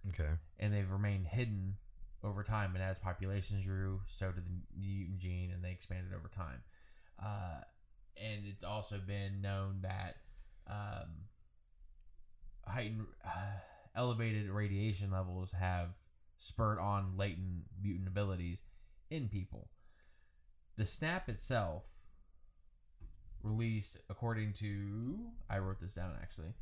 Okay. 0.10 0.32
and 0.60 0.74
they've 0.74 0.90
remained 0.92 1.28
hidden 1.28 1.78
over 2.24 2.44
time. 2.44 2.76
And 2.76 2.84
as 2.84 3.00
populations 3.00 3.66
grew, 3.66 4.02
so 4.08 4.32
did 4.32 4.46
the 4.46 4.52
mutant 4.78 5.20
gene, 5.20 5.52
and 5.52 5.64
they 5.64 5.72
expanded 5.72 6.14
over 6.14 6.28
time. 6.28 6.62
Uh, 7.22 7.62
and 8.24 8.46
it's 8.48 8.64
also 8.64 8.98
been 9.06 9.42
known 9.42 9.80
that 9.82 10.18
um, 10.68 11.10
heightened, 12.66 13.06
uh, 13.26 13.30
elevated 13.96 14.50
radiation 14.50 15.12
levels 15.12 15.52
have 15.52 15.90
spurred 16.38 16.80
on 16.80 17.14
latent 17.18 17.64
mutant 17.82 18.08
abilities 18.08 18.64
in 19.10 19.28
people. 19.28 19.70
The 20.78 20.86
snap 20.86 21.30
itself, 21.30 21.84
released 23.44 23.98
according 24.10 24.54
to, 24.54 25.18
I 25.50 25.60
wrote 25.60 25.80
this 25.80 25.94
down 25.94 26.12
actually. 26.22 26.54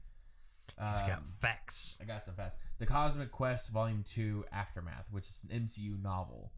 He's 0.77 1.01
got 1.01 1.19
Um, 1.19 1.31
facts. 1.39 1.97
I 2.01 2.05
got 2.05 2.23
some 2.23 2.33
fast. 2.35 2.55
The 2.79 2.85
Cosmic 2.85 3.31
Quest 3.31 3.69
Volume 3.69 4.03
Two 4.03 4.43
Aftermath, 4.51 5.05
which 5.11 5.27
is 5.27 5.45
an 5.49 5.61
MCU 5.67 6.01
novel. 6.01 6.51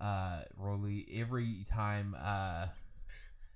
Uh, 0.00 0.42
really 0.56 1.06
every 1.12 1.64
time. 1.68 2.16
Uh, 2.18 2.68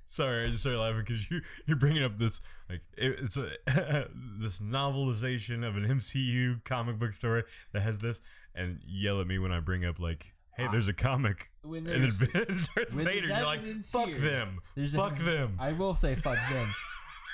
Sorry, 0.07 0.45
I 0.45 0.49
just 0.49 0.61
started 0.61 0.79
laughing 0.81 1.01
because 1.07 1.31
you 1.31 1.41
you're 1.67 1.77
bringing 1.79 2.03
up 2.05 2.19
this 2.19 2.41
like 2.69 2.83
it, 2.97 3.17
it's 3.23 3.37
a 3.37 3.51
this 4.41 4.61
novelization 4.61 5.67
of 5.67 5.77
an 5.77 5.85
MCU 5.87 6.63
comic 6.65 6.99
book 6.99 7.13
story 7.13 7.43
that 7.73 7.83
has 7.83 7.99
this, 7.99 8.21
and 8.55 8.79
yell 8.87 9.21
at 9.21 9.27
me 9.27 9.39
when 9.39 9.51
I 9.53 9.61
bring 9.61 9.85
up 9.85 9.99
like, 9.99 10.33
hey, 10.57 10.69
there's 10.71 10.89
a 10.89 10.93
comic 10.93 11.51
when 11.63 11.87
and 11.87 12.05
there's, 12.05 12.19
Darth 12.33 12.95
when 12.95 13.05
Vader. 13.07 13.27
there's 13.29 13.39
You're 13.39 13.47
like, 13.47 13.83
fuck 13.83 14.09
here, 14.09 14.19
them, 14.19 14.61
fuck 14.93 15.19
a- 15.19 15.23
them. 15.23 15.57
I 15.59 15.73
will 15.73 15.97
say 15.97 16.15
fuck 16.17 16.39
them, 16.51 16.69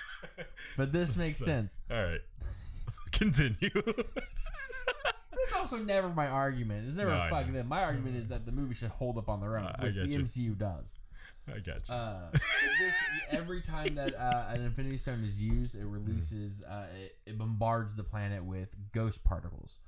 but 0.77 0.93
this 0.93 1.17
makes 1.17 1.41
So- 1.41 1.47
sense. 1.47 1.81
All 1.91 2.03
right, 2.03 2.21
continue. 3.13 3.71
That's 5.33 5.53
also 5.59 5.79
never 5.79 6.09
my 6.11 6.27
argument. 6.29 6.87
It's 6.87 6.97
never 6.97 7.11
No, 7.11 7.27
fuck 7.31 7.51
them. 7.53 7.67
My 7.69 7.83
argument 7.85 8.17
is 8.17 8.29
that 8.29 8.45
the 8.47 8.53
movie 8.53 8.75
should 8.75 8.91
hold 8.91 9.17
up 9.19 9.29
on 9.29 9.41
their 9.41 9.59
own, 9.59 9.67
I 9.79 9.85
which 9.85 9.97
the 9.97 10.07
you. 10.07 10.21
MCU 10.21 10.57
does. 10.59 10.97
I 11.55 11.59
got 11.59 11.89
you. 11.89 11.95
Uh, 11.95 12.31
this, 12.33 12.95
every 13.31 13.61
time 13.61 13.95
that 13.97 14.15
uh, 14.15 14.45
an 14.49 14.63
Infinity 14.63 14.97
Stone 14.97 15.25
is 15.25 15.41
used, 15.41 15.75
it 15.75 15.85
releases, 15.85 16.63
uh, 16.63 16.87
it, 16.99 17.17
it 17.27 17.39
bombards 17.39 17.97
the 17.97 18.05
planet 18.05 18.45
with 18.45 18.75
ghost 18.93 19.23
particles. 19.25 19.79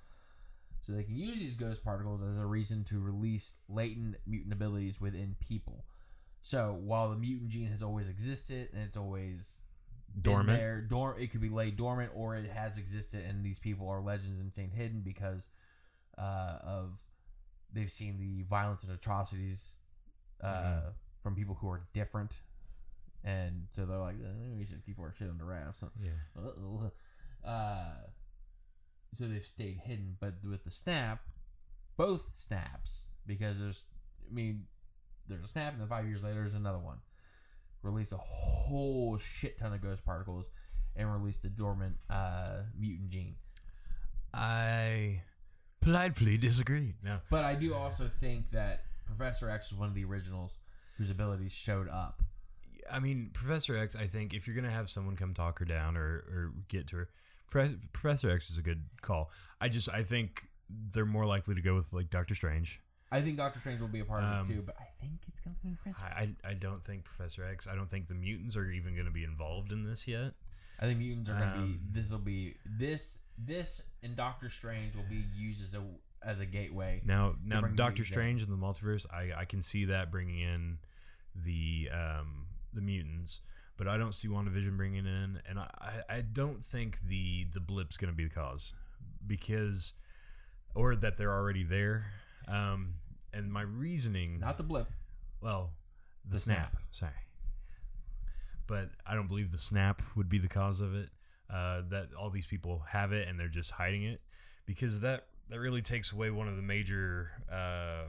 So 0.84 0.92
they 0.92 1.04
can 1.04 1.16
use 1.16 1.38
these 1.38 1.54
ghost 1.54 1.84
particles 1.84 2.20
as 2.22 2.36
a 2.38 2.44
reason 2.46 2.82
to 2.84 2.98
release 2.98 3.52
latent 3.68 4.16
mutant 4.26 4.52
abilities 4.52 5.00
within 5.00 5.36
people. 5.38 5.84
So 6.40 6.76
while 6.82 7.10
the 7.10 7.16
mutant 7.16 7.50
gene 7.50 7.68
has 7.68 7.82
always 7.82 8.08
existed 8.08 8.68
and 8.72 8.82
it's 8.82 8.96
always 8.96 9.62
Dormant. 10.20 10.58
there, 10.58 11.14
it 11.18 11.30
could 11.30 11.40
be 11.40 11.48
laid 11.48 11.76
dormant 11.76 12.10
or 12.14 12.34
it 12.34 12.50
has 12.50 12.76
existed, 12.78 13.24
and 13.24 13.44
these 13.44 13.58
people 13.60 13.88
are 13.88 14.00
legends 14.00 14.40
and 14.40 14.52
staying 14.52 14.72
hidden 14.72 15.02
because 15.02 15.48
uh, 16.18 16.58
of 16.62 16.98
they've 17.72 17.90
seen 17.90 18.18
the 18.18 18.42
violence 18.42 18.82
and 18.84 18.92
atrocities 18.92 19.72
uh, 20.42 20.46
Mhm. 20.48 20.92
From 21.23 21.35
people 21.35 21.57
who 21.61 21.68
are 21.68 21.83
different, 21.93 22.41
and 23.25 23.66
so 23.75 23.85
they're 23.85 23.99
like, 23.99 24.16
eh, 24.16 24.51
we 24.59 24.64
should 24.64 24.85
keep 24.85 24.99
our 24.99 25.14
shit 25.18 25.29
under 25.29 25.45
wraps. 25.45 25.85
Yeah. 26.03 27.49
Uh, 27.49 27.93
so 29.14 29.25
they've 29.25 29.45
stayed 29.45 29.79
hidden, 29.85 30.16
but 30.20 30.35
with 30.49 30.64
the 30.64 30.70
snap, 30.70 31.23
both 31.97 32.29
snaps 32.33 33.07
because 33.27 33.59
there's, 33.59 33.85
I 34.31 34.35
mean, 34.35 34.64
there's 35.29 35.45
a 35.45 35.49
snap, 35.49 35.73
and 35.73 35.81
then 35.81 35.89
five 35.89 36.07
years 36.07 36.23
later 36.23 36.41
there's 36.41 36.55
another 36.55 36.79
one. 36.79 36.99
Released 37.83 38.12
a 38.12 38.16
whole 38.16 39.18
shit 39.18 39.59
ton 39.59 39.73
of 39.73 39.83
ghost 39.83 40.05
particles, 40.05 40.51
and 40.97 41.12
released 41.12 41.45
a 41.45 41.49
dormant 41.49 41.97
uh, 42.11 42.62
mutant 42.79 43.11
gene. 43.11 43.35
I 44.33 45.23
politely 45.81 46.39
disagree. 46.39 46.95
No. 47.03 47.18
But 47.31 47.45
I 47.45 47.55
do 47.55 47.75
also 47.75 48.09
think 48.09 48.51
that 48.53 48.85
Professor 49.05 49.51
X 49.51 49.73
is 49.73 49.75
one 49.75 49.89
of 49.89 49.95
the 49.95 50.05
originals 50.05 50.61
whose 51.03 51.11
abilities 51.11 51.53
showed 51.53 51.88
up. 51.88 52.22
I 52.90 53.00
mean, 53.00 53.30
Professor 53.32 53.76
X. 53.76 53.96
I 53.96 54.07
think 54.07 54.34
if 54.34 54.46
you're 54.46 54.55
gonna 54.55 54.70
have 54.70 54.88
someone 54.88 55.16
come 55.16 55.34
talk 55.34 55.59
her 55.59 55.64
down 55.64 55.96
or, 55.96 56.24
or 56.30 56.53
get 56.68 56.86
to 56.88 56.96
her, 56.96 57.09
Pro- 57.50 57.74
Professor 57.92 58.30
X 58.30 58.50
is 58.50 58.59
a 58.59 58.62
good 58.62 58.84
call. 59.00 59.30
I 59.61 59.68
just 59.68 59.88
I 59.88 60.05
think 60.05 60.46
they're 60.92 61.05
more 61.05 61.26
likely 61.26 61.57
to 61.57 61.61
go 61.61 61.74
with 61.74 61.92
like 61.92 62.09
Doctor 62.09 62.36
Strange. 62.36 62.80
I 63.11 63.20
think 63.20 63.36
Doctor 63.36 63.59
Strange 63.59 63.80
will 63.80 63.88
be 63.88 64.00
a 64.00 64.05
part 64.05 64.22
of 64.22 64.32
Um, 64.32 64.50
it 64.50 64.55
too, 64.55 64.62
but 64.62 64.76
I 64.78 64.86
think 65.00 65.20
it's 65.26 65.40
gonna 65.40 65.57
be 65.64 65.74
Professor. 65.82 66.05
I, 66.05 66.34
I 66.44 66.50
I 66.50 66.55
don't 66.55 66.84
think 66.84 67.05
Professor 67.05 67.44
X. 67.44 67.66
I 67.66 67.74
don't 67.74 67.90
think 67.90 68.07
the 68.07 68.14
mutants 68.14 68.57
are 68.57 68.70
even 68.70 68.94
gonna 68.96 69.11
be 69.11 69.24
involved 69.24 69.72
in 69.72 69.84
this 69.84 70.07
yet. 70.07 70.34
I 70.78 70.84
think 70.86 70.98
mutants 71.00 71.28
are 71.30 71.34
gonna 71.34 71.57
Um, 71.57 71.80
be. 71.92 72.00
This 72.00 72.11
will 72.12 72.18
be 72.18 72.55
this 72.64 73.18
this 73.38 73.82
and 74.05 74.14
Doctor 74.14 74.48
Strange 74.48 74.94
will 74.94 75.09
be 75.11 75.24
used 75.34 75.62
as 75.62 75.74
a 75.74 75.82
as 76.22 76.38
a 76.38 76.46
gateway. 76.46 77.00
Now, 77.05 77.34
now 77.44 77.62
Doctor. 77.62 78.05
Strange 78.05 78.42
in 78.42 78.50
the 78.50 78.57
multiverse, 78.57 79.07
I, 79.12 79.32
I 79.40 79.44
can 79.44 79.61
see 79.61 79.86
that 79.86 80.12
bringing 80.12 80.38
in 80.38 80.78
the 81.35 81.89
um, 81.93 82.47
the 82.72 82.80
mutants, 82.80 83.41
but 83.76 83.89
I 83.89 83.97
don't 83.97 84.12
see 84.12 84.28
WandaVision 84.28 84.76
bringing 84.76 85.07
in, 85.07 85.41
and 85.49 85.59
I, 85.59 86.03
I, 86.09 86.20
don't 86.20 86.64
think 86.64 86.99
the 87.07 87.47
the 87.53 87.61
blip's 87.61 87.97
going 87.97 88.12
to 88.12 88.16
be 88.16 88.24
the 88.24 88.35
cause 88.35 88.74
because, 89.26 89.95
or 90.74 90.97
that 90.97 91.16
they're 91.16 91.33
already 91.33 91.64
there. 91.64 92.07
Um, 92.49 92.95
and 93.33 93.53
my 93.53 93.62
reasoning, 93.62 94.41
Not 94.41 94.57
the 94.57 94.62
blip. 94.62 94.89
well, 95.41 95.70
the, 96.24 96.35
The 96.35 96.41
snap. 96.41 96.72
snap. 96.72 96.83
Sorry, 96.91 97.12
but 98.66 98.91
I 99.07 99.14
don't 99.14 99.28
believe 99.28 99.53
the 99.53 99.59
snap 99.59 100.03
would 100.16 100.28
be 100.28 100.39
the 100.39 100.49
cause 100.49 100.80
of 100.80 100.95
it. 100.95 101.09
Uh, 101.51 101.83
that 101.91 102.09
all 102.18 102.30
these 102.30 102.47
people 102.47 102.83
have 102.89 103.12
it 103.12 103.28
and 103.28 103.39
they're 103.39 103.47
just 103.47 103.70
hiding 103.70 104.05
it 104.05 104.22
because 104.64 105.01
that 105.01 105.26
that 105.51 105.59
really 105.59 105.83
takes 105.83 106.11
away 106.12 106.30
one 106.30 106.49
of 106.49 106.57
the 106.57 106.62
major 106.62 107.30
uh, 107.53 108.05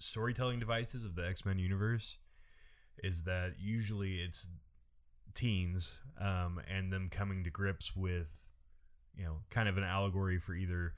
storytelling 0.00 0.58
devices 0.58 1.04
of 1.04 1.14
the 1.14 1.26
X 1.26 1.44
Men 1.44 1.58
universe. 1.58 2.18
Is 3.02 3.22
that 3.24 3.54
usually 3.58 4.16
it's 4.16 4.48
teens 5.34 5.94
um, 6.20 6.60
and 6.68 6.92
them 6.92 7.08
coming 7.10 7.44
to 7.44 7.50
grips 7.50 7.96
with, 7.96 8.28
you 9.16 9.24
know, 9.24 9.36
kind 9.48 9.68
of 9.68 9.78
an 9.78 9.84
allegory 9.84 10.38
for 10.38 10.54
either 10.54 10.92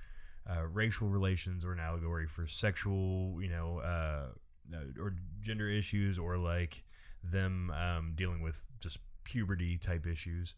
uh, 0.50 0.62
racial 0.66 1.08
relations 1.08 1.64
or 1.64 1.72
an 1.72 1.78
allegory 1.78 2.26
for 2.26 2.48
sexual, 2.48 3.38
you 3.40 3.48
know, 3.48 3.78
uh, 3.78 4.30
uh, 4.74 5.00
or 5.00 5.14
gender 5.40 5.68
issues 5.68 6.18
or 6.18 6.36
like 6.38 6.82
them 7.22 7.70
um, 7.70 8.14
dealing 8.16 8.42
with 8.42 8.64
just 8.80 8.98
puberty 9.22 9.78
type 9.78 10.06
issues. 10.06 10.56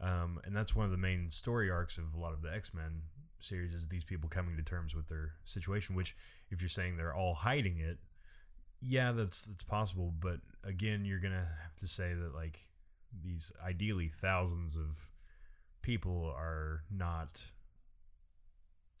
Um, 0.00 0.40
and 0.44 0.54
that's 0.54 0.74
one 0.74 0.84
of 0.84 0.90
the 0.90 0.96
main 0.98 1.30
story 1.30 1.70
arcs 1.70 1.98
of 1.98 2.14
a 2.14 2.18
lot 2.20 2.32
of 2.32 2.42
the 2.42 2.52
X 2.52 2.72
Men 2.74 3.02
series 3.40 3.74
is 3.74 3.88
these 3.88 4.04
people 4.04 4.28
coming 4.28 4.56
to 4.56 4.62
terms 4.62 4.94
with 4.94 5.08
their 5.08 5.32
situation. 5.44 5.94
Which, 5.94 6.16
if 6.50 6.60
you're 6.60 6.68
saying 6.68 6.96
they're 6.96 7.14
all 7.14 7.34
hiding 7.34 7.78
it, 7.78 7.98
yeah, 8.80 9.12
that's 9.12 9.42
that's 9.42 9.64
possible. 9.64 10.12
But 10.18 10.40
again, 10.64 11.04
you're 11.04 11.20
gonna 11.20 11.48
have 11.62 11.76
to 11.76 11.88
say 11.88 12.14
that 12.14 12.34
like 12.34 12.60
these 13.22 13.52
ideally 13.64 14.10
thousands 14.20 14.76
of 14.76 15.08
people 15.82 16.34
are 16.36 16.82
not 16.90 17.44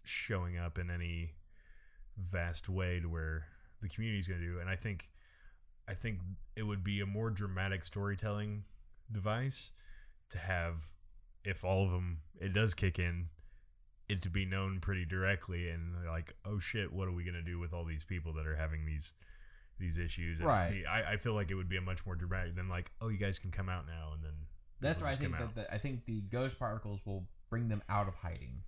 showing 0.04 0.56
up 0.56 0.78
in 0.78 0.90
any 0.90 1.32
vast 2.16 2.68
way 2.68 3.00
to 3.00 3.08
where 3.08 3.46
the 3.82 3.88
community 3.88 4.18
is 4.18 4.28
going 4.28 4.40
to 4.40 4.46
do 4.46 4.58
and 4.60 4.70
i 4.70 4.76
think 4.76 5.10
i 5.88 5.94
think 5.94 6.18
it 6.54 6.62
would 6.62 6.82
be 6.82 7.00
a 7.00 7.06
more 7.06 7.28
dramatic 7.28 7.84
storytelling 7.84 8.62
device 9.12 9.72
to 10.30 10.38
have 10.38 10.86
if 11.44 11.64
all 11.64 11.84
of 11.84 11.90
them 11.90 12.18
it 12.40 12.52
does 12.52 12.72
kick 12.72 12.98
in 12.98 13.26
it 14.08 14.22
to 14.22 14.30
be 14.30 14.44
known 14.44 14.78
pretty 14.80 15.04
directly 15.04 15.68
and 15.68 15.94
like 16.06 16.34
oh 16.44 16.58
shit 16.58 16.92
what 16.92 17.08
are 17.08 17.12
we 17.12 17.24
going 17.24 17.34
to 17.34 17.42
do 17.42 17.58
with 17.58 17.72
all 17.72 17.84
these 17.84 18.04
people 18.04 18.32
that 18.32 18.46
are 18.46 18.54
having 18.56 18.86
these 18.86 19.12
these 19.78 19.98
issues 19.98 20.38
and 20.38 20.46
Right. 20.48 20.70
be- 20.70 20.86
I, 20.86 21.14
I 21.14 21.16
feel 21.16 21.34
like 21.34 21.50
it 21.50 21.54
would 21.54 21.68
be 21.68 21.76
a 21.76 21.80
much 21.80 22.06
more 22.06 22.14
dramatic 22.14 22.54
than 22.56 22.68
like 22.68 22.90
oh 23.00 23.08
you 23.08 23.18
guys 23.18 23.38
can 23.38 23.50
come 23.50 23.68
out 23.68 23.86
now 23.86 24.12
and 24.14 24.22
then 24.24 24.32
That's 24.80 24.94
people 24.98 25.06
why 25.08 25.12
I 25.12 25.16
think 25.16 25.38
that 25.38 25.54
the, 25.54 25.74
I 25.74 25.78
think 25.78 26.04
the 26.06 26.20
ghost 26.22 26.58
particles 26.58 27.00
will 27.04 27.24
bring 27.50 27.68
them 27.68 27.82
out 27.88 28.08
of 28.08 28.14
hiding 28.14 28.62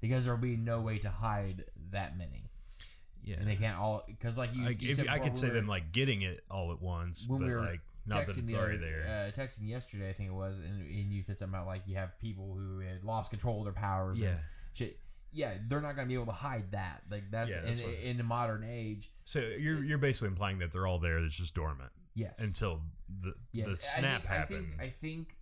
because 0.00 0.24
there'll 0.24 0.40
be 0.40 0.56
no 0.56 0.80
way 0.80 0.98
to 0.98 1.08
hide 1.08 1.64
that 1.92 2.18
many, 2.18 2.50
yeah 3.22 3.36
and 3.38 3.48
they 3.48 3.56
can't 3.56 3.78
all 3.78 4.02
because 4.06 4.36
like 4.36 4.54
you. 4.54 4.64
Like, 4.66 4.82
you 4.82 4.90
if 4.90 4.96
said 4.98 5.06
I 5.08 5.14
before, 5.14 5.24
could 5.24 5.32
we 5.34 5.38
say 5.40 5.48
were 5.48 5.54
them 5.54 5.66
like 5.68 5.92
getting 5.92 6.22
it 6.22 6.44
all 6.50 6.72
at 6.72 6.82
once, 6.82 7.24
When 7.26 7.40
but 7.40 7.46
we 7.48 7.54
were 7.54 7.60
like 7.60 7.80
not 8.06 8.26
that 8.26 8.34
texting 8.34 8.42
it's 8.42 8.52
the 8.52 8.58
already 8.58 8.76
there. 8.78 9.32
Uh, 9.34 9.40
texting 9.40 9.66
yesterday, 9.68 10.10
I 10.10 10.12
think 10.12 10.28
it 10.28 10.34
was, 10.34 10.58
and, 10.58 10.82
and 10.82 11.10
you 11.12 11.22
said 11.22 11.38
something 11.38 11.54
about 11.54 11.66
like 11.66 11.82
you 11.86 11.96
have 11.96 12.18
people 12.18 12.54
who 12.54 12.80
had 12.80 13.02
lost 13.02 13.30
control 13.30 13.60
of 13.60 13.64
their 13.64 13.72
powers. 13.72 14.18
yeah. 14.18 14.28
and 14.28 14.38
shit. 14.74 14.98
Yeah, 15.32 15.54
they're 15.66 15.80
not 15.80 15.96
gonna 15.96 16.06
be 16.06 16.14
able 16.14 16.26
to 16.26 16.32
hide 16.32 16.70
that. 16.72 17.02
Like 17.10 17.30
that's, 17.30 17.50
Yeah, 17.50 17.62
that's 17.64 17.80
in, 17.80 17.86
what- 17.86 17.98
in 17.98 18.16
the 18.18 18.22
modern 18.24 18.62
age. 18.68 19.10
So 19.24 19.38
you're 19.40 19.82
you're 19.82 19.98
basically 19.98 20.28
implying 20.28 20.58
that 20.58 20.72
they're 20.72 20.86
all 20.86 20.98
there. 20.98 21.18
It's 21.18 21.34
just 21.34 21.54
dormant 21.54 21.90
Yes. 22.14 22.38
until 22.38 22.82
the 23.22 23.34
Yes, 23.52 23.66
the 23.66 23.72
I 23.72 24.00
snap 24.00 24.22
think, 24.22 24.34
happened. 24.34 24.68
I 24.78 24.82
think, 24.82 24.82
I 24.82 24.88
think, 24.90 25.36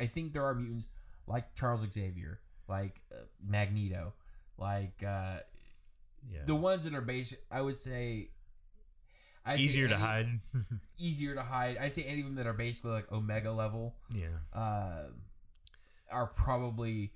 I 0.00 0.06
think 0.06 0.32
there 0.34 0.44
are 0.44 0.54
mutants 0.54 0.86
like 1.26 1.54
Charles 1.54 1.80
Xavier, 1.92 2.40
like 2.68 3.00
uh, 3.12 3.24
Magneto, 3.42 4.12
like 4.58 5.02
uh, 5.02 5.38
yeah. 6.30 6.44
the 6.44 6.54
ones 6.54 6.84
that 6.84 6.94
are 6.94 7.00
basic. 7.00 7.42
I 7.50 7.62
would 7.62 7.76
say 7.78 8.28
I'd 9.46 9.56
say 9.56 9.62
Easier 9.62 9.88
to 9.88 9.94
any- 9.94 10.02
hide. 10.02 10.40
Easier 10.98 11.34
to 11.34 11.42
hide. 11.42 11.78
I'd 11.78 11.94
say 11.94 12.02
any 12.02 12.20
of 12.20 12.26
them 12.26 12.34
that 12.36 12.46
are 12.46 12.52
basically 12.52 12.90
like 12.92 13.10
Omega 13.12 13.52
level 13.52 13.94
yeah. 14.12 14.26
uh, 14.52 15.04
are 16.10 16.26
probably 16.26 17.12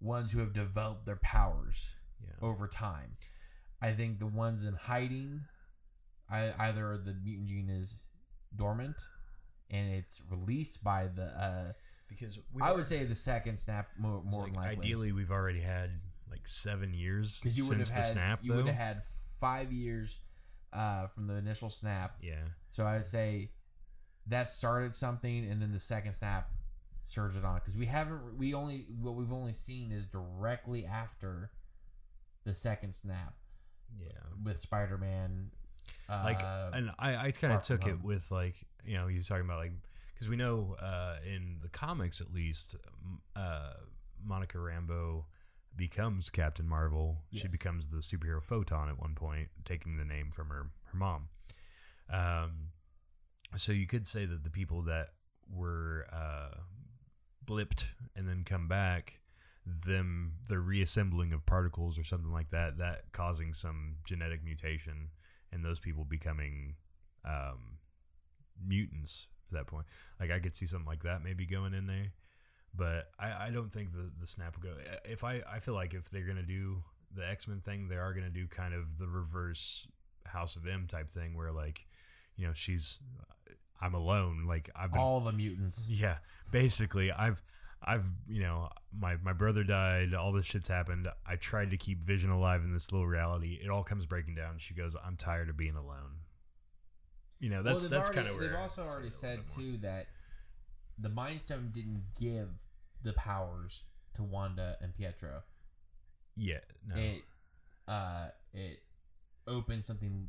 ones 0.00 0.32
who 0.32 0.38
have 0.40 0.52
developed 0.52 1.06
their 1.06 1.16
powers 1.16 1.94
Yeah. 2.22 2.30
over 2.42 2.66
time. 2.68 3.12
I 3.80 3.92
think 3.92 4.18
the 4.18 4.26
ones 4.26 4.64
in 4.64 4.74
hiding, 4.74 5.42
I, 6.30 6.52
either 6.68 6.98
the 6.98 7.14
mutant 7.14 7.48
gene 7.48 7.70
is 7.70 8.00
dormant 8.54 8.96
and 9.70 9.92
it's 9.92 10.20
released 10.30 10.82
by 10.82 11.06
the. 11.08 11.24
Uh, 11.26 11.72
Because 12.08 12.38
I 12.60 12.72
would 12.72 12.86
say 12.86 13.04
the 13.04 13.14
second 13.14 13.58
snap 13.58 13.88
more, 13.98 14.22
more 14.24 14.44
like, 14.44 14.52
than 14.52 14.62
likely. 14.62 14.84
ideally 14.86 15.12
we've 15.12 15.30
already 15.30 15.60
had 15.60 15.90
like 16.30 16.46
seven 16.48 16.92
years 16.94 17.38
because 17.40 17.56
you 17.56 17.64
would 17.66 17.76
since 17.78 17.90
have 17.90 17.98
the 18.02 18.06
had 18.06 18.12
snap. 18.12 18.38
you 18.44 18.54
would 18.54 18.66
have 18.66 18.74
had 18.74 19.02
five 19.40 19.72
years 19.72 20.18
uh, 20.72 21.06
from 21.08 21.26
the 21.26 21.34
initial 21.34 21.70
snap. 21.70 22.16
yeah. 22.22 22.44
So 22.72 22.84
I 22.84 22.94
would 22.94 23.04
say 23.06 23.50
that 24.26 24.50
started 24.50 24.94
something, 24.94 25.50
and 25.50 25.60
then 25.62 25.72
the 25.72 25.78
second 25.78 26.14
snap 26.14 26.50
surged 27.08 27.36
it 27.36 27.44
on 27.44 27.56
because 27.56 27.76
we 27.76 27.86
haven't 27.86 28.36
we 28.38 28.54
only 28.54 28.86
what 29.00 29.14
we've 29.14 29.32
only 29.32 29.52
seen 29.54 29.90
is 29.92 30.06
directly 30.06 30.84
after 30.86 31.50
the 32.44 32.54
second 32.54 32.94
snap 32.94 33.34
Yeah. 33.98 34.08
with 34.44 34.60
Spider 34.60 34.98
Man. 34.98 35.50
Uh, 36.08 36.20
like 36.24 36.40
and 36.74 36.90
I, 36.98 37.16
I 37.28 37.30
kind 37.32 37.52
of 37.54 37.62
took 37.62 37.86
it 37.86 37.90
Home. 37.92 38.02
with 38.02 38.30
like 38.30 38.56
you 38.84 38.94
know 38.96 39.06
he's 39.08 39.26
talking 39.28 39.44
about 39.44 39.58
like 39.58 39.72
because 40.14 40.28
we 40.28 40.36
know 40.36 40.76
uh, 40.80 41.16
in 41.26 41.58
the 41.62 41.68
comics 41.68 42.20
at 42.20 42.32
least 42.32 42.76
uh, 43.36 43.72
Monica 44.24 44.58
Rambeau 44.58 45.24
becomes 45.76 46.28
Captain 46.28 46.66
Marvel. 46.68 47.18
She 47.32 47.46
becomes 47.48 47.88
the 47.88 47.98
superhero 47.98 48.42
Photon 48.42 48.88
at 48.88 48.98
one 48.98 49.14
point, 49.14 49.48
taking 49.64 49.96
the 49.96 50.04
name 50.04 50.30
from 50.30 50.48
her 50.48 50.70
her 50.86 50.96
mom. 50.98 51.28
Um, 52.10 52.70
so 53.56 53.72
you 53.72 53.86
could 53.86 54.06
say 54.06 54.26
that 54.26 54.42
the 54.44 54.50
people 54.50 54.82
that 54.82 55.10
were 55.50 56.06
uh, 56.12 56.56
blipped 57.48 57.84
and 58.14 58.28
then 58.28 58.44
come 58.44 58.68
back 58.68 59.20
them 59.84 60.32
the 60.48 60.58
reassembling 60.58 61.32
of 61.32 61.44
particles 61.44 61.98
or 61.98 62.04
something 62.04 62.32
like 62.32 62.50
that 62.50 62.78
that 62.78 63.02
causing 63.12 63.52
some 63.52 63.96
genetic 64.04 64.42
mutation 64.44 65.10
and 65.52 65.64
those 65.64 65.78
people 65.78 66.04
becoming 66.04 66.74
um, 67.24 67.78
mutants 68.66 69.26
for 69.46 69.54
that 69.54 69.66
point. 69.66 69.86
Like 70.20 70.30
I 70.30 70.38
could 70.38 70.56
see 70.56 70.66
something 70.66 70.86
like 70.86 71.02
that 71.02 71.22
maybe 71.22 71.46
going 71.46 71.74
in 71.74 71.86
there, 71.86 72.12
but 72.74 73.10
I, 73.18 73.46
I 73.46 73.50
don't 73.50 73.72
think 73.72 73.92
the 73.92 74.10
the 74.18 74.26
snap 74.26 74.56
will 74.56 74.70
go. 74.70 74.76
If 75.04 75.24
I 75.24 75.42
I 75.50 75.60
feel 75.60 75.74
like 75.74 75.94
if 75.94 76.10
they're 76.10 76.26
gonna 76.26 76.42
do 76.42 76.82
the 77.14 77.28
X 77.28 77.48
Men 77.48 77.60
thing, 77.60 77.88
they 77.88 77.96
are 77.96 78.12
gonna 78.12 78.30
do 78.30 78.46
kind 78.46 78.74
of 78.74 78.98
the 78.98 79.08
reverse 79.08 79.86
House 80.26 80.56
of 80.56 80.66
M 80.66 80.86
type 80.86 81.10
thing 81.10 81.36
where 81.36 81.52
like 81.52 81.86
you 82.36 82.46
know 82.46 82.52
she's 82.54 82.98
I'm 83.80 83.94
alone. 83.94 84.46
Like 84.46 84.70
I've 84.74 84.92
been 84.92 85.00
all 85.00 85.20
the 85.20 85.32
mutants. 85.32 85.88
yeah, 85.90 86.16
basically, 86.50 87.12
I've, 87.12 87.42
I've, 87.82 88.04
you 88.28 88.42
know, 88.42 88.68
my 88.98 89.16
my 89.22 89.32
brother 89.32 89.64
died. 89.64 90.14
All 90.14 90.32
this 90.32 90.46
shit's 90.46 90.68
happened. 90.68 91.08
I 91.26 91.36
tried 91.36 91.70
to 91.70 91.76
keep 91.76 92.04
Vision 92.04 92.30
alive 92.30 92.62
in 92.62 92.72
this 92.72 92.90
little 92.92 93.06
reality. 93.06 93.58
It 93.62 93.70
all 93.70 93.84
comes 93.84 94.06
breaking 94.06 94.34
down. 94.34 94.54
She 94.58 94.74
goes, 94.74 94.96
"I'm 95.04 95.16
tired 95.16 95.48
of 95.48 95.56
being 95.56 95.76
alone." 95.76 96.22
You 97.40 97.50
know, 97.50 97.62
that's 97.62 97.82
they've 97.82 97.90
that's 97.90 98.10
kind 98.10 98.26
of 98.26 98.36
where 98.36 98.48
they've 98.48 98.58
also 98.58 98.82
already 98.82 99.10
said 99.10 99.40
too 99.54 99.76
that 99.82 100.06
the 100.98 101.08
Mind 101.08 101.40
Stone 101.40 101.70
didn't 101.72 102.02
give 102.20 102.48
the 103.04 103.12
powers 103.12 103.84
to 104.14 104.24
Wanda 104.24 104.76
and 104.80 104.92
Pietro. 104.96 105.42
Yeah, 106.36 106.58
no. 106.86 106.96
It 106.96 107.22
uh 107.86 108.28
it 108.52 108.80
opened 109.46 109.84
something 109.84 110.28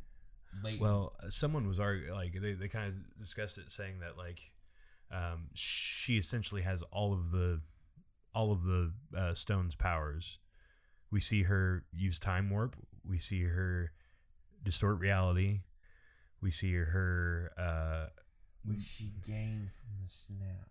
Well, 0.79 1.13
someone 1.29 1.67
was 1.67 1.79
arguing, 1.79 2.13
like 2.13 2.33
they, 2.41 2.53
they 2.53 2.67
kind 2.67 2.87
of 2.87 3.19
discussed 3.19 3.57
it, 3.57 3.71
saying 3.71 3.99
that 3.99 4.17
like 4.17 4.51
um, 5.11 5.47
she 5.53 6.17
essentially 6.17 6.61
has 6.61 6.81
all 6.91 7.13
of 7.13 7.31
the 7.31 7.61
all 8.33 8.51
of 8.51 8.63
the 8.63 8.91
uh, 9.17 9.33
stone's 9.33 9.75
powers. 9.75 10.37
We 11.11 11.19
see 11.19 11.43
her 11.43 11.83
use 11.91 12.19
time 12.19 12.49
warp. 12.49 12.75
We 13.07 13.17
see 13.17 13.43
her 13.43 13.91
distort 14.63 14.99
reality. 14.99 15.61
We 16.41 16.51
see 16.51 16.73
her. 16.75 17.51
Uh, 17.57 18.09
which 18.65 18.81
she 18.81 19.13
gained 19.25 19.69
from 19.71 20.05
the 20.05 20.13
snap. 20.27 20.69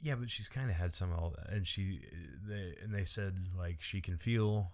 yeah, 0.00 0.14
but 0.14 0.30
she's 0.30 0.48
kind 0.48 0.70
of 0.70 0.76
had 0.76 0.92
some 0.92 1.10
of 1.12 1.18
all 1.18 1.30
that, 1.36 1.50
and 1.52 1.66
she 1.66 2.00
they 2.46 2.74
and 2.82 2.94
they 2.94 3.04
said 3.04 3.38
like 3.58 3.78
she 3.80 4.00
can 4.00 4.16
feel 4.18 4.70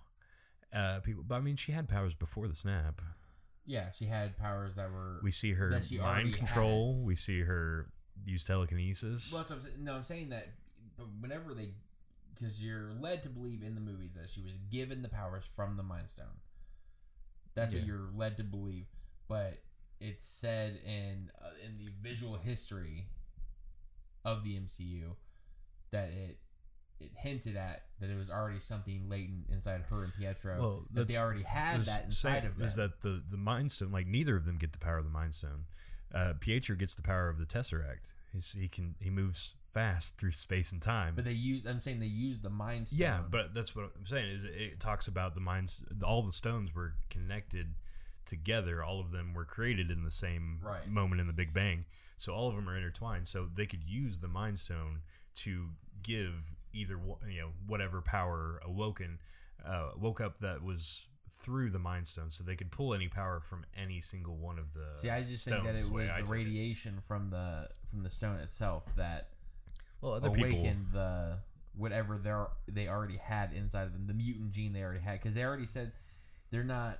uh, 0.74 1.00
people. 1.00 1.24
But 1.26 1.36
I 1.36 1.40
mean, 1.40 1.56
she 1.56 1.72
had 1.72 1.88
powers 1.88 2.14
before 2.14 2.48
the 2.48 2.54
snap. 2.56 3.00
Yeah, 3.70 3.92
she 3.92 4.06
had 4.06 4.36
powers 4.36 4.74
that 4.74 4.90
were. 4.90 5.20
We 5.22 5.30
see 5.30 5.52
her 5.52 5.70
That 5.70 5.84
she 5.84 6.00
already 6.00 6.24
mind 6.24 6.36
control. 6.36 6.96
We 7.04 7.14
see 7.14 7.42
her 7.42 7.86
use 8.26 8.44
telekinesis. 8.44 9.30
well, 9.32 9.42
that's 9.42 9.50
what 9.50 9.60
I'm 9.76 9.84
no, 9.84 9.94
I'm 9.94 10.04
saying 10.04 10.30
that, 10.30 10.48
but 10.96 11.06
whenever 11.20 11.54
they 11.54 11.68
because 12.34 12.60
you're 12.60 12.90
led 13.00 13.22
to 13.22 13.28
believe 13.28 13.62
in 13.62 13.76
the 13.76 13.80
movies 13.80 14.14
that 14.14 14.28
she 14.28 14.40
was 14.40 14.54
given 14.72 15.02
the 15.02 15.08
powers 15.08 15.44
from 15.54 15.76
the 15.76 15.84
Mind 15.84 16.08
Stone. 16.08 16.40
That's 17.54 17.72
what 17.72 17.84
you're 17.84 18.08
led 18.16 18.36
to 18.38 18.44
believe, 18.44 18.86
but 19.28 19.58
it's 20.00 20.26
said 20.26 20.80
in 20.84 21.30
uh, 21.40 21.50
in 21.64 21.78
the 21.78 21.92
visual 22.02 22.38
history 22.38 23.06
of 24.24 24.42
the 24.42 24.56
MCU 24.56 25.14
that 25.92 26.08
it 26.08 26.38
it 27.00 27.10
hinted 27.16 27.56
at 27.56 27.82
that 28.00 28.10
it 28.10 28.16
was 28.18 28.30
already 28.30 28.60
something 28.60 29.08
latent 29.08 29.46
inside 29.50 29.82
her 29.90 30.04
and 30.04 30.12
Pietro 30.14 30.60
Well, 30.60 30.82
that 30.92 31.08
they 31.08 31.16
already 31.16 31.42
had 31.42 31.82
that 31.82 32.04
inside 32.06 32.44
of 32.44 32.56
them. 32.58 32.66
is 32.66 32.74
that 32.76 33.00
the 33.02 33.22
the 33.30 33.36
mind 33.36 33.72
stone 33.72 33.90
like 33.92 34.06
neither 34.06 34.36
of 34.36 34.44
them 34.44 34.56
get 34.58 34.72
the 34.72 34.78
power 34.78 34.98
of 34.98 35.04
the 35.04 35.10
mind 35.10 35.34
stone 35.34 35.64
uh 36.14 36.32
pietro 36.40 36.74
gets 36.76 36.94
the 36.94 37.02
power 37.02 37.28
of 37.28 37.38
the 37.38 37.44
tesseract 37.46 38.14
He's, 38.32 38.52
he 38.58 38.68
can 38.68 38.94
he 39.00 39.10
moves 39.10 39.54
fast 39.72 40.16
through 40.18 40.32
space 40.32 40.72
and 40.72 40.82
time 40.82 41.14
but 41.14 41.24
they 41.24 41.32
use. 41.32 41.64
I'm 41.66 41.80
saying 41.80 42.00
they 42.00 42.06
use 42.06 42.40
the 42.40 42.50
Mind 42.50 42.88
Stone. 42.88 42.98
yeah 42.98 43.20
but 43.30 43.54
that's 43.54 43.74
what 43.76 43.90
i'm 43.96 44.06
saying 44.06 44.28
is 44.30 44.44
it, 44.44 44.52
it 44.56 44.80
talks 44.80 45.06
about 45.08 45.34
the 45.34 45.40
minds 45.40 45.84
all 46.04 46.22
the 46.22 46.32
stones 46.32 46.74
were 46.74 46.94
connected 47.08 47.74
together 48.26 48.82
all 48.82 49.00
of 49.00 49.10
them 49.12 49.32
were 49.34 49.44
created 49.44 49.90
in 49.90 50.02
the 50.04 50.10
same 50.10 50.60
Right. 50.62 50.86
moment 50.88 51.20
in 51.20 51.26
the 51.26 51.32
big 51.32 51.52
bang 51.54 51.84
so 52.16 52.32
all 52.34 52.48
of 52.48 52.54
them 52.56 52.68
are 52.68 52.76
intertwined 52.76 53.26
so 53.26 53.48
they 53.54 53.66
could 53.66 53.82
use 53.84 54.18
the 54.18 54.28
mind 54.28 54.58
stone 54.58 55.00
to 55.36 55.68
give 56.02 56.34
either 56.72 56.98
you 57.28 57.40
know 57.40 57.50
whatever 57.66 58.00
power 58.00 58.60
awoken 58.64 59.18
uh, 59.64 59.90
woke 59.98 60.20
up 60.20 60.38
that 60.40 60.62
was 60.62 61.04
through 61.42 61.70
the 61.70 61.78
mind 61.78 62.06
stone 62.06 62.30
so 62.30 62.44
they 62.44 62.54
could 62.56 62.70
pull 62.70 62.92
any 62.94 63.08
power 63.08 63.40
from 63.40 63.64
any 63.76 64.00
single 64.00 64.36
one 64.36 64.58
of 64.58 64.66
the 64.74 64.98
See, 65.00 65.08
I 65.10 65.22
just 65.22 65.44
think 65.46 65.64
that 65.64 65.74
it 65.74 65.90
was 65.90 66.08
the 66.08 66.16
took 66.18 66.28
it. 66.28 66.30
radiation 66.32 67.00
from 67.06 67.30
the 67.30 67.68
from 67.88 68.02
the 68.02 68.10
stone 68.10 68.36
itself 68.40 68.84
that 68.96 69.30
well 70.00 70.14
other 70.14 70.28
awakened 70.28 70.86
people 70.86 71.00
the 71.00 71.38
whatever 71.76 72.18
they 72.18 72.30
are 72.30 72.50
they 72.68 72.88
already 72.88 73.16
had 73.16 73.52
inside 73.52 73.84
of 73.84 73.92
them, 73.92 74.06
the 74.06 74.12
mutant 74.14 74.50
gene 74.52 74.72
they 74.72 74.82
already 74.82 75.00
had, 75.00 75.18
because 75.20 75.34
they 75.34 75.44
already 75.44 75.66
said 75.66 75.92
they're 76.50 76.62
not 76.64 76.98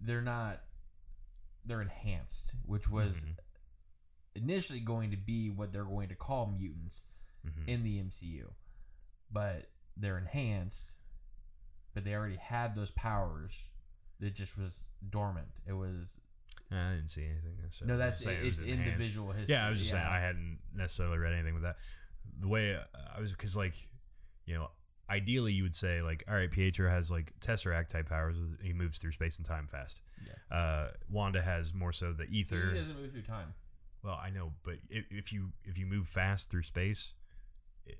they're 0.00 0.22
not 0.22 0.60
they're 1.64 1.82
enhanced, 1.82 2.52
which 2.64 2.88
was 2.88 3.24
Mhm. 3.24 3.36
initially 4.34 4.80
going 4.80 5.10
to 5.10 5.16
be 5.16 5.50
what 5.50 5.72
they're 5.72 5.84
going 5.84 6.08
to 6.08 6.14
call 6.14 6.46
mutants 6.46 7.04
Mhm. 7.46 7.68
in 7.68 7.82
the 7.82 7.98
MCU, 7.98 8.52
but 9.30 9.66
they're 9.96 10.18
enhanced, 10.18 10.92
but 11.94 12.04
they 12.04 12.14
already 12.14 12.36
had 12.36 12.74
those 12.74 12.90
powers. 12.90 13.54
It 14.20 14.34
just 14.34 14.56
was 14.58 14.86
dormant. 15.10 15.48
It 15.66 15.72
was 15.72 16.18
I 16.70 16.94
didn't 16.94 17.08
see 17.08 17.22
anything 17.22 17.52
so 17.70 17.84
no, 17.84 17.96
that's 17.96 18.22
it 18.22 18.38
it's 18.42 18.60
was 18.60 18.62
in 18.62 18.68
the 18.68 18.72
enhanced. 18.74 18.98
visual 18.98 19.32
history. 19.32 19.54
Yeah, 19.54 19.66
I 19.66 19.70
was 19.70 19.78
just 19.78 19.90
saying 19.90 20.04
I 20.04 20.18
hadn't 20.18 20.58
necessarily 20.74 21.18
read 21.18 21.32
anything 21.32 21.54
with 21.54 21.62
that. 21.62 21.76
The 22.40 22.48
way 22.48 22.76
I 23.14 23.20
was, 23.20 23.32
because 23.32 23.56
like, 23.56 23.74
you 24.46 24.54
know, 24.54 24.70
ideally 25.08 25.52
you 25.52 25.62
would 25.62 25.76
say 25.76 26.02
like, 26.02 26.24
all 26.28 26.34
right, 26.34 26.50
Pietro 26.50 26.90
has 26.90 27.10
like 27.10 27.32
tesseract 27.40 27.88
type 27.88 28.08
powers. 28.08 28.36
He 28.62 28.72
moves 28.72 28.98
through 28.98 29.12
space 29.12 29.36
and 29.36 29.46
time 29.46 29.68
fast. 29.68 30.00
Yeah. 30.26 30.56
Uh, 30.56 30.88
Wanda 31.10 31.40
has 31.42 31.72
more 31.72 31.92
so 31.92 32.12
the 32.12 32.24
Aether. 32.24 32.72
He 32.72 32.78
doesn't 32.78 33.00
move 33.00 33.12
through 33.12 33.22
time. 33.22 33.54
Well, 34.02 34.18
I 34.22 34.30
know, 34.30 34.52
but 34.64 34.74
if, 34.88 35.04
if 35.10 35.32
you 35.32 35.52
if 35.64 35.78
you 35.78 35.86
move 35.86 36.08
fast 36.08 36.50
through 36.50 36.62
space, 36.64 37.12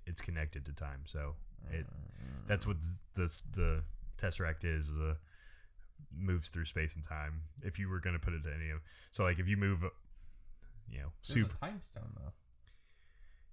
it's 0.07 0.20
connected 0.20 0.64
to 0.66 0.72
time. 0.72 1.03
So 1.07 1.34
it 1.70 1.87
that's 2.47 2.66
what 2.66 2.76
the 3.14 3.30
the, 3.55 3.82
tesseract 4.18 4.64
is. 4.64 4.87
is 4.89 4.97
a 4.99 5.16
moves 6.16 6.49
through 6.49 6.64
space 6.66 6.95
and 6.95 7.05
time. 7.05 7.43
If 7.62 7.78
you 7.78 7.89
were 7.89 8.01
going 8.01 8.14
to 8.14 8.20
put 8.20 8.32
it 8.34 8.43
to 8.45 8.51
any 8.55 8.70
of, 8.70 8.80
so 9.11 9.22
like 9.24 9.39
if 9.39 9.49
you 9.49 9.57
move, 9.57 9.84
uh, 9.84 9.89
you 10.89 10.99
know, 10.99 11.09
There's 11.26 11.34
super. 11.47 11.57
time 11.57 11.80
stone 11.82 12.12
though. 12.16 12.32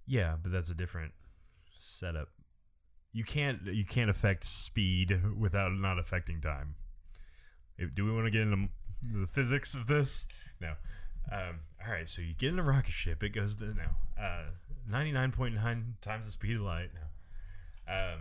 Yeah, 0.06 0.36
but 0.42 0.52
that's 0.52 0.70
a 0.70 0.74
different 0.74 1.12
setup. 1.78 2.28
You 3.12 3.24
can't 3.24 3.62
you 3.66 3.84
can't 3.84 4.10
affect 4.10 4.44
speed 4.44 5.20
without 5.38 5.72
not 5.72 5.98
affecting 5.98 6.40
time. 6.40 6.74
If- 7.78 7.94
Do 7.94 8.04
we 8.04 8.12
want 8.12 8.26
to 8.26 8.30
get 8.30 8.42
into 8.42 8.68
the 9.02 9.26
physics 9.26 9.74
of 9.74 9.86
this? 9.86 10.26
No. 10.60 10.74
Um, 11.30 11.60
all 11.84 11.92
right, 11.92 12.08
so 12.08 12.22
you 12.22 12.34
get 12.34 12.50
in 12.50 12.58
a 12.58 12.62
rocket 12.62 12.92
ship. 12.92 13.22
It 13.22 13.30
goes 13.30 13.56
to 13.56 13.66
now 13.66 13.96
uh, 14.20 14.44
ninety 14.88 15.12
nine 15.12 15.32
point 15.32 15.54
nine 15.54 15.96
times 16.00 16.26
the 16.26 16.32
speed 16.32 16.56
of 16.56 16.62
light. 16.62 16.90
Now, 16.94 18.14
um, 18.14 18.20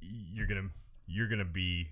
you're 0.00 0.46
gonna 0.46 0.68
you're 1.06 1.28
gonna 1.28 1.44
be 1.44 1.88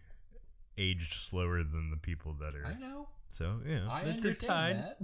aged 0.78 1.14
slower 1.14 1.62
than 1.62 1.90
the 1.90 1.96
people 1.96 2.34
that 2.40 2.54
are. 2.54 2.66
I 2.66 2.78
know. 2.78 3.08
So 3.28 3.60
yeah, 3.66 3.86
I 3.88 4.02
understand 4.02 4.38
tied. 4.40 4.76
that. 4.76 5.00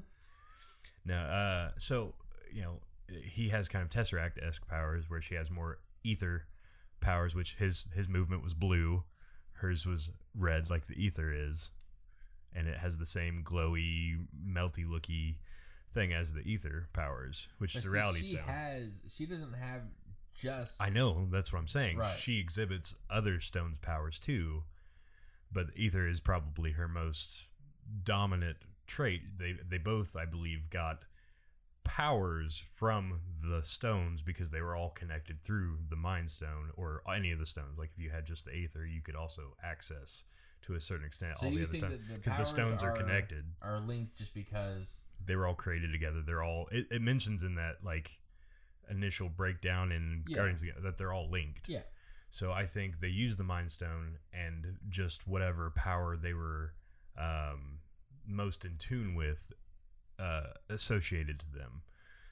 No, 1.04 1.16
uh, 1.16 1.70
so 1.78 2.14
you 2.52 2.62
know 2.62 2.80
he 3.08 3.48
has 3.50 3.68
kind 3.68 3.84
of 3.84 3.90
tesseract 3.90 4.44
esque 4.44 4.66
powers 4.66 5.04
where 5.08 5.22
she 5.22 5.34
has 5.34 5.50
more 5.50 5.78
Aether 6.04 6.46
powers, 7.00 7.34
which 7.34 7.54
his 7.54 7.84
his 7.94 8.08
movement 8.08 8.42
was 8.42 8.54
blue, 8.54 9.04
hers 9.54 9.86
was 9.86 10.10
red, 10.34 10.70
like 10.70 10.86
the 10.86 11.06
Aether 11.06 11.32
is, 11.32 11.70
and 12.56 12.66
it 12.68 12.78
has 12.78 12.96
the 12.96 13.06
same 13.06 13.42
glowy, 13.44 14.16
melty 14.48 14.88
looky 14.88 15.38
thing 15.92 16.12
as 16.12 16.32
the 16.32 16.42
Aether 16.42 16.88
powers, 16.92 17.48
which 17.58 17.74
But 17.74 17.78
is 17.78 17.84
the 17.84 17.90
see, 17.90 17.94
reality 17.96 18.20
she 18.20 18.34
stone. 18.34 18.44
has. 18.48 19.02
She 19.08 19.26
doesn't 19.26 19.54
have 19.54 19.82
just. 20.34 20.82
I 20.82 20.88
know 20.88 21.26
that's 21.30 21.52
what 21.52 21.58
I'm 21.58 21.68
saying. 21.68 21.96
Right. 21.98 22.18
She 22.18 22.38
exhibits 22.38 22.94
other 23.10 23.40
stones' 23.40 23.78
powers 23.78 24.18
too, 24.20 24.62
but 25.52 25.66
Aether 25.78 26.06
is 26.08 26.20
probably 26.20 26.72
her 26.72 26.88
most 26.88 27.44
dominant 28.04 28.56
trait. 28.86 29.38
They 29.38 29.54
they 29.68 29.78
both, 29.78 30.16
I 30.16 30.24
believe, 30.26 30.70
got 30.70 31.04
powers 31.84 32.64
from 32.74 33.20
the 33.48 33.62
stones 33.62 34.20
because 34.20 34.50
they 34.50 34.60
were 34.60 34.74
all 34.74 34.90
connected 34.90 35.42
through 35.42 35.78
the 35.88 35.96
mind 35.96 36.28
stone 36.28 36.70
or 36.76 37.02
any 37.12 37.30
of 37.30 37.38
the 37.38 37.46
stones. 37.46 37.78
Like 37.78 37.90
if 37.96 38.02
you 38.02 38.10
had 38.10 38.26
just 38.26 38.44
the 38.44 38.52
Aether, 38.52 38.84
you 38.84 39.00
could 39.02 39.14
also 39.14 39.54
access 39.62 40.24
to 40.66 40.74
a 40.74 40.80
certain 40.80 41.06
extent 41.06 41.38
So 41.38 41.46
all 41.46 41.52
the 41.52 41.62
other 41.62 41.66
think 41.72 41.84
stones 41.84 42.00
that 42.00 42.08
the 42.08 42.14
because 42.18 42.32
the 42.32 42.36
powers 42.38 42.48
stones 42.48 42.82
are 42.82 42.92
connected. 42.92 43.44
Are 43.62 43.80
linked 43.80 44.16
just 44.16 44.34
because. 44.34 45.04
They 45.24 45.34
were 45.36 45.46
all 45.46 45.54
created 45.54 45.92
together. 45.92 46.22
They're 46.24 46.42
all. 46.42 46.68
It, 46.70 46.86
it 46.90 47.02
mentions 47.02 47.42
in 47.42 47.54
that 47.56 47.76
like 47.84 48.18
initial 48.90 49.28
breakdown 49.28 49.92
in 49.92 50.24
Yeah. 50.28 50.36
Guardians 50.36 50.60
the- 50.60 50.72
that 50.82 50.98
they're 50.98 51.12
all 51.12 51.28
linked. 51.30 51.68
Yeah. 51.68 51.82
So 52.30 52.52
I 52.52 52.66
think 52.66 53.00
they 53.00 53.08
used 53.08 53.38
the 53.38 53.44
Mind 53.44 53.70
Stone 53.70 54.18
and 54.32 54.76
just 54.88 55.26
whatever 55.26 55.70
power 55.70 56.16
they 56.16 56.34
were 56.34 56.74
um, 57.16 57.78
most 58.26 58.64
in 58.64 58.76
tune 58.78 59.14
with 59.14 59.52
uh, 60.18 60.48
associated 60.68 61.38
to 61.40 61.50
them. 61.52 61.82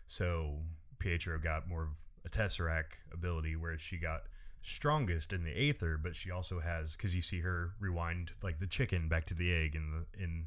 So 0.07 0.59
Pietro 0.99 1.39
got 1.39 1.68
more 1.68 1.82
of 1.85 1.89
a 2.24 2.28
Tesseract 2.28 2.99
ability, 3.12 3.57
whereas 3.57 3.80
she 3.80 3.97
got 3.97 4.22
strongest 4.65 5.33
in 5.33 5.45
the 5.45 5.51
Aether, 5.53 5.99
but 6.03 6.17
she 6.17 6.31
also 6.31 6.61
has 6.61 6.93
because 6.97 7.15
you 7.15 7.23
see 7.23 7.41
her 7.41 7.73
rewind 7.79 8.33
like 8.43 8.59
the 8.61 8.67
chicken 8.67 9.09
back 9.09 9.27
to 9.27 9.35
the 9.35 9.53
egg 9.53 9.75
in 9.77 9.91
the 9.91 10.23
in 10.23 10.47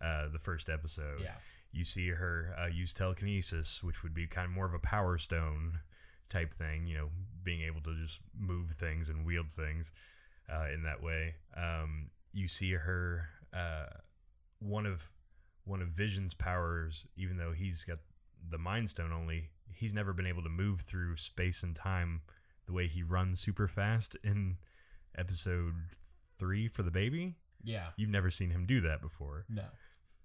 uh, 0.00 0.28
the 0.32 0.38
first 0.38 0.68
episode 0.68 1.20
Yeah. 1.22 1.34
you 1.72 1.84
see 1.84 2.10
her 2.10 2.54
uh, 2.58 2.66
use 2.66 2.92
telekinesis, 2.92 3.82
which 3.82 4.02
would 4.02 4.14
be 4.14 4.26
kind 4.26 4.44
of 4.44 4.50
more 4.52 4.66
of 4.66 4.74
a 4.74 4.78
power 4.78 5.18
stone 5.18 5.80
type 6.28 6.52
thing, 6.54 6.86
you 6.86 6.96
know, 6.96 7.08
being 7.42 7.62
able 7.62 7.80
to 7.82 7.94
just 7.94 8.20
move 8.38 8.70
things 8.72 9.08
and 9.08 9.24
wield 9.24 9.50
things 9.50 9.90
uh, 10.52 10.66
in 10.72 10.82
that 10.82 11.02
way. 11.02 11.34
Um, 11.56 12.10
you 12.32 12.46
see 12.48 12.72
her 12.72 13.28
uh, 13.54 13.86
one 14.60 14.86
of 14.86 15.08
one 15.64 15.82
of 15.82 15.88
Vision's 15.88 16.34
powers, 16.34 17.06
even 17.16 17.36
though 17.38 17.52
he's 17.52 17.82
got 17.84 17.98
the 18.48 18.58
Mind 18.58 18.88
Stone 18.90 19.12
only, 19.12 19.50
he's 19.72 19.92
never 19.94 20.12
been 20.12 20.26
able 20.26 20.42
to 20.44 20.48
move 20.48 20.82
through 20.82 21.16
space 21.16 21.62
and 21.64 21.74
time 21.74 22.20
the 22.66 22.72
way 22.72 22.86
he 22.88 23.02
runs 23.02 23.40
super 23.40 23.68
fast 23.68 24.16
in 24.24 24.56
episode 25.16 25.74
three 26.38 26.68
for 26.68 26.82
the 26.82 26.90
baby. 26.90 27.36
Yeah. 27.62 27.88
You've 27.96 28.10
never 28.10 28.30
seen 28.30 28.50
him 28.50 28.66
do 28.66 28.80
that 28.82 29.00
before 29.00 29.44
No. 29.48 29.64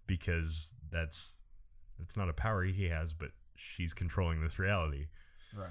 because 0.07 0.73
that's 0.91 1.37
that's 1.99 2.17
not 2.17 2.29
a 2.29 2.33
power 2.33 2.63
he 2.63 2.85
has, 2.89 3.13
but 3.13 3.29
she's 3.55 3.93
controlling 3.93 4.41
this 4.41 4.57
reality, 4.57 5.05
Right. 5.55 5.69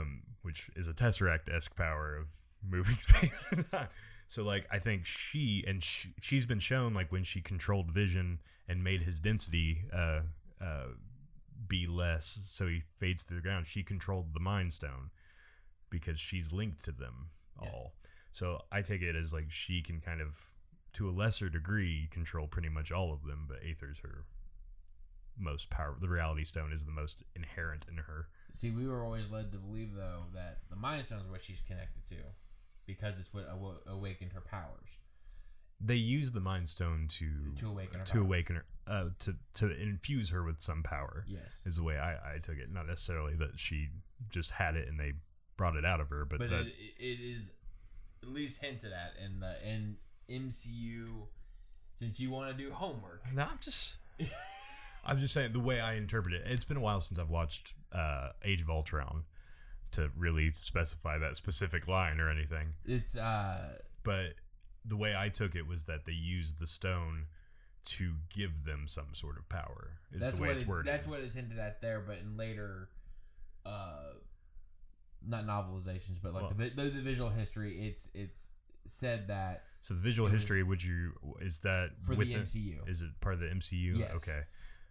um, 0.00 0.22
which 0.42 0.68
is 0.74 0.88
a 0.88 0.92
tesseract 0.92 1.48
esque 1.54 1.76
power 1.76 2.16
of 2.16 2.26
moving 2.68 2.96
space 2.98 3.44
and 3.52 3.70
time. 3.70 3.88
So 4.26 4.42
like 4.42 4.66
I 4.70 4.78
think 4.78 5.06
she 5.06 5.64
and 5.66 5.82
she, 5.82 6.12
she's 6.20 6.46
been 6.46 6.60
shown 6.60 6.92
like 6.94 7.10
when 7.12 7.24
she 7.24 7.40
controlled 7.40 7.90
Vision 7.92 8.40
and 8.68 8.82
made 8.84 9.02
his 9.02 9.20
density 9.20 9.84
uh, 9.92 10.20
uh, 10.60 10.86
be 11.66 11.86
less, 11.86 12.40
so 12.52 12.66
he 12.66 12.82
fades 12.98 13.24
to 13.24 13.34
the 13.34 13.40
ground. 13.40 13.66
She 13.66 13.82
controlled 13.82 14.34
the 14.34 14.40
Mind 14.40 14.72
Stone 14.72 15.10
because 15.90 16.18
she's 16.20 16.52
linked 16.52 16.84
to 16.84 16.92
them 16.92 17.30
Yes. 17.60 17.70
all. 17.74 17.94
So 18.32 18.62
I 18.72 18.82
take 18.82 19.02
it 19.02 19.16
as 19.16 19.32
like 19.32 19.50
she 19.50 19.82
can 19.82 20.00
kind 20.00 20.20
of, 20.20 20.36
to 20.94 21.08
a 21.08 21.12
lesser 21.12 21.48
degree, 21.50 22.08
control 22.10 22.46
pretty 22.46 22.68
much 22.68 22.90
all 22.92 23.12
of 23.12 23.24
them. 23.24 23.46
But 23.48 23.58
Aether's 23.68 23.98
her 24.00 24.24
most 25.38 25.70
power. 25.70 25.96
The 26.00 26.08
Reality 26.08 26.44
Stone 26.44 26.72
is 26.72 26.84
the 26.84 26.90
most 26.92 27.24
inherent 27.34 27.86
in 27.90 27.96
her. 27.96 28.28
See, 28.50 28.70
we 28.70 28.86
were 28.86 29.02
always 29.04 29.30
led 29.30 29.52
to 29.52 29.58
believe 29.58 29.94
though 29.94 30.24
that 30.34 30.58
the 30.68 30.76
Mind 30.76 31.04
Stone 31.06 31.20
is 31.20 31.30
what 31.30 31.42
she's 31.42 31.60
connected 31.60 32.04
to, 32.10 32.16
because 32.86 33.18
it's 33.18 33.32
what 33.32 33.48
awo- 33.48 33.84
awakened 33.86 34.32
her 34.32 34.40
powers. 34.42 34.88
They 35.80 35.94
use 35.94 36.32
the 36.32 36.40
Mind 36.40 36.68
Stone 36.68 37.06
to 37.12 37.26
To 37.60 37.68
awaken 37.70 38.00
her 38.00 38.04
to 38.04 38.12
powers. 38.12 38.22
awaken 38.24 38.56
her 38.56 38.64
uh, 38.86 39.04
to 39.20 39.34
to 39.54 39.70
infuse 39.80 40.28
her 40.30 40.42
with 40.44 40.60
some 40.60 40.82
power. 40.82 41.24
Yes. 41.26 41.62
Is 41.64 41.76
the 41.76 41.82
way 41.82 41.96
I, 41.98 42.34
I 42.34 42.38
took 42.38 42.58
it. 42.58 42.70
Not 42.72 42.86
necessarily 42.86 43.34
that 43.36 43.58
she 43.58 43.88
just 44.28 44.50
had 44.50 44.76
it 44.76 44.88
and 44.88 45.00
they 45.00 45.14
brought 45.60 45.76
it 45.76 45.84
out 45.84 46.00
of 46.00 46.08
her, 46.08 46.24
but, 46.24 46.38
but 46.38 46.48
that 46.48 46.60
it, 46.66 46.72
it 46.98 47.20
is 47.20 47.50
at 48.22 48.30
least 48.30 48.62
hinted 48.62 48.92
at 48.94 49.12
in 49.22 49.40
the 49.40 49.54
in 49.68 49.98
MCU. 50.30 51.26
Since 51.98 52.18
you 52.18 52.30
want 52.30 52.56
to 52.56 52.64
do 52.64 52.72
homework, 52.72 53.22
no, 53.34 53.42
I'm 53.42 53.58
just 53.60 53.96
I'm 55.04 55.18
just 55.18 55.34
saying 55.34 55.52
the 55.52 55.60
way 55.60 55.80
I 55.80 55.94
interpret 55.96 56.32
it. 56.32 56.44
It's 56.46 56.64
been 56.64 56.78
a 56.78 56.80
while 56.80 57.02
since 57.02 57.18
I've 57.20 57.28
watched 57.28 57.74
uh, 57.92 58.30
Age 58.42 58.62
of 58.62 58.70
Ultron 58.70 59.24
to 59.92 60.10
really 60.16 60.50
specify 60.54 61.18
that 61.18 61.36
specific 61.36 61.86
line 61.88 62.18
or 62.20 62.30
anything. 62.30 62.68
it's 62.86 63.16
uh 63.16 63.76
But 64.02 64.34
the 64.86 64.96
way 64.96 65.14
I 65.14 65.28
took 65.28 65.54
it 65.54 65.66
was 65.66 65.84
that 65.84 66.06
they 66.06 66.12
used 66.12 66.58
the 66.58 66.66
stone 66.66 67.26
to 67.86 68.14
give 68.34 68.64
them 68.64 68.84
some 68.86 69.08
sort 69.12 69.36
of 69.36 69.46
power. 69.50 69.98
Is 70.12 70.20
that's 70.20 70.36
the 70.36 70.40
way 70.42 70.48
what 70.48 70.56
it's 70.56 70.64
it- 70.64 70.68
worded. 70.70 70.92
that's 70.94 71.06
what 71.06 71.20
it's 71.20 71.34
hinted 71.34 71.58
at 71.58 71.82
there. 71.82 72.00
But 72.00 72.18
in 72.18 72.36
later, 72.38 72.88
uh, 73.66 74.12
not 75.26 75.46
novelizations, 75.46 76.18
but 76.22 76.32
like 76.34 76.42
Well- 76.42 76.52
the, 76.56 76.70
the 76.70 76.90
the 76.90 77.02
visual 77.02 77.30
history, 77.30 77.86
it's 77.88 78.08
it's 78.14 78.50
said 78.86 79.28
that 79.28 79.64
so 79.80 79.94
the 79.94 80.00
visual 80.00 80.26
it 80.28 80.32
was- 80.32 80.42
history. 80.42 80.62
Would 80.62 80.82
you 80.82 81.12
is 81.40 81.60
that 81.60 81.90
for 82.02 82.14
with 82.14 82.28
the 82.28 82.34
MCU, 82.34 82.88
Is 82.88 83.02
it 83.02 83.08
part 83.20 83.34
of 83.34 83.40
the 83.40 83.46
MCU? 83.46 83.98
Yes. 83.98 84.10
Okay. 84.16 84.40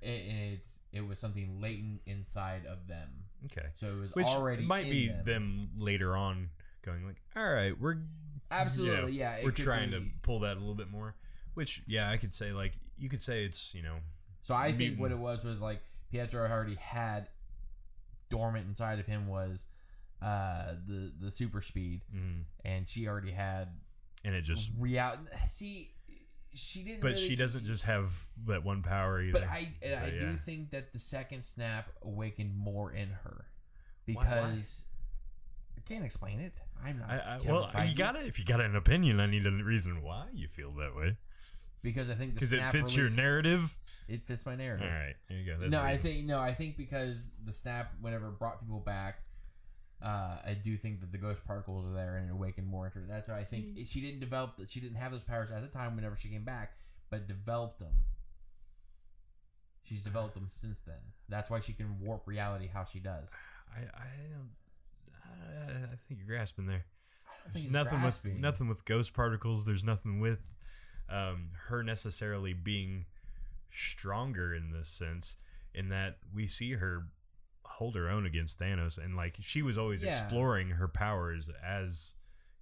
it, 0.01 0.29
and 0.29 0.53
it's 0.53 0.79
it 0.93 1.01
was 1.05 1.19
something 1.19 1.59
latent 1.61 2.01
inside 2.05 2.65
of 2.65 2.87
them. 2.87 3.09
Okay. 3.45 3.67
So 3.75 3.87
it 3.87 3.95
was 3.99 4.11
Which 4.13 4.27
already 4.27 4.65
might 4.65 4.89
be 4.89 5.07
them. 5.09 5.25
them. 5.25 5.69
later 5.77 6.15
on 6.15 6.49
going 6.83 7.05
like, 7.05 7.21
all 7.35 7.51
right, 7.51 7.79
we're 7.79 7.97
Absolutely, 8.51 9.11
yeah. 9.13 9.37
we're 9.43 9.51
trying 9.51 9.91
to 9.91 10.03
pull 10.23 10.39
that 10.39 10.57
a 10.57 10.59
little 10.59 10.73
bit 10.75 10.89
more. 10.89 11.15
Which 11.53 11.83
yeah, 11.87 12.09
I 12.09 12.17
could 12.17 12.33
say 12.33 12.51
like 12.53 12.73
you 12.97 13.09
could 13.09 13.21
say 13.21 13.43
it's 13.45 13.73
you 13.75 13.83
know 13.83 13.97
So 14.43 14.55
I 14.55 14.71
think 14.71 14.99
what 14.99 15.11
it 15.11 15.17
was 15.19 15.43
was 15.43 15.59
like 15.61 15.81
Pietro 16.11 16.49
already 16.49 16.75
had 16.75 17.29
dormant 18.29 18.67
inside 18.67 18.99
of 18.99 19.05
him 19.05 19.27
was 19.27 19.65
uh 20.21 20.73
the 20.87 21.11
the 21.19 21.31
super 21.31 21.61
speed, 21.61 22.01
mhm. 22.13 22.43
and 22.65 22.87
she 22.89 23.07
already 23.07 23.31
had 23.31 23.69
and 24.25 24.35
it 24.35 24.41
just 24.41 24.69
real. 24.77 25.13
See, 25.47 25.91
she 26.53 26.83
didn't. 26.83 27.01
but 27.01 27.11
really- 27.11 27.27
she 27.27 27.35
doesn't 27.35 27.65
just 27.65 27.83
have 27.83 28.11
that 28.47 28.63
one 28.63 28.81
power 28.83 29.21
either. 29.21 29.39
But 29.39 29.47
I 29.47 29.71
I 29.83 30.09
So, 30.09 30.19
do 30.19 30.33
think 30.37 30.71
that 30.71 30.91
the 30.93 30.99
second 30.99 31.43
snap 31.43 31.89
awakened 32.01 32.55
more 32.55 32.91
in 32.91 33.09
her 33.09 33.45
Why- 34.05 34.13
why? 34.15 34.23
because 34.23 34.83
I 35.77 35.81
can't 35.89 36.03
explain 36.03 36.39
it. 36.39 36.53
I'm 36.83 36.99
not. 36.99 37.09
I, 37.09 37.17
I, 37.17 37.39
well, 37.45 37.71
you 37.85 37.95
got 37.95 38.13
to 38.13 38.25
If 38.25 38.39
you 38.39 38.45
got 38.45 38.61
an 38.61 38.75
opinion, 38.75 39.19
I 39.19 39.25
need 39.25 39.45
a 39.45 39.51
reason 39.51 40.01
why 40.01 40.27
you 40.33 40.47
feel 40.47 40.71
that 40.75 40.95
way. 40.95 41.17
because 41.81 42.09
I 42.09 42.13
think 42.15 42.33
Because 42.33 42.51
it 42.53 42.71
fits 42.71 42.95
your 42.95 43.09
narrative. 43.09 43.75
It 44.07 44.23
fits 44.25 44.45
my 44.45 44.55
narrative. 44.55 44.87
All 44.87 44.91
right, 44.93 45.15
there 45.29 45.37
you 45.37 45.45
go. 45.45 45.57
That's 45.59 45.71
no, 45.71 45.81
I 45.81 45.95
think 45.97 46.25
no, 46.25 46.39
I 46.39 46.53
think 46.53 46.77
because 46.77 47.27
the 47.45 47.53
snap, 47.53 47.93
whenever 48.01 48.27
it 48.29 48.39
brought 48.39 48.59
people 48.59 48.79
back, 48.79 49.21
uh, 50.01 50.37
I 50.45 50.57
do 50.63 50.77
think 50.77 51.01
that 51.01 51.11
the 51.11 51.17
ghost 51.17 51.43
particles 51.45 51.85
are 51.85 51.93
there 51.93 52.15
and 52.17 52.29
it 52.29 52.31
awakened 52.33 52.67
more 52.67 52.85
into 52.85 52.99
her. 52.99 53.05
That's 53.07 53.27
why 53.27 53.39
I 53.39 53.43
think 53.43 53.65
Mm. 53.65 53.77
it- 53.81 53.87
she 53.87 53.99
didn't 54.01 54.19
develop 54.21 54.55
that. 54.57 54.71
She 54.71 54.79
didn't 54.79 54.97
have 54.97 55.11
those 55.11 55.23
powers 55.23 55.51
at 55.51 55.61
the 55.61 55.67
time 55.67 55.95
whenever 55.95 56.15
she 56.15 56.29
came 56.29 56.43
back, 56.45 56.73
but 57.09 57.27
developed 57.27 57.79
them. 57.79 57.93
She's 59.83 60.01
developed 60.01 60.35
them 60.35 60.47
since 60.49 60.79
then. 60.81 60.99
That's 61.29 61.49
why 61.49 61.59
she 61.61 61.73
can 61.73 61.99
warp 61.99 62.27
reality 62.27 62.67
how 62.67 62.85
she 62.85 62.99
does. 62.99 63.35
I, 63.75 63.79
I 63.79 64.07
don't. 64.31 64.49
I, 65.25 65.83
I 65.93 65.95
think 66.07 66.19
you're 66.19 66.27
grasping 66.27 66.65
there. 66.67 66.85
I 67.27 67.43
don't 67.43 67.53
think 67.53 67.65
it's 67.65 67.73
nothing 67.73 67.93
with 67.95 68.01
grasping. 68.21 68.41
nothing 68.41 68.67
with 68.67 68.85
ghost 68.85 69.13
particles. 69.13 69.65
There's 69.65 69.83
nothing 69.83 70.19
with 70.19 70.39
um, 71.09 71.49
her 71.67 71.83
necessarily 71.83 72.53
being 72.53 73.05
stronger 73.71 74.53
in 74.53 74.71
this 74.71 74.89
sense. 74.89 75.37
In 75.73 75.89
that 75.89 76.17
we 76.33 76.47
see 76.47 76.73
her 76.73 77.07
hold 77.79 77.95
her 77.95 78.09
own 78.09 78.25
against 78.25 78.59
Thanos, 78.59 78.97
and 78.97 79.15
like 79.15 79.37
she 79.41 79.61
was 79.61 79.77
always 79.77 80.03
Yeah. 80.03 80.09
exploring 80.11 80.69
her 80.71 80.87
powers 80.87 81.49
as 81.65 82.13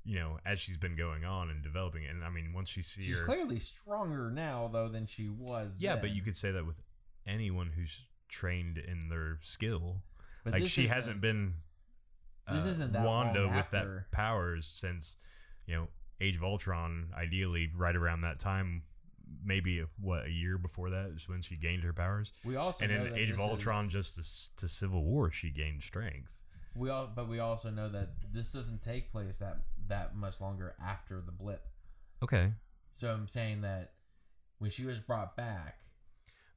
you 0.05 0.15
know 0.19 0.39
as 0.45 0.59
she's 0.59 0.77
been 0.77 0.95
going 0.95 1.25
on 1.25 1.49
and 1.49 1.61
developing 1.63 2.03
it. 2.03 2.11
And 2.11 2.23
I 2.23 2.29
mean, 2.29 2.53
once 2.53 2.77
you 2.77 2.83
see 2.83 3.03
She's 3.03 3.19
her, 3.19 3.25
clearly 3.25 3.59
stronger 3.59 4.29
now 4.31 4.69
though 4.71 4.87
than 4.89 5.05
she 5.05 5.27
was. 5.29 5.75
yeah, 5.79 5.93
then. 5.95 6.01
but 6.03 6.09
you 6.11 6.21
could 6.21 6.35
say 6.35 6.51
that 6.51 6.65
with 6.65 6.81
anyone 7.25 7.71
who's 7.75 8.05
trained 8.29 8.77
in 8.77 9.09
their 9.09 9.39
skill. 9.41 10.01
But 10.43 10.53
like 10.53 10.67
she 10.69 10.87
hasn't 10.87 11.19
been 11.19 11.55
This 12.49 12.65
uh, 12.65 12.69
isn't 12.69 12.93
that 12.93 13.03
Wanda 13.05 13.49
with 13.49 13.69
that 13.71 14.11
powers 14.11 14.65
since 14.67 15.17
you 15.65 15.75
know 15.75 15.87
Age 16.21 16.35
of 16.37 16.43
Ultron. 16.43 17.09
Ideally, 17.17 17.69
right 17.75 17.95
around 17.95 18.21
that 18.21 18.39
time, 18.39 18.83
maybe 19.43 19.83
what 19.99 20.25
a 20.25 20.31
year 20.31 20.57
before 20.57 20.89
that 20.89 21.11
is 21.15 21.27
when 21.27 21.41
she 21.41 21.55
gained 21.55 21.83
her 21.83 21.93
powers. 21.93 22.33
We 22.43 22.55
also 22.55 22.83
and 22.83 22.93
in 22.93 23.15
Age 23.17 23.31
of 23.31 23.39
Ultron, 23.39 23.85
is- 23.85 23.91
just 23.91 24.15
to, 24.57 24.61
to 24.61 24.67
Civil 24.67 25.03
War, 25.03 25.31
she 25.31 25.49
gained 25.49 25.83
strength. 25.83 26.41
We 26.75 26.89
all, 26.89 27.09
but 27.13 27.27
we 27.27 27.39
also 27.39 27.71
know 27.71 27.89
that 27.89 28.09
this 28.31 28.51
doesn't 28.51 28.83
take 28.83 29.11
place 29.11 29.39
that 29.39 29.57
that 29.87 30.15
much 30.15 30.39
longer 30.39 30.75
after 30.83 31.21
the 31.21 31.31
blip. 31.31 31.65
Okay, 32.23 32.51
So 32.93 33.09
I'm 33.09 33.27
saying 33.27 33.61
that 33.61 33.93
when 34.59 34.71
she 34.71 34.85
was 34.85 34.99
brought 34.99 35.35
back, 35.35 35.79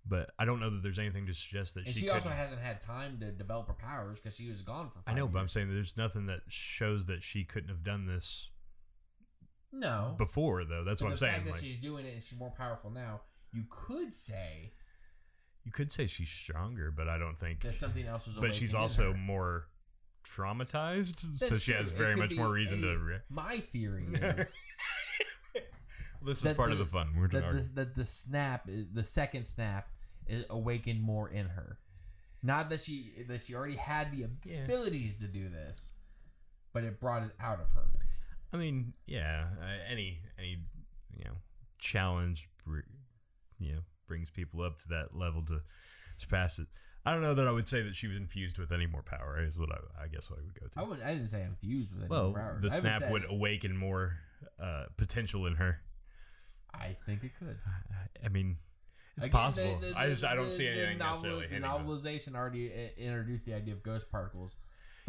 but 0.07 0.31
I 0.39 0.45
don't 0.45 0.61
know 0.61 0.71
that 0.71 0.83
there's 0.83 0.99
anything 0.99 1.27
to 1.27 1.35
suggest 1.35 1.75
that 1.75 1.87
and 1.87 1.95
she. 1.95 2.03
she, 2.03 2.11
also 2.11 2.31
hasn't 2.31 2.61
had 2.61 2.83
time 2.83 3.18
to 3.21 3.31
develop 3.31 3.68
her 3.68 3.75
powers 3.75 4.18
because 4.18 4.37
she 4.37 4.49
was 4.49 4.62
gone 4.62 4.91
for. 4.91 4.99
I 5.07 5.14
know, 5.14 5.27
but 5.27 5.39
I'm 5.39 5.49
saying 5.49 5.68
that 5.68 5.75
there's 5.75 5.97
nothing 5.97 6.27
that 6.27 6.41
shows 6.49 7.07
that 7.07 7.23
she 7.23 7.45
couldn't 7.45 7.68
have 7.68 7.85
done 7.85 8.07
this 8.07 8.51
no. 9.73 10.14
before, 10.18 10.64
though. 10.64 10.85
That's 10.85 11.01
what 11.01 11.09
I'm 11.09 11.12
the 11.12 11.18
saying. 11.18 11.33
fact 11.35 11.45
that 11.47 11.53
Like, 11.53 11.61
she's 11.61 11.77
doing 11.79 12.07
it 12.07 12.14
and 12.14 12.23
she's 12.23 12.39
more 12.39 12.53
powerful 12.57 12.91
now, 12.91 13.21
you 13.53 13.64
could 13.71 14.14
say 14.14 14.73
you 15.64 15.73
could 15.73 15.93
say 15.93 16.07
she's 16.07 16.31
stronger, 16.31 16.91
but 16.91 17.09
I 17.09 17.18
don't 17.18 17.39
think. 17.39 17.61
that 17.62 17.75
something 17.75 18.07
else 18.07 18.27
was. 18.27 18.37
But 18.37 18.55
she's 18.55 18.75
also 18.75 19.12
her. 19.12 19.16
more 19.18 19.66
traumatized, 20.25 21.25
so 21.39 21.57
she 21.57 21.73
has 21.73 21.91
true. 21.91 21.97
It 21.97 21.99
very 21.99 22.16
much 22.16 22.35
more 22.35 22.51
reason 22.51 22.79
a- 22.85 22.89
to. 22.93 22.99
Re- 22.99 23.18
My 23.29 23.59
theory 23.59 24.07
is 24.14 24.53
this 26.23 26.45
is 26.45 26.55
part 26.57 26.73
of 26.73 26.79
the- 26.79 26.85
the 26.85 26.91
fun. 26.91 27.14
We're 27.16 27.29
that 27.29 27.53
the, 27.53 27.68
that 27.75 27.95
the 27.95 28.05
snap, 28.05 28.68
is, 28.68 28.87
the 28.93 29.05
second 29.05 29.45
snap, 29.47 29.89
is 30.27 30.45
awakened 30.51 31.01
more 31.03 31.29
in 31.29 31.47
her. 31.49 31.79
Not 32.43 32.71
that 32.71 32.81
she 32.81 33.25
that 33.29 33.45
she 33.45 33.55
already 33.55 33.77
had 33.77 34.12
the 34.12 34.27
Yeah. 34.45 34.64
abilities 34.64 35.18
to 35.18 35.27
do 35.27 35.49
this, 35.51 35.93
but 36.73 36.85
it 36.85 37.01
brought 37.01 37.23
it 37.23 37.33
out 37.41 37.61
of 37.61 37.71
her. 37.73 37.91
I 38.53 38.57
mean, 38.57 38.93
yeah, 39.07 39.47
uh, 39.61 39.65
any 39.91 40.19
any 40.39 40.59
you 41.17 41.25
know 41.25 41.37
challenge, 41.79 42.49
br- 42.67 42.81
you 43.59 43.73
know, 43.75 43.81
brings 44.09 44.31
people 44.31 44.63
up 44.63 44.79
to 44.79 44.89
that 44.89 45.15
level 45.17 45.43
to 45.47 45.61
surpass 46.17 46.59
it. 46.59 46.67
I 47.07 47.13
don't 47.13 47.23
know 47.23 47.35
that 47.35 47.47
I 47.49 47.51
would 47.51 47.67
say 47.69 47.83
that 47.83 47.95
she 47.97 48.09
was 48.09 48.17
infused 48.17 48.59
with 48.59 48.73
any 48.73 48.87
more 48.87 49.03
power. 49.03 49.43
Is 49.43 49.59
what 49.59 49.71
I, 49.73 50.05
I 50.05 50.09
guess 50.09 50.29
what 50.31 50.39
I 50.41 50.43
would 50.43 50.55
go 50.61 50.67
to. 50.67 50.79
I 50.81 50.83
would 50.83 51.03
I 51.03 51.15
didn't 51.15 51.29
say 51.29 51.43
I'm 51.43 51.57
fused 51.61 51.93
with 51.93 52.03
any 52.03 52.09
well, 52.11 52.33
powers. 52.33 52.63
the 52.63 52.71
snap 52.71 53.03
say- 53.03 53.11
would 53.11 53.25
awaken 53.29 53.77
more 53.77 54.15
uh, 54.63 54.85
potential 54.97 55.47
in 55.47 55.55
her. 55.55 55.79
I 56.75 56.97
think 57.07 57.25
it 57.25 57.33
could. 57.39 57.57
I- 57.67 58.27
I 58.27 58.29
mean, 58.29 58.57
it's 59.17 59.27
Again, 59.27 59.33
possible. 59.33 59.79
the- 59.81 59.87
the- 59.93 59.99
I 59.99 60.09
just 60.09 60.25
I 60.25 60.35
don't 60.35 60.51
the- 60.51 60.55
see 60.57 60.65
the 60.65 60.71
anything 60.73 60.99
novel- 60.99 61.39
necessarily 61.41 61.47
The 61.47 61.67
novelization 61.67 62.35
already 62.35 62.71
uh, 62.73 62.89
introduced 63.01 63.45
the 63.47 63.55
idea 63.55 63.75
of 63.75 63.83
ghost 63.83 64.11
particles 64.11 64.57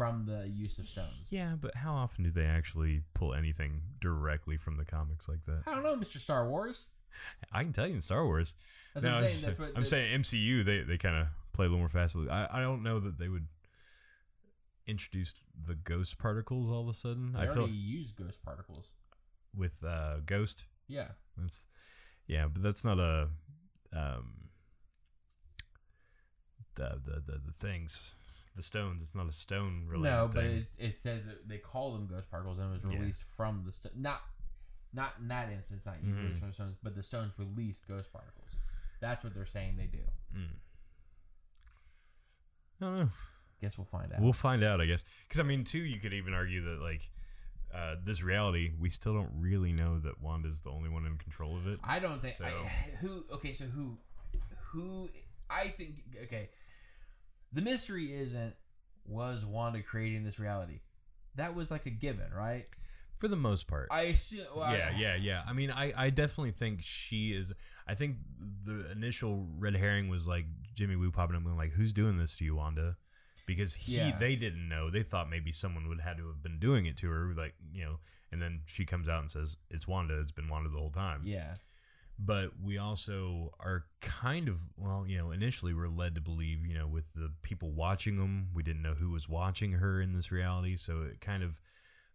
from 0.02 0.26
the 0.26 0.48
use 0.48 0.78
of 0.78 0.88
stones. 0.88 1.28
Yeah, 1.30 1.54
but 1.60 1.74
how 1.76 1.94
often 1.94 2.24
do 2.24 2.30
they 2.30 2.44
actually 2.44 3.02
pull 3.14 3.34
anything 3.34 3.80
directly 4.00 4.56
from 4.56 4.76
the 4.76 4.84
comics 4.84 5.28
like 5.28 5.44
that? 5.46 5.62
I 5.66 5.74
don't 5.74 5.82
know, 5.82 5.96
Mr. 5.96 6.18
Star 6.20 6.48
Wars. 6.48 6.88
I 7.52 7.62
can 7.62 7.72
tell 7.72 7.86
you 7.86 7.94
in 7.94 8.00
Star 8.02 8.24
Wars. 8.24 8.54
That's 8.94 9.04
No, 9.04 9.14
what 9.14 9.24
I'm 9.24 9.28
saying. 9.30 9.42
That's 9.46 9.58
what 9.58 9.72
I'm 9.76 9.84
saying 9.86 10.20
MCU 10.20 10.64
they, 10.64 10.80
they 10.82 10.98
kind 10.98 11.16
of 11.16 11.26
play 11.52 11.66
a 11.66 11.68
little 11.68 11.78
more 11.78 11.88
fastly. 11.88 12.28
I, 12.28 12.58
I 12.58 12.60
don't 12.60 12.82
know 12.82 12.98
that 13.00 13.18
they 13.18 13.28
would 13.28 13.46
introduce 14.86 15.34
the 15.66 15.74
ghost 15.74 16.18
particles 16.18 16.70
all 16.70 16.82
of 16.82 16.88
a 16.88 16.94
sudden. 16.98 17.32
They 17.34 17.40
I 17.40 17.46
feel 17.46 17.58
already 17.58 17.72
use 17.74 18.12
ghost 18.12 18.42
particles. 18.42 18.92
with 19.56 19.84
uh, 19.84 20.16
Ghost. 20.26 20.64
Yeah. 20.88 21.08
That's 21.36 21.66
yeah, 22.26 22.46
but 22.52 22.62
that's 22.62 22.84
not 22.84 22.98
a 22.98 23.28
um 23.92 24.48
the 26.74 27.00
the 27.04 27.20
the, 27.32 27.38
the 27.46 27.52
things 27.52 28.14
the 28.56 28.62
stones. 28.62 29.02
It's 29.02 29.14
not 29.14 29.28
a 29.28 29.32
stone 29.32 29.86
related 29.88 30.14
no, 30.16 30.26
but 30.32 30.42
thing. 30.44 30.56
it, 30.58 30.66
it 30.78 30.98
says 30.98 31.26
that 31.26 31.48
they 31.48 31.58
call 31.58 31.92
them 31.92 32.06
ghost 32.06 32.30
particles 32.30 32.58
and 32.58 32.68
it 32.70 32.72
was 32.72 32.82
Yeah. 32.92 32.98
released 32.98 33.24
from 33.36 33.62
the 33.64 33.72
st- 33.72 33.96
not 33.96 34.20
not 34.94 35.14
in 35.20 35.28
that 35.28 35.50
instance, 35.50 35.86
not 35.86 35.96
Mhm. 36.02 36.18
released 36.18 36.38
from 36.40 36.48
the 36.48 36.54
stones, 36.54 36.76
but 36.82 36.94
the 36.94 37.02
stones 37.02 37.32
released 37.38 37.88
ghost 37.88 38.12
particles. 38.12 38.56
That's 39.00 39.24
what 39.24 39.32
they're 39.34 39.46
saying 39.46 39.76
they 39.78 39.86
do. 39.86 40.04
Mm. 40.36 40.48
I 42.80 42.84
don't 42.84 42.98
know. 42.98 43.10
Guess 43.60 43.78
we'll 43.78 43.84
find 43.86 44.12
out. 44.12 44.20
We'll 44.20 44.32
find 44.32 44.62
out, 44.64 44.80
I 44.80 44.86
guess. 44.86 45.04
Because 45.26 45.40
I 45.40 45.44
mean, 45.44 45.64
too, 45.64 45.78
you 45.78 46.00
could 46.00 46.12
even 46.12 46.34
argue 46.34 46.62
that 46.64 46.82
like 46.82 47.08
uh, 47.72 47.96
this 48.04 48.22
reality, 48.22 48.72
we 48.78 48.90
still 48.90 49.14
don't 49.14 49.30
really 49.40 49.72
know 49.72 49.98
that 50.00 50.20
Wanda's 50.20 50.60
the 50.60 50.68
only 50.70 50.90
one 50.90 51.06
in 51.06 51.16
control 51.16 51.56
of 51.56 51.66
it. 51.66 51.78
I 51.82 51.98
don't 52.00 52.20
think 52.20 52.36
So- 52.36 52.44
I, 52.44 52.96
who. 53.00 53.24
Okay, 53.32 53.54
so 53.54 53.64
who, 53.64 53.96
who? 54.72 55.08
I 55.48 55.68
think 55.68 56.02
okay. 56.24 56.50
The 57.52 57.62
mystery 57.62 58.12
isn't 58.14 58.54
was 59.06 59.44
Wanda 59.44 59.82
creating 59.82 60.24
this 60.24 60.38
reality. 60.38 60.80
That 61.34 61.54
was 61.54 61.70
like 61.70 61.86
a 61.86 61.90
given, 61.90 62.30
right? 62.36 62.66
For 63.18 63.28
the 63.28 63.36
most 63.36 63.66
part. 63.68 63.88
I 63.90 64.02
assume. 64.02 64.46
Well, 64.54 64.64
I- 64.64 64.76
yeah, 64.76 64.90
yeah, 64.98 65.16
yeah. 65.16 65.42
I 65.46 65.52
mean, 65.52 65.70
I, 65.70 65.92
I 66.06 66.10
definitely 66.10 66.50
think 66.52 66.80
she 66.82 67.32
is. 67.32 67.52
I 67.86 67.94
think 67.94 68.16
the 68.64 68.90
initial 68.90 69.46
red 69.58 69.76
herring 69.76 70.08
was 70.08 70.26
like 70.26 70.46
Jimmy 70.74 70.96
Woo 70.96 71.10
popping 71.10 71.36
up 71.36 71.44
and 71.44 71.56
like, 71.56 71.72
"Who's 71.72 71.92
doing 71.92 72.18
this 72.18 72.36
to 72.36 72.44
you, 72.44 72.56
Wanda?" 72.56 72.96
because 73.46 73.74
he 73.74 73.96
Yeah. 73.96 74.16
they 74.18 74.36
didn't 74.36 74.68
know. 74.68 74.88
They 74.90 75.02
thought 75.02 75.28
maybe 75.28 75.50
someone 75.52 75.88
would 75.88 76.00
had 76.00 76.16
to 76.18 76.26
have 76.28 76.42
been 76.42 76.58
doing 76.58 76.86
it 76.86 76.96
to 76.98 77.10
her, 77.10 77.32
like 77.36 77.54
you 77.72 77.84
know. 77.84 77.98
And 78.30 78.40
then 78.40 78.60
she 78.66 78.84
comes 78.86 79.08
out 79.08 79.20
and 79.22 79.30
says, 79.30 79.56
"It's 79.70 79.86
Wanda. 79.86 80.18
It's 80.20 80.32
been 80.32 80.48
Wanda 80.48 80.68
the 80.70 80.78
whole 80.78 80.90
time." 80.90 81.22
Yeah. 81.24 81.54
But 82.18 82.50
we 82.62 82.78
also 82.78 83.52
are 83.60 83.84
kind 84.00 84.48
of 84.48 84.56
well 84.76 85.04
you 85.06 85.16
know 85.18 85.30
initially 85.30 85.72
we're 85.74 85.88
led 85.88 86.14
to 86.14 86.20
believe 86.20 86.64
you 86.66 86.74
know 86.74 86.86
with 86.86 87.12
the 87.14 87.30
people 87.42 87.70
watching 87.72 88.16
them 88.16 88.48
we 88.54 88.62
didn't 88.62 88.82
know 88.82 88.94
who 88.94 89.10
was 89.10 89.28
watching 89.28 89.72
her 89.72 90.00
in 90.00 90.12
this 90.12 90.30
reality 90.30 90.76
so 90.76 91.02
it 91.02 91.20
kind 91.20 91.42
of 91.42 91.60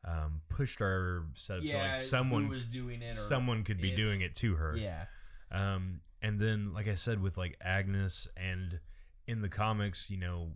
um, 0.05 0.41
pushed 0.47 0.79
our 0.81 1.25
setup 1.33 1.63
to 1.65 1.77
like 1.77 1.95
someone 1.95 2.47
was 2.47 2.63
doing 2.65 3.01
it. 3.01 3.07
Someone 3.07 3.63
could 3.63 3.81
be 3.81 3.89
if- 3.89 3.97
doing 3.97 4.21
it 4.21 4.35
to 4.37 4.55
her 4.55 4.77
Yeah. 4.77 5.05
um, 5.51 5.99
and 6.21 6.39
then 6.39 6.73
like 6.73 6.87
i 6.87 6.95
said 6.95 7.21
with 7.21 7.35
like 7.35 7.57
agnes 7.61 8.27
and 8.37 8.79
in 9.27 9.41
the 9.41 9.49
comics 9.49 10.09
you 10.09 10.17
know 10.17 10.51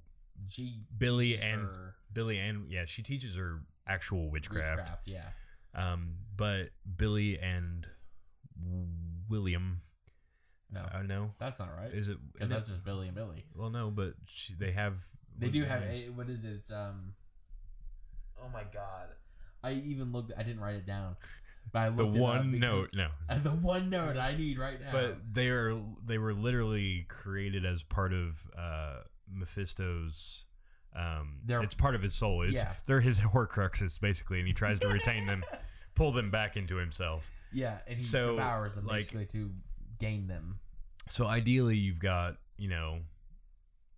She 0.47 0.83
Billy 0.97 1.35
and- 1.37 1.61
her 1.61 1.95
billy 2.13 2.37
and 2.37 2.69
yeah 2.71 2.85
she 2.85 3.01
teaches 3.01 3.35
her 3.35 3.61
actual 3.87 4.29
witchcraft, 4.29 4.77
witchcraft. 4.77 5.07
Yeah. 5.07 5.29
um, 5.73 6.13
but 6.37 6.69
billy 6.95 7.37
and 7.39 7.87
william 9.31 9.81
No, 10.71 10.85
I 10.93 11.01
know 11.01 11.31
that's 11.39 11.57
not 11.59 11.69
right. 11.75 11.91
is 11.93 12.07
it 12.09 12.17
'Cause 12.39 12.49
that's 12.49 12.69
just 12.69 12.83
Billy 12.85 13.07
and 13.07 13.15
Billy. 13.15 13.45
Well, 13.55 13.69
no, 13.71 13.89
but 13.89 14.13
she, 14.25 14.53
they 14.53 14.71
have. 14.71 14.93
They 15.39 15.49
do 15.49 15.63
have 15.65 15.81
a, 15.83 15.97
what 16.15 16.29
is 16.29 16.43
it? 16.45 16.51
It's 16.51 16.71
um. 16.71 17.13
Oh 18.41 18.49
my 18.53 18.63
god! 18.73 19.09
I 19.63 19.71
even 19.73 20.11
looked. 20.11 20.31
I 20.37 20.43
didn't 20.43 20.61
write 20.61 20.75
it 20.75 20.85
down, 20.85 21.15
but 21.71 21.79
I 21.79 21.89
the 21.95 22.03
looked 22.03 22.15
it 22.17 22.21
up 22.21 22.23
one 22.23 22.59
note. 22.59 22.89
No, 22.93 23.09
the 23.43 23.49
one 23.51 23.89
note 23.89 24.17
I 24.17 24.35
need 24.35 24.57
right 24.59 24.79
now. 24.81 24.91
but 24.91 25.17
they 25.33 25.49
are 25.49 25.77
they 26.05 26.17
were 26.17 26.33
literally 26.33 27.05
created 27.09 27.65
as 27.65 27.83
part 27.83 28.13
of 28.13 28.37
uh, 28.57 29.01
Mephisto's. 29.31 30.45
Um, 30.95 31.39
They're- 31.45 31.63
it's 31.63 31.73
part 31.73 31.95
of 31.95 32.01
his 32.01 32.13
soul. 32.13 32.41
It's, 32.43 32.53
Yeah. 32.55 32.73
they're 32.85 32.99
his 33.01 33.19
Horcruxes 33.33 33.99
basically, 33.99 34.39
and 34.39 34.47
he 34.47 34.53
tries 34.53 34.77
to 34.79 34.89
retain 34.89 35.25
them, 35.25 35.41
pull 35.95 36.11
them 36.11 36.29
back 36.31 36.57
into 36.57 36.75
himself. 36.75 37.23
Yeah, 37.53 37.79
and 37.87 37.97
he 37.97 38.03
so, 38.03 38.31
devours 38.35 38.75
them 38.75 38.85
like- 38.85 38.99
basically 39.01 39.25
to 39.27 39.51
gain 39.99 40.27
them. 40.27 40.59
So 41.09 41.25
ideally, 41.25 41.77
you've 41.77 41.99
got 41.99 42.37
you 42.61 42.69
know, 42.69 42.99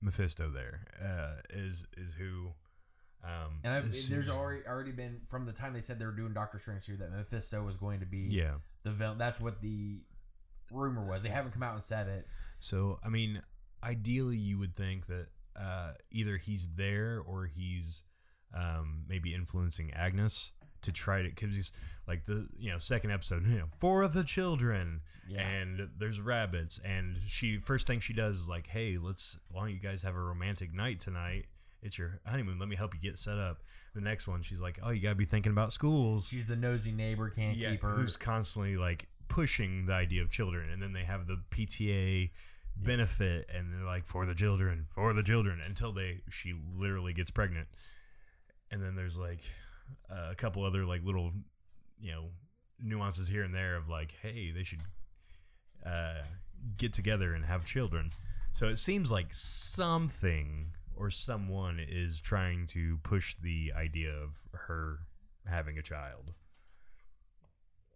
Mephisto 0.01 0.49
there 0.49 0.85
uh, 1.03 1.41
is 1.53 1.85
is 1.97 2.13
who. 2.17 2.53
Um, 3.23 3.59
And 3.63 3.73
I've, 3.73 3.85
is- 3.87 4.09
there's 4.09 4.29
already 4.29 4.65
already 4.67 4.91
been 4.91 5.21
from 5.27 5.45
the 5.45 5.53
time 5.53 5.73
they 5.73 5.81
said 5.81 5.99
they 5.99 6.05
were 6.05 6.11
doing 6.11 6.33
Doctor 6.33 6.59
Strange 6.59 6.85
here 6.85 6.97
that 6.97 7.11
Mephisto 7.11 7.63
was 7.63 7.75
going 7.75 7.99
to 7.99 8.05
be 8.05 8.27
yeah. 8.29 8.55
the 8.83 8.91
villain. 8.91 9.17
That's 9.17 9.39
what 9.39 9.61
the 9.61 10.01
rumor 10.71 11.05
was. 11.05 11.23
They 11.23 11.29
haven't 11.29 11.51
come 11.51 11.63
out 11.63 11.73
and 11.73 11.83
said 11.83 12.07
it. 12.07 12.27
So, 12.59 12.99
I 13.03 13.09
mean, 13.09 13.41
ideally, 13.83 14.37
you 14.37 14.57
would 14.59 14.75
think 14.75 15.07
that 15.07 15.27
uh, 15.57 15.93
either 16.11 16.37
he's 16.37 16.69
there 16.75 17.21
or 17.25 17.45
he's 17.45 18.03
um, 18.53 19.03
maybe 19.07 19.33
influencing 19.33 19.93
Agnes 19.93 20.51
to 20.83 20.91
try 20.91 21.21
to, 21.21 21.29
because 21.29 21.53
he's 21.55 21.71
like 22.07 22.25
the 22.25 22.47
you 22.57 22.69
know 22.71 22.77
second 22.77 23.11
episode, 23.11 23.45
you 23.47 23.57
know, 23.57 23.65
for 23.79 24.07
the 24.07 24.23
children, 24.23 25.01
Yeah. 25.27 25.41
and 25.41 25.89
there's 25.97 26.19
rabbits, 26.19 26.79
and 26.83 27.17
she 27.27 27.57
first 27.57 27.87
thing 27.87 27.99
she 27.99 28.13
does 28.13 28.37
is 28.39 28.49
like, 28.49 28.67
hey, 28.67 28.97
let's 29.01 29.37
why 29.51 29.61
don't 29.61 29.71
you 29.71 29.79
guys 29.79 30.01
have 30.03 30.15
a 30.15 30.19
romantic 30.21 30.73
night 30.73 30.99
tonight? 30.99 31.45
It's 31.81 31.97
your 31.97 32.19
honeymoon. 32.25 32.59
Let 32.59 32.69
me 32.69 32.75
help 32.77 32.93
you 32.93 32.99
get 33.01 33.17
set 33.17 33.37
up. 33.37 33.61
The 33.93 34.01
next 34.01 34.27
one, 34.27 34.41
she's 34.41 34.61
like, 34.61 34.79
oh, 34.81 34.89
you 34.91 35.01
gotta 35.01 35.15
be 35.15 35.25
thinking 35.25 35.51
about 35.51 35.71
schools 35.73 36.27
She's 36.27 36.45
the 36.45 36.55
nosy 36.55 36.91
neighbor, 36.91 37.29
can't 37.29 37.57
yeah, 37.57 37.71
keep 37.71 37.81
her. 37.83 37.89
who's 37.91 38.15
constantly 38.17 38.75
like 38.77 39.07
pushing 39.27 39.85
the 39.85 39.93
idea 39.93 40.21
of 40.21 40.29
children, 40.29 40.69
and 40.69 40.81
then 40.81 40.93
they 40.93 41.03
have 41.03 41.27
the 41.27 41.37
PTA 41.51 42.29
benefit, 42.75 43.49
and 43.53 43.71
they're 43.73 43.85
like 43.85 44.05
for 44.05 44.25
the 44.25 44.33
children, 44.33 44.85
for 44.89 45.13
the 45.13 45.23
children, 45.23 45.61
until 45.65 45.91
they 45.91 46.21
she 46.29 46.53
literally 46.75 47.13
gets 47.13 47.29
pregnant, 47.31 47.67
and 48.71 48.81
then 48.81 48.95
there's 48.95 49.17
like 49.17 49.41
a 50.09 50.35
couple 50.35 50.63
other 50.63 50.85
like 50.85 51.03
little 51.03 51.31
you 51.99 52.11
know 52.11 52.29
nuances 52.79 53.27
here 53.27 53.43
and 53.43 53.53
there 53.53 53.75
of 53.75 53.89
like, 53.89 54.15
hey, 54.21 54.51
they 54.51 54.63
should 54.63 54.81
uh, 55.85 56.21
get 56.77 56.93
together 56.93 57.33
and 57.33 57.45
have 57.45 57.65
children. 57.65 58.11
So 58.53 58.67
it 58.67 58.77
seems 58.77 59.11
like 59.11 59.33
something 59.33 60.73
or 60.95 61.09
someone 61.09 61.79
is 61.79 62.21
trying 62.21 62.67
to 62.67 62.99
push 63.03 63.35
the 63.35 63.73
idea 63.75 64.11
of 64.11 64.31
her 64.53 64.99
having 65.45 65.77
a 65.77 65.81
child. 65.81 66.33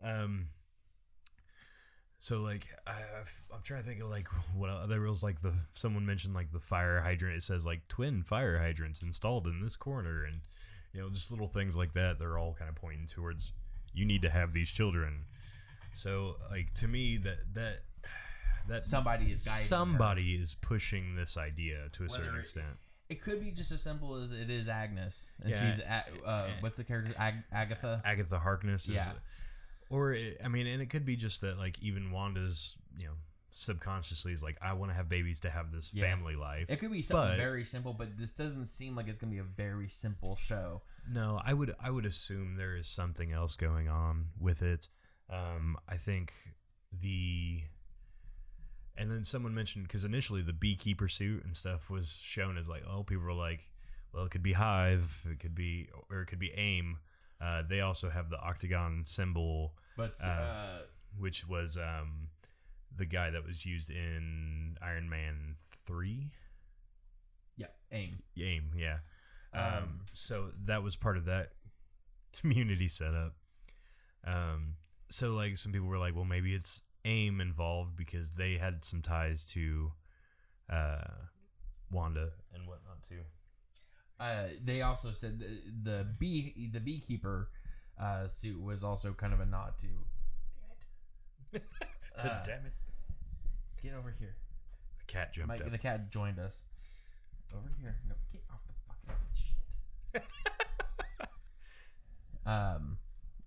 Um. 0.03 0.47
So 2.19 2.39
like 2.39 2.67
I, 2.87 2.93
I'm 3.53 3.61
trying 3.63 3.83
to 3.83 3.87
think 3.87 4.01
of 4.01 4.09
like 4.09 4.27
what 4.55 4.87
there 4.87 5.01
was 5.01 5.21
like 5.21 5.41
the 5.41 5.53
someone 5.73 6.05
mentioned 6.05 6.33
like 6.33 6.51
the 6.51 6.59
fire 6.59 6.99
hydrant. 7.01 7.37
It 7.37 7.43
says 7.43 7.63
like 7.63 7.87
twin 7.87 8.23
fire 8.23 8.57
hydrants 8.59 9.03
installed 9.03 9.45
in 9.45 9.61
this 9.61 9.75
corner, 9.75 10.23
and 10.23 10.41
you 10.97 11.03
know 11.03 11.09
just 11.11 11.29
little 11.31 11.47
things 11.47 11.75
like 11.75 11.93
that. 11.93 12.17
They're 12.17 12.37
all 12.39 12.55
kind 12.57 12.69
of 12.69 12.75
pointing 12.75 13.05
towards 13.05 13.53
you 13.93 14.03
need 14.05 14.23
to 14.23 14.29
have 14.29 14.51
these 14.51 14.71
children. 14.71 15.25
So 15.93 16.37
like 16.49 16.73
to 16.75 16.87
me 16.87 17.17
that 17.17 17.37
that 17.53 17.79
that 18.67 18.83
Somebody 18.83 19.31
is 19.31 19.45
guiding 19.45 19.61
her. 19.61 19.67
somebody 19.67 20.33
is 20.35 20.55
pushing 20.59 21.15
this 21.15 21.37
idea 21.37 21.89
to 21.93 22.03
a 22.05 22.09
certain 22.09 22.25
Whether 22.25 22.37
it- 22.39 22.41
extent. 22.41 22.77
It 23.09 23.21
could 23.21 23.39
be 23.39 23.51
just 23.51 23.71
as 23.71 23.81
simple 23.81 24.15
as 24.15 24.33
it 24.33 24.49
is 24.49 24.67
Agnes, 24.67 25.31
and 25.41 25.51
Yeah. 25.51 25.71
she's 25.75 25.79
a, 25.81 26.05
uh, 26.27 26.49
what's 26.59 26.75
the 26.75 26.83
character? 26.83 27.13
Ag- 27.17 27.45
Agatha. 27.53 28.01
Agatha 28.03 28.37
Harkness 28.37 28.83
is 28.89 28.95
Yeah. 28.95 29.13
or 29.89 30.11
it, 30.13 30.41
I 30.43 30.49
mean 30.49 30.67
and 30.67 30.81
it 30.81 30.87
could 30.87 31.05
be 31.05 31.15
just 31.15 31.39
that 31.41 31.57
like 31.57 31.79
even 31.81 32.11
Wanda's 32.11 32.75
you 32.97 33.05
know 33.07 33.13
subconsciously 33.57 34.33
is 34.33 34.43
like 34.43 34.57
I 34.61 34.73
want 34.73 34.91
to 34.91 34.95
have 34.95 35.09
babies 35.09 35.39
to 35.41 35.49
have 35.49 35.71
this 35.71 35.93
Yeah. 35.93 36.03
family 36.03 36.35
life. 36.35 36.65
It 36.69 36.77
could 36.79 36.91
be 36.91 37.01
something 37.01 37.31
But- 37.31 37.37
very 37.37 37.65
simple, 37.65 37.93
but 37.93 38.17
this 38.17 38.31
doesn't 38.31 38.67
seem 38.67 38.95
like 38.95 39.07
it's 39.07 39.19
gonna 39.19 39.31
be 39.31 39.39
a 39.39 39.43
very 39.43 39.89
simple 39.89 40.35
show. 40.35 40.83
No, 41.09 41.41
I 41.43 41.53
would 41.53 41.75
I 41.79 41.89
would 41.89 42.05
assume 42.05 42.55
there 42.55 42.75
is 42.75 42.87
something 42.87 43.31
else 43.31 43.55
going 43.55 43.87
on 43.87 44.29
with 44.39 44.61
it. 44.61 44.87
Um, 45.29 45.77
I 45.87 45.97
think 45.97 46.33
the 46.91 47.63
and 48.95 49.11
then 49.11 49.23
someone 49.23 49.53
mentioned 49.53 49.85
because 49.87 50.05
initially 50.05 50.41
the 50.41 50.53
beekeeper 50.53 51.07
suit 51.07 51.43
and 51.43 51.55
stuff 51.55 51.89
was 51.89 52.09
shown 52.11 52.57
as 52.57 52.67
like 52.69 52.83
oh 52.87 53.03
people 53.03 53.23
were 53.23 53.33
like 53.33 53.67
well 54.13 54.23
it 54.25 54.31
could 54.31 54.41
be 54.43 54.53
hive 54.53 55.21
it 55.29 55.39
could 55.39 55.53
be 55.55 55.89
or 56.09 56.21
it 56.21 56.27
could 56.27 56.39
be 56.39 56.51
aim. 56.51 56.99
Uh, 57.39 57.61
they 57.61 57.81
also 57.81 58.09
have 58.09 58.29
the 58.31 58.39
octagon 58.39 59.03
symbol, 59.05 59.75
But 59.95 60.19
Uh, 60.23 60.27
uh, 60.27 60.81
which 61.17 61.47
was 61.47 61.77
um, 61.77 62.29
the 62.97 63.05
guy 63.05 63.29
that 63.29 63.45
was 63.45 63.65
used 63.65 63.89
in 63.89 64.77
Iron 64.81 65.09
Man 65.09 65.55
three. 65.85 66.31
yeah, 67.57 67.67
aim. 67.91 68.19
Aim, 68.39 68.71
yeah. 68.75 68.97
Um, 69.53 69.63
Um, 69.63 69.99
so 70.13 70.49
that 70.65 70.83
was 70.83 70.95
part 70.95 71.17
of 71.17 71.25
that 71.25 71.53
community 72.39 72.87
setup. 72.87 73.33
Um, 74.25 74.75
so 75.09 75.31
like 75.31 75.57
some 75.57 75.71
people 75.71 75.87
were 75.87 75.97
like, 75.97 76.15
well, 76.15 76.25
maybe 76.25 76.53
it's 76.53 76.81
AIM 77.05 77.39
involved 77.39 77.95
because 77.95 78.33
they 78.33 78.57
had 78.57 78.83
some 78.83 79.01
ties 79.01 79.45
to 79.53 79.91
uh, 80.69 81.07
Wanda 81.91 82.29
and 82.53 82.67
whatnot 82.67 83.03
too. 83.07 83.21
Uh, 84.19 84.47
they 84.63 84.81
also 84.81 85.11
said 85.11 85.39
the, 85.39 85.45
the 85.83 86.07
bee 86.19 86.69
the 86.73 86.79
beekeeper 86.79 87.49
uh, 88.01 88.27
suit 88.27 88.59
was 88.61 88.83
also 88.83 89.13
kind 89.13 89.33
of 89.33 89.39
a 89.39 89.45
nod 89.45 89.73
to. 89.79 89.87
Damn 91.51 91.61
it! 91.61 91.63
To 92.17 92.31
Uh, 92.33 92.43
damn 92.43 92.65
it, 92.65 92.73
Get 93.81 93.93
over 93.93 94.15
here. 94.19 94.35
the 94.99 95.11
cat 95.11 95.33
jumped 95.33 95.47
Mike, 95.49 95.61
up. 95.61 95.71
the 95.71 95.77
cat 95.77 96.11
joined 96.11 96.39
us. 96.39 96.63
Over 97.53 97.71
here. 97.79 97.95
No, 98.07 98.15
get 98.31 98.41
off 98.51 98.59
the 98.67 98.73
fucking 98.87 99.15
shit. 100.13 100.23
um, 102.45 102.97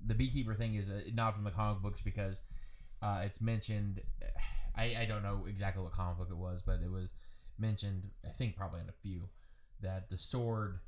the 0.04 0.14
beekeeper 0.14 0.54
thing 0.54 0.74
is 0.74 0.88
a 0.88 1.10
nod 1.12 1.34
from 1.34 1.44
the 1.44 1.50
comic 1.50 1.82
books 1.82 2.00
because 2.00 2.42
uh, 3.02 3.22
it's 3.24 3.40
mentioned. 3.40 4.00
I, 4.76 4.96
I 5.00 5.04
don't 5.06 5.22
know 5.22 5.44
exactly 5.48 5.82
what 5.82 5.92
comic 5.92 6.18
book 6.18 6.28
it 6.30 6.36
was, 6.36 6.62
but 6.62 6.80
it 6.82 6.90
was 6.90 7.10
mentioned. 7.58 8.10
I 8.24 8.30
think 8.30 8.56
probably 8.56 8.80
in 8.80 8.88
a 8.88 8.94
few 9.02 9.28
that 9.82 10.10
the 10.10 10.16
sword 10.16 10.80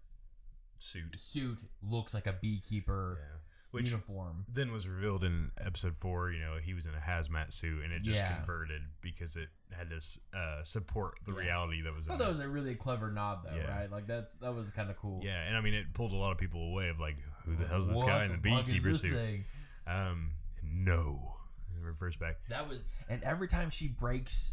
Suit, 0.78 1.16
suit 1.16 1.58
looks 1.80 2.12
like 2.12 2.26
a 2.26 2.32
beekeeper 2.32 3.18
yeah. 3.20 3.38
Which 3.72 3.86
uniform. 3.90 4.44
then 4.52 4.70
was 4.70 4.86
revealed 4.86 5.24
in 5.24 5.50
episode 5.58 5.96
four. 5.96 6.30
You 6.30 6.40
know, 6.40 6.56
he 6.62 6.72
was 6.74 6.84
in 6.86 6.92
a 6.94 6.98
hazmat 7.00 7.52
suit, 7.52 7.82
and 7.84 7.92
it 7.92 8.02
just 8.02 8.16
Yeah. 8.16 8.36
converted 8.36 8.82
because 9.00 9.34
it 9.34 9.48
had 9.70 9.88
to 9.90 10.00
uh, 10.38 10.62
support 10.62 11.18
the 11.24 11.32
Yeah. 11.32 11.38
reality 11.40 11.80
that 11.82 11.92
was. 11.94 12.06
I 12.08 12.12
in 12.12 12.18
thought 12.18 12.24
that 12.24 12.30
it. 12.30 12.32
was 12.32 12.40
a 12.40 12.48
really 12.48 12.74
clever 12.74 13.10
nod, 13.10 13.44
though, 13.44 13.56
Yeah. 13.56 13.70
right? 13.78 13.90
Like 13.90 14.06
that's 14.06 14.34
that 14.36 14.54
was 14.54 14.70
kind 14.70 14.90
of 14.90 14.96
cool. 14.98 15.20
Yeah, 15.24 15.40
and 15.42 15.56
I 15.56 15.60
mean, 15.62 15.74
it 15.74 15.92
pulled 15.94 16.12
a 16.12 16.16
lot 16.16 16.32
of 16.32 16.38
people 16.38 16.68
away 16.68 16.88
of 16.90 17.00
like, 17.00 17.16
who 17.44 17.56
the 17.56 17.66
hell's 17.66 17.88
this 17.88 17.96
What 17.96 18.06
guy 18.06 18.24
in 18.26 18.32
the 18.32 18.38
beekeeper 18.38 18.94
suit? 18.96 19.14
thing? 19.14 19.44
Um, 19.86 20.32
no. 20.62 21.36
Reverse 21.80 22.14
back. 22.16 22.36
That 22.48 22.68
was, 22.68 22.78
and 23.08 23.22
every 23.24 23.48
time 23.48 23.70
she 23.70 23.88
breaks, 23.88 24.52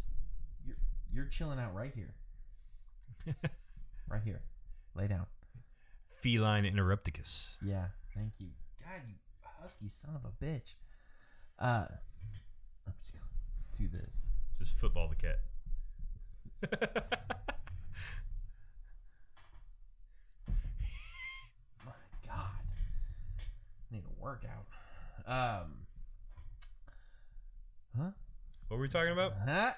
you're 0.66 0.76
you're 1.12 1.26
chilling 1.26 1.60
out 1.60 1.74
right 1.74 1.92
here, 1.94 2.14
right 4.08 4.22
here. 4.22 4.42
Lay 4.94 5.06
down. 5.06 5.26
Feline 6.22 6.64
interrupticus. 6.64 7.56
Yeah, 7.62 7.88
thank 8.14 8.40
you. 8.40 8.48
God, 8.90 9.02
you 9.06 9.14
husky 9.62 9.88
son 9.88 10.16
of 10.16 10.24
a 10.24 10.44
bitch. 10.44 10.74
Uh, 11.58 11.86
I'm 12.86 12.92
just 13.00 13.12
going 13.12 13.22
to 13.72 13.82
do 13.82 13.88
this. 13.88 14.24
Just 14.58 14.76
football 14.78 15.08
the 15.08 15.14
cat. 15.14 15.38
My 21.86 21.92
God, 22.26 22.34
I 22.36 23.92
need 23.92 24.02
a 24.04 24.22
workout. 24.22 24.66
Um, 25.26 25.86
huh? 27.96 28.10
What 28.68 28.76
were 28.76 28.82
we 28.82 28.88
talking 28.88 29.12
about? 29.12 29.34
Huh? 29.46 29.72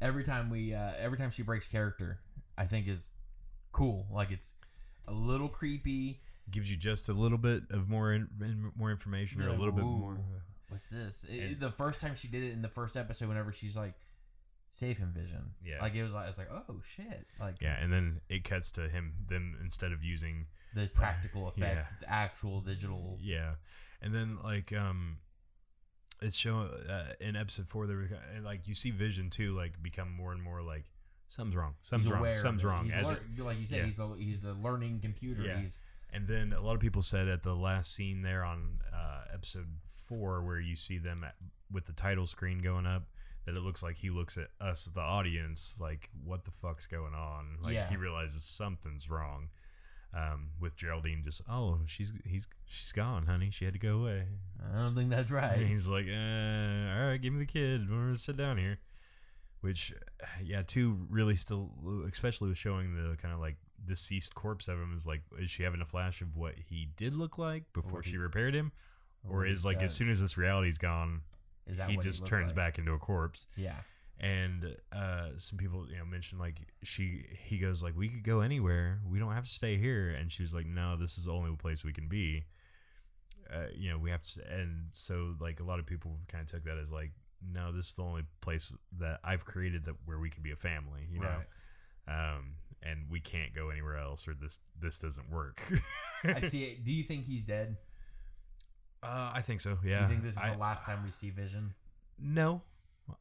Every 0.00 0.24
time 0.24 0.50
we, 0.50 0.74
uh, 0.74 0.90
every 0.98 1.16
time 1.16 1.30
she 1.30 1.42
breaks 1.42 1.66
character, 1.66 2.18
I 2.58 2.66
think 2.66 2.86
is 2.86 3.12
cool. 3.72 4.06
Like 4.12 4.30
it's 4.30 4.52
a 5.08 5.12
little 5.12 5.48
creepy. 5.48 6.20
Gives 6.52 6.70
you 6.70 6.76
just 6.76 7.08
a 7.08 7.12
little 7.12 7.38
bit 7.38 7.62
of 7.70 7.88
more 7.88 8.12
in, 8.12 8.28
in- 8.40 8.72
more 8.76 8.90
information 8.90 9.42
or 9.42 9.48
a 9.48 9.52
little 9.52 9.72
bit 9.72 9.84
more. 9.84 10.18
What's 10.68 10.88
this? 10.88 11.24
It- 11.28 11.58
the 11.60 11.70
first 11.70 12.00
time 12.00 12.14
she 12.16 12.28
did 12.28 12.42
it 12.42 12.52
in 12.52 12.62
the 12.62 12.68
first 12.68 12.96
episode, 12.96 13.28
whenever 13.28 13.52
she's 13.52 13.76
like, 13.76 13.94
"Save 14.72 14.98
him, 14.98 15.12
Vision." 15.16 15.54
Yeah. 15.64 15.80
Like 15.82 15.94
it 15.94 16.02
was 16.02 16.12
like 16.12 16.28
it's 16.28 16.38
like, 16.38 16.50
oh 16.50 16.80
shit, 16.96 17.26
like 17.40 17.56
Yeah, 17.60 17.76
and 17.80 17.92
then 17.92 18.20
it 18.28 18.44
cuts 18.44 18.70
to 18.72 18.88
him 18.88 19.12
them 19.28 19.56
instead 19.62 19.92
of 19.92 20.02
using 20.04 20.46
the 20.74 20.88
practical 20.92 21.52
Yeah. 21.56 21.64
effects, 21.66 21.92
it's 21.94 22.04
actual 22.06 22.60
digital. 22.60 23.18
yeah, 23.20 23.54
and 24.00 24.14
then 24.14 24.38
like 24.42 24.72
um, 24.72 25.18
it's 26.20 26.36
showing 26.36 26.68
uh, 26.88 27.12
in 27.20 27.34
episode 27.36 27.68
four 27.68 27.86
there 27.86 28.08
and, 28.34 28.44
like 28.44 28.68
you 28.68 28.74
see 28.74 28.90
Vision 28.90 29.28
too 29.30 29.54
like 29.56 29.82
become 29.82 30.10
more 30.10 30.32
and 30.32 30.42
more 30.42 30.62
like 30.62 30.84
something's 31.28 31.56
wrong, 31.56 31.74
something's 31.82 32.12
He's 32.12 32.22
wrong, 32.22 32.36
something's 32.36 32.64
wrong. 32.64 32.84
He's 32.84 32.94
As 32.94 33.08
lear- 33.08 33.20
it, 33.38 33.42
like 33.42 33.58
you 33.58 33.66
said, 33.66 33.78
yeah. 33.78 33.84
he's 33.86 33.98
a 33.98 34.14
he's 34.18 34.44
a 34.44 34.52
learning 34.52 35.00
computer. 35.00 35.42
Yeah. 35.42 35.60
He's 35.60 35.80
And 36.12 36.28
then 36.28 36.52
a 36.52 36.60
lot 36.60 36.74
of 36.74 36.80
people 36.80 37.02
said 37.02 37.26
at 37.28 37.42
the 37.42 37.54
last 37.54 37.94
scene 37.94 38.22
there 38.22 38.44
on 38.44 38.80
uh, 38.92 39.22
episode 39.32 39.66
four, 40.06 40.42
where 40.42 40.60
you 40.60 40.76
see 40.76 40.98
them 40.98 41.24
at, 41.24 41.34
with 41.72 41.86
the 41.86 41.92
title 41.92 42.26
screen 42.26 42.58
going 42.60 42.86
up, 42.86 43.04
that 43.46 43.56
it 43.56 43.60
looks 43.60 43.82
like 43.82 43.96
he 43.96 44.10
looks 44.10 44.36
at 44.36 44.48
us, 44.60 44.84
the 44.84 45.00
audience, 45.00 45.74
like, 45.80 46.10
what 46.24 46.44
the 46.44 46.50
fuck's 46.50 46.86
going 46.86 47.14
on? 47.14 47.56
Like, 47.62 47.74
Yeah. 47.74 47.88
he 47.88 47.96
realizes 47.96 48.44
something's 48.44 49.08
wrong. 49.10 49.48
Um, 50.14 50.50
with 50.60 50.76
Geraldine 50.76 51.22
just, 51.24 51.40
oh, 51.48 51.78
she's 51.86 52.12
he's 52.26 52.46
she's 52.66 52.92
gone, 52.92 53.24
honey. 53.24 53.48
She 53.50 53.64
had 53.64 53.72
to 53.72 53.80
go 53.80 54.00
away. 54.02 54.26
I 54.70 54.76
don't 54.76 54.94
think 54.94 55.08
that's 55.08 55.30
right. 55.30 55.56
And 55.58 55.66
he's 55.66 55.86
like, 55.86 56.04
uh, 56.06 56.12
all 57.00 57.06
right, 57.08 57.18
give 57.18 57.32
me 57.32 57.38
the 57.38 57.50
kid. 57.50 57.88
We're 57.90 57.96
gonna 57.96 58.18
sit 58.18 58.36
down 58.36 58.58
here. 58.58 58.78
Which, 59.62 59.94
yeah, 60.44 60.60
two 60.66 61.06
really 61.08 61.34
still, 61.36 61.70
especially 62.12 62.50
with 62.50 62.58
showing 62.58 62.94
the 62.94 63.16
kind 63.22 63.32
of 63.32 63.40
like 63.40 63.56
deceased 63.84 64.34
corpse 64.34 64.68
of 64.68 64.78
him, 64.78 64.94
is 64.96 65.06
like, 65.06 65.22
is 65.38 65.50
she 65.50 65.62
having 65.62 65.80
a 65.80 65.86
flash 65.86 66.20
of 66.20 66.36
what 66.36 66.54
he 66.68 66.88
did 66.96 67.14
look 67.14 67.38
like 67.38 67.64
before 67.72 68.02
she 68.02 68.12
he- 68.12 68.16
repaired 68.18 68.54
him, 68.54 68.72
or 69.28 69.44
he 69.44 69.52
is 69.52 69.64
like 69.64 69.82
as 69.82 69.94
soon 69.94 70.10
as 70.10 70.20
this 70.20 70.36
reality's 70.36 70.78
gone, 70.78 71.22
Is 71.66 71.76
that 71.76 71.90
he 71.90 71.96
just 71.96 72.24
turns 72.26 72.48
like? 72.48 72.56
back 72.56 72.78
into 72.78 72.92
a 72.92 72.98
corpse? 72.98 73.46
Yeah, 73.56 73.76
And 74.20 74.76
uh, 74.92 75.28
some 75.36 75.58
people, 75.58 75.86
you 75.90 75.96
know, 75.98 76.04
mentioned 76.04 76.40
like 76.40 76.56
she, 76.82 77.24
he 77.44 77.58
goes 77.58 77.82
like, 77.82 77.96
we 77.96 78.08
could 78.08 78.24
go 78.24 78.40
anywhere. 78.40 79.00
We 79.08 79.18
don't 79.18 79.32
have 79.32 79.44
to 79.44 79.50
stay 79.50 79.76
here. 79.78 80.10
And 80.10 80.30
she 80.32 80.42
was 80.42 80.52
like, 80.54 80.66
no, 80.66 80.96
this 80.96 81.16
is 81.18 81.24
the 81.26 81.32
only 81.32 81.54
place 81.56 81.82
we 81.84 81.92
can 81.92 82.08
be. 82.08 82.44
Uh, 83.52 83.66
you 83.76 83.90
know, 83.90 83.98
we 83.98 84.10
have 84.10 84.24
to, 84.24 84.40
and 84.50 84.86
so 84.90 85.34
like 85.40 85.60
a 85.60 85.64
lot 85.64 85.78
of 85.78 85.86
people 85.86 86.18
kind 86.28 86.42
of 86.42 86.48
took 86.50 86.64
that 86.64 86.78
as 86.78 86.90
like, 86.90 87.10
no, 87.52 87.72
this 87.72 87.88
is 87.88 87.94
the 87.94 88.02
only 88.02 88.22
place 88.40 88.72
that 88.98 89.18
I've 89.24 89.44
created 89.44 89.84
that 89.84 89.94
where 90.04 90.18
we 90.18 90.30
can 90.30 90.42
be 90.42 90.52
a 90.52 90.56
family. 90.56 91.06
You 91.10 91.20
know, 91.20 91.26
right. 91.28 91.46
Um, 92.08 92.54
and 92.82 93.06
we 93.10 93.20
can't 93.20 93.54
go 93.54 93.70
anywhere 93.70 93.96
else, 93.96 94.26
or 94.28 94.34
this 94.34 94.58
this 94.80 94.98
doesn't 94.98 95.30
work. 95.30 95.60
I 96.24 96.40
see 96.48 96.64
it. 96.64 96.84
Do 96.84 96.92
you 96.92 97.02
think 97.04 97.26
he's 97.26 97.44
dead? 97.44 97.76
Uh, 99.02 99.32
I 99.34 99.42
think 99.42 99.60
so. 99.60 99.76
Do 99.82 99.88
Yeah. 99.88 100.02
you 100.02 100.08
think 100.08 100.22
this 100.22 100.36
is 100.36 100.42
I- 100.42 100.52
the 100.52 100.58
last 100.58 100.84
time 100.84 101.02
we 101.04 101.10
see 101.10 101.30
Vision? 101.30 101.74
No, 102.18 102.62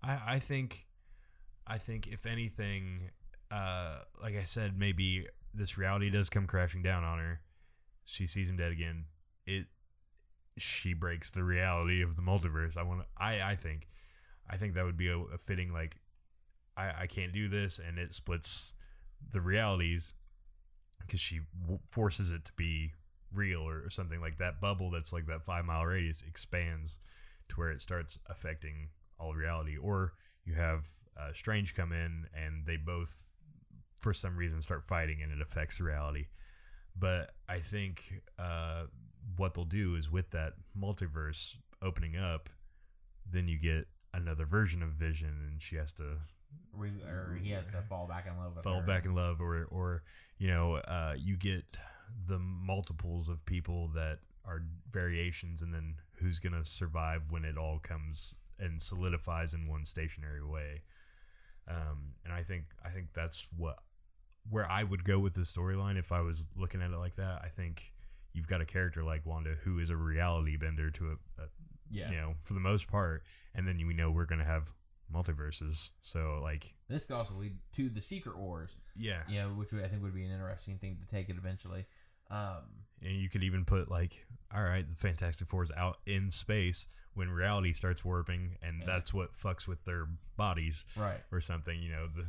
I, 0.04 0.36
I 0.36 0.40
think, 0.40 0.86
I 1.66 1.80
think 1.80 2.06
if 2.08 2.26
anything, 2.28 3.10
uh, 3.50 4.00
like 4.22 4.36
I 4.36 4.44
said, 4.44 4.78
maybe 4.78 5.26
this 5.56 5.78
reality 5.78 6.10
does 6.12 6.30
come 6.30 6.46
crashing 6.46 6.84
down 6.84 7.04
on 7.04 7.18
her. 7.18 7.42
She 8.06 8.28
sees 8.28 8.50
him 8.50 8.58
dead 8.58 8.72
again. 8.72 9.06
It, 9.48 9.66
she 10.58 10.94
breaks 10.94 11.32
the 11.32 11.44
reality 11.44 12.04
of 12.04 12.16
the 12.16 12.22
multiverse. 12.22 12.78
I 12.78 12.84
want. 12.84 13.04
I 13.18 13.42
I 13.42 13.56
think, 13.56 13.88
I 14.48 14.58
think 14.58 14.76
that 14.76 14.86
would 14.86 14.98
be 14.98 15.08
a, 15.08 15.18
a 15.18 15.38
fitting 15.40 15.74
like, 15.74 15.96
I 16.78 16.92
I 17.02 17.08
can't 17.08 17.34
do 17.34 17.48
this, 17.50 17.80
and 17.80 17.98
it 17.98 18.14
splits 18.14 18.74
the 19.32 19.42
realities 19.42 20.14
because 21.00 21.20
she 21.20 21.42
w- 21.62 21.80
forces 21.90 22.32
it 22.32 22.46
to 22.46 22.52
be 22.54 22.94
real 23.34 23.62
or 23.68 23.90
something 23.90 24.20
like 24.20 24.38
that 24.38 24.60
bubble 24.60 24.90
that's 24.92 25.14
like 25.14 25.26
that 25.28 25.46
five 25.46 25.66
mile 25.66 25.86
radius 25.86 26.24
expands 26.28 27.00
to 27.50 27.56
where 27.56 27.72
it 27.72 27.82
starts 27.82 28.20
affecting 28.28 28.90
all 29.20 29.34
reality. 29.34 29.78
Or 29.78 30.14
you 30.46 30.56
have 30.56 30.86
uh, 31.18 31.30
Strange 31.34 31.76
come 31.76 31.92
in 31.92 32.28
and 32.34 32.66
they 32.66 32.78
both, 32.78 33.34
for 34.00 34.14
some 34.14 34.36
reason, 34.36 34.62
start 34.62 34.84
fighting 34.84 35.22
and 35.22 35.32
it 35.32 35.42
affects 35.42 35.80
reality. 35.80 36.28
But 36.98 37.32
I 37.48 37.60
think 37.60 38.22
uh, 38.38 38.84
what 39.38 39.54
they'll 39.54 39.66
do 39.66 39.96
is 39.96 40.10
with 40.10 40.32
that 40.32 40.54
multiverse 40.78 41.56
opening 41.82 42.18
up, 42.18 42.50
then 43.30 43.48
you 43.48 43.58
get 43.58 43.88
another 44.14 44.46
version 44.46 44.84
of 44.84 44.90
Vision 44.90 45.48
and 45.50 45.62
she 45.62 45.78
has 45.78 45.94
to 45.94 46.18
Re- 46.74 46.90
or 47.08 47.38
he 47.42 47.52
has 47.52 47.66
to 47.68 47.82
fall 47.90 48.08
back 48.08 48.28
in 48.28 48.38
love 48.38 48.56
with 48.56 48.64
fall 48.64 48.80
her. 48.82 48.86
back 48.88 49.06
in 49.06 49.14
love 49.14 49.42
or 49.42 49.66
or 49.72 50.04
you 50.38 50.48
know 50.48 50.76
uh, 50.76 51.16
you 51.18 51.36
get 51.38 51.64
the 52.28 52.40
multiples 52.40 53.30
of 53.30 53.46
people 53.46 53.90
that 53.96 54.20
are 54.46 54.64
variations 54.92 55.62
and 55.62 55.74
then 55.74 55.96
who's 56.16 56.40
gonna 56.40 56.64
survive 56.66 57.24
when 57.30 57.46
it 57.46 57.58
all 57.58 57.80
comes 57.80 58.34
and 58.60 58.82
solidifies 58.82 59.54
in 59.54 59.68
one 59.68 59.86
stationary 59.86 60.44
way 60.44 60.82
um, 61.68 62.14
and 62.26 62.34
i 62.34 62.42
think 62.44 62.64
i 62.86 62.90
think 62.90 63.08
that's 63.14 63.46
what 63.58 63.78
where 64.50 64.70
i 64.70 64.84
would 64.84 65.04
go 65.04 65.20
with 65.20 65.34
the 65.34 65.42
storyline 65.42 65.98
if 65.98 66.12
i 66.12 66.22
was 66.22 66.46
looking 66.56 66.82
at 66.82 66.92
it 66.92 66.98
like 66.98 67.16
that 67.16 67.42
i 67.44 67.48
think 67.48 67.92
you've 68.34 68.48
got 68.48 68.62
a 68.62 68.66
character 68.66 69.04
like 69.04 69.26
wanda 69.26 69.56
who 69.64 69.80
is 69.80 69.90
a 69.90 69.96
reality 69.96 70.58
bender 70.58 70.90
to 70.90 71.08
a, 71.12 71.42
a 71.44 71.46
Yeah. 71.90 72.10
you 72.10 72.18
know 72.18 72.34
for 72.44 72.54
the 72.54 72.60
most 72.60 72.88
part 72.88 73.24
and 73.54 73.68
then 73.68 73.78
we 73.86 73.94
know 73.94 74.10
we're 74.10 74.26
gonna 74.26 74.44
have 74.46 74.72
multiverses 75.14 75.90
so 76.02 76.40
like 76.42 76.74
This 76.88 77.06
could 77.06 77.16
also 77.16 77.34
lead 77.36 77.58
to 77.76 77.90
the 77.90 78.02
Secret 78.02 78.38
Wars, 78.38 78.76
yeah 78.96 79.22
you 79.28 79.40
know, 79.40 79.50
which 79.50 79.74
I 79.74 79.88
think 79.88 80.04
would 80.04 80.14
be 80.14 80.26
an 80.26 80.32
interesting 80.32 80.78
thing 80.78 80.98
to 81.02 81.08
take 81.16 81.30
it 81.30 81.38
eventually. 81.38 81.86
Um, 82.30 82.86
And 83.02 83.14
you 83.18 83.30
could 83.30 83.44
even 83.44 83.66
put 83.66 83.90
like, 83.92 84.26
all 84.54 84.64
right, 84.64 84.88
the 84.88 84.96
Fantastic 84.96 85.48
Four 85.48 85.64
is 85.64 85.72
out 85.76 85.98
in 86.06 86.32
space 86.32 86.88
when 87.14 87.30
reality 87.30 87.74
starts 87.74 88.06
warping, 88.06 88.58
and 88.62 88.80
Yeah. 88.80 88.86
that's 88.86 89.14
what 89.14 89.34
fucks 89.36 89.68
with 89.68 89.84
their 89.84 90.08
bodies 90.38 90.86
right. 90.96 91.20
or 91.32 91.42
something. 91.42 91.78
You 91.82 91.92
know, 91.92 92.08
the 92.08 92.26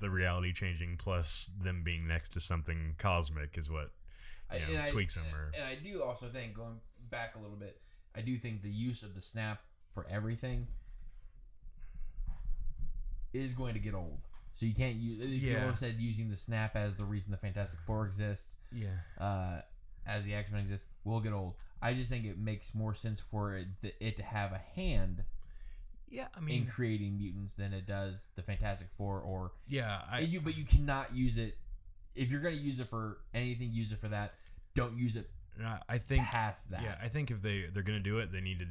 the 0.00 0.10
reality 0.10 0.52
changing 0.52 0.96
plus 0.98 1.50
them 1.62 1.82
being 1.84 2.06
next 2.08 2.30
to 2.30 2.40
something 2.40 2.96
cosmic 2.98 3.56
is 3.56 3.70
what 3.70 3.92
you 4.52 4.58
know, 4.60 4.66
and 4.72 4.78
I- 4.82 4.90
tweaks 4.90 5.14
them. 5.14 5.24
Or 5.32 5.52
And 5.54 5.64
I 5.64 5.76
do 5.76 6.02
also 6.02 6.28
think, 6.28 6.54
going 6.54 6.80
back 7.10 7.36
a 7.36 7.38
little 7.38 7.56
bit, 7.56 7.80
I 8.16 8.20
do 8.22 8.36
think 8.38 8.62
the 8.62 8.70
use 8.70 9.02
of 9.04 9.14
the 9.14 9.22
snap 9.22 9.62
for 9.94 10.06
everything 10.08 10.66
is 13.36 13.52
going 13.54 13.74
to 13.74 13.80
get 13.80 13.94
old. 13.94 14.18
So 14.52 14.64
you 14.66 14.74
can't 14.74 14.96
use. 14.96 15.18
People 15.20 15.48
Yeah. 15.48 15.66
have 15.66 15.78
said 15.78 15.96
using 15.98 16.30
the 16.30 16.36
snap 16.36 16.76
as 16.76 16.96
the 16.96 17.04
reason 17.04 17.30
the 17.30 17.36
Fantastic 17.36 17.78
Four 17.80 18.06
exists, 18.06 18.54
yeah, 18.72 18.88
uh, 19.20 19.60
as 20.06 20.24
the 20.24 20.34
X 20.34 20.50
Men 20.50 20.60
exist, 20.60 20.84
will 21.04 21.20
get 21.20 21.32
old. 21.32 21.54
I 21.82 21.92
just 21.92 22.08
think 22.10 22.24
it 22.24 22.38
makes 22.38 22.74
more 22.74 22.94
sense 22.94 23.20
for 23.30 23.54
it, 23.54 23.66
it 24.00 24.16
to 24.16 24.22
have 24.22 24.52
a 24.52 24.60
hand 24.74 25.24
yeah. 26.08 26.28
I 26.34 26.40
mean, 26.40 26.62
in 26.62 26.66
creating 26.68 27.18
mutants 27.18 27.54
than 27.54 27.74
it 27.74 27.86
does 27.86 28.28
the 28.34 28.42
Fantastic 28.42 28.88
Four. 28.96 29.20
Or 29.20 29.52
yeah, 29.68 30.00
I 30.10 30.20
you, 30.20 30.40
but 30.40 30.56
you 30.56 30.64
cannot 30.64 31.14
use 31.14 31.36
it 31.36 31.58
if 32.14 32.30
you're 32.30 32.40
going 32.40 32.56
to 32.56 32.62
use 32.62 32.80
it 32.80 32.88
for 32.88 33.18
anything. 33.34 33.72
Use 33.72 33.92
it 33.92 33.98
for 33.98 34.08
that. 34.08 34.32
Don't 34.74 34.96
use 34.96 35.16
it 35.16 35.28
I- 35.62 35.80
I 35.88 35.98
think 35.98 36.24
past 36.24 36.70
that. 36.70 36.82
Yeah, 36.82 36.96
I 37.02 37.08
think 37.08 37.30
if 37.30 37.42
they 37.42 37.66
they're 37.72 37.82
gonna 37.82 38.00
do 38.00 38.18
it, 38.20 38.32
they 38.32 38.40
need 38.40 38.58
to. 38.60 38.66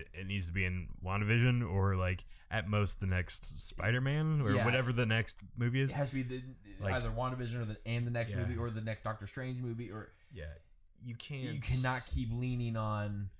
It, 0.00 0.08
it 0.20 0.26
needs 0.26 0.46
to 0.46 0.52
be 0.52 0.64
in 0.64 0.88
WandaVision 1.04 1.68
or 1.70 1.96
like 1.96 2.24
at 2.50 2.68
most 2.68 3.00
the 3.00 3.06
next 3.06 3.60
Spider-Man 3.62 4.40
or 4.42 4.52
Yeah. 4.52 4.64
whatever 4.64 4.92
the 4.92 5.06
next 5.06 5.38
movie 5.56 5.80
is. 5.80 5.90
It 5.90 5.94
has 5.94 6.10
to 6.10 6.14
be 6.16 6.22
the 6.22 6.42
Like- 6.80 6.94
either 6.94 7.10
WandaVision 7.10 7.54
or 7.60 7.64
the 7.64 7.76
and 7.86 8.06
the 8.06 8.10
next 8.10 8.32
Yeah. 8.32 8.38
movie 8.40 8.56
or 8.56 8.70
the 8.70 8.80
next 8.80 9.02
Doctor 9.02 9.26
Strange 9.26 9.60
movie 9.60 9.90
or 9.90 10.12
Yeah, 10.32 10.44
you 11.04 11.14
can't. 11.14 11.42
you 11.54 11.60
cannot 11.60 12.06
keep 12.06 12.28
leaning 12.32 12.76
on. 12.76 13.30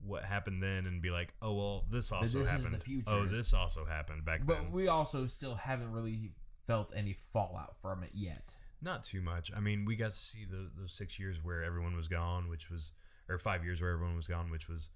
what 0.00 0.22
happened 0.22 0.62
then 0.62 0.84
and 0.86 1.00
be 1.00 1.10
like, 1.10 1.32
oh 1.40 1.54
well, 1.54 1.86
this 1.88 2.12
also 2.12 2.24
this 2.24 2.34
is 2.34 2.46
the 2.46 2.52
happened. 2.52 2.76
Oh, 2.78 2.84
future. 2.84 3.14
Oh, 3.14 3.24
this 3.24 3.54
also 3.54 3.86
happened 3.86 4.22
back 4.22 4.44
But 4.44 4.56
then. 4.56 4.64
But 4.64 4.72
we 4.72 4.86
also 4.88 5.26
still 5.26 5.54
haven't 5.54 5.92
really 5.92 6.32
felt 6.66 6.92
any 6.94 7.14
fallout 7.32 7.80
from 7.80 8.02
it 8.02 8.10
yet. 8.12 8.54
Not 8.82 9.02
too 9.04 9.22
much. 9.22 9.50
I 9.56 9.60
mean, 9.60 9.86
we 9.86 9.96
got 9.96 10.10
to 10.10 10.16
see 10.16 10.44
the 10.44 10.70
those 10.76 10.92
six 10.92 11.18
years 11.18 11.42
where 11.42 11.64
everyone 11.64 11.96
was 11.96 12.06
gone, 12.08 12.50
which 12.50 12.68
was, 12.70 12.92
or 13.30 13.38
five 13.38 13.64
years 13.64 13.80
where 13.80 13.92
everyone 13.92 14.14
was 14.14 14.26
gone, 14.28 14.50
which 14.50 14.68
was, 14.68 14.90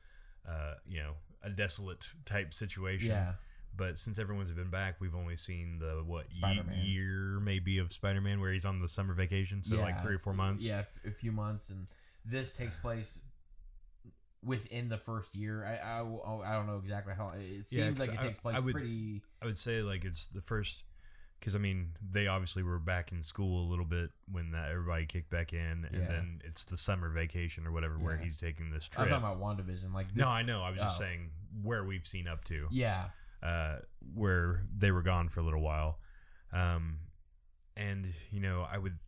uh, 0.49 0.75
you 0.89 0.99
know, 1.01 1.13
a 1.43 1.51
desolate 1.51 2.05
type 2.25 2.53
situation. 2.55 3.11
Yeah, 3.11 3.33
But 3.77 3.99
since 3.99 4.19
everyone's 4.19 4.51
been 4.53 4.71
back, 4.71 4.97
we've 5.01 5.15
only 5.15 5.37
seen 5.37 5.79
the 5.79 6.03
what 6.05 6.33
Spider-Man. 6.33 6.85
year 6.87 7.39
maybe 7.41 7.79
of 7.79 7.93
Spider-Man 7.93 8.41
where 8.41 8.53
he's 8.53 8.65
on 8.65 8.81
the 8.81 8.89
summer 8.89 9.15
vacation, 9.15 9.63
so 9.63 9.77
like 9.77 10.03
three 10.03 10.15
or 10.15 10.19
four 10.19 10.33
months. 10.35 10.65
Yeah, 10.65 10.83
a 11.07 11.11
few 11.11 11.31
months, 11.33 11.71
and 11.71 11.87
this 12.25 12.57
takes 12.57 12.77
place 12.87 13.21
within 14.45 14.89
the 14.89 14.99
first 14.99 15.35
year. 15.35 15.65
I 15.65 15.77
I, 15.77 16.01
I 16.01 16.55
don't 16.55 16.67
know 16.67 16.79
exactly 16.83 17.15
how 17.17 17.33
it 17.37 17.69
seems 17.69 17.73
Yeah, 17.99 18.05
like 18.05 18.11
it 18.15 18.19
I- 18.19 18.23
takes 18.27 18.41
place 18.41 18.57
I 18.57 18.61
would- 18.61 18.73
pretty. 18.75 19.23
I 19.43 19.47
would 19.47 19.59
say 19.59 19.83
like 19.83 20.05
it's 20.05 20.27
the 20.29 20.41
first 20.43 20.85
because 21.39 21.55
I 21.55 21.59
mean 21.59 21.91
they 22.11 22.27
obviously 22.27 22.63
were 22.63 22.79
back 22.79 23.13
in 23.13 23.23
school 23.23 23.67
a 23.67 23.69
little 23.69 23.85
bit 23.85 24.11
when 24.31 24.51
that 24.53 24.71
everybody 24.71 25.07
kicked 25.07 25.31
back 25.31 25.53
in, 25.53 25.87
and 25.91 26.03
Yeah. 26.03 26.09
then 26.09 26.43
it's 26.45 26.65
the 26.65 26.77
summer 26.77 27.09
vacation 27.11 27.67
or 27.67 27.73
whatever 27.73 27.99
where 27.99 28.17
Yeah. 28.17 28.25
he's 28.25 28.37
taking 28.37 28.71
this 28.71 28.89
trip. 28.89 29.11
I'm 29.13 29.21
talking 29.21 29.39
about 29.39 29.67
WandaVision. 29.67 29.93
Like 29.93 30.09
this, 30.09 30.17
no, 30.25 30.27
I 30.27 30.43
know. 30.43 30.63
I 30.63 30.71
was 30.71 30.79
just 30.79 31.01
oh. 31.01 31.05
saying 31.05 31.31
where 31.63 31.85
we've 31.85 32.07
seen 32.07 32.27
up 32.29 32.45
to, 32.45 32.67
yeah, 32.71 33.11
uh, 33.43 33.79
where 34.15 34.65
they 34.77 34.91
were 34.91 35.03
gone 35.03 35.29
for 35.29 35.41
a 35.41 35.43
little 35.43 35.63
while, 35.63 35.99
um, 36.53 36.99
and 37.77 38.13
you 38.31 38.41
know 38.41 38.63
I 38.71 38.79
would 38.79 38.99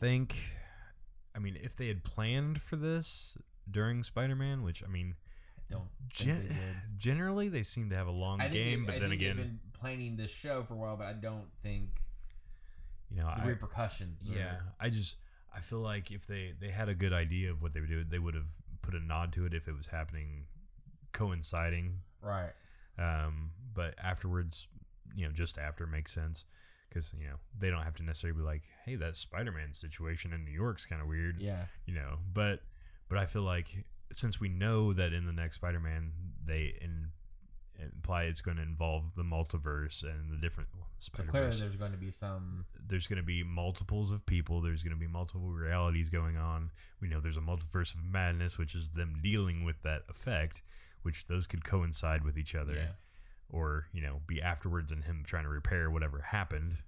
think, 0.00 0.36
I 1.34 1.38
mean, 1.38 1.56
if 1.62 1.76
they 1.76 1.88
had 1.88 2.04
planned 2.04 2.60
for 2.62 2.76
this 2.76 3.36
during 3.70 4.02
Spider-Man, 4.02 4.62
which 4.62 4.82
I 4.82 4.86
mean, 4.88 5.14
I 5.70 5.74
don't 5.74 5.88
think 6.14 6.42
they 6.42 6.48
did. 6.48 6.56
generally 6.96 7.48
they 7.48 7.62
seem 7.62 7.90
to 7.90 7.96
have 7.96 8.06
a 8.06 8.10
long 8.12 8.40
I 8.40 8.44
think 8.44 8.54
game, 8.54 8.80
they- 8.80 8.86
but 8.86 8.94
I 8.96 8.98
then 9.00 9.10
think 9.10 9.20
again, 9.22 9.60
planning 9.84 10.16
this 10.16 10.30
show 10.30 10.62
for 10.62 10.74
a 10.74 10.76
while, 10.76 10.96
but 10.96 11.06
I 11.06 11.12
don't 11.12 11.46
think 11.62 11.88
you 13.10 13.18
know, 13.18 13.32
the 13.36 13.42
I, 13.42 13.46
repercussions. 13.46 14.28
are- 14.28 14.32
Yeah, 14.36 14.56
I 14.80 14.88
just 14.88 15.16
I 15.56 15.60
feel 15.60 15.80
like 15.80 16.10
if 16.10 16.26
they 16.26 16.52
they 16.60 16.68
had 16.70 16.88
a 16.88 16.94
good 16.94 17.12
idea 17.12 17.50
of 17.50 17.62
what 17.62 17.72
they 17.72 17.80
would 17.80 17.88
do, 17.88 18.02
they 18.04 18.18
would 18.18 18.34
have 18.34 18.46
put 18.82 18.94
a 18.94 19.00
nod 19.00 19.32
to 19.34 19.46
it 19.46 19.54
if 19.54 19.68
it 19.68 19.76
was 19.76 19.86
happening, 19.86 20.46
coinciding. 21.12 22.00
right. 22.22 22.52
Um, 22.98 23.50
but 23.74 23.94
afterwards, 24.02 24.68
you 25.16 25.26
know, 25.26 25.32
just 25.32 25.58
after 25.58 25.84
makes 25.86 26.12
sense 26.14 26.44
because 26.88 27.12
you 27.18 27.26
know 27.26 27.34
they 27.58 27.70
don't 27.70 27.82
have 27.82 27.94
to 27.96 28.02
necessarily 28.04 28.38
be 28.38 28.44
like, 28.44 28.62
hey, 28.84 28.94
that 28.96 29.16
Spider-Man 29.16 29.74
situation 29.74 30.32
in 30.32 30.44
New 30.44 30.52
York's 30.52 30.84
kind 30.86 31.02
of 31.02 31.08
weird, 31.08 31.40
Yeah, 31.40 31.64
you 31.86 31.94
know. 31.94 32.18
But 32.32 32.60
but 33.08 33.18
I 33.18 33.26
feel 33.26 33.42
like 33.42 33.84
since 34.12 34.38
we 34.40 34.48
know 34.48 34.92
that 34.92 35.12
in 35.12 35.26
the 35.26 35.32
next 35.32 35.56
Spider-Man 35.56 36.12
they 36.46 36.74
in, 36.80 37.08
imply 37.80 38.24
it's 38.24 38.40
going 38.40 38.56
to 38.56 38.62
involve 38.62 39.04
the 39.16 39.22
multiverse 39.22 40.02
and 40.02 40.30
the 40.30 40.36
different 40.36 40.68
so 40.98 41.06
Spider-Verse 41.06 41.30
clearly 41.30 41.56
there's 41.60 41.76
going 41.76 41.92
to 41.92 41.98
be 41.98 42.10
some. 42.10 42.64
there's 42.86 43.06
going 43.06 43.16
to 43.18 43.22
be 43.24 43.42
multiples 43.42 44.12
of 44.12 44.24
people. 44.26 44.60
There's 44.60 44.82
going 44.82 44.94
to 44.94 45.00
be 45.00 45.06
multiple 45.08 45.48
realities 45.50 46.08
going 46.08 46.36
on. 46.36 46.70
We 47.00 47.08
know 47.08 47.20
there's 47.20 47.36
a 47.36 47.40
multiverse 47.40 47.94
of 47.94 48.04
madness, 48.04 48.58
which 48.58 48.74
is 48.74 48.90
them 48.90 49.18
dealing 49.22 49.64
with 49.64 49.82
that 49.82 50.02
effect, 50.08 50.62
which 51.02 51.26
those 51.26 51.46
could 51.46 51.64
coincide 51.64 52.24
with 52.24 52.38
each 52.38 52.54
other, 52.54 52.74
Yeah. 52.74 52.92
or 53.50 53.86
you 53.92 54.00
know, 54.02 54.20
be 54.26 54.40
afterwards 54.40 54.92
and 54.92 55.04
him 55.04 55.22
trying 55.26 55.44
to 55.44 55.50
repair 55.50 55.90
whatever 55.90 56.20
happened. 56.20 56.78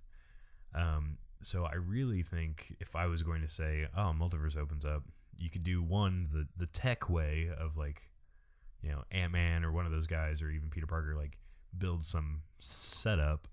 Um, 0.74 1.18
so 1.43 1.64
I 1.64 1.74
really 1.74 2.22
think 2.22 2.76
if 2.80 2.95
I 2.97 3.07
was 3.07 3.22
going 3.22 3.43
to 3.43 3.49
say, 3.49 3.87
oh, 3.97 4.14
multiverse 4.18 4.57
opens 4.57 4.84
up, 4.84 5.03
you 5.37 5.51
could 5.51 5.64
do 5.64 5.82
one 5.82 6.28
the 6.32 6.47
the 6.57 6.66
tech 6.66 7.11
way 7.11 7.51
of 7.59 7.76
like, 7.76 8.03
you 8.87 8.93
know, 8.93 9.03
Ant 9.11 9.32
Man 9.32 9.64
or 9.64 9.72
one 9.72 9.84
of 9.84 9.91
those 9.91 10.07
guys, 10.07 10.41
or 10.43 10.49
even 10.51 10.70
Peter 10.70 10.87
Parker, 10.87 11.16
like 11.16 11.37
build 11.76 12.05
some 12.05 12.43
setup. 12.61 13.49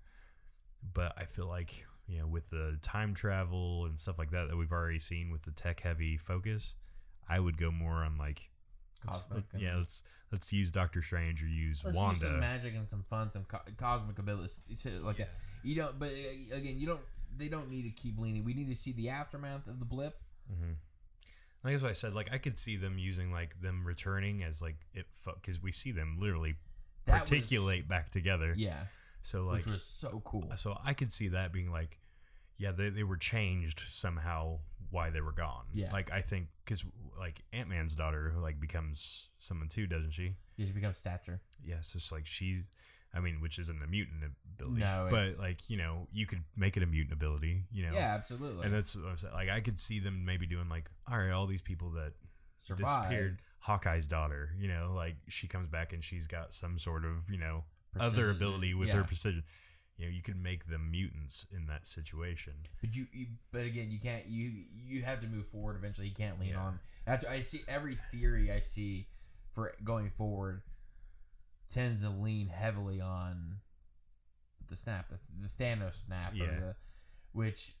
But 0.92 1.12
I 1.18 1.24
feel 1.24 1.46
like 1.46 1.84
you 2.06 2.18
know, 2.20 2.26
with 2.26 2.48
the 2.50 2.78
time 2.82 3.14
travel 3.14 3.86
and 3.86 3.98
stuff 3.98 4.18
like 4.18 4.30
that 4.30 4.48
that 4.48 4.56
we've 4.56 4.70
already 4.70 4.98
seen 5.00 5.30
with 5.32 5.42
the 5.42 5.50
tech 5.50 5.80
heavy 5.80 6.16
focus, 6.18 6.74
I 7.28 7.40
would 7.40 7.56
go 7.58 7.70
more 7.72 8.04
on 8.04 8.16
like, 8.16 8.48
let's- 9.06 9.24
Cosmic 9.24 9.44
let- 9.52 9.62
yeah, 9.62 9.76
let's 9.76 10.02
let's 10.30 10.52
use 10.52 10.70
Doctor 10.70 11.02
Strange 11.02 11.42
or 11.42 11.46
use 11.48 11.80
Let's 11.84 11.96
Wanda. 11.96 12.12
use 12.12 12.20
some 12.20 12.38
magic 12.40 12.74
and 12.76 12.88
some 12.88 13.02
fun, 13.10 13.30
some 13.32 13.44
co- 13.44 13.58
cosmic 13.76 14.18
abilities, 14.18 14.60
shit 14.76 15.02
like 15.02 15.16
that. 15.16 15.30
You 15.64 15.74
don't, 15.76 15.98
but 15.98 16.10
uh, 16.10 16.56
again, 16.56 16.78
you 16.78 16.86
don't. 16.86 17.00
They 17.36 17.48
don't 17.48 17.68
need 17.68 17.82
to 17.82 17.90
keep 17.90 18.18
leaning. 18.20 18.44
We 18.44 18.54
need 18.54 18.68
to 18.68 18.76
see 18.76 18.92
the 18.92 19.08
aftermath 19.08 19.66
of 19.66 19.80
the 19.80 19.84
blip. 19.84 20.14
Mm-hmm. 20.52 20.74
Like 21.64 21.72
that's 21.72 21.82
what 21.82 21.90
I 21.90 21.94
said. 21.94 22.14
Like 22.14 22.28
I 22.32 22.38
could 22.38 22.58
see 22.58 22.76
them 22.76 22.98
using 22.98 23.32
like 23.32 23.60
them 23.60 23.84
returning 23.86 24.42
as 24.44 24.60
like 24.60 24.76
it 24.92 25.06
because 25.40 25.62
we 25.62 25.72
see 25.72 25.92
them 25.92 26.18
literally 26.20 26.54
That 27.06 27.28
was- 27.30 27.82
back 27.88 28.10
together. 28.10 28.52
yeah, 28.56 28.84
So 29.22 29.44
like 29.46 29.64
which 29.64 29.66
was 29.72 29.82
so 29.84 30.20
cool. 30.24 30.50
so 30.56 30.78
I 30.84 30.92
could 30.94 31.10
see 31.12 31.28
that 31.28 31.52
being 31.52 31.70
like, 31.72 31.98
yeah, 32.58 32.72
they 32.72 32.90
they 32.90 33.02
were 33.02 33.16
changed 33.16 33.82
somehow 33.90 34.58
why 34.90 35.10
they 35.10 35.20
were 35.22 35.32
gone. 35.32 35.64
Yeah. 35.72 35.90
Like 35.92 36.12
I 36.12 36.20
think 36.20 36.48
because 36.64 36.84
like 37.18 37.42
Ant 37.52 37.68
Man's 37.68 37.96
daughter 37.96 38.30
who 38.34 38.40
like 38.40 38.60
becomes 38.60 39.28
someone 39.40 39.68
too, 39.68 39.86
doesn't 39.86 40.12
she? 40.12 40.36
Yeah, 40.56 40.66
she 40.66 40.72
becomes 40.72 40.98
stature. 40.98 41.40
Yeah, 41.64 41.80
so 41.80 41.96
it's 41.96 42.12
like 42.12 42.26
she's. 42.26 42.62
I 43.14 43.20
mean, 43.20 43.40
which 43.40 43.58
isn't 43.58 43.82
a 43.82 43.86
mutant 43.86 44.22
ability. 44.58 44.80
No, 44.80 45.08
but 45.10 45.38
like 45.38 45.58
you 45.68 45.76
know, 45.76 46.08
you 46.12 46.26
could 46.26 46.42
make 46.56 46.76
it 46.76 46.82
a 46.82 46.86
mutant 46.86 47.12
ability. 47.12 47.62
You 47.72 47.86
know. 47.86 47.92
Yeah, 47.94 48.14
absolutely. 48.14 48.64
And 48.66 48.74
that's 48.74 48.94
what 48.96 49.06
I'm 49.08 49.18
saying. 49.18 49.34
Like 49.34 49.48
I 49.50 49.60
could 49.60 49.78
see 49.78 50.00
them 50.00 50.24
maybe 50.24 50.46
doing 50.46 50.68
like, 50.68 50.90
all 51.10 51.18
right, 51.18 51.30
all 51.30 51.46
these 51.46 51.62
people 51.62 51.90
that 51.92 52.12
disappeared. 52.66 53.40
Hawkeye's 53.58 54.06
daughter, 54.06 54.50
you 54.58 54.68
know, 54.68 54.92
like 54.94 55.16
she 55.28 55.48
comes 55.48 55.68
back 55.68 55.94
and 55.94 56.04
she's 56.04 56.26
got 56.26 56.52
some 56.52 56.78
sort 56.78 57.02
of, 57.06 57.30
you 57.30 57.38
know, 57.38 57.64
other 57.98 58.30
ability 58.30 58.74
with 58.74 58.88
Yeah. 58.88 58.96
her 58.96 59.04
precision. 59.04 59.42
You 59.96 60.04
know, 60.06 60.10
you 60.10 60.20
could 60.22 60.36
make 60.36 60.66
them 60.66 60.90
mutants 60.90 61.46
in 61.50 61.66
that 61.68 61.86
situation. 61.86 62.52
But 62.82 62.94
you, 62.94 63.06
you, 63.12 63.26
but 63.52 63.62
again, 63.64 63.90
you 63.90 63.98
can't. 64.00 64.26
You 64.26 64.64
you 64.74 65.02
have 65.02 65.20
to 65.22 65.26
move 65.26 65.46
forward. 65.46 65.76
Eventually, 65.76 66.08
you 66.08 66.14
can't 66.14 66.38
lean 66.38 66.50
Yeah. 66.50 66.60
on. 66.60 66.80
That's 67.06 67.24
I 67.24 67.40
see 67.42 67.62
every 67.68 67.96
theory 68.12 68.50
I 68.52 68.60
see 68.60 69.06
for 69.52 69.72
going 69.84 70.10
forward 70.10 70.62
tends 71.70 72.02
to 72.02 72.10
lean 72.10 72.48
heavily 72.48 73.00
on 73.00 73.56
the 74.68 74.76
snap, 74.76 75.08
the, 75.10 75.18
the 75.40 75.48
Thanos 75.62 75.96
snap, 76.06 76.32
or 76.34 76.36
Yeah. 76.36 76.60
the, 76.60 76.76
which 77.32 77.74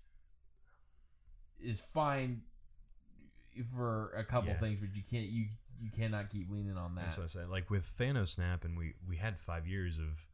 is 1.60 1.80
fine 1.80 2.42
for 3.74 4.10
a 4.16 4.24
couple 4.24 4.50
Yeah. 4.50 4.56
things, 4.58 4.80
but 4.80 4.94
you 4.94 5.02
can't 5.02 5.26
you 5.28 5.48
you 5.80 5.90
cannot 5.90 6.30
keep 6.30 6.48
leaning 6.50 6.76
on 6.76 6.94
that. 6.94 7.06
That's 7.06 7.18
what 7.18 7.24
I 7.24 7.28
said. 7.28 7.48
Like 7.48 7.68
with 7.70 7.86
Thanos 7.98 8.28
snap, 8.28 8.64
and 8.64 8.76
we 8.76 8.94
we 9.08 9.16
had 9.16 9.38
five 9.40 9.66
years 9.66 9.98
of, 9.98 10.26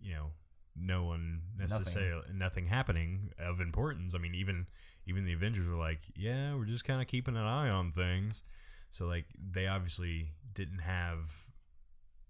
you 0.00 0.12
know, 0.14 0.30
no 0.74 1.04
one 1.04 1.42
Nothing. 1.56 1.78
necessarily 1.78 2.26
nothing, 2.32 2.66
happening 2.66 3.32
of 3.38 3.60
importance. 3.60 4.14
I 4.14 4.18
mean, 4.18 4.34
even 4.34 4.66
even 5.06 5.24
the 5.24 5.32
Avengers 5.32 5.66
were 5.68 5.76
like, 5.76 6.00
yeah, 6.14 6.54
we're 6.54 6.64
just 6.66 6.84
kind 6.84 7.00
of 7.00 7.08
keeping 7.08 7.36
an 7.36 7.42
eye 7.42 7.68
on 7.70 7.92
things. 7.92 8.42
So 8.90 9.06
like 9.06 9.26
they 9.38 9.66
obviously 9.66 10.28
didn't 10.54 10.80
have 10.80 11.30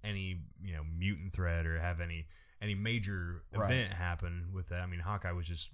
any 0.07 0.41
you 0.63 0.75
know 0.75 0.83
mutant 0.85 1.33
threat 1.33 1.67
or 1.67 1.79
have 1.81 2.01
any 2.01 2.27
any 2.63 2.75
major 2.75 3.43
Right. 3.53 3.71
event 3.71 3.93
happen 3.93 4.49
with 4.53 4.69
that. 4.69 4.81
I 4.81 4.87
mean, 4.87 5.01
Hawkeye 5.01 5.33
was 5.33 5.47
just 5.47 5.71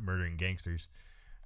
murdering 0.00 0.36
gangsters, 0.36 0.88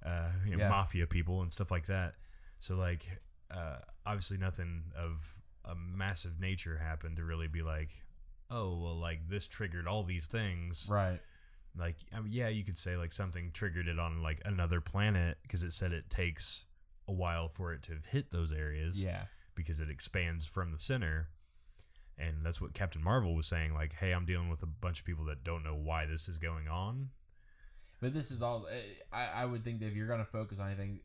uh, 0.05 0.31
you 0.45 0.51
know, 0.55 0.63
Yeah. 0.63 0.69
mafia 0.69 1.07
people 1.07 1.41
and 1.41 1.51
stuff 1.51 1.71
like 1.71 1.87
that. 1.87 2.15
So 2.59 2.75
like, 2.75 3.05
uh, 3.49 3.79
obviously 4.05 4.37
nothing 4.37 4.91
of 4.95 5.41
a 5.65 5.73
massive 5.75 6.39
nature 6.39 6.77
happened 6.77 7.17
to 7.17 7.23
really 7.23 7.47
be 7.47 7.61
like, 7.63 7.89
oh 8.51 8.77
well, 8.77 8.95
like 8.99 9.27
this 9.27 9.47
triggered 9.47 9.87
all 9.87 10.03
these 10.03 10.27
things. 10.27 10.87
right. 10.89 11.19
Like, 11.75 11.97
I 12.11 12.21
mean, 12.21 12.31
yeah, 12.31 12.47
you 12.47 12.63
could 12.63 12.77
say 12.77 12.97
like 12.97 13.11
something 13.13 13.51
triggered 13.51 13.87
it 13.87 13.99
on 13.99 14.21
like 14.23 14.41
another 14.45 14.81
planet 14.81 15.37
because 15.43 15.63
it 15.63 15.73
said 15.73 15.91
it 15.91 16.09
takes 16.09 16.65
a 17.07 17.13
while 17.13 17.49
for 17.49 17.73
it 17.73 17.81
to 17.83 17.99
hit 18.09 18.31
those 18.31 18.51
areas 18.51 19.01
Yeah. 19.01 19.25
because 19.55 19.79
it 19.79 19.89
expands 19.89 20.45
from 20.45 20.71
the 20.71 20.79
center. 20.79 21.29
And 22.19 22.37
that's 22.43 22.59
what 22.59 22.73
Captain 22.73 23.03
Marvel 23.03 23.35
was 23.35 23.45
saying. 23.45 23.73
Like, 23.73 23.93
hey, 23.93 24.11
I'm 24.11 24.25
dealing 24.25 24.49
with 24.49 24.63
a 24.63 24.67
bunch 24.67 24.99
of 24.99 25.05
people 25.05 25.25
that 25.25 25.43
don't 25.43 25.63
know 25.63 25.75
why 25.75 26.05
this 26.05 26.27
is 26.27 26.39
going 26.39 26.67
on. 26.67 27.09
But 28.01 28.13
this 28.13 28.31
is 28.31 28.41
all. 28.41 28.67
eh, 28.71 28.75
I, 29.13 29.41
I 29.41 29.45
would 29.45 29.63
think 29.63 29.79
that 29.79 29.87
if 29.87 29.95
you're 29.95 30.07
gonna 30.07 30.25
focus 30.25 30.59
on 30.59 30.67
anything, 30.67 30.99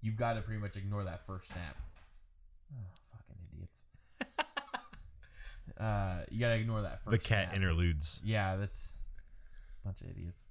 you've 0.00 0.16
got 0.16 0.34
to 0.34 0.42
pretty 0.42 0.60
much 0.60 0.76
ignore 0.76 1.04
that 1.04 1.26
first 1.26 1.48
snap. 1.48 1.76
Oh, 2.72 2.84
fucking 3.12 3.36
idiots. 3.54 3.84
uh, 5.80 6.24
you 6.30 6.40
gotta 6.40 6.56
ignore 6.56 6.82
that 6.82 7.02
first. 7.02 7.10
the 7.12 7.18
cat 7.18 7.48
snap. 7.48 7.56
interludes. 7.56 8.20
Yeah, 8.24 8.56
that's 8.56 8.92
a 9.82 9.88
bunch 9.88 10.00
of 10.02 10.10
idiots. 10.10 10.46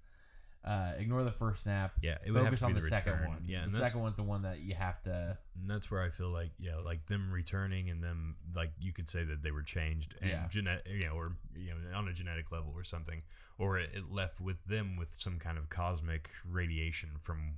Uh, 0.66 0.94
ignore 0.98 1.24
the 1.24 1.32
first 1.32 1.62
snap. 1.64 1.94
Yeah, 2.02 2.18
it 2.26 2.32
would 2.32 2.42
Focus 2.44 2.64
on 2.64 2.74
the, 2.74 2.82
the, 2.82 2.88
second 2.88 3.12
return. 3.14 3.28
one. 3.28 3.44
Yeah, 3.48 3.66
the 3.66 3.72
second 3.72 4.02
one's 4.02 4.16
the 4.16 4.24
one 4.24 4.42
that 4.42 4.62
you 4.62 4.74
have 4.74 5.00
to. 5.04 5.38
and 5.62 5.70
that's 5.70 5.92
where 5.92 6.02
I 6.02 6.10
feel 6.10 6.30
like 6.30 6.50
yeah, 6.58 6.78
like 6.84 7.06
them 7.06 7.32
returning 7.32 7.92
and 7.92 8.02
them 8.04 8.36
like 8.56 8.72
you 8.80 8.92
could 8.92 9.08
say 9.08 9.24
that 9.24 9.44
they 9.44 9.52
were 9.52 9.62
changed 9.62 10.16
and 10.22 10.32
Yeah. 10.32 10.48
genetic, 10.50 10.88
you 10.90 11.08
know, 11.08 11.14
or 11.16 11.34
you 11.56 11.70
know, 11.70 11.76
on 11.96 12.08
a 12.08 12.14
genetic 12.14 12.52
level 12.52 12.74
or 12.76 12.84
something, 12.84 13.22
or 13.60 13.78
it, 13.78 13.92
it 13.94 14.12
left 14.12 14.42
with 14.42 14.58
them 14.66 14.98
with 14.98 15.10
some 15.14 15.38
kind 15.38 15.60
of 15.60 15.70
cosmic 15.70 16.32
radiation 16.50 17.10
from 17.22 17.54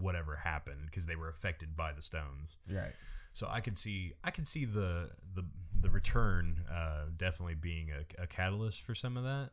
whatever 0.00 0.36
happened 0.36 0.86
because 0.86 1.04
they 1.04 1.14
were 1.16 1.28
affected 1.28 1.76
by 1.76 1.92
the 1.92 2.00
stones. 2.02 2.56
Right. 2.70 2.94
So 3.34 3.48
I 3.50 3.60
could 3.60 3.76
see 3.76 4.14
I 4.24 4.30
could 4.30 4.46
see 4.46 4.64
the 4.64 5.10
the 5.34 5.44
the 5.78 5.90
return 5.90 6.64
uh, 6.72 7.04
definitely 7.18 7.54
being 7.56 7.90
a, 7.90 8.22
a 8.22 8.26
catalyst 8.26 8.80
for 8.80 8.94
some 8.94 9.18
of 9.18 9.24
that, 9.24 9.50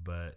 but 0.00 0.36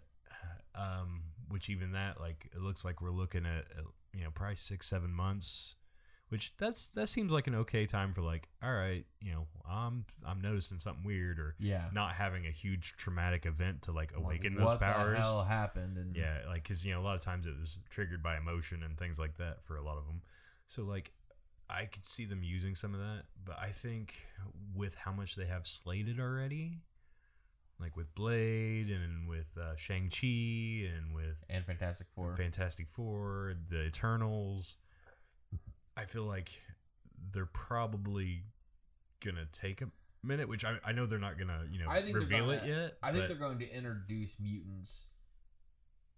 um, 0.74 1.22
which 1.48 1.68
even 1.70 1.92
that 1.92 2.20
like 2.20 2.50
it 2.54 2.60
looks 2.60 2.84
like 2.84 3.00
we're 3.00 3.10
looking 3.10 3.46
at 3.46 3.64
uh, 3.78 3.82
you 4.12 4.24
know 4.24 4.30
probably 4.34 4.56
six 4.56 4.86
seven 4.86 5.12
months, 5.12 5.74
which 6.28 6.52
that's 6.58 6.88
that 6.88 7.08
seems 7.08 7.32
like 7.32 7.46
an 7.46 7.54
okay 7.54 7.86
time 7.86 8.12
for 8.12 8.22
like 8.22 8.48
all 8.62 8.72
right 8.72 9.04
you 9.20 9.32
know 9.32 9.46
I'm 9.68 10.04
I'm 10.26 10.40
noticing 10.40 10.78
something 10.78 11.04
weird 11.04 11.38
or 11.38 11.54
Yeah. 11.58 11.84
not 11.92 12.12
having 12.12 12.46
a 12.46 12.50
huge 12.50 12.94
traumatic 12.96 13.46
event 13.46 13.82
to 13.82 13.92
like 13.92 14.12
Like, 14.12 14.22
awaken 14.24 14.54
those 14.54 14.64
what 14.64 14.80
powers. 14.80 15.16
the 15.16 15.20
hell 15.22 15.44
happened? 15.44 15.96
And 15.98 16.14
Yeah, 16.16 16.38
like 16.46 16.62
because 16.64 16.84
you 16.84 16.92
know 16.94 17.00
a 17.00 17.04
lot 17.04 17.14
of 17.16 17.20
times 17.22 17.46
it 17.46 17.54
was 17.60 17.76
triggered 17.90 18.22
by 18.22 18.36
emotion 18.36 18.82
and 18.82 18.98
things 18.98 19.18
like 19.18 19.36
that 19.38 19.64
for 19.64 19.76
a 19.76 19.82
lot 19.82 19.98
of 19.98 20.06
them. 20.06 20.22
So 20.66 20.82
like 20.82 21.12
I 21.70 21.86
could 21.86 22.04
see 22.04 22.26
them 22.26 22.42
using 22.42 22.74
some 22.74 22.92
of 22.94 23.00
that, 23.00 23.22
but 23.42 23.58
I 23.58 23.68
think 23.70 24.14
with 24.74 24.94
how 24.94 25.12
much 25.12 25.34
they 25.34 25.46
have 25.46 25.66
slated 25.66 26.20
already, 26.20 26.82
like 27.80 27.96
with 27.96 28.14
Blade 28.14 28.88
and 28.90 29.28
with 29.28 29.46
uh, 29.60 29.76
Shang 29.76 30.10
Chi 30.10 30.88
and 30.96 31.14
with 31.14 31.36
and 31.48 31.64
Fantastic 31.64 32.06
Four. 32.14 32.36
Fantastic 32.36 32.88
Four, 32.88 33.54
the 33.68 33.84
Eternals. 33.84 34.76
I 35.96 36.04
feel 36.06 36.24
like 36.24 36.50
they're 37.32 37.46
probably 37.46 38.42
gonna 39.24 39.46
take 39.52 39.80
a 39.82 39.86
minute, 40.22 40.48
which 40.48 40.64
I, 40.64 40.76
I 40.84 40.92
know 40.92 41.06
they're 41.06 41.18
not 41.18 41.38
gonna 41.38 41.64
you 41.70 41.78
know 41.78 41.88
I 41.88 42.02
think 42.02 42.16
reveal 42.16 42.50
it 42.50 42.60
gonna- 42.60 42.72
yet. 42.72 42.98
I 43.02 43.12
think 43.12 43.28
they're 43.28 43.36
going 43.36 43.58
to 43.58 43.70
introduce 43.70 44.34
mutants 44.40 45.06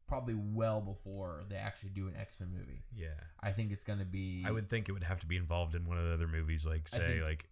probably 0.08 0.34
well 0.34 0.80
before 0.80 1.44
they 1.48 1.56
actually 1.56 1.90
do 1.90 2.06
an 2.06 2.14
X 2.16 2.38
Men 2.38 2.50
movie. 2.56 2.84
yeah. 2.94 3.08
I 3.42 3.50
think 3.52 3.72
it's 3.72 3.82
going 3.84 3.98
to 3.98 4.04
be. 4.04 4.44
I 4.46 4.52
would 4.52 4.68
think 4.68 4.88
it 4.88 4.92
would 4.92 5.02
have 5.02 5.20
to 5.20 5.26
be 5.26 5.36
involved 5.36 5.74
in 5.74 5.84
one 5.86 5.98
of 5.98 6.04
the 6.04 6.12
other 6.14 6.28
movies, 6.28 6.64
like 6.64 6.88
say 6.88 7.22
like 7.22 7.48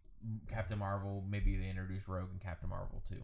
Captain 0.49 0.79
Marvel. 0.79 1.25
Maybe 1.29 1.57
they 1.57 1.69
introduce 1.69 2.09
Rogue 2.09 2.31
and 2.31 2.41
Captain 2.41 2.69
Marvel 2.69 3.03
too, 3.09 3.23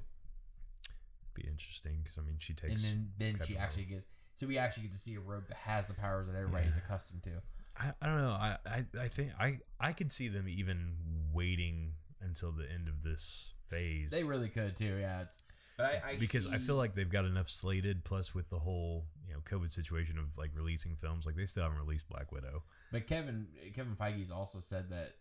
be 1.35 1.43
interesting 1.43 1.99
because 2.03 2.19
I 2.19 2.23
mean 2.23 2.37
she 2.39 2.55
takes 2.55 2.83
and 2.83 3.11
then 3.19 3.37
then 3.37 3.47
she 3.47 3.57
actually 3.57 3.85
gets. 3.85 4.07
So 4.37 4.47
we 4.47 4.57
actually 4.59 4.85
get 4.85 4.93
to 4.93 4.99
see 4.99 5.15
a 5.17 5.21
Rogue 5.21 5.45
that 5.49 5.57
has 5.59 5.87
the 5.87 5.95
powers 5.95 6.27
that 6.27 6.35
everybody's 6.37 6.75
Yeah. 6.77 6.83
accustomed 6.85 7.23
to. 7.25 7.43
I, 7.77 7.93
I 8.01 8.07
don't 8.07 8.19
know. 8.23 8.31
I, 8.31 8.57
I 8.67 8.85
I 9.01 9.09
think 9.09 9.31
I 9.39 9.59
I 9.79 9.93
could 9.93 10.13
see 10.13 10.29
them 10.29 10.49
even 10.49 10.95
waiting 11.33 11.93
until 12.21 12.53
the 12.53 12.71
end 12.71 12.89
of 12.89 13.03
this 13.03 13.53
phase. 13.69 14.11
They 14.11 14.25
really 14.25 14.49
could 14.49 14.77
too. 14.77 14.97
Yeah, 15.01 15.23
it's. 15.23 15.39
But 15.77 16.03
I, 16.05 16.11
I 16.11 16.17
because 16.17 16.47
I 16.47 16.59
feel 16.59 16.77
like 16.77 16.95
they've 16.95 17.09
got 17.09 17.25
enough 17.25 17.49
slated. 17.49 18.05
Plus, 18.05 18.35
with 18.35 18.51
the 18.51 18.59
whole 18.59 19.05
you 19.27 19.33
know 19.35 19.41
COVID 19.51 19.73
situation 19.73 20.19
of 20.19 20.27
like 20.37 20.51
releasing 20.55 20.97
films, 20.97 21.25
like 21.27 21.37
they 21.37 21.47
still 21.47 21.63
haven't 21.63 21.79
released 21.79 22.09
Black 22.09 22.33
Widow. 22.33 22.63
But 22.93 23.07
Kevin 23.07 23.47
Kevin 23.75 23.95
Feige's 23.97 24.31
also 24.31 24.61
said 24.61 24.91
that 24.91 25.15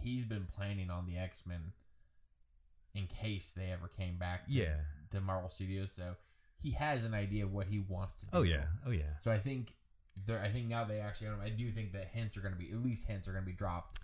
he's 0.00 0.24
been 0.24 0.46
planning 0.54 0.90
on 0.90 1.06
the 1.06 1.18
X 1.18 1.44
Men 1.46 1.72
in 2.94 3.06
case 3.06 3.52
they 3.56 3.70
ever 3.72 3.88
came 3.88 4.16
back. 4.18 4.46
To, 4.46 4.52
Yeah. 4.52 4.76
to 5.10 5.20
Marvel 5.20 5.50
Studios, 5.50 5.92
so 5.92 6.14
he 6.60 6.70
has 6.72 7.04
an 7.04 7.14
idea 7.14 7.44
of 7.44 7.52
what 7.52 7.66
he 7.66 7.78
wants 7.78 8.14
to 8.14 8.26
do. 8.26 8.30
Oh 8.32 8.42
yeah. 8.42 8.64
Oh 8.86 8.90
yeah. 8.90 9.18
So 9.20 9.30
I 9.30 9.38
think 9.38 9.74
there. 10.26 10.40
I 10.40 10.48
think 10.50 10.68
now 10.68 10.84
they 10.84 11.00
actually. 11.00 11.28
I 11.42 11.50
do 11.50 11.70
think 11.70 11.92
that 11.92 12.06
hints 12.12 12.36
are 12.36 12.40
going 12.40 12.54
to 12.54 12.58
be 12.58 12.70
at 12.70 12.82
least 12.82 13.06
hints 13.06 13.26
are 13.28 13.32
going 13.32 13.44
to 13.44 13.50
be 13.50 13.56
dropped 13.56 14.00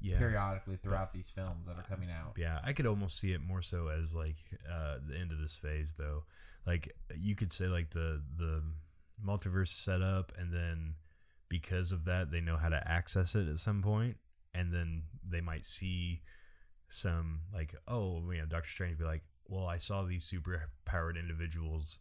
Yeah. 0.00 0.18
periodically 0.18 0.76
throughout 0.76 1.12
these 1.14 1.30
films 1.30 1.66
that 1.66 1.76
are 1.78 1.82
coming 1.88 2.10
out. 2.10 2.34
Yeah, 2.36 2.60
I 2.62 2.72
could 2.74 2.86
almost 2.86 3.18
see 3.18 3.32
it 3.32 3.40
more 3.40 3.62
so 3.62 3.88
as 3.88 4.14
like 4.14 4.36
uh, 4.70 4.98
the 5.08 5.16
end 5.16 5.32
of 5.32 5.38
this 5.40 5.54
phase, 5.54 5.94
though. 5.96 6.24
Like 6.66 6.94
you 7.16 7.34
could 7.34 7.52
say, 7.52 7.66
like 7.66 7.90
the 7.90 8.22
the 8.36 8.62
multiverse 9.24 9.68
setup 9.68 10.32
and 10.36 10.52
then 10.52 10.94
because 11.48 11.92
of 11.92 12.04
that, 12.04 12.30
they 12.30 12.40
know 12.40 12.56
how 12.56 12.68
to 12.68 12.88
access 12.88 13.34
it 13.34 13.48
at 13.48 13.60
some 13.60 13.80
point, 13.82 14.16
and 14.54 14.72
then 14.72 15.04
they 15.28 15.40
might 15.40 15.64
see 15.64 16.22
some 16.88 17.40
like, 17.52 17.74
oh, 17.88 18.22
you 18.30 18.38
know, 18.38 18.46
Doctor 18.46 18.68
Strange 18.70 18.98
be 18.98 19.04
like, 19.04 19.22
well, 19.48 19.66
I 19.66 19.78
saw 19.78 20.02
these 20.04 20.24
super 20.24 20.68
powered 20.84 21.16
individuals 21.16 21.98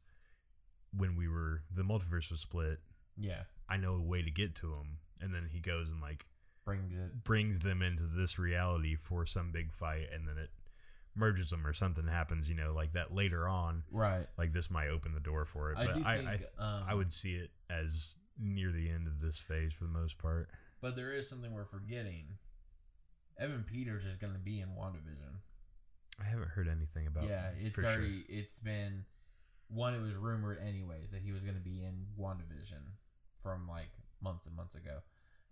when 0.95 1.15
we 1.15 1.27
were 1.27 1.61
the 1.75 1.83
multiverse 1.83 2.29
was 2.31 2.39
split. 2.41 2.79
Yeah, 3.17 3.43
I 3.69 3.77
know 3.77 3.95
a 3.95 4.01
way 4.01 4.21
to 4.21 4.31
get 4.31 4.55
to 4.55 4.67
them, 4.67 4.97
and 5.21 5.33
then 5.33 5.47
he 5.51 5.59
goes 5.59 5.89
and 5.89 6.01
like 6.01 6.25
brings 6.65 6.93
it. 6.93 7.23
brings 7.23 7.59
them 7.59 7.81
into 7.81 8.03
this 8.03 8.39
reality 8.39 8.95
for 8.95 9.25
some 9.25 9.51
big 9.51 9.73
fight 9.73 10.07
and 10.13 10.25
then 10.27 10.37
it 10.37 10.49
merges 11.13 11.49
them 11.49 11.67
or 11.67 11.73
something 11.73 12.07
happens 12.07 12.47
you 12.47 12.55
know 12.55 12.71
like 12.73 12.93
that 12.93 13.13
later 13.13 13.49
on 13.49 13.83
Right. 13.91 14.25
like 14.37 14.53
this 14.53 14.71
might 14.71 14.87
open 14.87 15.13
the 15.13 15.19
door 15.19 15.43
for 15.43 15.73
it 15.73 15.77
I 15.77 15.85
but 15.85 16.05
I, 16.05 16.15
think. 16.15 16.29
I, 16.57 16.63
um, 16.63 16.83
I 16.87 16.93
would 16.95 17.11
see 17.11 17.33
it 17.35 17.51
as 17.69 18.15
near 18.39 18.71
the 18.71 18.89
end 18.89 19.07
of 19.07 19.19
this 19.19 19.37
phase 19.37 19.73
for 19.73 19.83
the 19.83 19.89
most 19.89 20.17
part 20.17 20.47
But 20.79 20.95
there 20.95 21.11
is 21.11 21.27
something 21.29 21.53
we're 21.53 21.65
forgetting. 21.65 22.27
Evan 23.39 23.63
Peters 23.63 24.05
is 24.05 24.17
going 24.17 24.33
to 24.33 24.39
be 24.39 24.59
in 24.59 24.69
WandaVision. 24.69 25.39
i 26.21 26.23
haven't 26.23 26.49
heard 26.49 26.67
anything 26.67 27.07
about 27.07 27.27
yeah, 27.27 27.49
it's 27.59 27.75
for 27.75 27.81
sure. 27.81 27.89
already 27.91 28.23
it's 28.29 28.59
been 28.59 29.05
one. 29.69 29.93
It 29.95 30.01
was 30.01 30.15
rumored 30.15 30.59
anyways 30.65 31.11
that 31.11 31.21
he 31.21 31.31
was 31.31 31.43
going 31.43 31.55
to 31.57 31.63
be 31.63 31.83
in 31.83 32.05
WandaVision 32.19 32.83
from 33.41 33.67
like 33.67 33.89
months 34.21 34.45
and 34.45 34.55
months 34.55 34.75
ago, 34.75 34.99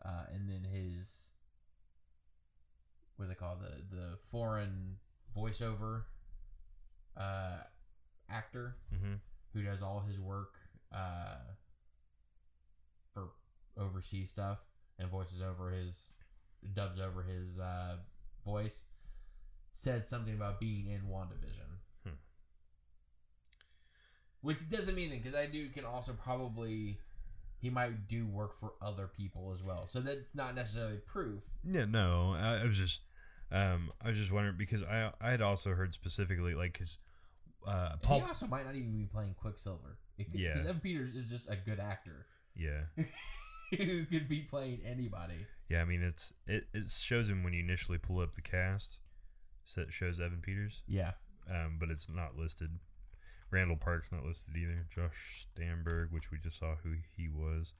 uh, 0.06 0.24
and 0.34 0.50
then 0.50 0.64
his 0.72 1.30
what 3.16 3.26
do 3.26 3.30
they 3.30 3.36
call 3.36 3.56
the 3.58 3.96
the 3.96 4.18
foreign 4.30 4.98
voiceover 5.36 6.04
uh, 7.18 7.58
actor 8.30 8.76
hmm 8.92 9.16
who 9.54 9.62
does 9.64 9.82
all 9.82 10.00
his 10.08 10.18
work 10.18 10.54
uh, 10.96 11.36
for 13.14 13.32
overseas 13.78 14.30
stuff 14.30 14.60
and 14.98 15.10
voices 15.10 15.42
over 15.42 15.72
his 15.72 16.14
dubs 16.74 17.00
over 17.00 17.24
his 17.24 17.60
uh, 17.60 17.98
voice 18.46 18.86
said 19.72 20.08
something 20.08 20.34
about 20.34 20.60
being 20.60 20.88
in 20.88 21.02
WandaVision. 21.02 21.80
Hmm. 22.04 22.14
Which 24.42 24.70
doesn't 24.70 24.96
mean 24.96 25.10
that 25.12 25.24
because 25.24 25.38
I 25.38 25.46
do 25.46 25.70
can 25.70 25.86
also 25.86 26.14
probably 26.14 27.00
he 27.60 27.70
might 27.70 28.08
do 28.08 28.26
work 28.26 28.60
for 28.60 28.74
other 28.82 29.08
people 29.08 29.52
as 29.54 29.62
well. 29.64 29.88
So 29.88 30.00
that's 30.00 30.34
not 30.34 30.56
necessarily 30.56 30.98
proof. 30.98 31.44
yeah 31.64 31.86
no 31.86 32.34
I, 32.38 32.62
I 32.62 32.66
was 32.66 32.78
just 32.78 33.02
um 33.52 33.92
i 34.02 34.08
was 34.08 34.18
just 34.18 34.32
wondering 34.32 34.56
because 34.58 34.82
i 34.82 35.12
i 35.20 35.30
had 35.30 35.42
also 35.42 35.72
heard 35.72 35.94
specifically 35.94 36.56
like 36.56 36.72
because 36.72 37.00
uh 37.68 37.98
paul 38.02 38.22
he 38.22 38.26
also 38.26 38.48
might 38.48 38.66
not 38.66 38.76
even 38.76 38.98
be 38.98 39.04
playing 39.06 39.36
Quicksilver. 39.40 39.98
Because 40.18 40.36
Yeah. 40.36 40.54
Because 40.54 40.70
Evan 40.70 40.82
Peters 40.82 41.16
is 41.16 41.28
just 41.30 41.50
a 41.50 41.56
good 41.56 41.80
actor 41.80 42.26
yeah 42.56 42.82
who 43.78 44.06
could 44.06 44.28
be 44.28 44.40
playing 44.42 44.80
anybody. 44.86 45.46
yeah 45.70 45.82
i 45.82 45.86
mean 45.86 46.02
it's 46.02 46.34
it, 46.48 46.66
it 46.74 46.90
shows 46.90 47.30
him 47.30 47.44
when 47.44 47.54
you 47.54 47.62
initially 47.64 47.98
pull 47.98 48.20
up 48.20 48.34
the 48.34 48.42
cast 48.42 49.00
so 49.64 49.82
it 49.82 49.92
shows 49.94 50.20
evan 50.20 50.40
peters 50.42 50.82
Yeah. 50.88 51.12
um, 51.50 51.78
but 51.80 51.90
it's 51.90 52.08
not 52.10 52.36
listed. 52.38 52.80
Randall 53.52 53.76
Park's 53.78 54.12
not 54.14 54.24
listed 54.24 54.56
either. 54.56 54.86
Josh 54.96 55.46
Stamberg, 55.54 56.12
which 56.12 56.32
we 56.32 56.38
just 56.38 56.58
saw 56.58 56.76
who 56.84 56.94
he 57.18 57.28
was. 57.28 57.74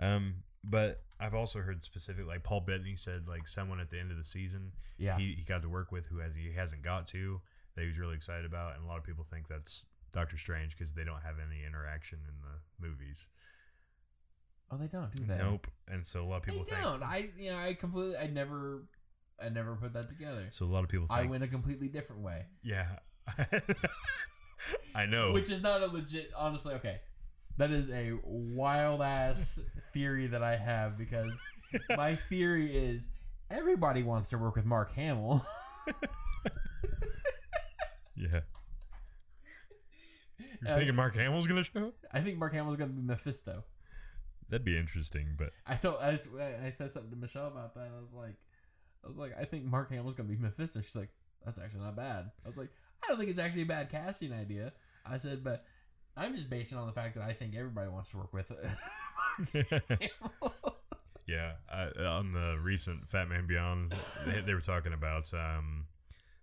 Um, 0.00 0.42
but 0.64 1.02
I've 1.20 1.34
also 1.34 1.60
heard 1.60 1.84
specific, 1.84 2.26
like 2.26 2.42
Paul 2.42 2.62
Bettany 2.62 2.96
said, 2.96 3.28
like 3.28 3.46
someone 3.46 3.78
at 3.78 3.90
the 3.90 4.00
end 4.00 4.10
of 4.10 4.16
the 4.16 4.24
season 4.24 4.72
Yeah. 4.98 5.16
he, 5.16 5.34
he 5.38 5.42
got 5.44 5.62
to 5.62 5.68
work 5.68 5.92
with 5.92 6.06
who 6.06 6.18
has 6.18 6.34
he 6.34 6.52
hasn't 6.52 6.82
got 6.82 7.06
to 7.06 7.40
that 7.76 7.82
he 7.82 7.86
was 7.88 7.96
really 7.98 8.16
excited 8.16 8.44
about, 8.44 8.74
and 8.74 8.84
a 8.84 8.88
lot 8.88 8.98
of 8.98 9.04
people 9.04 9.24
think 9.30 9.46
that's 9.48 9.84
Doctor 10.12 10.36
Strange 10.36 10.76
because 10.76 10.92
they 10.92 11.04
don't 11.04 11.22
have 11.22 11.36
any 11.38 11.64
interaction 11.64 12.18
in 12.28 12.34
the 12.42 12.84
movies. 12.88 13.28
Oh, 14.70 14.76
they 14.76 14.86
don't 14.86 15.14
do 15.14 15.24
that. 15.26 15.38
Nope. 15.38 15.66
And 15.88 16.06
so 16.06 16.22
a 16.22 16.26
lot 16.26 16.36
of 16.38 16.42
They 16.46 16.52
people 16.52 16.64
think. 16.64 16.82
don't. 16.82 17.02
I 17.02 17.28
you 17.38 17.50
know 17.50 17.58
I 17.58 17.74
completely 17.74 18.16
I 18.16 18.26
never 18.26 18.84
I 19.42 19.48
never 19.48 19.74
put 19.76 19.92
that 19.94 20.08
together. 20.08 20.46
So 20.50 20.64
a 20.64 20.68
lot 20.68 20.84
of 20.84 20.88
people 20.90 21.06
think. 21.06 21.18
I 21.20 21.24
went 21.26 21.42
a 21.44 21.48
completely 21.48 21.88
different 21.88 22.22
way, 22.22 22.46
yeah. 22.62 22.86
I 24.94 25.06
know. 25.06 25.32
which 25.32 25.50
is 25.50 25.60
not 25.60 25.82
a 25.82 25.86
legit. 25.86 26.30
Honestly, 26.36 26.74
okay, 26.74 27.00
that 27.58 27.70
is 27.70 27.90
a 27.90 28.12
wild 28.24 29.02
ass 29.02 29.58
theory 29.92 30.26
that 30.28 30.42
I 30.42 30.56
have 30.56 30.96
because 30.96 31.32
my 31.96 32.14
theory 32.28 32.74
is 32.74 33.08
everybody 33.50 34.02
wants 34.02 34.30
to 34.30 34.38
work 34.38 34.56
with 34.56 34.64
Mark 34.64 34.92
Hamill. 34.94 35.44
yeah. 38.16 38.40
You're 40.62 40.72
Uh, 40.72 40.76
thinking 40.76 40.94
Mark 40.94 41.14
Hamill's 41.16 41.46
gonna 41.46 41.64
show 41.64 41.88
up? 41.88 41.94
I 42.12 42.20
think 42.20 42.38
Mark 42.38 42.52
Hamill's 42.54 42.76
gonna 42.76 42.92
be 42.92 43.02
Mephisto. 43.02 43.64
That'd 44.48 44.64
be 44.64 44.76
interesting, 44.78 45.34
but 45.38 45.50
I 45.66 45.76
told 45.76 45.96
I, 46.00 46.18
I 46.64 46.70
said 46.70 46.92
something 46.92 47.10
to 47.10 47.16
Michelle 47.16 47.48
about 47.48 47.74
that. 47.74 47.86
And 47.86 47.94
I 47.96 48.00
was 48.00 48.12
like, 48.12 48.36
I 49.04 49.08
was 49.08 49.16
like, 49.16 49.32
I 49.38 49.44
think 49.44 49.64
Mark 49.64 49.90
Hamill's 49.90 50.14
gonna 50.14 50.28
be 50.28 50.36
Mephisto. 50.36 50.80
She's 50.80 50.94
like, 50.94 51.10
that's 51.44 51.58
actually 51.58 51.80
not 51.80 51.96
bad. 51.96 52.30
I 52.44 52.48
was 52.48 52.56
like, 52.56 52.70
I 53.02 53.08
don't 53.08 53.18
think 53.18 53.30
it's 53.30 53.38
actually 53.38 53.62
a 53.62 53.66
bad 53.66 53.90
casting 53.90 54.32
idea. 54.32 54.72
I 55.06 55.18
said, 55.18 55.44
but 55.44 55.64
I'm 56.16 56.34
just 56.36 56.48
basing 56.48 56.78
on 56.78 56.86
the 56.86 56.92
fact 56.92 57.14
that 57.16 57.24
I 57.24 57.32
think 57.32 57.54
everybody 57.56 57.88
wants 57.90 58.10
to 58.10 58.18
work 58.18 58.32
with 58.32 58.50
Mark 59.38 59.68
Hamill. 59.70 60.54
yeah. 61.26 61.52
I, 61.72 62.02
on 62.02 62.32
the 62.32 62.58
recent 62.62 63.08
Fatman 63.10 63.46
Beyond, 63.46 63.94
they, 64.26 64.40
they 64.40 64.54
were 64.54 64.60
talking 64.60 64.92
about 64.92 65.32
um, 65.34 65.86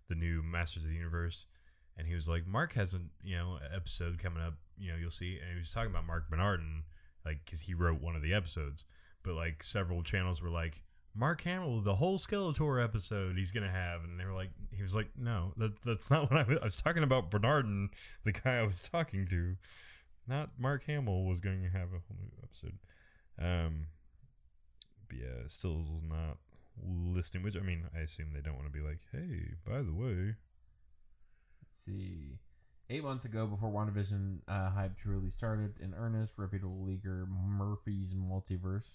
the 0.08 0.14
new 0.14 0.42
Masters 0.42 0.84
of 0.84 0.90
the 0.90 0.94
Universe, 0.96 1.46
and 1.96 2.06
he 2.06 2.14
was 2.14 2.28
like, 2.28 2.46
Mark 2.46 2.74
has 2.74 2.94
a 2.94 3.00
you 3.22 3.36
know 3.36 3.58
episode 3.74 4.18
coming 4.18 4.42
up. 4.42 4.54
You 4.78 4.92
know, 4.92 4.98
you'll 4.98 5.10
see, 5.10 5.38
and 5.40 5.54
he 5.54 5.60
was 5.60 5.70
talking 5.70 5.90
about 5.90 6.06
Marc 6.06 6.28
Bernardin, 6.30 6.84
like 7.24 7.44
because 7.44 7.60
he 7.60 7.74
wrote 7.74 8.00
one 8.00 8.16
of 8.16 8.22
the 8.22 8.34
episodes, 8.34 8.84
but 9.22 9.34
like 9.34 9.62
several 9.62 10.02
channels 10.02 10.42
were 10.42 10.50
like. 10.50 10.82
Mark 11.14 11.42
Hamill, 11.42 11.82
the 11.82 11.96
whole 11.96 12.18
Skeletor 12.18 12.82
episode 12.82 13.36
he's 13.36 13.50
gonna 13.50 13.70
have, 13.70 14.02
and 14.02 14.18
they 14.18 14.24
were 14.24 14.32
like, 14.32 14.48
he 14.70 14.82
was 14.82 14.94
like, 14.94 15.10
no, 15.14 15.52
that, 15.58 15.72
that's 15.84 16.08
not 16.08 16.30
what 16.30 16.40
I 16.40 16.42
was, 16.44 16.58
I 16.62 16.64
was 16.64 16.76
talking 16.76 17.02
about. 17.02 17.30
Bernardin, 17.30 17.90
the 18.24 18.32
guy 18.32 18.56
I 18.56 18.62
was 18.62 18.80
talking 18.80 19.26
to, 19.28 19.56
not 20.26 20.50
Mark 20.58 20.84
Hamill 20.86 21.24
was 21.24 21.38
going 21.38 21.62
to 21.64 21.68
have 21.68 21.88
a 21.88 22.00
whole 22.00 22.16
new 22.18 22.32
episode. 22.42 22.78
Um, 23.38 23.88
but 25.06 25.18
yeah, 25.18 25.46
still 25.48 25.84
not 26.08 26.38
listing. 26.82 27.42
Which 27.42 27.58
I 27.58 27.60
mean, 27.60 27.84
I 27.94 28.00
assume 28.00 28.30
they 28.32 28.40
don't 28.40 28.56
want 28.56 28.72
to 28.72 28.72
be 28.72 28.80
like, 28.82 29.00
hey, 29.12 29.52
by 29.66 29.82
the 29.82 29.92
way, 29.92 30.36
Let's 31.62 31.84
see. 31.84 32.38
Eight 32.94 33.02
months 33.04 33.24
ago, 33.24 33.46
before 33.46 33.70
WandaVision 33.70 34.40
uh, 34.48 34.68
hype 34.70 34.98
truly 34.98 35.30
started 35.30 35.72
in 35.80 35.94
earnest, 35.94 36.34
reputable 36.36 36.84
leaker 36.86 37.26
Murphy's 37.26 38.12
Multiverse. 38.12 38.90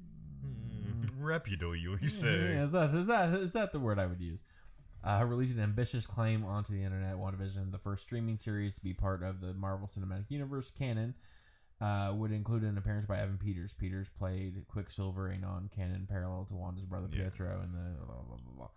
hmm, 0.00 1.22
reputable, 1.22 1.76
you 1.76 1.98
Yeah, 2.00 2.08
say? 2.08 2.28
is, 2.56 2.72
that, 2.72 2.94
is, 2.94 3.06
that, 3.08 3.34
is 3.34 3.52
that 3.52 3.72
the 3.72 3.78
word 3.80 3.98
I 3.98 4.06
would 4.06 4.20
use? 4.22 4.40
uh, 5.06 5.22
released 5.26 5.54
an 5.54 5.60
ambitious 5.62 6.06
claim 6.06 6.46
onto 6.46 6.72
the 6.72 6.82
internet. 6.82 7.16
WandaVision, 7.16 7.70
the 7.72 7.78
first 7.78 8.04
streaming 8.04 8.38
series 8.38 8.74
to 8.74 8.80
be 8.82 8.94
part 8.94 9.22
of 9.22 9.42
the 9.42 9.52
Marvel 9.52 9.86
Cinematic 9.86 10.30
Universe 10.30 10.70
canon, 10.70 11.12
uh, 11.82 12.10
would 12.16 12.32
include 12.32 12.62
an 12.62 12.78
appearance 12.78 13.04
by 13.06 13.18
Evan 13.18 13.36
Peters. 13.36 13.74
Peters 13.78 14.08
played 14.18 14.64
Quicksilver, 14.66 15.28
a 15.28 15.36
non-canon 15.36 16.06
parallel 16.08 16.46
to 16.46 16.54
Wanda's 16.54 16.86
brother 16.86 17.08
Yeah. 17.12 17.24
Pietro, 17.24 17.60
and 17.62 17.74
the 17.74 18.02
blah 18.06 18.14
blah 18.14 18.36
blah 18.36 18.54
blah. 18.56 18.68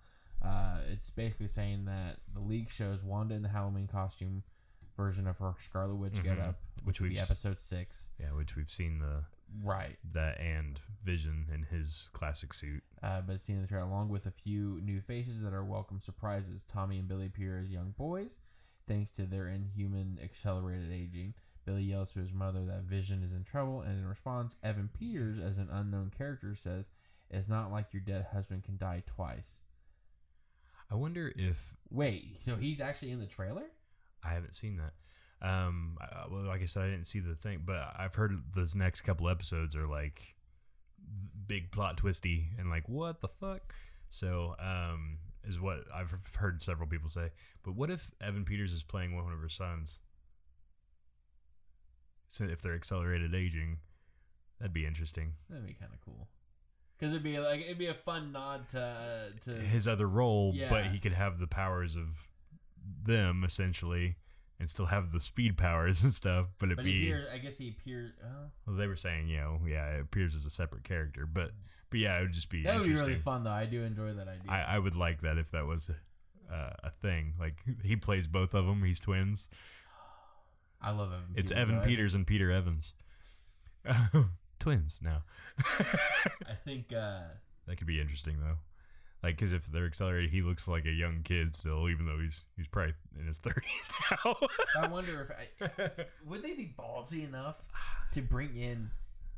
Uh, 0.41 0.80
it's 0.91 1.09
basically 1.09 1.47
saying 1.47 1.85
that 1.85 2.18
the 2.34 2.39
leak 2.39 2.69
shows 2.69 3.03
Wanda 3.03 3.35
in 3.35 3.41
the 3.41 3.49
Halloween 3.49 3.88
costume 3.88 4.43
version 4.95 5.27
of 5.27 5.38
her 5.39 5.53
Scarlet 5.59 5.95
Witch 5.95 6.14
Mhm. 6.14 6.23
getup, 6.23 6.59
which 6.77 6.85
Which 6.85 7.01
would 7.01 7.09
be 7.11 7.19
episode 7.19 7.59
six. 7.59 8.11
Yeah, 8.19 8.31
which 8.34 8.55
we've 8.55 8.69
seen 8.69 8.99
the 8.99 9.26
Right. 9.64 9.97
that 10.14 10.39
and 10.39 10.80
Vision 11.03 11.47
in 11.53 11.64
his 11.64 12.09
classic 12.14 12.53
suit. 12.53 12.84
Uh, 13.01 13.22
but 13.22 13.39
seeing 13.39 13.61
the 13.61 13.68
trailer 13.68 13.85
along 13.88 14.09
with 14.09 14.26
a 14.26 14.31
few 14.31 14.81
new 14.81 14.99
faces 15.01 15.41
that 15.41 15.53
are 15.53 15.64
welcome 15.64 15.99
surprises. 15.99 16.64
Tommy 16.64 16.99
and 16.99 17.07
Billy 17.07 17.27
appear 17.27 17.57
as 17.59 17.69
young 17.69 17.91
boys, 17.91 18.39
thanks 18.88 19.09
to 19.11 19.26
their 19.26 19.47
inhuman 19.47 20.19
accelerated 20.22 20.91
aging. 20.91 21.34
Billy 21.65 21.84
yells 21.84 22.14
to 22.14 22.19
his 22.19 22.34
mother 22.34 22.65
that 22.65 22.84
Vision 22.84 23.23
is 23.23 23.31
in 23.34 23.43
trouble, 23.43 23.81
and 23.81 23.97
in 23.99 24.05
response, 24.05 24.55
Evan 24.64 24.88
Peters, 24.89 25.39
as 25.39 25.57
an 25.57 25.69
unknown 25.69 26.09
character, 26.09 26.55
says, 26.55 26.89
"It's 27.30 27.49
not 27.49 27.72
like 27.72 27.93
your 27.93 28.01
dead 28.01 28.26
husband 28.27 28.64
can 28.64 28.77
die 28.77 29.01
twice." 29.05 29.64
I 30.89 30.95
wonder 30.95 31.31
if 31.35 31.57
Wait, 31.89 32.41
so 32.43 32.55
he's 32.55 32.81
actually 32.81 33.11
in 33.11 33.19
the 33.19 33.26
trailer? 33.26 33.64
I 34.23 34.30
haven't 34.30 34.55
seen 34.55 34.77
that. 34.77 34.93
Um, 35.47 35.97
I, 36.01 36.26
well, 36.30 36.43
like 36.43 36.61
I 36.61 36.65
said, 36.65 36.84
I 36.84 36.89
didn't 36.89 37.07
see 37.07 37.19
the 37.19 37.35
thing, 37.35 37.61
but 37.65 37.93
I've 37.97 38.15
heard 38.15 38.34
those 38.55 38.76
next 38.76 39.01
couple 39.01 39.30
episodes 39.30 39.76
are 39.76 39.88
like 39.88 40.35
big 41.47 41.72
plot 41.72 41.97
twisty 41.97 42.47
and 42.57 42.69
like 42.69 42.89
what 42.89 43.22
the 43.22 43.27
fuck. 43.27 43.73
So, 44.09 44.55
um, 44.59 45.19
is 45.47 45.59
what 45.59 45.80
I've 45.93 46.14
heard 46.35 46.61
several 46.61 46.88
people 46.88 47.09
say. 47.09 47.30
But 47.64 47.76
what 47.76 47.89
if 47.89 48.11
Evan 48.22 48.45
Peters 48.45 48.73
is 48.73 48.84
playing 48.84 49.15
one 49.15 49.31
of 49.31 49.39
her 49.39 49.49
sons? 49.49 49.99
So 52.27 52.43
if 52.43 52.61
they're 52.61 52.76
accelerated 52.76 53.34
aging, 53.34 53.77
that'd 54.59 54.73
be 54.73 54.85
interesting. 54.85 55.34
That'd 55.49 55.65
be 55.65 55.73
kind 55.73 55.91
of 55.93 56.01
cool. 56.01 56.27
Because 56.98 57.14
it'd 57.14 57.24
be 57.24 57.38
like 57.40 57.61
it'd 57.61 57.78
be 57.78 57.88
a 57.88 57.94
fun 57.94 58.32
nod 58.32 58.68
to 58.72 59.32
to 59.45 59.52
His 59.52 59.88
other 59.88 60.07
role, 60.07 60.53
but 60.69 60.86
he 60.86 60.99
could 60.99 61.14
have 61.14 61.40
the 61.40 61.48
powers 61.48 61.95
of 61.95 62.07
them 63.03 63.44
essentially, 63.45 64.15
and 64.60 64.69
still 64.69 64.88
have 64.88 65.11
the 65.11 65.19
speed 65.19 65.57
powers 65.57 66.02
and 66.03 66.14
stuff. 66.14 66.48
But 66.57 66.68
it'd 66.68 66.78
But 66.78 66.86
be 66.86 67.11
appears. 67.11 67.28
I 67.32 67.38
guess 67.38 67.57
he 67.57 67.69
appears. 67.69 68.14
Oh, 68.24 68.49
Well, 68.65 68.76
they 68.76 68.88
were 68.88 68.95
saying, 68.95 69.28
you 69.28 69.38
know, 69.38 69.60
yeah, 69.68 69.95
it 69.95 70.02
appears 70.02 70.36
as 70.36 70.45
a 70.45 70.49
separate 70.49 70.84
character, 70.84 71.28
but 71.32 71.52
but 71.90 71.99
yeah, 71.99 72.18
it 72.18 72.24
would 72.24 72.34
just 72.34 72.49
be 72.49 72.64
that 72.64 72.76
would 72.78 72.88
be 72.88 72.94
really 72.94 73.15
fun, 73.15 73.44
though. 73.44 73.52
I 73.52 73.65
do 73.65 73.84
enjoy 73.84 74.14
that 74.14 74.28
idea. 74.28 74.49
I, 74.49 74.76
I 74.76 74.80
would 74.80 74.95
like 74.95 75.22
that 75.22 75.38
if 75.38 75.52
that 75.52 75.65
was 75.65 75.90
a, 75.90 76.53
uh, 76.53 76.74
a 76.86 76.91
thing. 77.02 77.34
Like 77.40 77.56
he 77.84 77.95
plays 77.95 78.28
both 78.28 78.53
of 78.53 78.65
them. 78.65 78.84
He's 78.84 78.99
twins. 78.99 79.48
I 80.82 80.91
love 80.91 81.11
Evan. 81.11 81.34
It's 81.36 81.52
Peters, 81.52 81.69
Evan. 81.69 81.82
Peters 81.82 82.15
and 82.15 82.28
Peter 82.28 82.52
Evans. 82.52 82.94
twins 84.59 84.99
now. 85.01 85.23
I 85.59 86.55
think 86.65 86.93
uh, 86.93 87.21
that 87.67 87.77
could 87.77 87.88
be 87.88 87.99
interesting 88.01 88.38
though. 88.39 88.57
Like, 89.23 89.35
because 89.35 89.51
if 89.51 89.65
they're 89.67 89.88
accelerated, 89.88 90.29
he 90.29 90.41
looks 90.41 90.67
like 90.67 90.85
a 90.85 90.91
young 90.91 91.21
kid 91.23 91.55
still, 91.55 91.89
even 91.89 92.05
though 92.05 92.19
he's 92.19 92.41
he's 92.55 92.67
probably 92.67 92.93
in 93.19 93.25
his 93.25 93.39
thirties 93.39 93.89
now. 94.25 94.35
I 94.79 94.88
wonder 94.88 95.35
if 95.59 95.69
I, 95.79 95.89
would 96.27 96.43
they 96.43 96.53
be 96.53 96.71
ballsy 96.77 97.27
enough 97.27 97.57
to 98.13 98.21
bring 98.21 98.55
in 98.55 98.91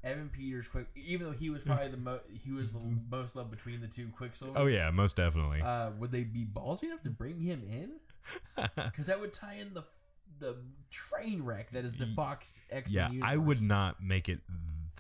Evan 0.03 0.29
Peters 0.29 0.67
quick, 0.67 0.87
even 0.95 1.27
though 1.27 1.33
he 1.33 1.49
was 1.49 1.61
probably 1.61 1.87
the 1.87 1.97
most 1.97 2.23
he 2.43 2.51
was 2.51 2.73
the 2.73 2.97
most 3.09 3.35
loved 3.35 3.51
between 3.51 3.79
the 3.79 3.87
two 3.87 4.09
Quicksilver. 4.15 4.57
oh 4.57 4.65
yeah, 4.65 4.91
most 4.91 5.15
definitely. 5.15 5.61
Uh, 5.61 5.91
would 5.97 6.11
they 6.11 6.23
be 6.23 6.45
ballsy 6.45 6.83
enough 6.83 7.01
to 7.03 7.09
bring 7.09 7.39
him 7.39 7.63
in? 7.69 7.91
Because 8.75 9.07
that 9.07 9.19
would 9.19 9.33
tie 9.33 9.55
in 9.55 9.73
the 9.73 9.83
the 10.39 10.55
train 10.91 11.43
wreck 11.43 11.71
that 11.71 11.83
is 11.85 11.93
the 11.93 12.05
Fox 12.07 12.61
X 12.69 12.91
yeah, 12.91 13.07
Men. 13.07 13.23
I 13.23 13.37
would 13.37 13.61
not 13.61 14.03
make 14.03 14.29
it 14.29 14.39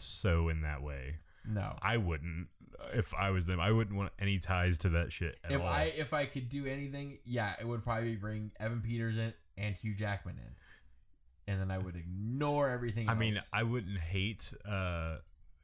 so 0.01 0.49
in 0.49 0.61
that 0.61 0.81
way. 0.81 1.15
No. 1.47 1.75
I 1.81 1.97
wouldn't 1.97 2.47
if 2.93 3.13
I 3.13 3.29
was 3.31 3.45
them. 3.45 3.59
I 3.59 3.71
wouldn't 3.71 3.97
want 3.97 4.11
any 4.19 4.39
ties 4.39 4.77
to 4.79 4.89
that 4.89 5.11
shit 5.11 5.37
at 5.43 5.51
If 5.51 5.61
all. 5.61 5.67
I 5.67 5.83
if 5.95 6.13
I 6.13 6.25
could 6.25 6.49
do 6.49 6.65
anything, 6.65 7.19
yeah, 7.25 7.53
it 7.59 7.67
would 7.67 7.83
probably 7.83 8.15
bring 8.15 8.51
Evan 8.59 8.81
Peters 8.81 9.17
in 9.17 9.33
and 9.57 9.75
Hugh 9.75 9.95
Jackman 9.95 10.35
in, 10.37 11.51
and 11.53 11.61
then 11.61 11.71
I 11.71 11.77
would 11.77 11.95
ignore 11.95 12.69
everything. 12.69 13.09
I 13.09 13.11
else. 13.13 13.19
mean, 13.19 13.39
I 13.51 13.63
wouldn't 13.63 13.97
hate, 13.99 14.53
uh, 14.69 15.17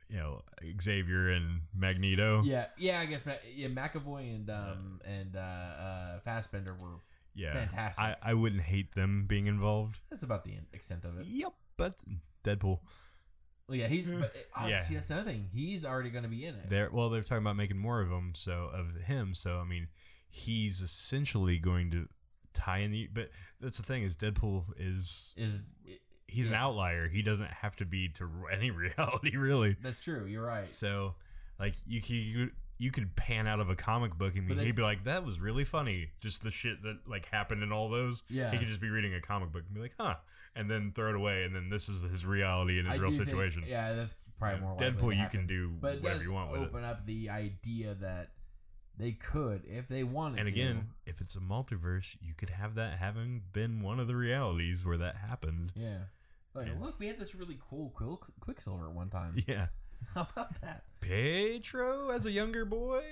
you 0.10 0.18
know, 0.18 0.42
Xavier 0.82 1.30
and 1.30 1.62
Magneto. 1.74 2.42
Yeah, 2.44 2.66
yeah, 2.78 3.00
I 3.00 3.06
guess 3.06 3.26
Ma- 3.26 3.34
yeah, 3.54 3.68
McAvoy 3.68 4.36
and 4.36 4.50
um 4.50 5.02
and 5.06 5.36
uh, 5.36 5.40
uh 5.40 6.20
Fassbender 6.26 6.74
were 6.74 7.00
Yeah. 7.36 7.54
fantastic. 7.54 8.04
I, 8.04 8.16
I 8.22 8.34
wouldn't 8.34 8.62
hate 8.62 8.94
them 8.96 9.26
being 9.28 9.48
involved. 9.48 10.00
that's 10.10 10.24
about 10.24 10.44
the 10.44 10.54
extent 10.74 11.06
of 11.06 11.18
it. 11.20 11.28
Yep, 11.28 11.54
but 11.78 11.96
Deadpool. 12.44 12.80
Well, 13.68 13.78
yeah, 13.78 13.88
he's 13.88 14.06
but, 14.08 14.34
oh, 14.60 14.68
Yeah. 14.68 14.82
see 14.82 14.94
that's 14.96 15.10
another 15.10 15.30
thing. 15.30 15.50
He's 15.52 15.86
already 15.86 16.10
going 16.10 16.24
to 16.24 16.30
be 16.30 16.46
in 16.46 16.56
it. 16.56 16.70
They're 16.70 16.90
well, 16.92 17.10
they're 17.10 17.22
talking 17.24 17.44
about 17.44 17.56
making 17.56 17.78
more 17.78 18.02
of 18.02 18.10
him. 18.10 18.34
so 18.36 18.70
of 18.74 18.96
him. 19.04 19.34
So 19.34 19.58
I 19.58 19.64
mean, 19.64 19.88
he's 20.30 20.82
essentially 20.82 21.58
going 21.58 21.92
to 21.92 22.08
tie 22.54 22.80
in 22.80 22.92
the. 22.92 23.08
But 23.12 23.30
that's 23.60 23.78
the 23.78 23.84
thing 23.84 24.04
is, 24.04 24.16
Deadpool 24.16 24.66
is 24.78 25.34
Is 25.36 25.68
he's 26.28 26.48
an 26.48 26.54
outlier. 26.54 27.08
He 27.08 27.22
doesn't 27.22 27.50
have 27.52 27.76
to 27.78 27.86
be 27.86 28.10
to 28.10 28.30
any 28.52 28.70
reality, 28.72 29.36
really. 29.36 29.76
that's 29.82 30.04
true? 30.04 30.26
You're 30.26 30.46
right. 30.46 30.70
So, 30.70 31.16
like 31.60 31.74
you 31.88 32.02
you 32.08 32.52
you 32.78 32.92
could 32.92 33.16
pan 33.16 33.48
out 33.48 33.60
of 33.60 33.70
a 33.70 33.76
comic 33.76 34.16
book 34.18 34.36
and 34.36 34.50
they- 34.50 34.66
he'd 34.66 34.76
be 34.76 34.82
like, 34.82 35.04
"That 35.06 35.24
was 35.24 35.40
really 35.40 35.64
funny." 35.64 36.10
Just 36.20 36.44
the 36.44 36.52
shit 36.52 36.82
that 36.84 37.08
like 37.08 37.26
happened 37.28 37.64
in 37.64 37.72
all 37.72 37.90
those. 37.90 38.24
Yeah. 38.30 38.52
He 38.52 38.58
could 38.58 38.68
just 38.68 38.82
be 38.82 38.90
reading 38.90 39.14
a 39.14 39.22
comic 39.22 39.52
book 39.52 39.64
and 39.66 39.74
be 39.74 39.82
like, 39.82 39.94
"Huh," 40.00 40.18
and 40.56 40.70
then 40.70 40.92
throw 40.92 41.10
it 41.10 41.16
away, 41.16 41.44
and 41.46 41.56
then 41.56 41.70
this 41.70 41.88
is 41.90 42.02
his 42.04 42.26
reality 42.26 42.78
and 42.80 42.88
his 42.88 43.00
I 43.00 43.02
real 43.02 43.12
do 43.12 43.18
think- 43.18 43.30
situation. 43.30 43.64
yeah, 43.66 43.94
that's 43.94 44.16
probably 44.38 44.60
Yeah, 44.60 44.66
more 44.66 44.78
Deadpool, 44.78 45.18
you 45.24 45.30
can 45.30 45.48
do 45.48 45.70
but 45.80 46.02
whatever 46.02 46.24
you 46.24 46.34
want 46.34 46.52
with 46.52 46.62
it. 46.62 46.66
open 46.70 46.84
up 46.84 47.06
the 47.06 47.30
idea 47.30 47.96
that 47.96 48.32
they 48.98 49.14
could, 49.14 49.64
if 49.66 49.88
they 49.88 50.04
wanted 50.04 50.40
And 50.40 50.48
to. 50.48 50.54
again, 50.54 50.90
if 51.06 51.20
it's 51.22 51.36
a 51.36 51.40
multiverse, 51.40 52.18
you 52.22 52.34
could 52.34 52.50
have 52.50 52.76
that 52.76 52.98
having 53.00 53.44
been 53.54 53.82
one 53.82 54.00
of 54.00 54.08
the 54.08 54.16
realities 54.16 54.84
where 54.86 54.98
that 54.98 55.16
happened. 55.18 55.72
yeah. 55.76 56.06
Like, 56.54 56.68
Yeah. 56.68 56.80
look, 56.80 56.98
we 57.00 57.08
had 57.08 57.20
this 57.20 57.36
really 57.36 57.58
cool 57.60 57.90
Quicksilver 58.40 58.90
one 58.90 59.10
time. 59.10 59.36
Yeah. 59.48 59.68
How 60.14 60.28
about 60.36 60.62
that? 60.62 60.84
Pietro 61.02 62.10
as 62.10 62.26
a 62.26 62.32
younger 62.32 62.66
boy, 62.66 63.04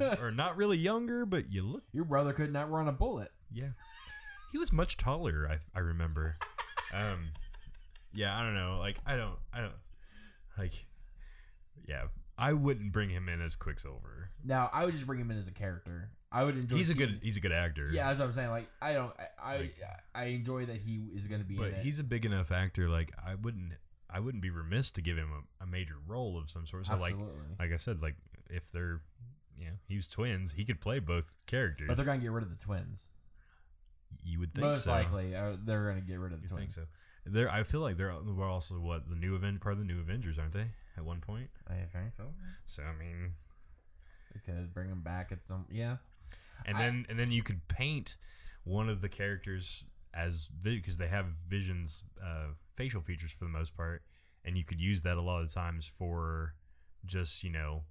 or, 0.00 0.16
or 0.20 0.30
not 0.30 0.56
really 0.56 0.78
younger, 0.78 1.26
but 1.26 1.52
you 1.52 1.62
look 1.66 1.82
Your 1.92 2.04
brother 2.04 2.32
could 2.32 2.52
not 2.52 2.70
run 2.70 2.88
a 2.88 2.92
bullet. 2.92 3.30
Yeah, 3.52 3.70
he 4.52 4.58
was 4.58 4.72
much 4.72 4.96
taller. 4.96 5.48
I 5.50 5.58
I 5.78 5.80
remember. 5.82 6.34
um, 6.94 7.28
yeah, 8.14 8.38
I 8.38 8.42
don't 8.42 8.54
know. 8.54 8.78
Like 8.78 8.96
I 9.06 9.16
don't 9.16 9.36
I 9.52 9.60
don't 9.60 9.72
like. 10.58 10.72
Yeah, 11.86 12.04
I 12.38 12.52
wouldn't 12.54 12.92
bring 12.92 13.10
him 13.10 13.28
in 13.28 13.40
as 13.42 13.54
Quicksilver. 13.54 14.30
Now, 14.44 14.70
I 14.72 14.84
would 14.84 14.94
just 14.94 15.06
bring 15.06 15.20
him 15.20 15.30
in 15.30 15.38
as 15.38 15.46
a 15.48 15.52
character. 15.52 16.10
I 16.32 16.42
would 16.42 16.56
enjoy. 16.56 16.76
He's 16.76 16.90
a 16.90 16.94
seeing- 16.94 17.10
good 17.10 17.20
he's 17.22 17.36
a 17.36 17.40
good 17.40 17.52
actor. 17.52 17.88
Yeah, 17.92 18.08
that's 18.08 18.18
what 18.18 18.26
I'm 18.26 18.32
saying. 18.34 18.50
Like, 18.50 18.68
I 18.80 18.92
don't. 18.94 19.12
I 19.40 19.52
I, 19.54 19.56
Like- 19.58 19.76
I 20.14 20.24
enjoy 20.26 20.66
that 20.66 20.76
he 20.76 21.00
is 21.14 21.28
going 21.28 21.40
to 21.42 21.46
be 21.46 21.56
but 21.56 21.74
he's 21.74 22.00
a 22.00 22.04
big 22.04 22.24
enough 22.24 22.50
actor. 22.50 22.88
Like 22.88 23.12
I 23.24 23.34
wouldn't 23.34 23.72
I 24.10 24.20
wouldn't 24.20 24.42
be 24.42 24.50
remiss 24.50 24.90
to 24.92 25.00
give 25.02 25.16
him 25.16 25.30
a, 25.32 25.64
a 25.64 25.66
major 25.66 25.96
role 26.06 26.38
of 26.38 26.50
some 26.50 26.66
sort. 26.66 26.86
So 26.86 26.94
like 26.96 27.12
absolutely. 27.14 27.40
like 27.58 27.72
I 27.72 27.76
said, 27.76 28.02
like 28.02 28.14
if 28.50 28.70
they're 28.72 29.00
you 29.58 29.66
know 29.66 29.72
he's 29.88 30.06
twins, 30.08 30.52
he 30.52 30.64
could 30.64 30.80
play 30.80 30.98
both 30.98 31.32
characters. 31.46 31.88
but 31.88 31.96
they're 31.96 32.06
going 32.06 32.20
to 32.20 32.24
get 32.24 32.32
rid 32.32 32.44
of 32.44 32.50
the 32.50 32.62
twins. 32.64 33.08
you 34.24 34.38
would 34.38 34.54
think 34.54 34.66
Most 34.66 34.84
so. 34.84 34.92
likely, 34.92 35.34
uh, 35.34 35.56
they're 35.64 35.84
going 35.90 35.96
to 36.02 36.06
get 36.06 36.18
rid 36.20 36.32
of 36.32 36.40
the 36.40 36.44
You 36.48 36.50
twins. 36.54 36.74
think 36.76 36.86
so? 36.86 36.90
They're 37.32 37.50
I 37.50 37.64
feel 37.64 37.80
like 37.80 37.96
they're 37.96 38.14
we're 38.24 38.48
also 38.48 38.74
what 38.76 39.08
the 39.08 39.16
new 39.16 39.34
event 39.34 39.60
part 39.60 39.72
of 39.72 39.78
the 39.80 39.84
new 39.84 39.98
Avengers, 40.00 40.38
aren't 40.38 40.52
they? 40.52 40.66
At 40.96 41.04
one 41.04 41.20
point. 41.20 41.48
I 41.68 41.74
think 41.92 42.12
so. 42.16 42.24
So 42.66 42.82
I 42.84 42.96
mean, 42.96 43.32
We 44.34 44.40
could 44.40 44.72
bring 44.72 44.88
them 44.88 45.02
back 45.02 45.32
at 45.32 45.44
some. 45.46 45.66
Yeah. 45.70 45.96
and 46.64 46.76
I- 46.76 46.80
then 46.82 47.06
and 47.08 47.18
then 47.18 47.32
you 47.32 47.42
could 47.42 47.66
paint 47.68 48.14
one 48.64 48.88
of 48.88 49.00
the 49.00 49.08
characters 49.08 49.82
as 50.14 50.48
because 50.62 50.96
they 50.98 51.08
have 51.08 51.26
Vision's 51.48 52.02
uh, 52.24 52.48
facial 52.76 53.00
features 53.02 53.32
for 53.32 53.44
the 53.44 53.50
most 53.50 53.76
part, 53.76 54.02
and 54.44 54.56
you 54.56 54.64
could 54.64 54.80
use 54.80 55.02
that 55.02 55.16
a 55.16 55.22
lot 55.22 55.42
of 55.42 55.52
times 55.52 55.90
for 55.98 56.54
just 57.04 57.42
you 57.44 57.50
know 57.50 57.82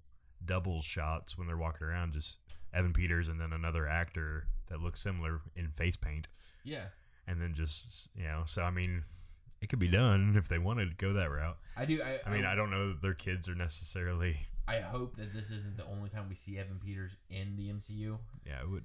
double 0.44 0.82
shots 0.82 1.38
when 1.38 1.48
they're 1.48 1.58
walking 1.58 1.88
around, 1.88 2.14
just 2.14 2.38
Evan 2.74 2.94
Peters 2.94 3.30
and 3.30 3.40
then 3.40 3.54
another 3.54 3.88
actor 3.88 4.48
that 4.68 4.82
looks 4.82 5.00
similar 5.02 5.42
in 5.56 5.70
face 5.70 5.96
paint, 5.96 6.28
Yeah. 6.64 6.86
and 7.28 7.42
then 7.42 7.54
just 7.54 8.10
you 8.16 8.24
know. 8.24 8.44
So 8.46 8.62
I 8.64 8.72
mean, 8.72 9.04
it 9.62 9.70
could 9.70 9.80
be 9.80 9.88
done 9.88 10.36
if 10.38 10.48
they 10.48 10.58
wanted 10.60 10.90
to 10.90 10.96
go 10.96 11.14
that 11.14 11.30
route. 11.32 11.58
I 11.78 11.86
do. 11.86 12.02
I, 12.02 12.20
I 12.26 12.34
mean, 12.34 12.46
I 12.46 12.56
don't 12.56 12.72
know 12.72 12.90
that 12.90 13.02
their 13.02 13.14
kids 13.14 13.48
are 13.50 13.56
necessarily. 13.56 14.38
I 14.68 14.80
hope 14.80 15.16
that 15.18 15.32
this 15.32 15.52
isn't 15.52 15.78
the 15.78 15.86
only 15.86 16.10
time 16.10 16.26
we 16.28 16.34
see 16.36 16.58
Evan 16.58 16.80
Peters 16.84 17.12
in 17.30 17.56
the 17.56 17.70
MCU. 17.70 18.18
Yeah, 18.48 18.54
I 18.62 18.66
wouldn't. 18.66 18.84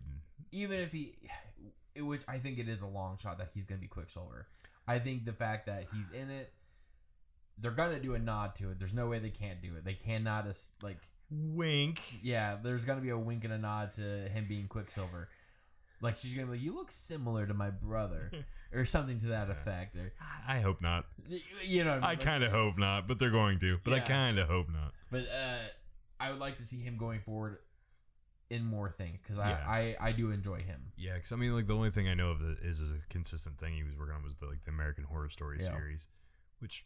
Even 0.52 0.78
if 0.78 0.92
he, 0.92 1.14
which 2.00 2.22
I 2.28 2.36
think 2.38 2.58
it 2.58 2.68
is 2.68 2.82
a 2.82 2.86
long 2.86 3.16
shot 3.16 3.38
that 3.38 3.48
he's 3.54 3.64
going 3.64 3.78
to 3.78 3.82
be 3.82 3.88
Quicksilver. 3.88 4.46
I 4.90 4.98
think 4.98 5.24
the 5.24 5.32
fact 5.32 5.66
that 5.66 5.86
he's 5.94 6.10
in 6.10 6.30
it, 6.30 6.52
they're 7.58 7.70
going 7.70 7.92
to 7.92 8.00
do 8.00 8.14
a 8.14 8.18
nod 8.18 8.54
to 8.56 8.70
it. 8.70 8.78
There's 8.78 8.94
no 8.94 9.08
way 9.08 9.18
they 9.18 9.30
can't 9.30 9.60
do 9.62 9.74
it. 9.76 9.84
They 9.84 9.94
cannot 9.94 10.46
like 10.82 10.98
Wink. 11.30 12.00
yeah. 12.22 12.56
There's 12.62 12.84
going 12.84 12.98
to 12.98 13.02
be 13.02 13.10
a 13.10 13.18
wink 13.18 13.44
and 13.44 13.52
a 13.52 13.58
nod 13.58 13.92
to 13.92 14.02
him 14.28 14.46
being 14.48 14.66
Quicksilver. 14.68 15.28
Like 16.02 16.16
she's 16.16 16.32
gonna 16.32 16.46
be 16.46 16.52
like, 16.52 16.62
"You 16.62 16.74
look 16.74 16.90
similar 16.90 17.46
to 17.46 17.52
my 17.52 17.68
brother," 17.68 18.32
or 18.72 18.86
something 18.86 19.20
to 19.20 19.26
that 19.26 19.48
Yeah. 19.48 19.52
effect, 19.52 19.96
or 19.96 20.14
I 20.48 20.60
hope 20.60 20.80
not. 20.80 21.04
you 21.62 21.84
know. 21.84 21.90
I 21.90 21.94
mean? 21.94 22.00
Like, 22.02 22.20
kind 22.20 22.42
of 22.42 22.50
hope 22.50 22.78
not, 22.78 23.06
but 23.06 23.18
they're 23.18 23.28
going 23.30 23.58
to. 23.58 23.78
But 23.84 23.92
I 23.92 24.00
kind 24.00 24.38
of 24.38 24.48
hope 24.48 24.68
not. 24.70 24.94
But 25.10 25.26
uh, 25.28 25.58
I 26.18 26.30
would 26.30 26.38
like 26.40 26.56
to 26.56 26.64
see 26.64 26.80
him 26.80 26.96
going 26.96 27.20
forward 27.20 27.58
in 28.50 28.64
more 28.64 28.90
things 28.90 29.20
because 29.22 29.36
Yeah. 29.38 29.58
I, 29.66 29.96
I 30.00 30.08
I 30.08 30.12
do 30.12 30.30
enjoy 30.32 30.60
him. 30.62 30.92
Yeah, 30.96 31.14
because 31.14 31.32
I 31.32 31.36
mean, 31.36 31.54
like 31.54 31.66
the 31.66 31.74
only 31.74 31.90
thing 31.90 32.08
I 32.08 32.14
know 32.14 32.30
of 32.30 32.40
that 32.40 32.58
is 32.62 32.80
is 32.80 32.90
a 32.92 32.98
consistent 33.08 33.58
thing 33.58 33.74
he 33.74 33.82
was 33.84 33.96
working 33.96 34.14
on 34.16 34.22
was 34.24 34.34
the 34.36 34.46
like 34.46 34.64
the 34.64 34.70
American 34.72 35.04
Horror 35.04 35.30
Story 35.30 35.58
Yeah. 35.60 35.68
series, 35.68 36.00
which 36.58 36.84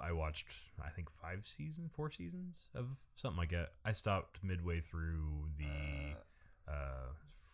I 0.00 0.12
watched. 0.12 0.46
I 0.84 0.90
think 0.90 1.08
five 1.22 1.46
seasons, 1.46 1.90
four 1.94 2.10
seasons 2.10 2.66
of 2.74 2.86
something 3.16 3.38
like 3.38 3.50
that. 3.50 3.70
I 3.84 3.92
stopped 3.92 4.38
midway 4.42 4.80
through 4.80 5.48
the 5.58 6.16
uh, 6.70 7.08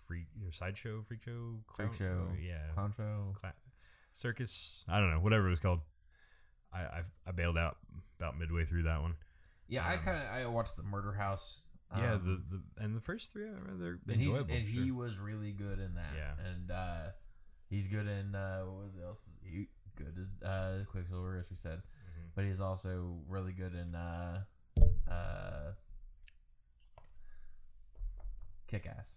freak 0.06 0.26
or 0.44 0.50
sideshow, 0.52 1.02
freak 1.06 1.22
show, 1.22 1.56
Freak 1.76 1.94
show, 1.94 2.28
yeah, 2.40 2.72
Clown 2.74 2.92
show. 2.96 3.34
cla- 3.40 3.54
circus. 4.12 4.84
I 4.88 4.98
don't 5.00 5.10
know, 5.10 5.20
whatever 5.20 5.46
it 5.48 5.50
was 5.50 5.60
called. 5.60 5.80
I 6.72 6.80
I, 6.80 7.02
I 7.26 7.32
bailed 7.32 7.58
out 7.58 7.76
about 8.18 8.38
midway 8.38 8.64
through 8.64 8.84
that 8.84 9.00
one. 9.02 9.14
Yeah, 9.68 9.86
I 9.86 9.94
Um, 9.94 10.00
kind 10.00 10.16
of 10.16 10.24
I 10.32 10.46
watched 10.46 10.76
the 10.76 10.82
Murder 10.82 11.12
House. 11.12 11.60
Yeah, 11.96 12.14
um, 12.14 12.42
the, 12.50 12.56
the 12.56 12.84
and 12.84 12.96
the 12.96 13.00
first 13.00 13.32
three, 13.32 13.46
I 13.46 13.52
they're 13.78 13.98
and 14.08 14.16
he's 14.20 14.28
enjoyable. 14.28 14.54
and 14.54 14.68
sure. 14.68 14.82
he 14.84 14.90
was 14.90 15.18
really 15.18 15.52
good 15.52 15.78
in 15.78 15.94
that. 15.94 16.12
Yeah. 16.16 16.50
and 16.50 16.70
uh, 16.70 17.02
he's 17.68 17.86
good 17.88 18.06
in 18.06 18.34
uh, 18.34 18.60
what 18.62 18.84
was 18.84 18.92
else? 19.04 19.30
He 19.42 19.68
good 19.96 20.14
as 20.18 20.48
uh, 20.48 20.84
Quicksilver, 20.90 21.36
as 21.38 21.50
we 21.50 21.56
said, 21.56 21.78
Mhm. 21.78 22.30
but 22.34 22.44
he's 22.44 22.60
also 22.60 23.18
really 23.28 23.52
good 23.52 23.74
in 23.74 23.94
uh, 23.94 24.42
uh, 25.10 25.72
Kick 28.68 28.86
Ass. 28.86 29.10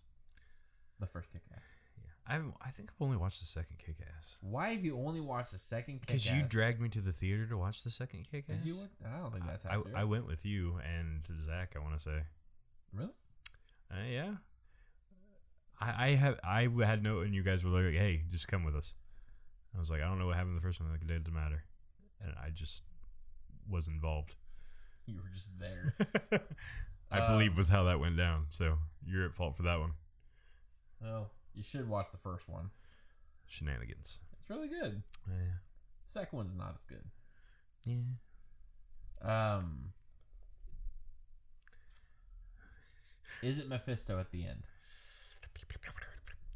The 0.99 1.05
first 1.05 1.31
Kick 1.31 1.41
Ass. 1.53 1.61
Yeah, 1.97 2.35
I 2.35 2.67
I 2.67 2.71
think 2.71 2.89
I've 2.91 3.01
only 3.01 3.17
watched 3.17 3.39
the 3.39 3.45
second 3.45 3.77
Kick 3.77 3.97
Ass. 4.17 4.37
Why 4.41 4.69
have 4.73 4.83
you 4.83 4.97
only 4.97 5.21
watched 5.21 5.51
the 5.51 5.57
second 5.57 6.01
Kick 6.01 6.15
Ass 6.15 6.23
Because 6.23 6.37
you 6.37 6.43
dragged 6.43 6.79
me 6.81 6.89
to 6.89 7.01
the 7.01 7.11
theater 7.11 7.45
to 7.47 7.57
watch 7.57 7.83
the 7.83 7.89
second 7.89 8.27
Kick 8.31 8.45
Ass. 8.49 8.57
Did 8.63 8.65
you? 8.65 8.77
I 9.05 9.19
don't 9.19 9.31
think 9.31 9.45
that's 9.45 9.65
I, 9.65 9.75
accurate. 9.75 9.95
I 9.95 10.03
went 10.05 10.25
with 10.25 10.45
you 10.45 10.79
and 10.97 11.21
Zach. 11.45 11.73
I 11.75 11.79
want 11.79 11.93
to 11.97 11.99
say, 11.99 12.21
really. 12.93 13.11
uh, 13.91 14.03
yeah. 14.09 14.31
I, 15.79 16.07
I 16.07 16.15
have 16.15 16.39
I 16.43 16.69
had 16.85 17.03
no, 17.03 17.19
and 17.21 17.33
you 17.33 17.43
guys 17.43 17.63
were 17.63 17.69
like, 17.71 17.93
"Hey, 17.93 18.23
just 18.31 18.47
come 18.47 18.63
with 18.63 18.75
us." 18.75 18.93
I 19.75 19.79
was 19.79 19.89
like, 19.89 20.01
"I 20.01 20.05
don't 20.05 20.19
know 20.19 20.27
what 20.27 20.35
happened 20.37 20.55
the 20.55 20.61
first 20.61 20.79
one. 20.79 20.89
Like, 20.91 21.01
it 21.01 21.07
doesn't 21.07 21.33
matter," 21.33 21.63
and 22.21 22.31
I 22.41 22.49
just 22.51 22.81
was 23.69 23.87
involved. 23.87 24.35
You 25.05 25.17
were 25.17 25.29
just 25.33 25.49
there. 25.59 25.95
I 27.11 27.19
Um, 27.19 27.33
believe 27.33 27.57
was 27.57 27.67
how 27.69 27.83
that 27.85 27.99
went 27.99 28.15
down. 28.17 28.45
So 28.49 28.77
you're 29.05 29.25
at 29.25 29.33
fault 29.35 29.57
for 29.57 29.63
that 29.63 29.79
one. 29.79 29.91
well, 31.01 31.31
you 31.53 31.63
should 31.63 31.89
watch 31.89 32.07
the 32.11 32.17
first 32.17 32.47
one. 32.47 32.69
Shenanigans. 33.47 34.19
It's 34.39 34.49
really 34.49 34.69
good. 34.69 35.03
Yeah. 35.27 35.35
The 36.05 36.11
second 36.11 36.37
one's 36.37 36.55
not 36.55 36.75
as 36.77 36.85
good. 36.85 37.03
Yeah. 37.85 39.55
Um, 39.55 39.91
is 43.43 43.59
it 43.59 43.67
Mephisto 43.67 44.19
at 44.19 44.31
the 44.31 44.45
end? 44.45 44.63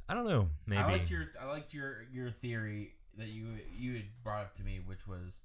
I 0.10 0.14
don't 0.14 0.28
know. 0.28 0.48
Maybe. 0.66 0.82
I 0.82 0.92
liked 0.92 1.10
your 1.10 1.28
I 1.40 1.46
liked 1.46 1.74
your 1.74 2.06
your 2.12 2.32
theory 2.32 2.94
that 3.18 3.28
you 3.28 3.48
you 3.76 3.96
had 3.96 4.06
brought 4.24 4.44
up 4.44 4.56
to 4.58 4.64
me, 4.64 4.80
which 4.86 5.08
was 5.08 5.42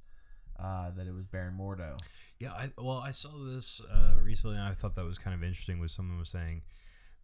uh, 0.59 0.91
that 0.97 1.07
it 1.07 1.15
was 1.15 1.25
Baron 1.27 1.57
Mordo. 1.59 1.99
Yeah, 2.39 2.53
I, 2.53 2.71
well, 2.79 2.99
I 2.99 3.11
saw 3.13 3.31
this 3.45 3.81
uh, 3.93 4.21
recently, 4.23 4.57
and 4.57 4.65
I 4.65 4.75
thought 4.75 4.95
that 4.97 5.05
was 5.05 5.19
kind 5.19 5.35
of 5.35 5.43
interesting. 5.43 5.81
Was 5.81 5.93
someone 5.93 6.19
was 6.19 6.29
saying 6.29 6.63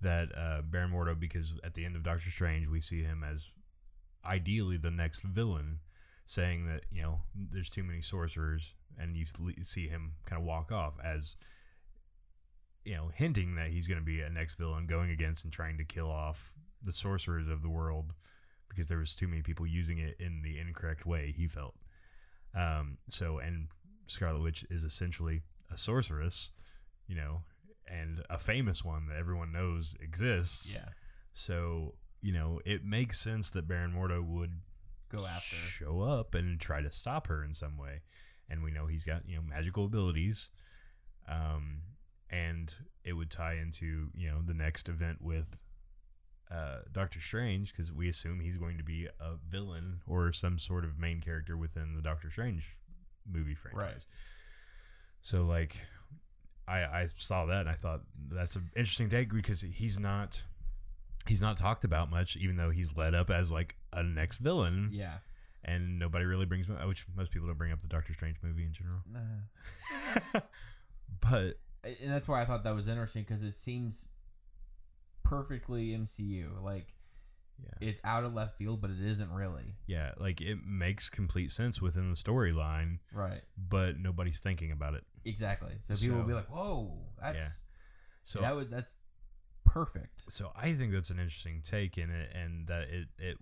that 0.00 0.28
uh, 0.36 0.62
Baron 0.62 0.90
Mordo, 0.90 1.18
because 1.18 1.54
at 1.64 1.74
the 1.74 1.84
end 1.84 1.96
of 1.96 2.02
Doctor 2.02 2.30
Strange, 2.30 2.66
we 2.68 2.80
see 2.80 3.02
him 3.02 3.22
as 3.22 3.42
ideally 4.24 4.76
the 4.76 4.90
next 4.90 5.22
villain, 5.22 5.78
saying 6.26 6.66
that 6.66 6.82
you 6.90 7.02
know 7.02 7.20
there's 7.34 7.70
too 7.70 7.84
many 7.84 8.00
sorcerers, 8.00 8.74
and 8.98 9.16
you 9.16 9.26
see 9.62 9.86
him 9.86 10.14
kind 10.26 10.40
of 10.40 10.46
walk 10.46 10.72
off 10.72 10.94
as 11.04 11.36
you 12.88 12.94
know 12.96 13.10
hinting 13.14 13.54
that 13.56 13.68
he's 13.68 13.86
going 13.86 14.00
to 14.00 14.04
be 14.04 14.22
a 14.22 14.30
next 14.30 14.54
villain, 14.54 14.86
going 14.86 15.10
against 15.10 15.44
and 15.44 15.52
trying 15.52 15.76
to 15.76 15.84
kill 15.84 16.10
off 16.10 16.54
the 16.82 16.92
sorcerers 16.92 17.48
of 17.48 17.60
the 17.60 17.68
world 17.68 18.12
because 18.68 18.86
there 18.86 18.98
was 18.98 19.14
too 19.14 19.28
many 19.28 19.42
people 19.42 19.66
using 19.66 19.98
it 19.98 20.16
in 20.18 20.40
the 20.42 20.58
incorrect 20.58 21.04
way. 21.04 21.34
He 21.36 21.46
felt. 21.48 21.74
Um, 22.54 22.96
so 23.08 23.38
and 23.38 23.68
Scarlet 24.06 24.40
Witch 24.42 24.64
is 24.70 24.84
essentially 24.84 25.42
a 25.70 25.76
sorceress, 25.76 26.50
you 27.06 27.14
know, 27.16 27.42
and 27.86 28.22
a 28.30 28.38
famous 28.38 28.82
one 28.82 29.06
that 29.08 29.18
everyone 29.18 29.52
knows 29.52 29.94
exists. 30.00 30.72
Yeah, 30.72 30.88
So, 31.34 31.94
you 32.22 32.32
know, 32.32 32.60
it 32.64 32.84
makes 32.84 33.20
sense 33.20 33.50
that 33.50 33.68
Baron 33.68 33.92
Mordo 33.92 34.24
would 34.24 34.52
go 35.10 35.26
after. 35.26 35.56
show 35.56 36.00
up 36.00 36.34
and 36.34 36.58
try 36.58 36.80
to 36.80 36.90
stop 36.90 37.26
her 37.26 37.44
in 37.44 37.52
some 37.52 37.76
way. 37.76 38.00
And 38.48 38.62
we 38.62 38.70
know 38.70 38.86
he's 38.86 39.04
got, 39.04 39.28
you 39.28 39.36
know, 39.36 39.42
magical 39.42 39.84
abilities. 39.84 40.48
Um, 41.28 41.82
and 42.30 42.74
it 43.04 43.12
would 43.12 43.30
tie 43.30 43.54
into, 43.54 44.08
you 44.14 44.28
know, 44.28 44.40
the 44.44 44.54
next 44.54 44.88
event 44.88 45.18
with 45.20 45.58
uh, 46.50 46.78
Doctor 46.92 47.20
Strange 47.20 47.72
because 47.72 47.92
we 47.92 48.08
assume 48.08 48.40
he's 48.40 48.56
going 48.56 48.78
to 48.78 48.84
be 48.84 49.06
a 49.20 49.34
villain 49.48 50.00
or 50.06 50.32
some 50.32 50.58
sort 50.58 50.84
of 50.84 50.98
main 50.98 51.20
character 51.20 51.56
within 51.56 51.94
the 51.94 52.02
Doctor 52.02 52.30
Strange 52.30 52.76
movie 53.30 53.54
franchise. 53.54 53.80
Right. 53.80 54.06
So 55.20 55.44
like 55.44 55.76
I 56.66 56.80
I 56.80 57.08
saw 57.16 57.46
that 57.46 57.60
and 57.60 57.68
I 57.68 57.74
thought 57.74 58.00
that's 58.30 58.56
an 58.56 58.70
interesting 58.76 59.10
take 59.10 59.32
because 59.32 59.60
he's 59.60 59.98
not 59.98 60.42
he's 61.26 61.42
not 61.42 61.56
talked 61.56 61.84
about 61.84 62.10
much 62.10 62.36
even 62.36 62.56
though 62.56 62.70
he's 62.70 62.96
led 62.96 63.14
up 63.14 63.30
as 63.30 63.50
like 63.50 63.74
a 63.92 64.02
next 64.02 64.38
villain 64.38 64.90
Yeah, 64.92 65.18
and 65.64 65.98
nobody 65.98 66.24
really 66.24 66.46
brings 66.46 66.68
which 66.68 67.04
most 67.16 67.30
people 67.30 67.48
don't 67.48 67.58
bring 67.58 67.72
up 67.72 67.82
the 67.82 67.88
Doctor 67.88 68.14
Strange 68.14 68.36
movie 68.42 68.64
in 68.64 68.72
general. 68.72 69.00
Nah. 69.12 70.40
but 71.20 71.58
and 71.84 72.10
that's 72.10 72.28
why 72.28 72.42
I 72.42 72.44
thought 72.44 72.64
that 72.64 72.74
was 72.74 72.88
interesting 72.88 73.24
because 73.26 73.42
it 73.42 73.54
seems 73.54 74.04
perfectly 75.22 75.88
MCU. 75.88 76.62
Like 76.62 76.94
yeah. 77.62 77.88
it's 77.88 78.00
out 78.04 78.24
of 78.24 78.34
left 78.34 78.56
field, 78.56 78.80
but 78.80 78.90
it 78.90 79.00
isn't 79.00 79.30
really. 79.32 79.76
Yeah, 79.86 80.12
like 80.18 80.40
it 80.40 80.58
makes 80.66 81.08
complete 81.08 81.52
sense 81.52 81.80
within 81.80 82.10
the 82.10 82.16
storyline, 82.16 82.98
Right. 83.12 83.42
but 83.56 83.98
nobody's 83.98 84.40
thinking 84.40 84.72
about 84.72 84.94
it. 84.94 85.04
Exactly. 85.24 85.72
So 85.80 85.94
people 85.94 86.18
will 86.18 86.24
be 86.24 86.34
like, 86.34 86.48
"Whoa, 86.48 86.98
that's 87.20 87.64
So 88.22 88.40
that 88.40 88.54
was 88.54 88.70
that's 88.70 88.94
perfect." 89.64 90.30
so 90.32 90.50
I 90.56 90.72
think 90.72 90.92
that's 90.92 91.10
an 91.10 91.18
interesting 91.18 91.62
take 91.62 91.98
in 91.98 92.10
it, 92.10 92.30
and 92.34 92.66
that 92.68 92.88
it 92.88 93.08
it 93.18 93.38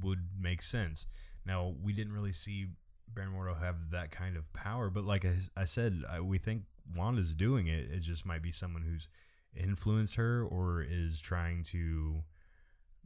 would 0.00 0.28
make 0.38 0.62
sense. 0.62 1.06
Now 1.44 1.74
we 1.82 1.92
didn't 1.92 2.12
really 2.12 2.32
see 2.32 2.66
Baron 3.14 3.32
Mordo 3.32 3.58
have 3.58 3.90
that 3.90 4.10
kind 4.10 4.36
of 4.36 4.52
power, 4.52 4.90
but 4.90 5.04
like 5.04 5.24
I, 5.24 5.36
I 5.56 5.64
said, 5.64 6.02
I, 6.08 6.20
we 6.20 6.38
think 6.38 6.64
Wanda's 6.94 7.34
doing 7.34 7.66
it. 7.66 7.90
It 7.90 8.00
just 8.00 8.24
might 8.26 8.42
be 8.42 8.50
someone 8.50 8.82
who's 8.82 9.08
influenced 9.56 10.14
her 10.16 10.44
or 10.44 10.82
is 10.82 11.20
trying 11.20 11.62
to, 11.64 12.22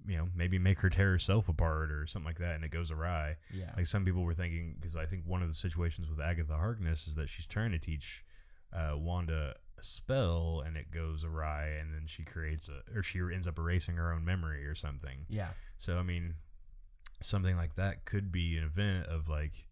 you 0.07 0.17
know, 0.17 0.29
maybe 0.35 0.59
make 0.59 0.79
her 0.81 0.91
tear 0.91 1.11
herself 1.13 1.49
apart 1.49 1.91
or 1.91 2.07
something 2.07 2.27
like 2.27 2.39
that, 2.39 2.55
and 2.57 2.65
it 2.65 2.71
goes 2.71 2.91
awry. 2.91 3.37
Yeah. 3.53 3.71
Like 3.77 3.87
some 3.87 4.05
people 4.05 4.23
were 4.23 4.35
thinking, 4.35 4.75
because 4.79 4.97
I 4.97 5.07
think 5.07 5.25
one 5.27 5.43
of 5.43 5.49
the 5.49 5.55
situations 5.55 6.09
with 6.11 6.21
Agatha 6.21 6.55
Harkness 6.57 7.07
is 7.07 7.15
that 7.15 7.29
she's 7.29 7.47
trying 7.47 7.71
to 7.73 7.79
teach 7.79 8.25
uh, 8.73 8.97
Wanda 8.97 9.55
a 9.79 9.83
spell, 9.83 10.63
and 10.67 10.77
it 10.77 10.91
goes 10.91 11.25
awry, 11.25 11.69
and 11.81 11.93
then 11.95 12.07
she 12.07 12.23
creates 12.25 12.69
a, 12.69 12.83
or 12.97 13.03
she 13.03 13.21
ends 13.21 13.47
up 13.47 13.59
erasing 13.59 13.97
her 13.97 14.13
own 14.13 14.25
memory 14.25 14.67
or 14.67 14.75
something. 14.75 15.27
yeah. 15.29 15.49
So 15.79 15.99
I 15.99 16.03
mean, 16.03 16.35
something 17.21 17.57
like 17.57 17.75
that 17.77 18.05
could 18.05 18.33
be 18.33 18.57
an 18.57 18.65
event 18.65 19.07
of 19.07 19.29
like 19.29 19.67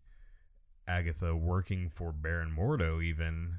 Agatha 0.87 1.35
working 1.37 1.89
for 1.89 2.13
Baron 2.13 2.55
Mordo, 2.57 3.03
even, 3.03 3.57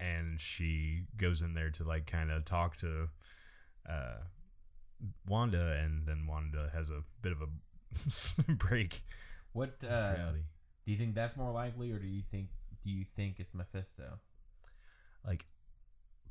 and 0.00 0.40
she 0.40 1.02
goes 1.16 1.42
in 1.42 1.54
there 1.54 1.70
to 1.70 1.84
like 1.84 2.06
kind 2.06 2.30
of 2.30 2.44
talk 2.44 2.76
to 2.76 3.08
uh, 3.88 4.16
Wanda, 5.28 5.78
and 5.82 6.06
then 6.06 6.26
Wanda 6.26 6.70
has 6.72 6.90
a 6.90 7.02
bit 7.22 7.32
of 7.32 7.42
a 7.42 8.52
break. 8.52 9.02
What 9.52 9.82
uh, 9.88 10.32
do 10.84 10.92
you 10.92 10.96
think 10.96 11.14
that's 11.14 11.36
more 11.36 11.52
likely, 11.52 11.90
or 11.92 11.98
do 11.98 12.06
you 12.06 12.22
think 12.30 12.48
do 12.84 12.90
you 12.90 13.04
think 13.04 13.36
it's 13.38 13.54
Mephisto? 13.54 14.18
like 15.26 15.46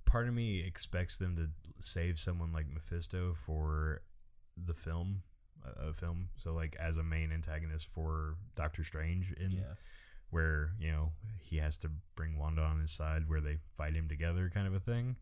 part 0.05 0.27
of 0.27 0.33
me 0.33 0.63
expects 0.65 1.17
them 1.17 1.35
to 1.35 1.49
save 1.79 2.17
someone 2.17 2.53
like 2.53 2.65
Mephisto 2.71 3.35
for 3.45 4.01
the 4.65 4.73
film 4.73 5.21
a 5.65 5.89
a 5.89 5.93
film 5.93 6.29
so 6.37 6.53
like 6.53 6.75
as 6.79 6.97
a 6.97 7.03
main 7.03 7.31
antagonist 7.31 7.87
for 7.87 8.35
Doctor 8.55 8.83
Strange 8.83 9.33
in 9.39 9.51
yeah. 9.51 9.73
Where 10.35 10.71
you 10.79 10.91
know 10.91 11.11
he 11.41 11.57
has 11.57 11.77
to 11.77 11.89
bring 12.15 12.37
Wanda 12.37 12.61
on 12.61 12.79
his 12.81 12.91
side 12.91 13.27
where 13.29 13.41
they 13.41 13.57
fight 13.77 13.93
him 13.93 14.07
together 14.07 14.51
kind 14.53 14.67
of 14.67 14.73
a 14.75 14.79
thing 14.79 15.15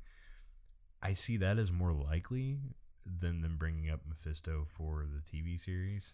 I 1.02 1.14
see 1.14 1.38
that 1.38 1.58
as 1.60 1.72
more 1.72 1.94
likely 1.94 2.60
than 3.06 3.42
them 3.42 3.58
bringing 3.58 3.90
up 3.90 4.02
Mephisto 4.08 4.66
for 4.78 5.06
the 5.06 5.22
TV 5.22 5.60
series 5.60 6.14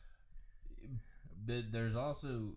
But 1.46 1.72
there's 1.72 1.96
also 1.96 2.54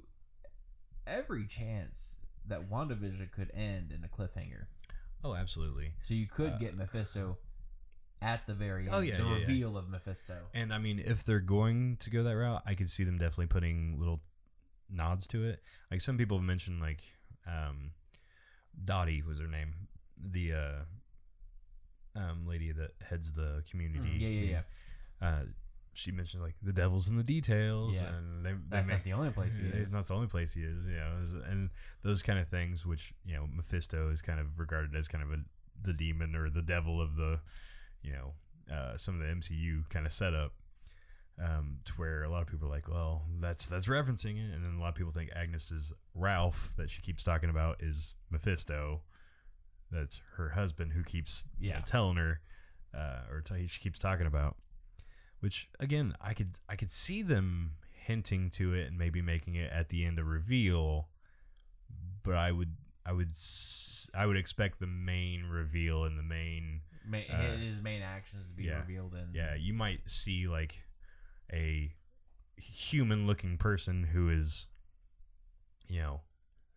every 1.07 1.47
chance 1.47 2.17
that 2.49 2.71
WandaVision 2.71 3.31
could 3.33 3.51
end 3.55 3.93
in 3.93 4.03
a 4.05 4.09
cliffhanger. 4.09 4.67
oh 5.25 5.35
absolutely 5.35 5.93
So 6.03 6.15
you 6.15 6.27
could 6.27 6.53
Uh, 6.55 6.59
get 6.59 6.77
Mephisto 6.77 7.39
at 8.21 8.47
the 8.47 8.55
very 8.55 8.87
end. 8.87 8.95
Oh, 8.95 9.01
yeah, 9.01 9.19
the 9.19 9.25
yeah, 9.25 9.29
yeah. 9.35 9.41
reveal 9.41 9.77
of 9.77 9.89
Mephisto. 9.89 10.37
And 10.55 10.73
I 10.73 10.79
mean, 10.79 11.01
if 11.01 11.25
they're 11.25 11.41
going 11.41 11.97
to 11.99 12.09
go 12.11 12.23
that 12.23 12.37
route, 12.37 12.63
I 12.65 12.75
could 12.75 12.89
see 12.89 13.03
them 13.05 13.19
definitely 13.19 13.47
putting 13.49 13.99
little 13.99 14.21
nods 14.93 15.27
to 15.29 15.45
it. 15.45 15.61
Like 15.91 16.01
some 16.01 16.17
people 16.19 16.39
have 16.39 16.47
mentioned, 16.47 16.81
like 16.81 17.03
um, 17.47 17.93
Dottie 18.85 19.23
was 19.23 19.39
her 19.41 19.47
name, 19.49 19.75
the 20.19 20.53
uh, 20.53 22.19
um, 22.19 22.47
lady 22.47 22.73
that 22.73 22.93
heads 23.09 23.33
the 23.33 23.63
community. 23.71 24.01
Mm, 24.01 24.21
yeah, 24.21 24.29
yeah, 24.29 24.51
yeah. 25.21 25.27
Uh, 25.29 25.43
she 25.95 26.11
mentioned 26.11 26.43
like 26.43 26.55
the 26.63 26.73
devil's 26.73 27.09
in 27.09 27.17
the 27.17 27.23
details, 27.23 27.97
Yeah. 27.97 28.09
and 28.15 28.45
they, 28.45 28.53
they 28.53 28.57
That's 28.71 28.89
make, 28.89 28.99
not 28.99 29.05
the 29.05 29.13
only 29.13 29.31
place 29.31 29.59
he 29.59 29.65
It's 29.69 29.89
is. 29.89 29.93
not 29.93 30.07
the 30.07 30.15
only 30.15 30.27
place 30.27 30.55
he 30.55 30.63
is, 30.63 30.87
you 30.87 30.97
know, 30.97 31.19
is- 31.21 31.35
and 31.35 31.71
those 32.03 32.23
kind 32.23 32.39
of 32.39 32.49
things, 32.49 32.87
which 32.87 33.13
you 33.25 33.35
know, 33.35 33.47
Mephisto 33.55 34.11
is 34.11 34.21
kind 34.23 34.41
of 34.41 34.59
regarded 34.59 34.95
as 34.97 35.09
kind 35.09 35.23
of 35.25 35.31
a 35.33 35.37
the 35.85 35.93
demon 35.93 36.35
or 36.37 36.49
the 36.49 36.63
devil 36.63 37.01
of 37.01 37.17
the, 37.17 37.41
you 38.03 38.13
know, 38.13 38.33
uh, 38.75 38.97
some 38.97 39.15
of 39.15 39.21
the 39.21 39.27
MCU 39.27 39.89
kind 39.91 40.07
of 40.07 40.13
setup, 40.13 40.53
um, 41.41 41.79
to 41.85 41.93
where 41.95 42.23
a 42.25 42.29
lot 42.29 42.43
of 42.43 42.49
people 42.49 42.69
are 42.69 42.71
like, 42.71 42.89
well, 42.89 43.23
that's 43.41 43.67
that's 43.67 43.87
referencing 43.87 44.37
it, 44.37 44.55
and 44.55 44.65
then 44.65 44.75
a 44.79 44.81
lot 44.81 44.89
of 44.91 44.95
people 44.95 45.13
think 45.13 45.31
Agnes 45.35 45.71
is 45.71 45.93
Ralph 46.15 46.71
that 46.77 46.91
she 46.91 47.01
keeps 47.03 47.23
talking 47.25 47.51
about 47.51 47.77
is 47.83 48.15
Mephisto, 48.31 49.01
that's 49.91 50.21
her 50.37 50.51
husband 50.51 50.93
who 50.93 51.03
keeps 51.05 51.45
you 51.59 51.71
know, 51.71 51.77
Yeah. 51.77 51.83
telling 51.85 52.17
her, 52.17 52.41
uh, 52.95 53.21
or 53.31 53.41
t- 53.41 53.67
she 53.69 53.81
keeps 53.81 53.99
talking 53.99 54.27
about 54.27 54.57
which 55.41 55.69
again 55.81 56.15
i 56.21 56.33
could 56.35 56.51
i 56.69 56.77
could 56.77 56.91
see 56.91 57.21
them 57.21 57.73
hinting 57.95 58.49
to 58.49 58.75
it 58.75 58.87
and 58.87 58.97
maybe 58.97 59.21
making 59.21 59.57
it 59.57 59.73
at 59.73 59.89
the 59.89 60.05
end 60.05 60.17
a 60.21 60.23
reveal 60.25 61.09
but 62.23 62.35
i 62.37 62.53
would 62.53 62.77
i 63.05 63.11
would 63.13 63.31
i 64.17 64.25
would 64.25 64.37
expect 64.37 64.79
the 64.79 64.87
main 64.87 65.43
reveal 65.47 66.05
and 66.05 66.17
the 66.17 66.23
main 66.23 66.81
Ma- 67.09 67.19
uh, 67.29 67.57
his 67.57 67.83
main 67.83 68.03
actions 68.03 68.47
to 68.49 68.55
be 68.55 68.65
yeah. 68.65 68.79
revealed 68.79 69.15
in. 69.15 69.31
yeah 69.35 69.55
you 69.57 69.73
might 69.75 70.01
see 70.09 70.47
like 70.47 70.81
a 71.53 71.93
human 72.57 73.27
looking 73.27 73.57
person 73.59 74.05
who 74.05 74.29
is 74.31 74.67
you 75.89 76.01
know 76.01 76.21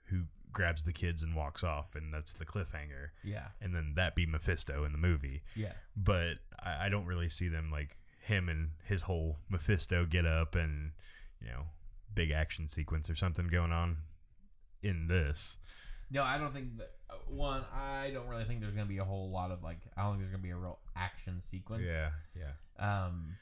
who 0.06 0.24
grabs 0.52 0.84
the 0.84 0.94
kids 0.94 1.22
and 1.22 1.36
walks 1.36 1.64
off 1.64 1.96
and 1.96 2.14
that's 2.14 2.32
the 2.34 2.46
cliffhanger 2.46 3.10
Yeah. 3.24 3.48
and 3.62 3.76
then 3.76 3.94
that 3.98 4.16
be 4.16 4.26
mephisto 4.26 4.84
in 4.86 4.92
the 4.94 4.98
movie 4.98 5.44
Yeah. 5.56 5.74
but 5.96 6.36
I, 6.64 6.86
I 6.86 6.90
don't 6.90 7.06
really 7.06 7.30
see 7.30 7.50
them 7.50 7.70
like 7.72 7.98
him 8.22 8.50
and 8.50 8.70
his 8.86 9.02
whole 9.04 9.38
Mephisto 9.50 10.06
get 10.06 10.26
up 10.26 10.56
and 10.56 10.92
you 11.42 11.48
know 11.48 11.64
big 12.14 12.32
action 12.32 12.68
sequence 12.68 13.10
or 13.10 13.16
something 13.16 13.48
going 13.48 13.72
on 13.72 13.98
in 14.82 15.08
this. 15.08 15.58
No, 16.10 16.24
I 16.24 16.38
don't 16.38 16.54
think 16.54 16.78
that. 16.78 16.92
uh, 17.10 17.16
One, 17.28 17.64
I 17.74 18.12
don't 18.14 18.28
really 18.28 18.46
think 18.46 18.62
there's 18.62 18.74
gonna 18.76 18.88
be 18.88 18.98
a 19.00 19.04
whole 19.04 19.30
lot 19.32 19.52
of 19.52 19.62
like. 19.64 19.80
I 19.98 20.02
don't 20.04 20.14
think 20.14 20.22
there's 20.22 20.32
gonna 20.32 20.42
be 20.44 20.52
a 20.52 20.56
real 20.56 20.80
action 20.96 21.40
sequence. 21.42 21.84
Yeah, 21.86 22.10
yeah, 22.36 23.06
Um, 23.06 23.36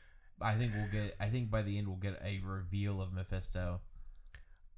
I 0.44 0.56
think 0.56 0.74
we'll 0.76 0.90
get. 0.92 1.16
I 1.20 1.30
think 1.30 1.50
by 1.50 1.62
the 1.62 1.78
end 1.78 1.88
we'll 1.88 1.98
get 1.98 2.20
a 2.24 2.40
reveal 2.46 3.02
of 3.02 3.14
Mephisto, 3.14 3.82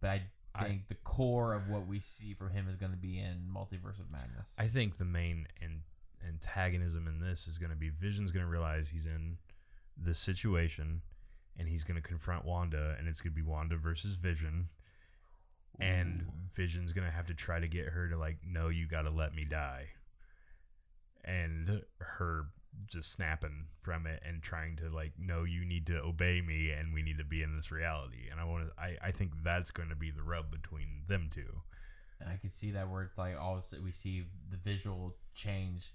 but 0.01 0.09
I 0.09 0.21
I- 0.53 0.63
think 0.67 0.87
the 0.87 0.95
core 0.95 1.53
of 1.53 1.67
what 1.67 1.87
we 1.87 1.99
see 1.99 2.33
from 2.33 2.51
him 2.51 2.67
is 2.69 2.75
going 2.77 2.91
to 2.91 2.97
be 2.97 3.19
in 3.19 3.49
Multiverse 3.53 3.99
of 3.99 4.11
Madness. 4.11 4.53
I 4.57 4.67
think 4.67 4.97
the 4.97 5.05
main 5.05 5.47
an- 5.61 5.83
antagonism 6.25 7.07
in 7.07 7.19
this 7.19 7.47
is 7.47 7.57
going 7.57 7.71
to 7.71 7.75
be 7.75 7.89
Vision's 7.89 8.31
going 8.31 8.45
to 8.45 8.49
realize 8.51 8.87
he's 8.89 9.05
in 9.05 9.37
this 9.97 10.19
situation, 10.19 11.01
and 11.57 11.67
he's 11.67 11.83
going 11.83 12.01
to 12.01 12.07
confront 12.07 12.45
Wanda, 12.45 12.95
and 12.99 13.07
it's 13.07 13.21
going 13.21 13.33
to 13.33 13.35
be 13.35 13.41
Wanda 13.47 13.75
versus 13.77 14.15
Vision. 14.15 14.69
And 15.77 16.21
Ooh. 16.21 16.31
Vision's 16.53 16.93
gonna 16.93 17.11
have 17.11 17.27
to 17.27 17.33
try 17.33 17.59
to 17.59 17.67
get 17.67 17.87
her 17.87 18.07
to 18.07 18.17
like, 18.17 18.37
no, 18.47 18.69
you 18.69 18.87
gotta 18.87 19.09
let 19.09 19.35
me 19.35 19.43
die. 19.43 19.87
And 21.25 21.81
her 21.99 22.45
just 22.87 23.11
snapping 23.11 23.65
from 23.81 24.05
it 24.05 24.21
and 24.27 24.41
trying 24.41 24.75
to 24.77 24.89
like, 24.89 25.13
no, 25.19 25.43
you 25.43 25.65
need 25.65 25.85
to 25.87 25.97
obey 26.01 26.41
me 26.41 26.71
and 26.71 26.93
we 26.93 27.01
need 27.01 27.17
to 27.17 27.23
be 27.23 27.41
in 27.41 27.55
this 27.55 27.71
reality. 27.71 28.27
And 28.31 28.39
I 28.39 28.43
want 28.45 28.67
to, 28.67 28.81
I, 28.81 28.97
I 29.07 29.11
think 29.11 29.31
that's 29.43 29.71
going 29.71 29.89
to 29.89 29.95
be 29.95 30.11
the 30.11 30.23
rub 30.23 30.51
between 30.51 31.03
them 31.07 31.29
two. 31.33 31.61
and 32.19 32.29
I 32.29 32.35
could 32.37 32.51
see 32.53 32.71
that 32.71 32.89
where 32.89 33.03
it's 33.03 33.17
like 33.17 33.35
all 33.39 33.53
of 33.53 33.59
a 33.59 33.63
sudden 33.63 33.83
we 33.85 33.91
see 33.91 34.25
the 34.51 34.57
visual 34.57 35.15
change 35.33 35.93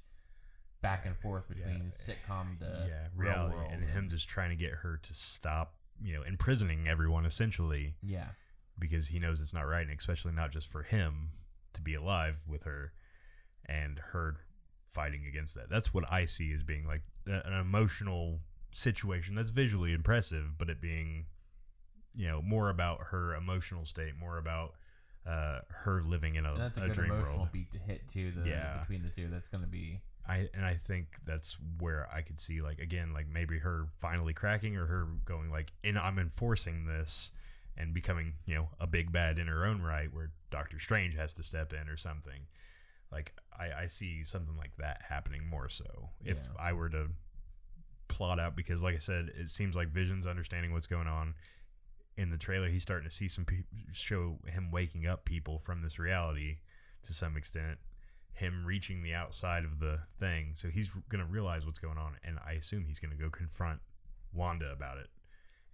back 0.82 1.04
and 1.06 1.16
forth 1.16 1.48
between 1.48 1.92
Yeah. 1.92 2.14
sitcom 2.14 2.58
to 2.60 2.86
yeah, 2.88 3.06
real 3.14 3.30
reality. 3.32 3.54
world 3.56 3.70
And 3.72 3.84
him 3.84 4.08
just 4.08 4.28
trying 4.28 4.50
to 4.50 4.56
get 4.56 4.72
her 4.72 4.98
to 5.02 5.14
stop, 5.14 5.74
you 6.02 6.14
know, 6.14 6.22
imprisoning 6.22 6.88
everyone 6.88 7.26
essentially 7.26 7.94
yeah 8.02 8.28
because 8.78 9.08
he 9.08 9.18
knows 9.18 9.40
it's 9.40 9.52
not 9.52 9.62
right, 9.66 9.86
and 9.86 9.98
especially 9.98 10.32
not 10.32 10.50
just 10.50 10.70
for 10.72 10.82
him 10.82 11.32
to 11.74 11.82
be 11.82 11.94
alive 11.94 12.36
with 12.48 12.62
her 12.62 12.92
and 13.66 13.98
her 14.12 14.36
fighting 14.94 15.26
against 15.26 15.54
that. 15.54 15.68
That's 15.70 15.92
what 15.94 16.04
I 16.10 16.24
see 16.24 16.52
as 16.52 16.62
being 16.62 16.86
like 16.86 17.02
an 17.26 17.52
emotional 17.52 18.40
situation 18.72 19.34
that's 19.34 19.50
visually 19.50 19.92
impressive, 19.92 20.58
but 20.58 20.68
it 20.70 20.80
being, 20.80 21.26
you 22.14 22.28
know, 22.28 22.42
more 22.42 22.70
about 22.70 23.00
her 23.10 23.34
emotional 23.34 23.84
state, 23.84 24.16
more 24.18 24.38
about 24.38 24.74
uh, 25.26 25.60
her 25.68 26.02
living 26.02 26.36
in 26.36 26.46
a, 26.46 26.52
And 26.52 26.60
that's 26.60 26.78
a, 26.78 26.82
a 26.82 26.86
good 26.86 26.94
dream 26.94 27.12
emotional 27.12 27.38
world. 27.38 27.52
beat 27.52 27.70
to 27.72 27.78
hit 27.78 28.08
too. 28.08 28.32
The 28.32 28.48
Yeah. 28.48 28.80
between 28.80 29.02
the 29.02 29.10
two, 29.10 29.28
that's 29.28 29.48
going 29.48 29.62
to 29.62 29.70
be 29.70 30.00
I 30.28 30.48
and 30.54 30.64
I 30.64 30.74
think 30.74 31.06
that's 31.24 31.56
where 31.78 32.08
I 32.12 32.22
could 32.22 32.38
see 32.38 32.60
like 32.60 32.78
again 32.78 33.12
like 33.12 33.26
maybe 33.28 33.58
her 33.58 33.86
finally 34.00 34.32
cracking 34.32 34.76
or 34.76 34.86
her 34.86 35.06
going 35.24 35.50
like 35.50 35.72
and 35.82 35.98
I'm 35.98 36.18
enforcing 36.18 36.86
this 36.86 37.32
and 37.76 37.94
becoming 37.94 38.34
you 38.46 38.54
know 38.54 38.68
a 38.78 38.86
big 38.86 39.10
bad 39.12 39.38
in 39.38 39.46
her 39.46 39.64
own 39.64 39.82
right 39.82 40.12
where 40.12 40.30
Doctor 40.50 40.78
Strange 40.78 41.14
has 41.16 41.32
to 41.34 41.42
step 41.42 41.72
in 41.72 41.88
or 41.88 41.96
something 41.96 42.46
like 43.12 43.34
I, 43.58 43.82
I 43.82 43.86
see 43.86 44.24
something 44.24 44.56
like 44.56 44.72
that 44.78 45.02
happening 45.08 45.46
more 45.48 45.68
so 45.68 46.10
if 46.24 46.36
Yeah. 46.36 46.42
I 46.62 46.72
were 46.72 46.88
to 46.90 47.08
plot 48.08 48.38
out 48.40 48.56
because 48.56 48.82
like 48.82 48.94
I 48.94 48.98
said 48.98 49.30
it 49.38 49.48
seems 49.48 49.74
like 49.76 49.88
Vision's 49.88 50.26
understanding 50.26 50.72
what's 50.72 50.86
going 50.86 51.06
on 51.08 51.34
in 52.16 52.30
the 52.30 52.36
trailer 52.38 52.68
he's 52.68 52.82
starting 52.82 53.08
to 53.08 53.14
see 53.14 53.28
some 53.28 53.44
pe- 53.44 53.64
show 53.92 54.38
him 54.46 54.70
waking 54.70 55.06
up 55.06 55.24
people 55.24 55.58
from 55.60 55.80
this 55.82 55.98
reality 55.98 56.58
to 57.04 57.14
some 57.14 57.36
extent 57.36 57.78
him 58.32 58.64
reaching 58.64 59.02
the 59.02 59.12
outside 59.12 59.64
of 59.64 59.80
the 59.80 59.98
thing. 60.18 60.52
So 60.54 60.68
he's 60.68 60.88
going 61.10 61.22
to 61.22 61.30
realize 61.30 61.66
what's 61.66 61.80
going 61.80 61.98
on. 61.98 62.16
And 62.24 62.38
I 62.46 62.52
assume 62.52 62.84
he's 62.86 62.98
going 62.98 63.10
to 63.10 63.16
go 63.22 63.28
confront 63.28 63.80
Wanda 64.32 64.70
about 64.72 64.96
it. 64.98 65.08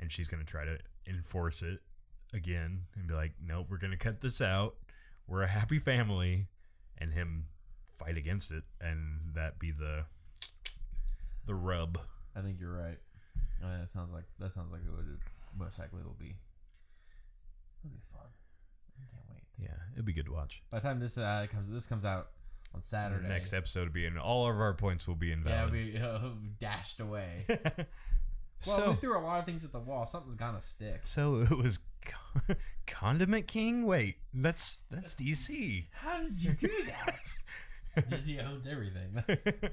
And 0.00 0.10
she's 0.10 0.26
going 0.26 0.44
to 0.44 0.50
try 0.50 0.64
to 0.64 0.78
enforce 1.06 1.62
it 1.62 1.78
again 2.34 2.80
and 2.96 3.06
be 3.06 3.14
like, 3.14 3.32
nope, 3.40 3.66
we're 3.70 3.76
going 3.78 3.92
to 3.92 3.96
cut 3.98 4.20
this 4.20 4.40
out. 4.40 4.74
We're 5.28 5.42
a 5.42 5.48
happy 5.48 5.78
family. 5.78 6.46
And 6.98 7.12
him 7.12 7.46
fight 7.98 8.16
against 8.16 8.50
it. 8.50 8.64
And 8.80 9.34
that 9.34 9.58
be 9.58 9.70
the 9.70 10.04
the 11.46 11.54
rub. 11.54 11.98
I 12.34 12.40
think 12.40 12.58
you're 12.60 12.72
right. 12.72 12.98
Uh, 13.62 13.80
that 13.80 13.90
sounds 13.90 14.12
like 14.12 14.24
that 14.38 14.52
sounds 14.52 14.72
like 14.72 14.82
it 14.82 14.90
would 14.90 15.18
most 15.58 15.78
likely 15.78 16.02
will 16.02 16.16
be. 16.18 16.36
It'll 17.84 17.94
be 17.94 18.02
fun. 18.12 18.28
I 18.98 19.04
can't 19.10 19.24
wait. 19.30 19.42
Yeah, 19.58 19.76
it'd 19.94 20.04
be 20.04 20.12
good 20.12 20.26
to 20.26 20.32
watch. 20.32 20.62
By 20.70 20.80
the 20.80 20.88
time 20.88 21.00
this 21.00 21.16
uh, 21.16 21.46
comes, 21.50 21.72
this 21.72 21.86
comes 21.86 22.04
out 22.04 22.28
on 22.74 22.82
Saturday. 22.82 23.22
The 23.22 23.28
next 23.28 23.52
episode 23.52 23.88
will 23.88 23.94
be 23.94 24.06
in 24.06 24.18
all 24.18 24.48
of 24.48 24.60
our 24.60 24.74
points 24.74 25.06
will 25.06 25.14
be 25.14 25.28
yeah, 25.28 25.34
invalid. 25.34 25.62
it'll 25.62 25.70
be, 25.70 25.96
it'll 25.96 26.30
be 26.30 26.50
dashed 26.60 27.00
away. 27.00 27.46
well, 28.66 28.76
so, 28.76 28.90
we 28.90 28.96
threw 28.96 29.18
a 29.18 29.20
lot 29.20 29.38
of 29.40 29.44
things 29.46 29.64
at 29.64 29.72
the 29.72 29.78
wall. 29.80 30.06
Something's 30.06 30.36
gonna 30.36 30.62
stick. 30.62 31.00
so 31.04 31.40
it 31.40 31.50
was 31.56 31.78
Condiment 32.86 33.46
King. 33.48 33.84
Wait, 33.86 34.16
that's 34.32 34.82
that's 34.90 35.14
DC. 35.14 35.86
How 35.92 36.20
did 36.20 36.42
you 36.42 36.52
do 36.52 36.70
that? 36.86 38.08
Disney 38.10 38.40
owns 38.40 38.66
everything. 38.66 39.22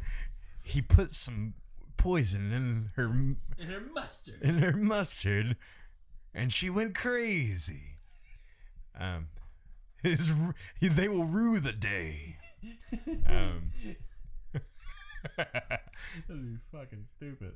he 0.64 0.81
put 0.81 1.14
some 1.14 1.53
poison 1.97 2.51
in 2.51 2.89
her 2.95 3.05
In 3.05 3.69
her 3.69 3.81
mustard. 3.93 4.41
in 4.41 4.60
her 4.60 4.73
mustard, 4.73 5.57
and 6.34 6.51
she 6.51 6.69
went 6.69 6.95
crazy. 6.95 7.97
Um, 8.99 9.27
his 10.01 10.31
they 10.81 11.07
will 11.07 11.26
rue 11.26 11.60
the 11.60 11.73
day. 11.73 12.38
Um, 13.27 13.72
That'd 15.38 15.49
be 16.27 16.57
fucking 16.72 17.05
stupid. 17.05 17.53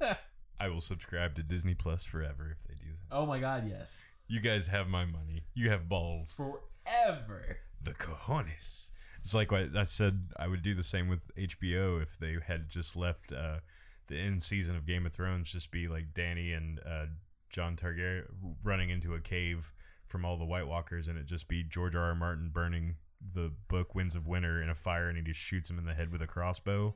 I 0.60 0.68
will 0.68 0.80
subscribe 0.80 1.34
to 1.36 1.42
Disney 1.42 1.74
Plus 1.74 2.04
forever 2.04 2.54
if 2.56 2.66
they 2.66 2.74
do 2.74 2.92
that. 2.92 3.14
Oh 3.14 3.26
my 3.26 3.38
god, 3.38 3.68
yes. 3.68 4.04
You 4.28 4.40
guys 4.40 4.66
have 4.68 4.88
my 4.88 5.04
money. 5.04 5.44
You 5.54 5.70
have 5.70 5.88
balls. 5.88 6.32
Forever. 6.32 7.58
the 7.82 7.92
cojones. 7.92 8.90
It's 9.22 9.34
like 9.34 9.50
what 9.50 9.76
I 9.76 9.84
said. 9.84 10.28
I 10.38 10.46
would 10.48 10.62
do 10.62 10.74
the 10.74 10.82
same 10.82 11.08
with 11.08 11.30
HBO 11.36 12.00
if 12.00 12.18
they 12.18 12.36
had 12.46 12.68
just 12.68 12.96
left 12.96 13.32
uh, 13.32 13.58
the 14.06 14.16
end 14.16 14.42
season 14.42 14.76
of 14.76 14.86
Game 14.86 15.04
of 15.06 15.12
Thrones 15.12 15.50
just 15.50 15.70
be 15.70 15.88
like 15.88 16.14
Dany 16.14 16.56
and 16.56 16.80
uh, 16.86 17.06
Jon 17.50 17.76
Targaryen 17.76 18.24
running 18.62 18.90
into 18.90 19.14
a 19.14 19.20
cave 19.20 19.72
from 20.06 20.24
all 20.24 20.36
the 20.36 20.44
White 20.44 20.68
Walkers, 20.68 21.08
and 21.08 21.18
it 21.18 21.26
just 21.26 21.48
be 21.48 21.62
George 21.64 21.96
R. 21.96 22.04
R. 22.04 22.14
Martin 22.14 22.50
burning 22.52 22.96
the 23.34 23.52
book 23.68 23.94
Winds 23.94 24.14
of 24.14 24.26
Winter 24.26 24.62
in 24.62 24.68
a 24.68 24.74
fire, 24.74 25.08
and 25.08 25.16
he 25.16 25.24
just 25.24 25.40
shoots 25.40 25.68
him 25.68 25.78
in 25.78 25.84
the 25.84 25.94
head 25.94 26.12
with 26.12 26.22
a 26.22 26.26
crossbow, 26.26 26.94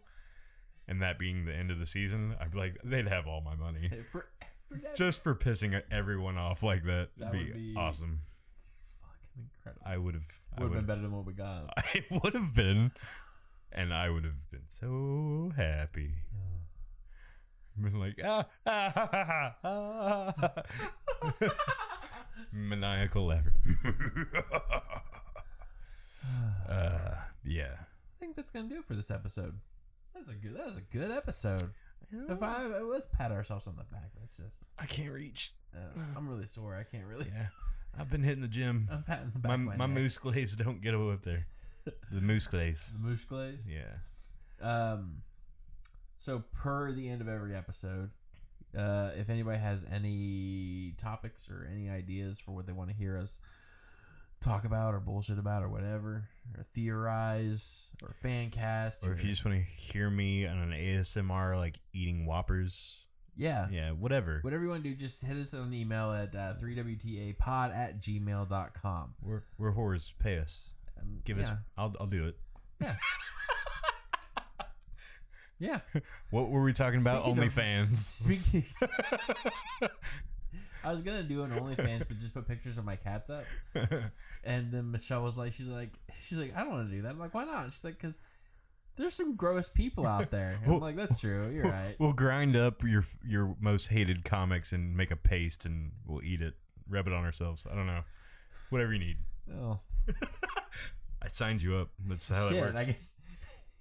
and 0.91 1.01
that 1.01 1.19
being 1.19 1.47
the 1.47 1.55
end 1.55 1.71
of 1.71 1.79
the 1.79 1.87
season. 1.87 2.35
I'd 2.41 2.51
be 2.53 2.59
like, 2.59 2.77
they'd 2.85 3.09
have 3.09 3.27
all 3.27 3.41
my 3.41 3.55
money 3.57 3.89
Forever. 4.13 4.29
just 4.95 5.23
for 5.23 5.35
pissing 5.35 5.81
everyone 5.91 6.37
off 6.37 6.63
like 6.63 6.85
that. 6.85 7.09
That 7.17 7.33
be, 7.33 7.39
would 7.39 7.55
be- 7.55 7.75
awesome. 7.79 8.21
fucking 9.01 9.49
incredible. 9.57 9.83
I 9.87 9.97
would 9.97 10.15
have. 10.15 10.25
Would 10.59 10.65
have 10.65 10.73
been 10.75 10.87
better 10.87 11.01
than 11.03 11.13
what 11.13 11.25
we 11.25 11.33
got. 11.33 11.73
It 11.95 12.05
would 12.11 12.35
have 12.35 12.53
been. 12.55 12.91
and 13.73 13.95
I 13.95 14.11
would 14.11 14.25
have 14.25 14.51
been 14.51 14.67
so 14.69 15.53
happy. 15.57 16.13
Been 17.77 17.99
like 17.99 18.19
ah, 18.23 18.45
ah, 18.67 18.93
ha, 18.95 19.09
ha, 19.11 19.55
ha, 19.63 20.53
ah. 21.33 21.49
maniacal 22.53 23.27
laughter. 23.29 23.55
uh, 26.69 27.15
yeah. 27.45 27.73
I 27.79 28.21
think 28.21 28.37
that's 28.37 28.51
gonna 28.51 28.69
do 28.69 28.79
it 28.79 28.85
for 28.85 28.95
this 28.95 29.11
episode. 29.11 29.59
That's 30.21 30.37
a 30.37 30.39
good. 30.39 30.57
That 30.57 30.67
was 30.67 30.77
a 30.77 30.83
good 30.83 31.11
episode. 31.11 31.71
If 32.13 32.43
I 32.43 32.67
let's 32.67 33.07
pat 33.07 33.33
ourselves 33.33 33.67
on 33.67 33.77
the 33.77 33.85
back. 33.85 34.11
Let's 34.21 34.37
just. 34.37 34.59
I 34.79 34.85
can't 34.85 35.13
reach. 35.13 35.55
Uh, 35.75 36.01
I'm 36.17 36.29
really 36.29 36.47
sore. 36.47 36.77
I 36.77 36.83
can't 36.83 37.07
really. 37.07 37.27
Yeah, 37.33 37.47
I've 37.99 38.11
been 38.11 38.23
hitting 38.23 38.43
the 38.43 38.49
gym. 38.49 38.89
I'm 38.93 39.03
patting 39.03 39.31
the 39.33 39.39
back. 39.39 39.51
My 39.51 39.57
my 39.57 39.77
my 39.77 39.87
moose 39.87 40.19
glaze 40.19 40.55
don't 40.57 40.83
get 40.83 40.95
up 40.95 41.23
there. 41.23 41.47
The 42.13 42.21
moose 42.21 42.47
glaze. 42.47 42.79
The 42.93 42.99
moose 42.99 43.25
glaze. 43.25 43.67
Yeah. 43.67 43.95
Um, 44.61 45.23
so 46.19 46.45
per 46.53 46.93
the 46.93 47.09
end 47.09 47.23
of 47.23 47.29
every 47.29 47.57
episode, 47.57 48.11
uh, 48.77 49.11
if 49.17 49.31
anybody 49.31 49.59
has 49.59 49.87
any 49.91 50.93
topics 50.99 51.49
or 51.49 51.67
any 51.73 51.89
ideas 51.89 52.39
for 52.39 52.53
what 52.53 52.67
they 52.67 52.75
want 52.75 52.91
to 52.91 52.95
hear 52.95 53.17
us 53.17 53.39
talk 54.43 54.65
about 54.67 54.93
or 54.95 55.01
bullshit 55.01 55.39
about 55.39 55.63
or 55.63 55.71
whatever, 55.71 56.29
or 56.57 56.65
theorize 56.75 57.87
or 58.03 58.15
fan 58.23 58.51
cast, 58.51 59.05
Or 59.05 59.13
if 59.13 59.23
you 59.25 59.31
just 59.31 59.45
want 59.45 59.57
to 59.59 59.63
hear 59.65 60.11
me 60.11 60.47
on 60.47 60.59
an 60.59 60.71
ASMR 60.73 61.57
like 61.57 61.79
eating 61.93 62.27
Whoppers, 62.27 63.05
yeah, 63.37 63.69
yeah, 63.71 63.91
whatever. 63.93 64.41
whatever 64.43 64.63
you 64.65 64.71
want 64.71 64.83
to 64.83 64.91
do, 64.91 64.95
just 64.97 65.23
hit 65.23 65.37
us 65.37 65.55
on 65.55 65.63
an 65.69 65.75
email 65.75 66.13
at 66.13 66.35
uh, 66.35 66.55
3wtapod 66.61 67.75
at 67.75 68.01
gmail.com. 68.01 69.15
We're 69.23 69.43
we're 69.59 69.73
whores. 69.73 70.13
Pay 70.19 70.39
us. 70.39 70.61
Um, 71.01 71.21
Give 71.25 71.39
yeah. 71.39 71.45
us. 71.45 71.51
I'll 71.79 71.95
I'll 72.01 72.07
do 72.07 72.27
it. 72.27 72.37
Yeah. 72.81 72.97
Yeah. 75.63 75.81
What 76.31 76.49
were 76.49 76.63
we 76.63 76.73
talking 76.73 77.01
about? 77.01 77.25
OnlyFans. 77.25 77.95
Speaking, 77.97 78.65
I 80.85 80.93
was 80.93 81.03
gonna 81.03 81.23
do 81.23 81.43
an 81.43 81.51
OnlyFans, 81.51 82.07
but 82.09 82.19
just 82.19 82.35
put 82.35 82.47
pictures 82.49 82.79
of 82.79 82.85
my 82.85 82.97
cats 82.97 83.31
up. 83.31 83.45
And 84.43 84.73
then 84.73 84.91
Michelle 84.91 85.23
was 85.23 85.37
like, 85.37 85.53
she's 85.53 85.67
like, 85.67 85.91
she's 86.23 86.39
like, 86.39 86.57
I 86.57 86.61
don't 86.61 86.71
want 86.71 86.89
to 86.89 86.97
do 86.97 87.03
that. 87.03 87.11
I'm 87.11 87.19
like, 87.19 87.35
why 87.35 87.45
not? 87.45 87.73
She's 87.75 87.85
like, 87.85 88.01
because 88.01 88.19
there's 88.97 89.13
some 89.13 89.37
gross 89.37 89.69
people 89.69 90.07
out 90.07 90.31
there. 90.31 90.59
And 90.63 90.73
I'm 90.73 90.81
like, 90.81 90.97
that's 90.97 91.19
true. 91.19 91.51
You're 91.51 91.65
right. 91.65 91.95
We'll 91.99 92.15
grind 92.15 92.57
up 92.57 92.83
your 92.83 93.05
your 93.27 93.55
most 93.61 93.89
hated 93.89 94.25
comics 94.25 94.73
and 94.73 94.97
make 94.97 95.11
a 95.11 95.17
paste, 95.17 95.65
and 95.67 95.93
we'll 96.07 96.23
eat 96.23 96.41
it, 96.41 96.55
rub 96.89 97.07
it 97.07 97.13
on 97.13 97.25
ourselves. 97.25 97.67
I 97.71 97.75
don't 97.75 97.87
know, 97.87 98.03
whatever 98.71 98.93
you 98.95 98.99
need. 98.99 99.17
Oh 99.61 99.81
I 101.23 101.29
signed 101.29 101.63
you 101.63 101.77
up. 101.77 101.91
That's 102.07 102.29
how 102.29 102.47
it 102.47 102.51
shit! 102.51 102.63
works. 102.63 102.81
I 102.81 102.85
guess 102.85 103.15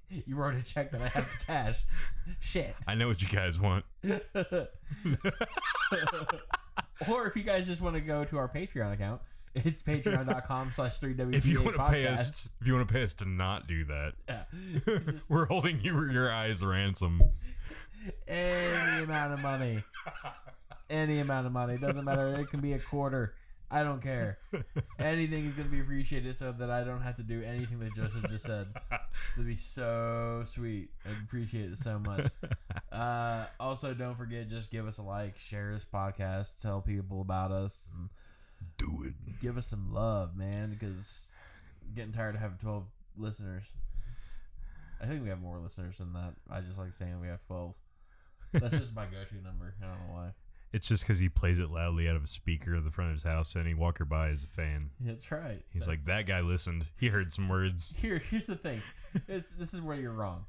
you 0.25 0.35
wrote 0.35 0.55
a 0.55 0.63
check 0.63 0.91
that 0.91 1.01
I 1.01 1.07
have 1.07 1.31
to 1.31 1.45
cash. 1.45 1.83
Shit. 2.39 2.75
I 2.87 2.95
know 2.95 3.07
what 3.07 3.21
you 3.21 3.29
guys 3.29 3.59
want. 3.59 3.85
or 7.09 7.27
if 7.27 7.35
you 7.35 7.43
guys 7.43 7.67
just 7.67 7.81
want 7.81 7.95
to 7.95 8.01
go 8.01 8.23
to 8.25 8.37
our 8.37 8.47
Patreon 8.49 8.93
account, 8.93 9.21
it's 9.55 9.81
patreon.com 9.81 10.71
slash 10.75 10.99
3W. 10.99 11.33
If 11.33 11.45
you 11.45 11.61
want 11.63 11.77
to 11.77 11.87
pay 11.87 12.07
us, 12.07 12.49
if 12.61 12.67
you 12.67 12.73
want 12.75 12.87
to 12.87 12.93
pay 12.93 13.03
us 13.03 13.13
to 13.15 13.25
not 13.27 13.67
do 13.67 13.85
that, 13.85 14.13
Yeah. 14.27 14.99
Just 15.05 15.29
we're 15.29 15.45
holding 15.45 15.81
you 15.81 16.09
your 16.11 16.31
eyes 16.31 16.63
ransom. 16.63 17.21
any 18.27 19.03
amount 19.03 19.33
of 19.33 19.41
money. 19.41 19.83
Any 20.89 21.19
amount 21.19 21.45
of 21.47 21.53
money. 21.53 21.77
Doesn't 21.77 22.03
matter. 22.05 22.35
It 22.39 22.49
can 22.49 22.61
be 22.61 22.73
a 22.73 22.79
quarter. 22.79 23.33
I 23.71 23.83
don't 23.83 24.01
care. 24.01 24.39
Anything 24.99 25.45
is 25.45 25.53
going 25.53 25.67
to 25.67 25.71
be 25.71 25.79
appreciated 25.79 26.35
so 26.35 26.51
that 26.51 26.71
I 26.71 26.83
don't 26.83 27.01
have 27.01 27.17
to 27.17 27.23
do 27.23 27.43
anything 27.43 27.79
that 27.79 27.93
Joseph 27.95 28.27
just 28.27 28.45
said. 28.45 28.67
That'd 28.89 29.45
be 29.45 29.55
so 29.55 30.43
sweet. 30.45 30.89
I'd 31.05 31.23
appreciate 31.23 31.71
it 31.71 31.77
so 31.77 31.99
much. 31.99 32.27
Uh, 32.91 33.45
also, 33.59 33.93
don't 33.93 34.17
forget, 34.17 34.49
just 34.49 34.71
give 34.71 34.85
us 34.85 34.97
a 34.97 35.01
like, 35.01 35.37
share 35.37 35.71
this 35.73 35.85
podcast, 35.85 36.59
tell 36.59 36.81
people 36.81 37.21
about 37.21 37.51
us, 37.51 37.87
and 37.95 38.09
do 38.77 39.05
it. 39.05 39.39
give 39.39 39.57
us 39.57 39.67
some 39.67 39.93
love, 39.93 40.35
man, 40.35 40.71
because 40.71 41.33
I'm 41.85 41.93
getting 41.93 42.11
tired 42.11 42.35
of 42.35 42.41
having 42.41 42.57
12 42.57 42.83
listeners. 43.15 43.63
I 45.01 45.05
think 45.05 45.23
we 45.23 45.29
have 45.29 45.39
more 45.39 45.59
listeners 45.59 45.99
than 45.99 46.11
that. 46.13 46.33
I 46.49 46.61
just 46.61 46.79
like 46.79 46.91
saying 46.91 47.21
we 47.21 47.27
have 47.27 47.45
12. 47.47 47.73
That's 48.53 48.77
just 48.77 48.95
my 48.95 49.05
go 49.05 49.23
to 49.23 49.35
number. 49.35 49.75
I 49.81 49.85
don't 49.85 50.07
know 50.07 50.13
why. 50.13 50.29
It's 50.71 50.87
just 50.87 51.03
because 51.03 51.19
he 51.19 51.29
plays 51.29 51.59
it 51.59 51.71
loudly 51.71 52.07
out 52.07 52.15
of 52.15 52.23
a 52.23 52.27
speaker 52.27 52.75
at 52.75 52.83
the 52.83 52.91
front 52.91 53.09
of 53.11 53.15
his 53.15 53.23
house, 53.23 53.55
and 53.55 53.65
he 53.67 53.73
walker 53.73 54.05
by 54.05 54.29
as 54.29 54.43
a 54.43 54.47
fan. 54.47 54.91
That's 54.99 55.31
right. 55.31 55.63
He's 55.73 55.81
That's- 55.85 55.87
like, 55.87 56.05
that 56.05 56.27
guy 56.27 56.41
listened. 56.41 56.85
He 56.99 57.07
heard 57.07 57.31
some 57.31 57.49
words. 57.49 57.95
Here, 58.01 58.19
here's 58.29 58.45
the 58.45 58.55
thing. 58.55 58.81
This, 59.27 59.49
this 59.57 59.73
is 59.73 59.81
where 59.81 59.97
you're 59.97 60.13
wrong. 60.13 60.45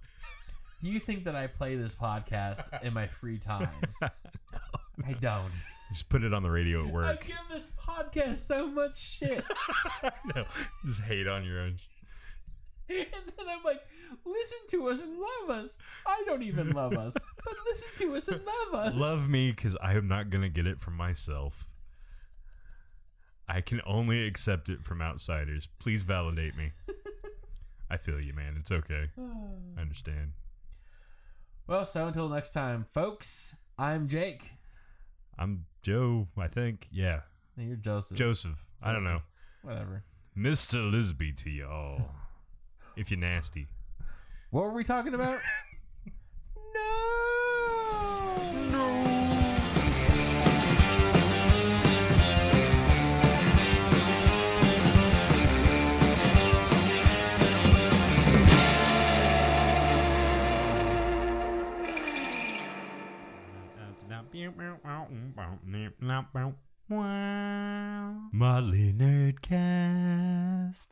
You 0.82 0.98
think 0.98 1.24
that 1.24 1.34
I 1.34 1.47
play 1.47 1.76
this 1.76 1.94
podcast 1.94 2.82
in 2.82 2.92
my 2.94 3.06
free 3.06 3.38
time. 3.38 3.68
I 4.02 5.12
don't. 5.20 5.55
Just 5.90 6.09
put 6.09 6.22
it 6.24 6.32
on 6.32 6.42
the 6.42 6.51
radio 6.51 6.86
at 6.86 6.92
work. 6.92 7.06
I 7.06 7.26
give 7.26 7.36
this 7.51 7.66
podcast 7.78 8.36
so 8.36 8.66
much 8.66 8.98
shit. 8.98 9.44
no, 10.34 10.44
just 10.86 11.02
hate 11.02 11.26
on 11.26 11.44
your 11.44 11.60
own. 11.60 11.78
And 13.14 13.32
then 13.38 13.48
I'm 13.48 13.62
like, 13.64 13.80
listen 14.24 14.58
to 14.70 14.88
us 14.88 15.00
and 15.00 15.16
love 15.18 15.58
us. 15.62 15.78
I 16.06 16.22
don't 16.26 16.42
even 16.42 16.70
love 16.70 16.94
us, 16.94 17.14
but 17.44 17.54
listen 17.66 17.88
to 17.98 18.16
us 18.16 18.28
and 18.28 18.40
love 18.44 18.86
us. 18.86 18.94
Love 18.94 19.28
me 19.28 19.52
because 19.52 19.76
I 19.80 19.94
am 19.94 20.08
not 20.08 20.30
going 20.30 20.42
to 20.42 20.48
get 20.48 20.66
it 20.66 20.80
from 20.80 20.96
myself. 20.96 21.66
I 23.48 23.60
can 23.60 23.80
only 23.86 24.26
accept 24.26 24.68
it 24.68 24.82
from 24.82 25.02
outsiders. 25.02 25.68
Please 25.78 26.02
validate 26.02 26.56
me. 26.56 26.72
I 27.90 27.96
feel 27.96 28.20
you, 28.20 28.32
man. 28.32 28.56
It's 28.58 28.70
okay. 28.70 29.10
I 29.76 29.80
understand. 29.80 30.32
Well, 31.66 31.84
so 31.86 32.06
until 32.06 32.28
next 32.28 32.50
time, 32.50 32.84
folks, 32.88 33.54
I'm 33.78 34.08
Jake. 34.08 34.42
I'm 35.38 35.66
Joe, 35.82 36.28
I 36.36 36.48
think. 36.48 36.88
Yeah. 36.90 37.20
And 37.56 37.68
you're 37.68 37.76
Joseph. 37.76 38.16
Joseph. 38.16 38.64
I 38.82 38.92
don't 38.92 39.04
know. 39.04 39.20
Whatever. 39.62 40.02
Mr. 40.36 40.90
Lisby 40.90 41.36
to 41.44 41.50
y'all. 41.50 42.02
If 42.96 43.10
you're 43.10 43.20
nasty. 43.20 43.68
What 44.50 44.64
were 44.64 44.72
we 44.72 44.84
talking 44.84 45.14
about? 45.14 45.40
no! 46.74 48.34
no. 48.70 49.10
Motley 68.32 68.92
Nerdcast. 68.92 70.88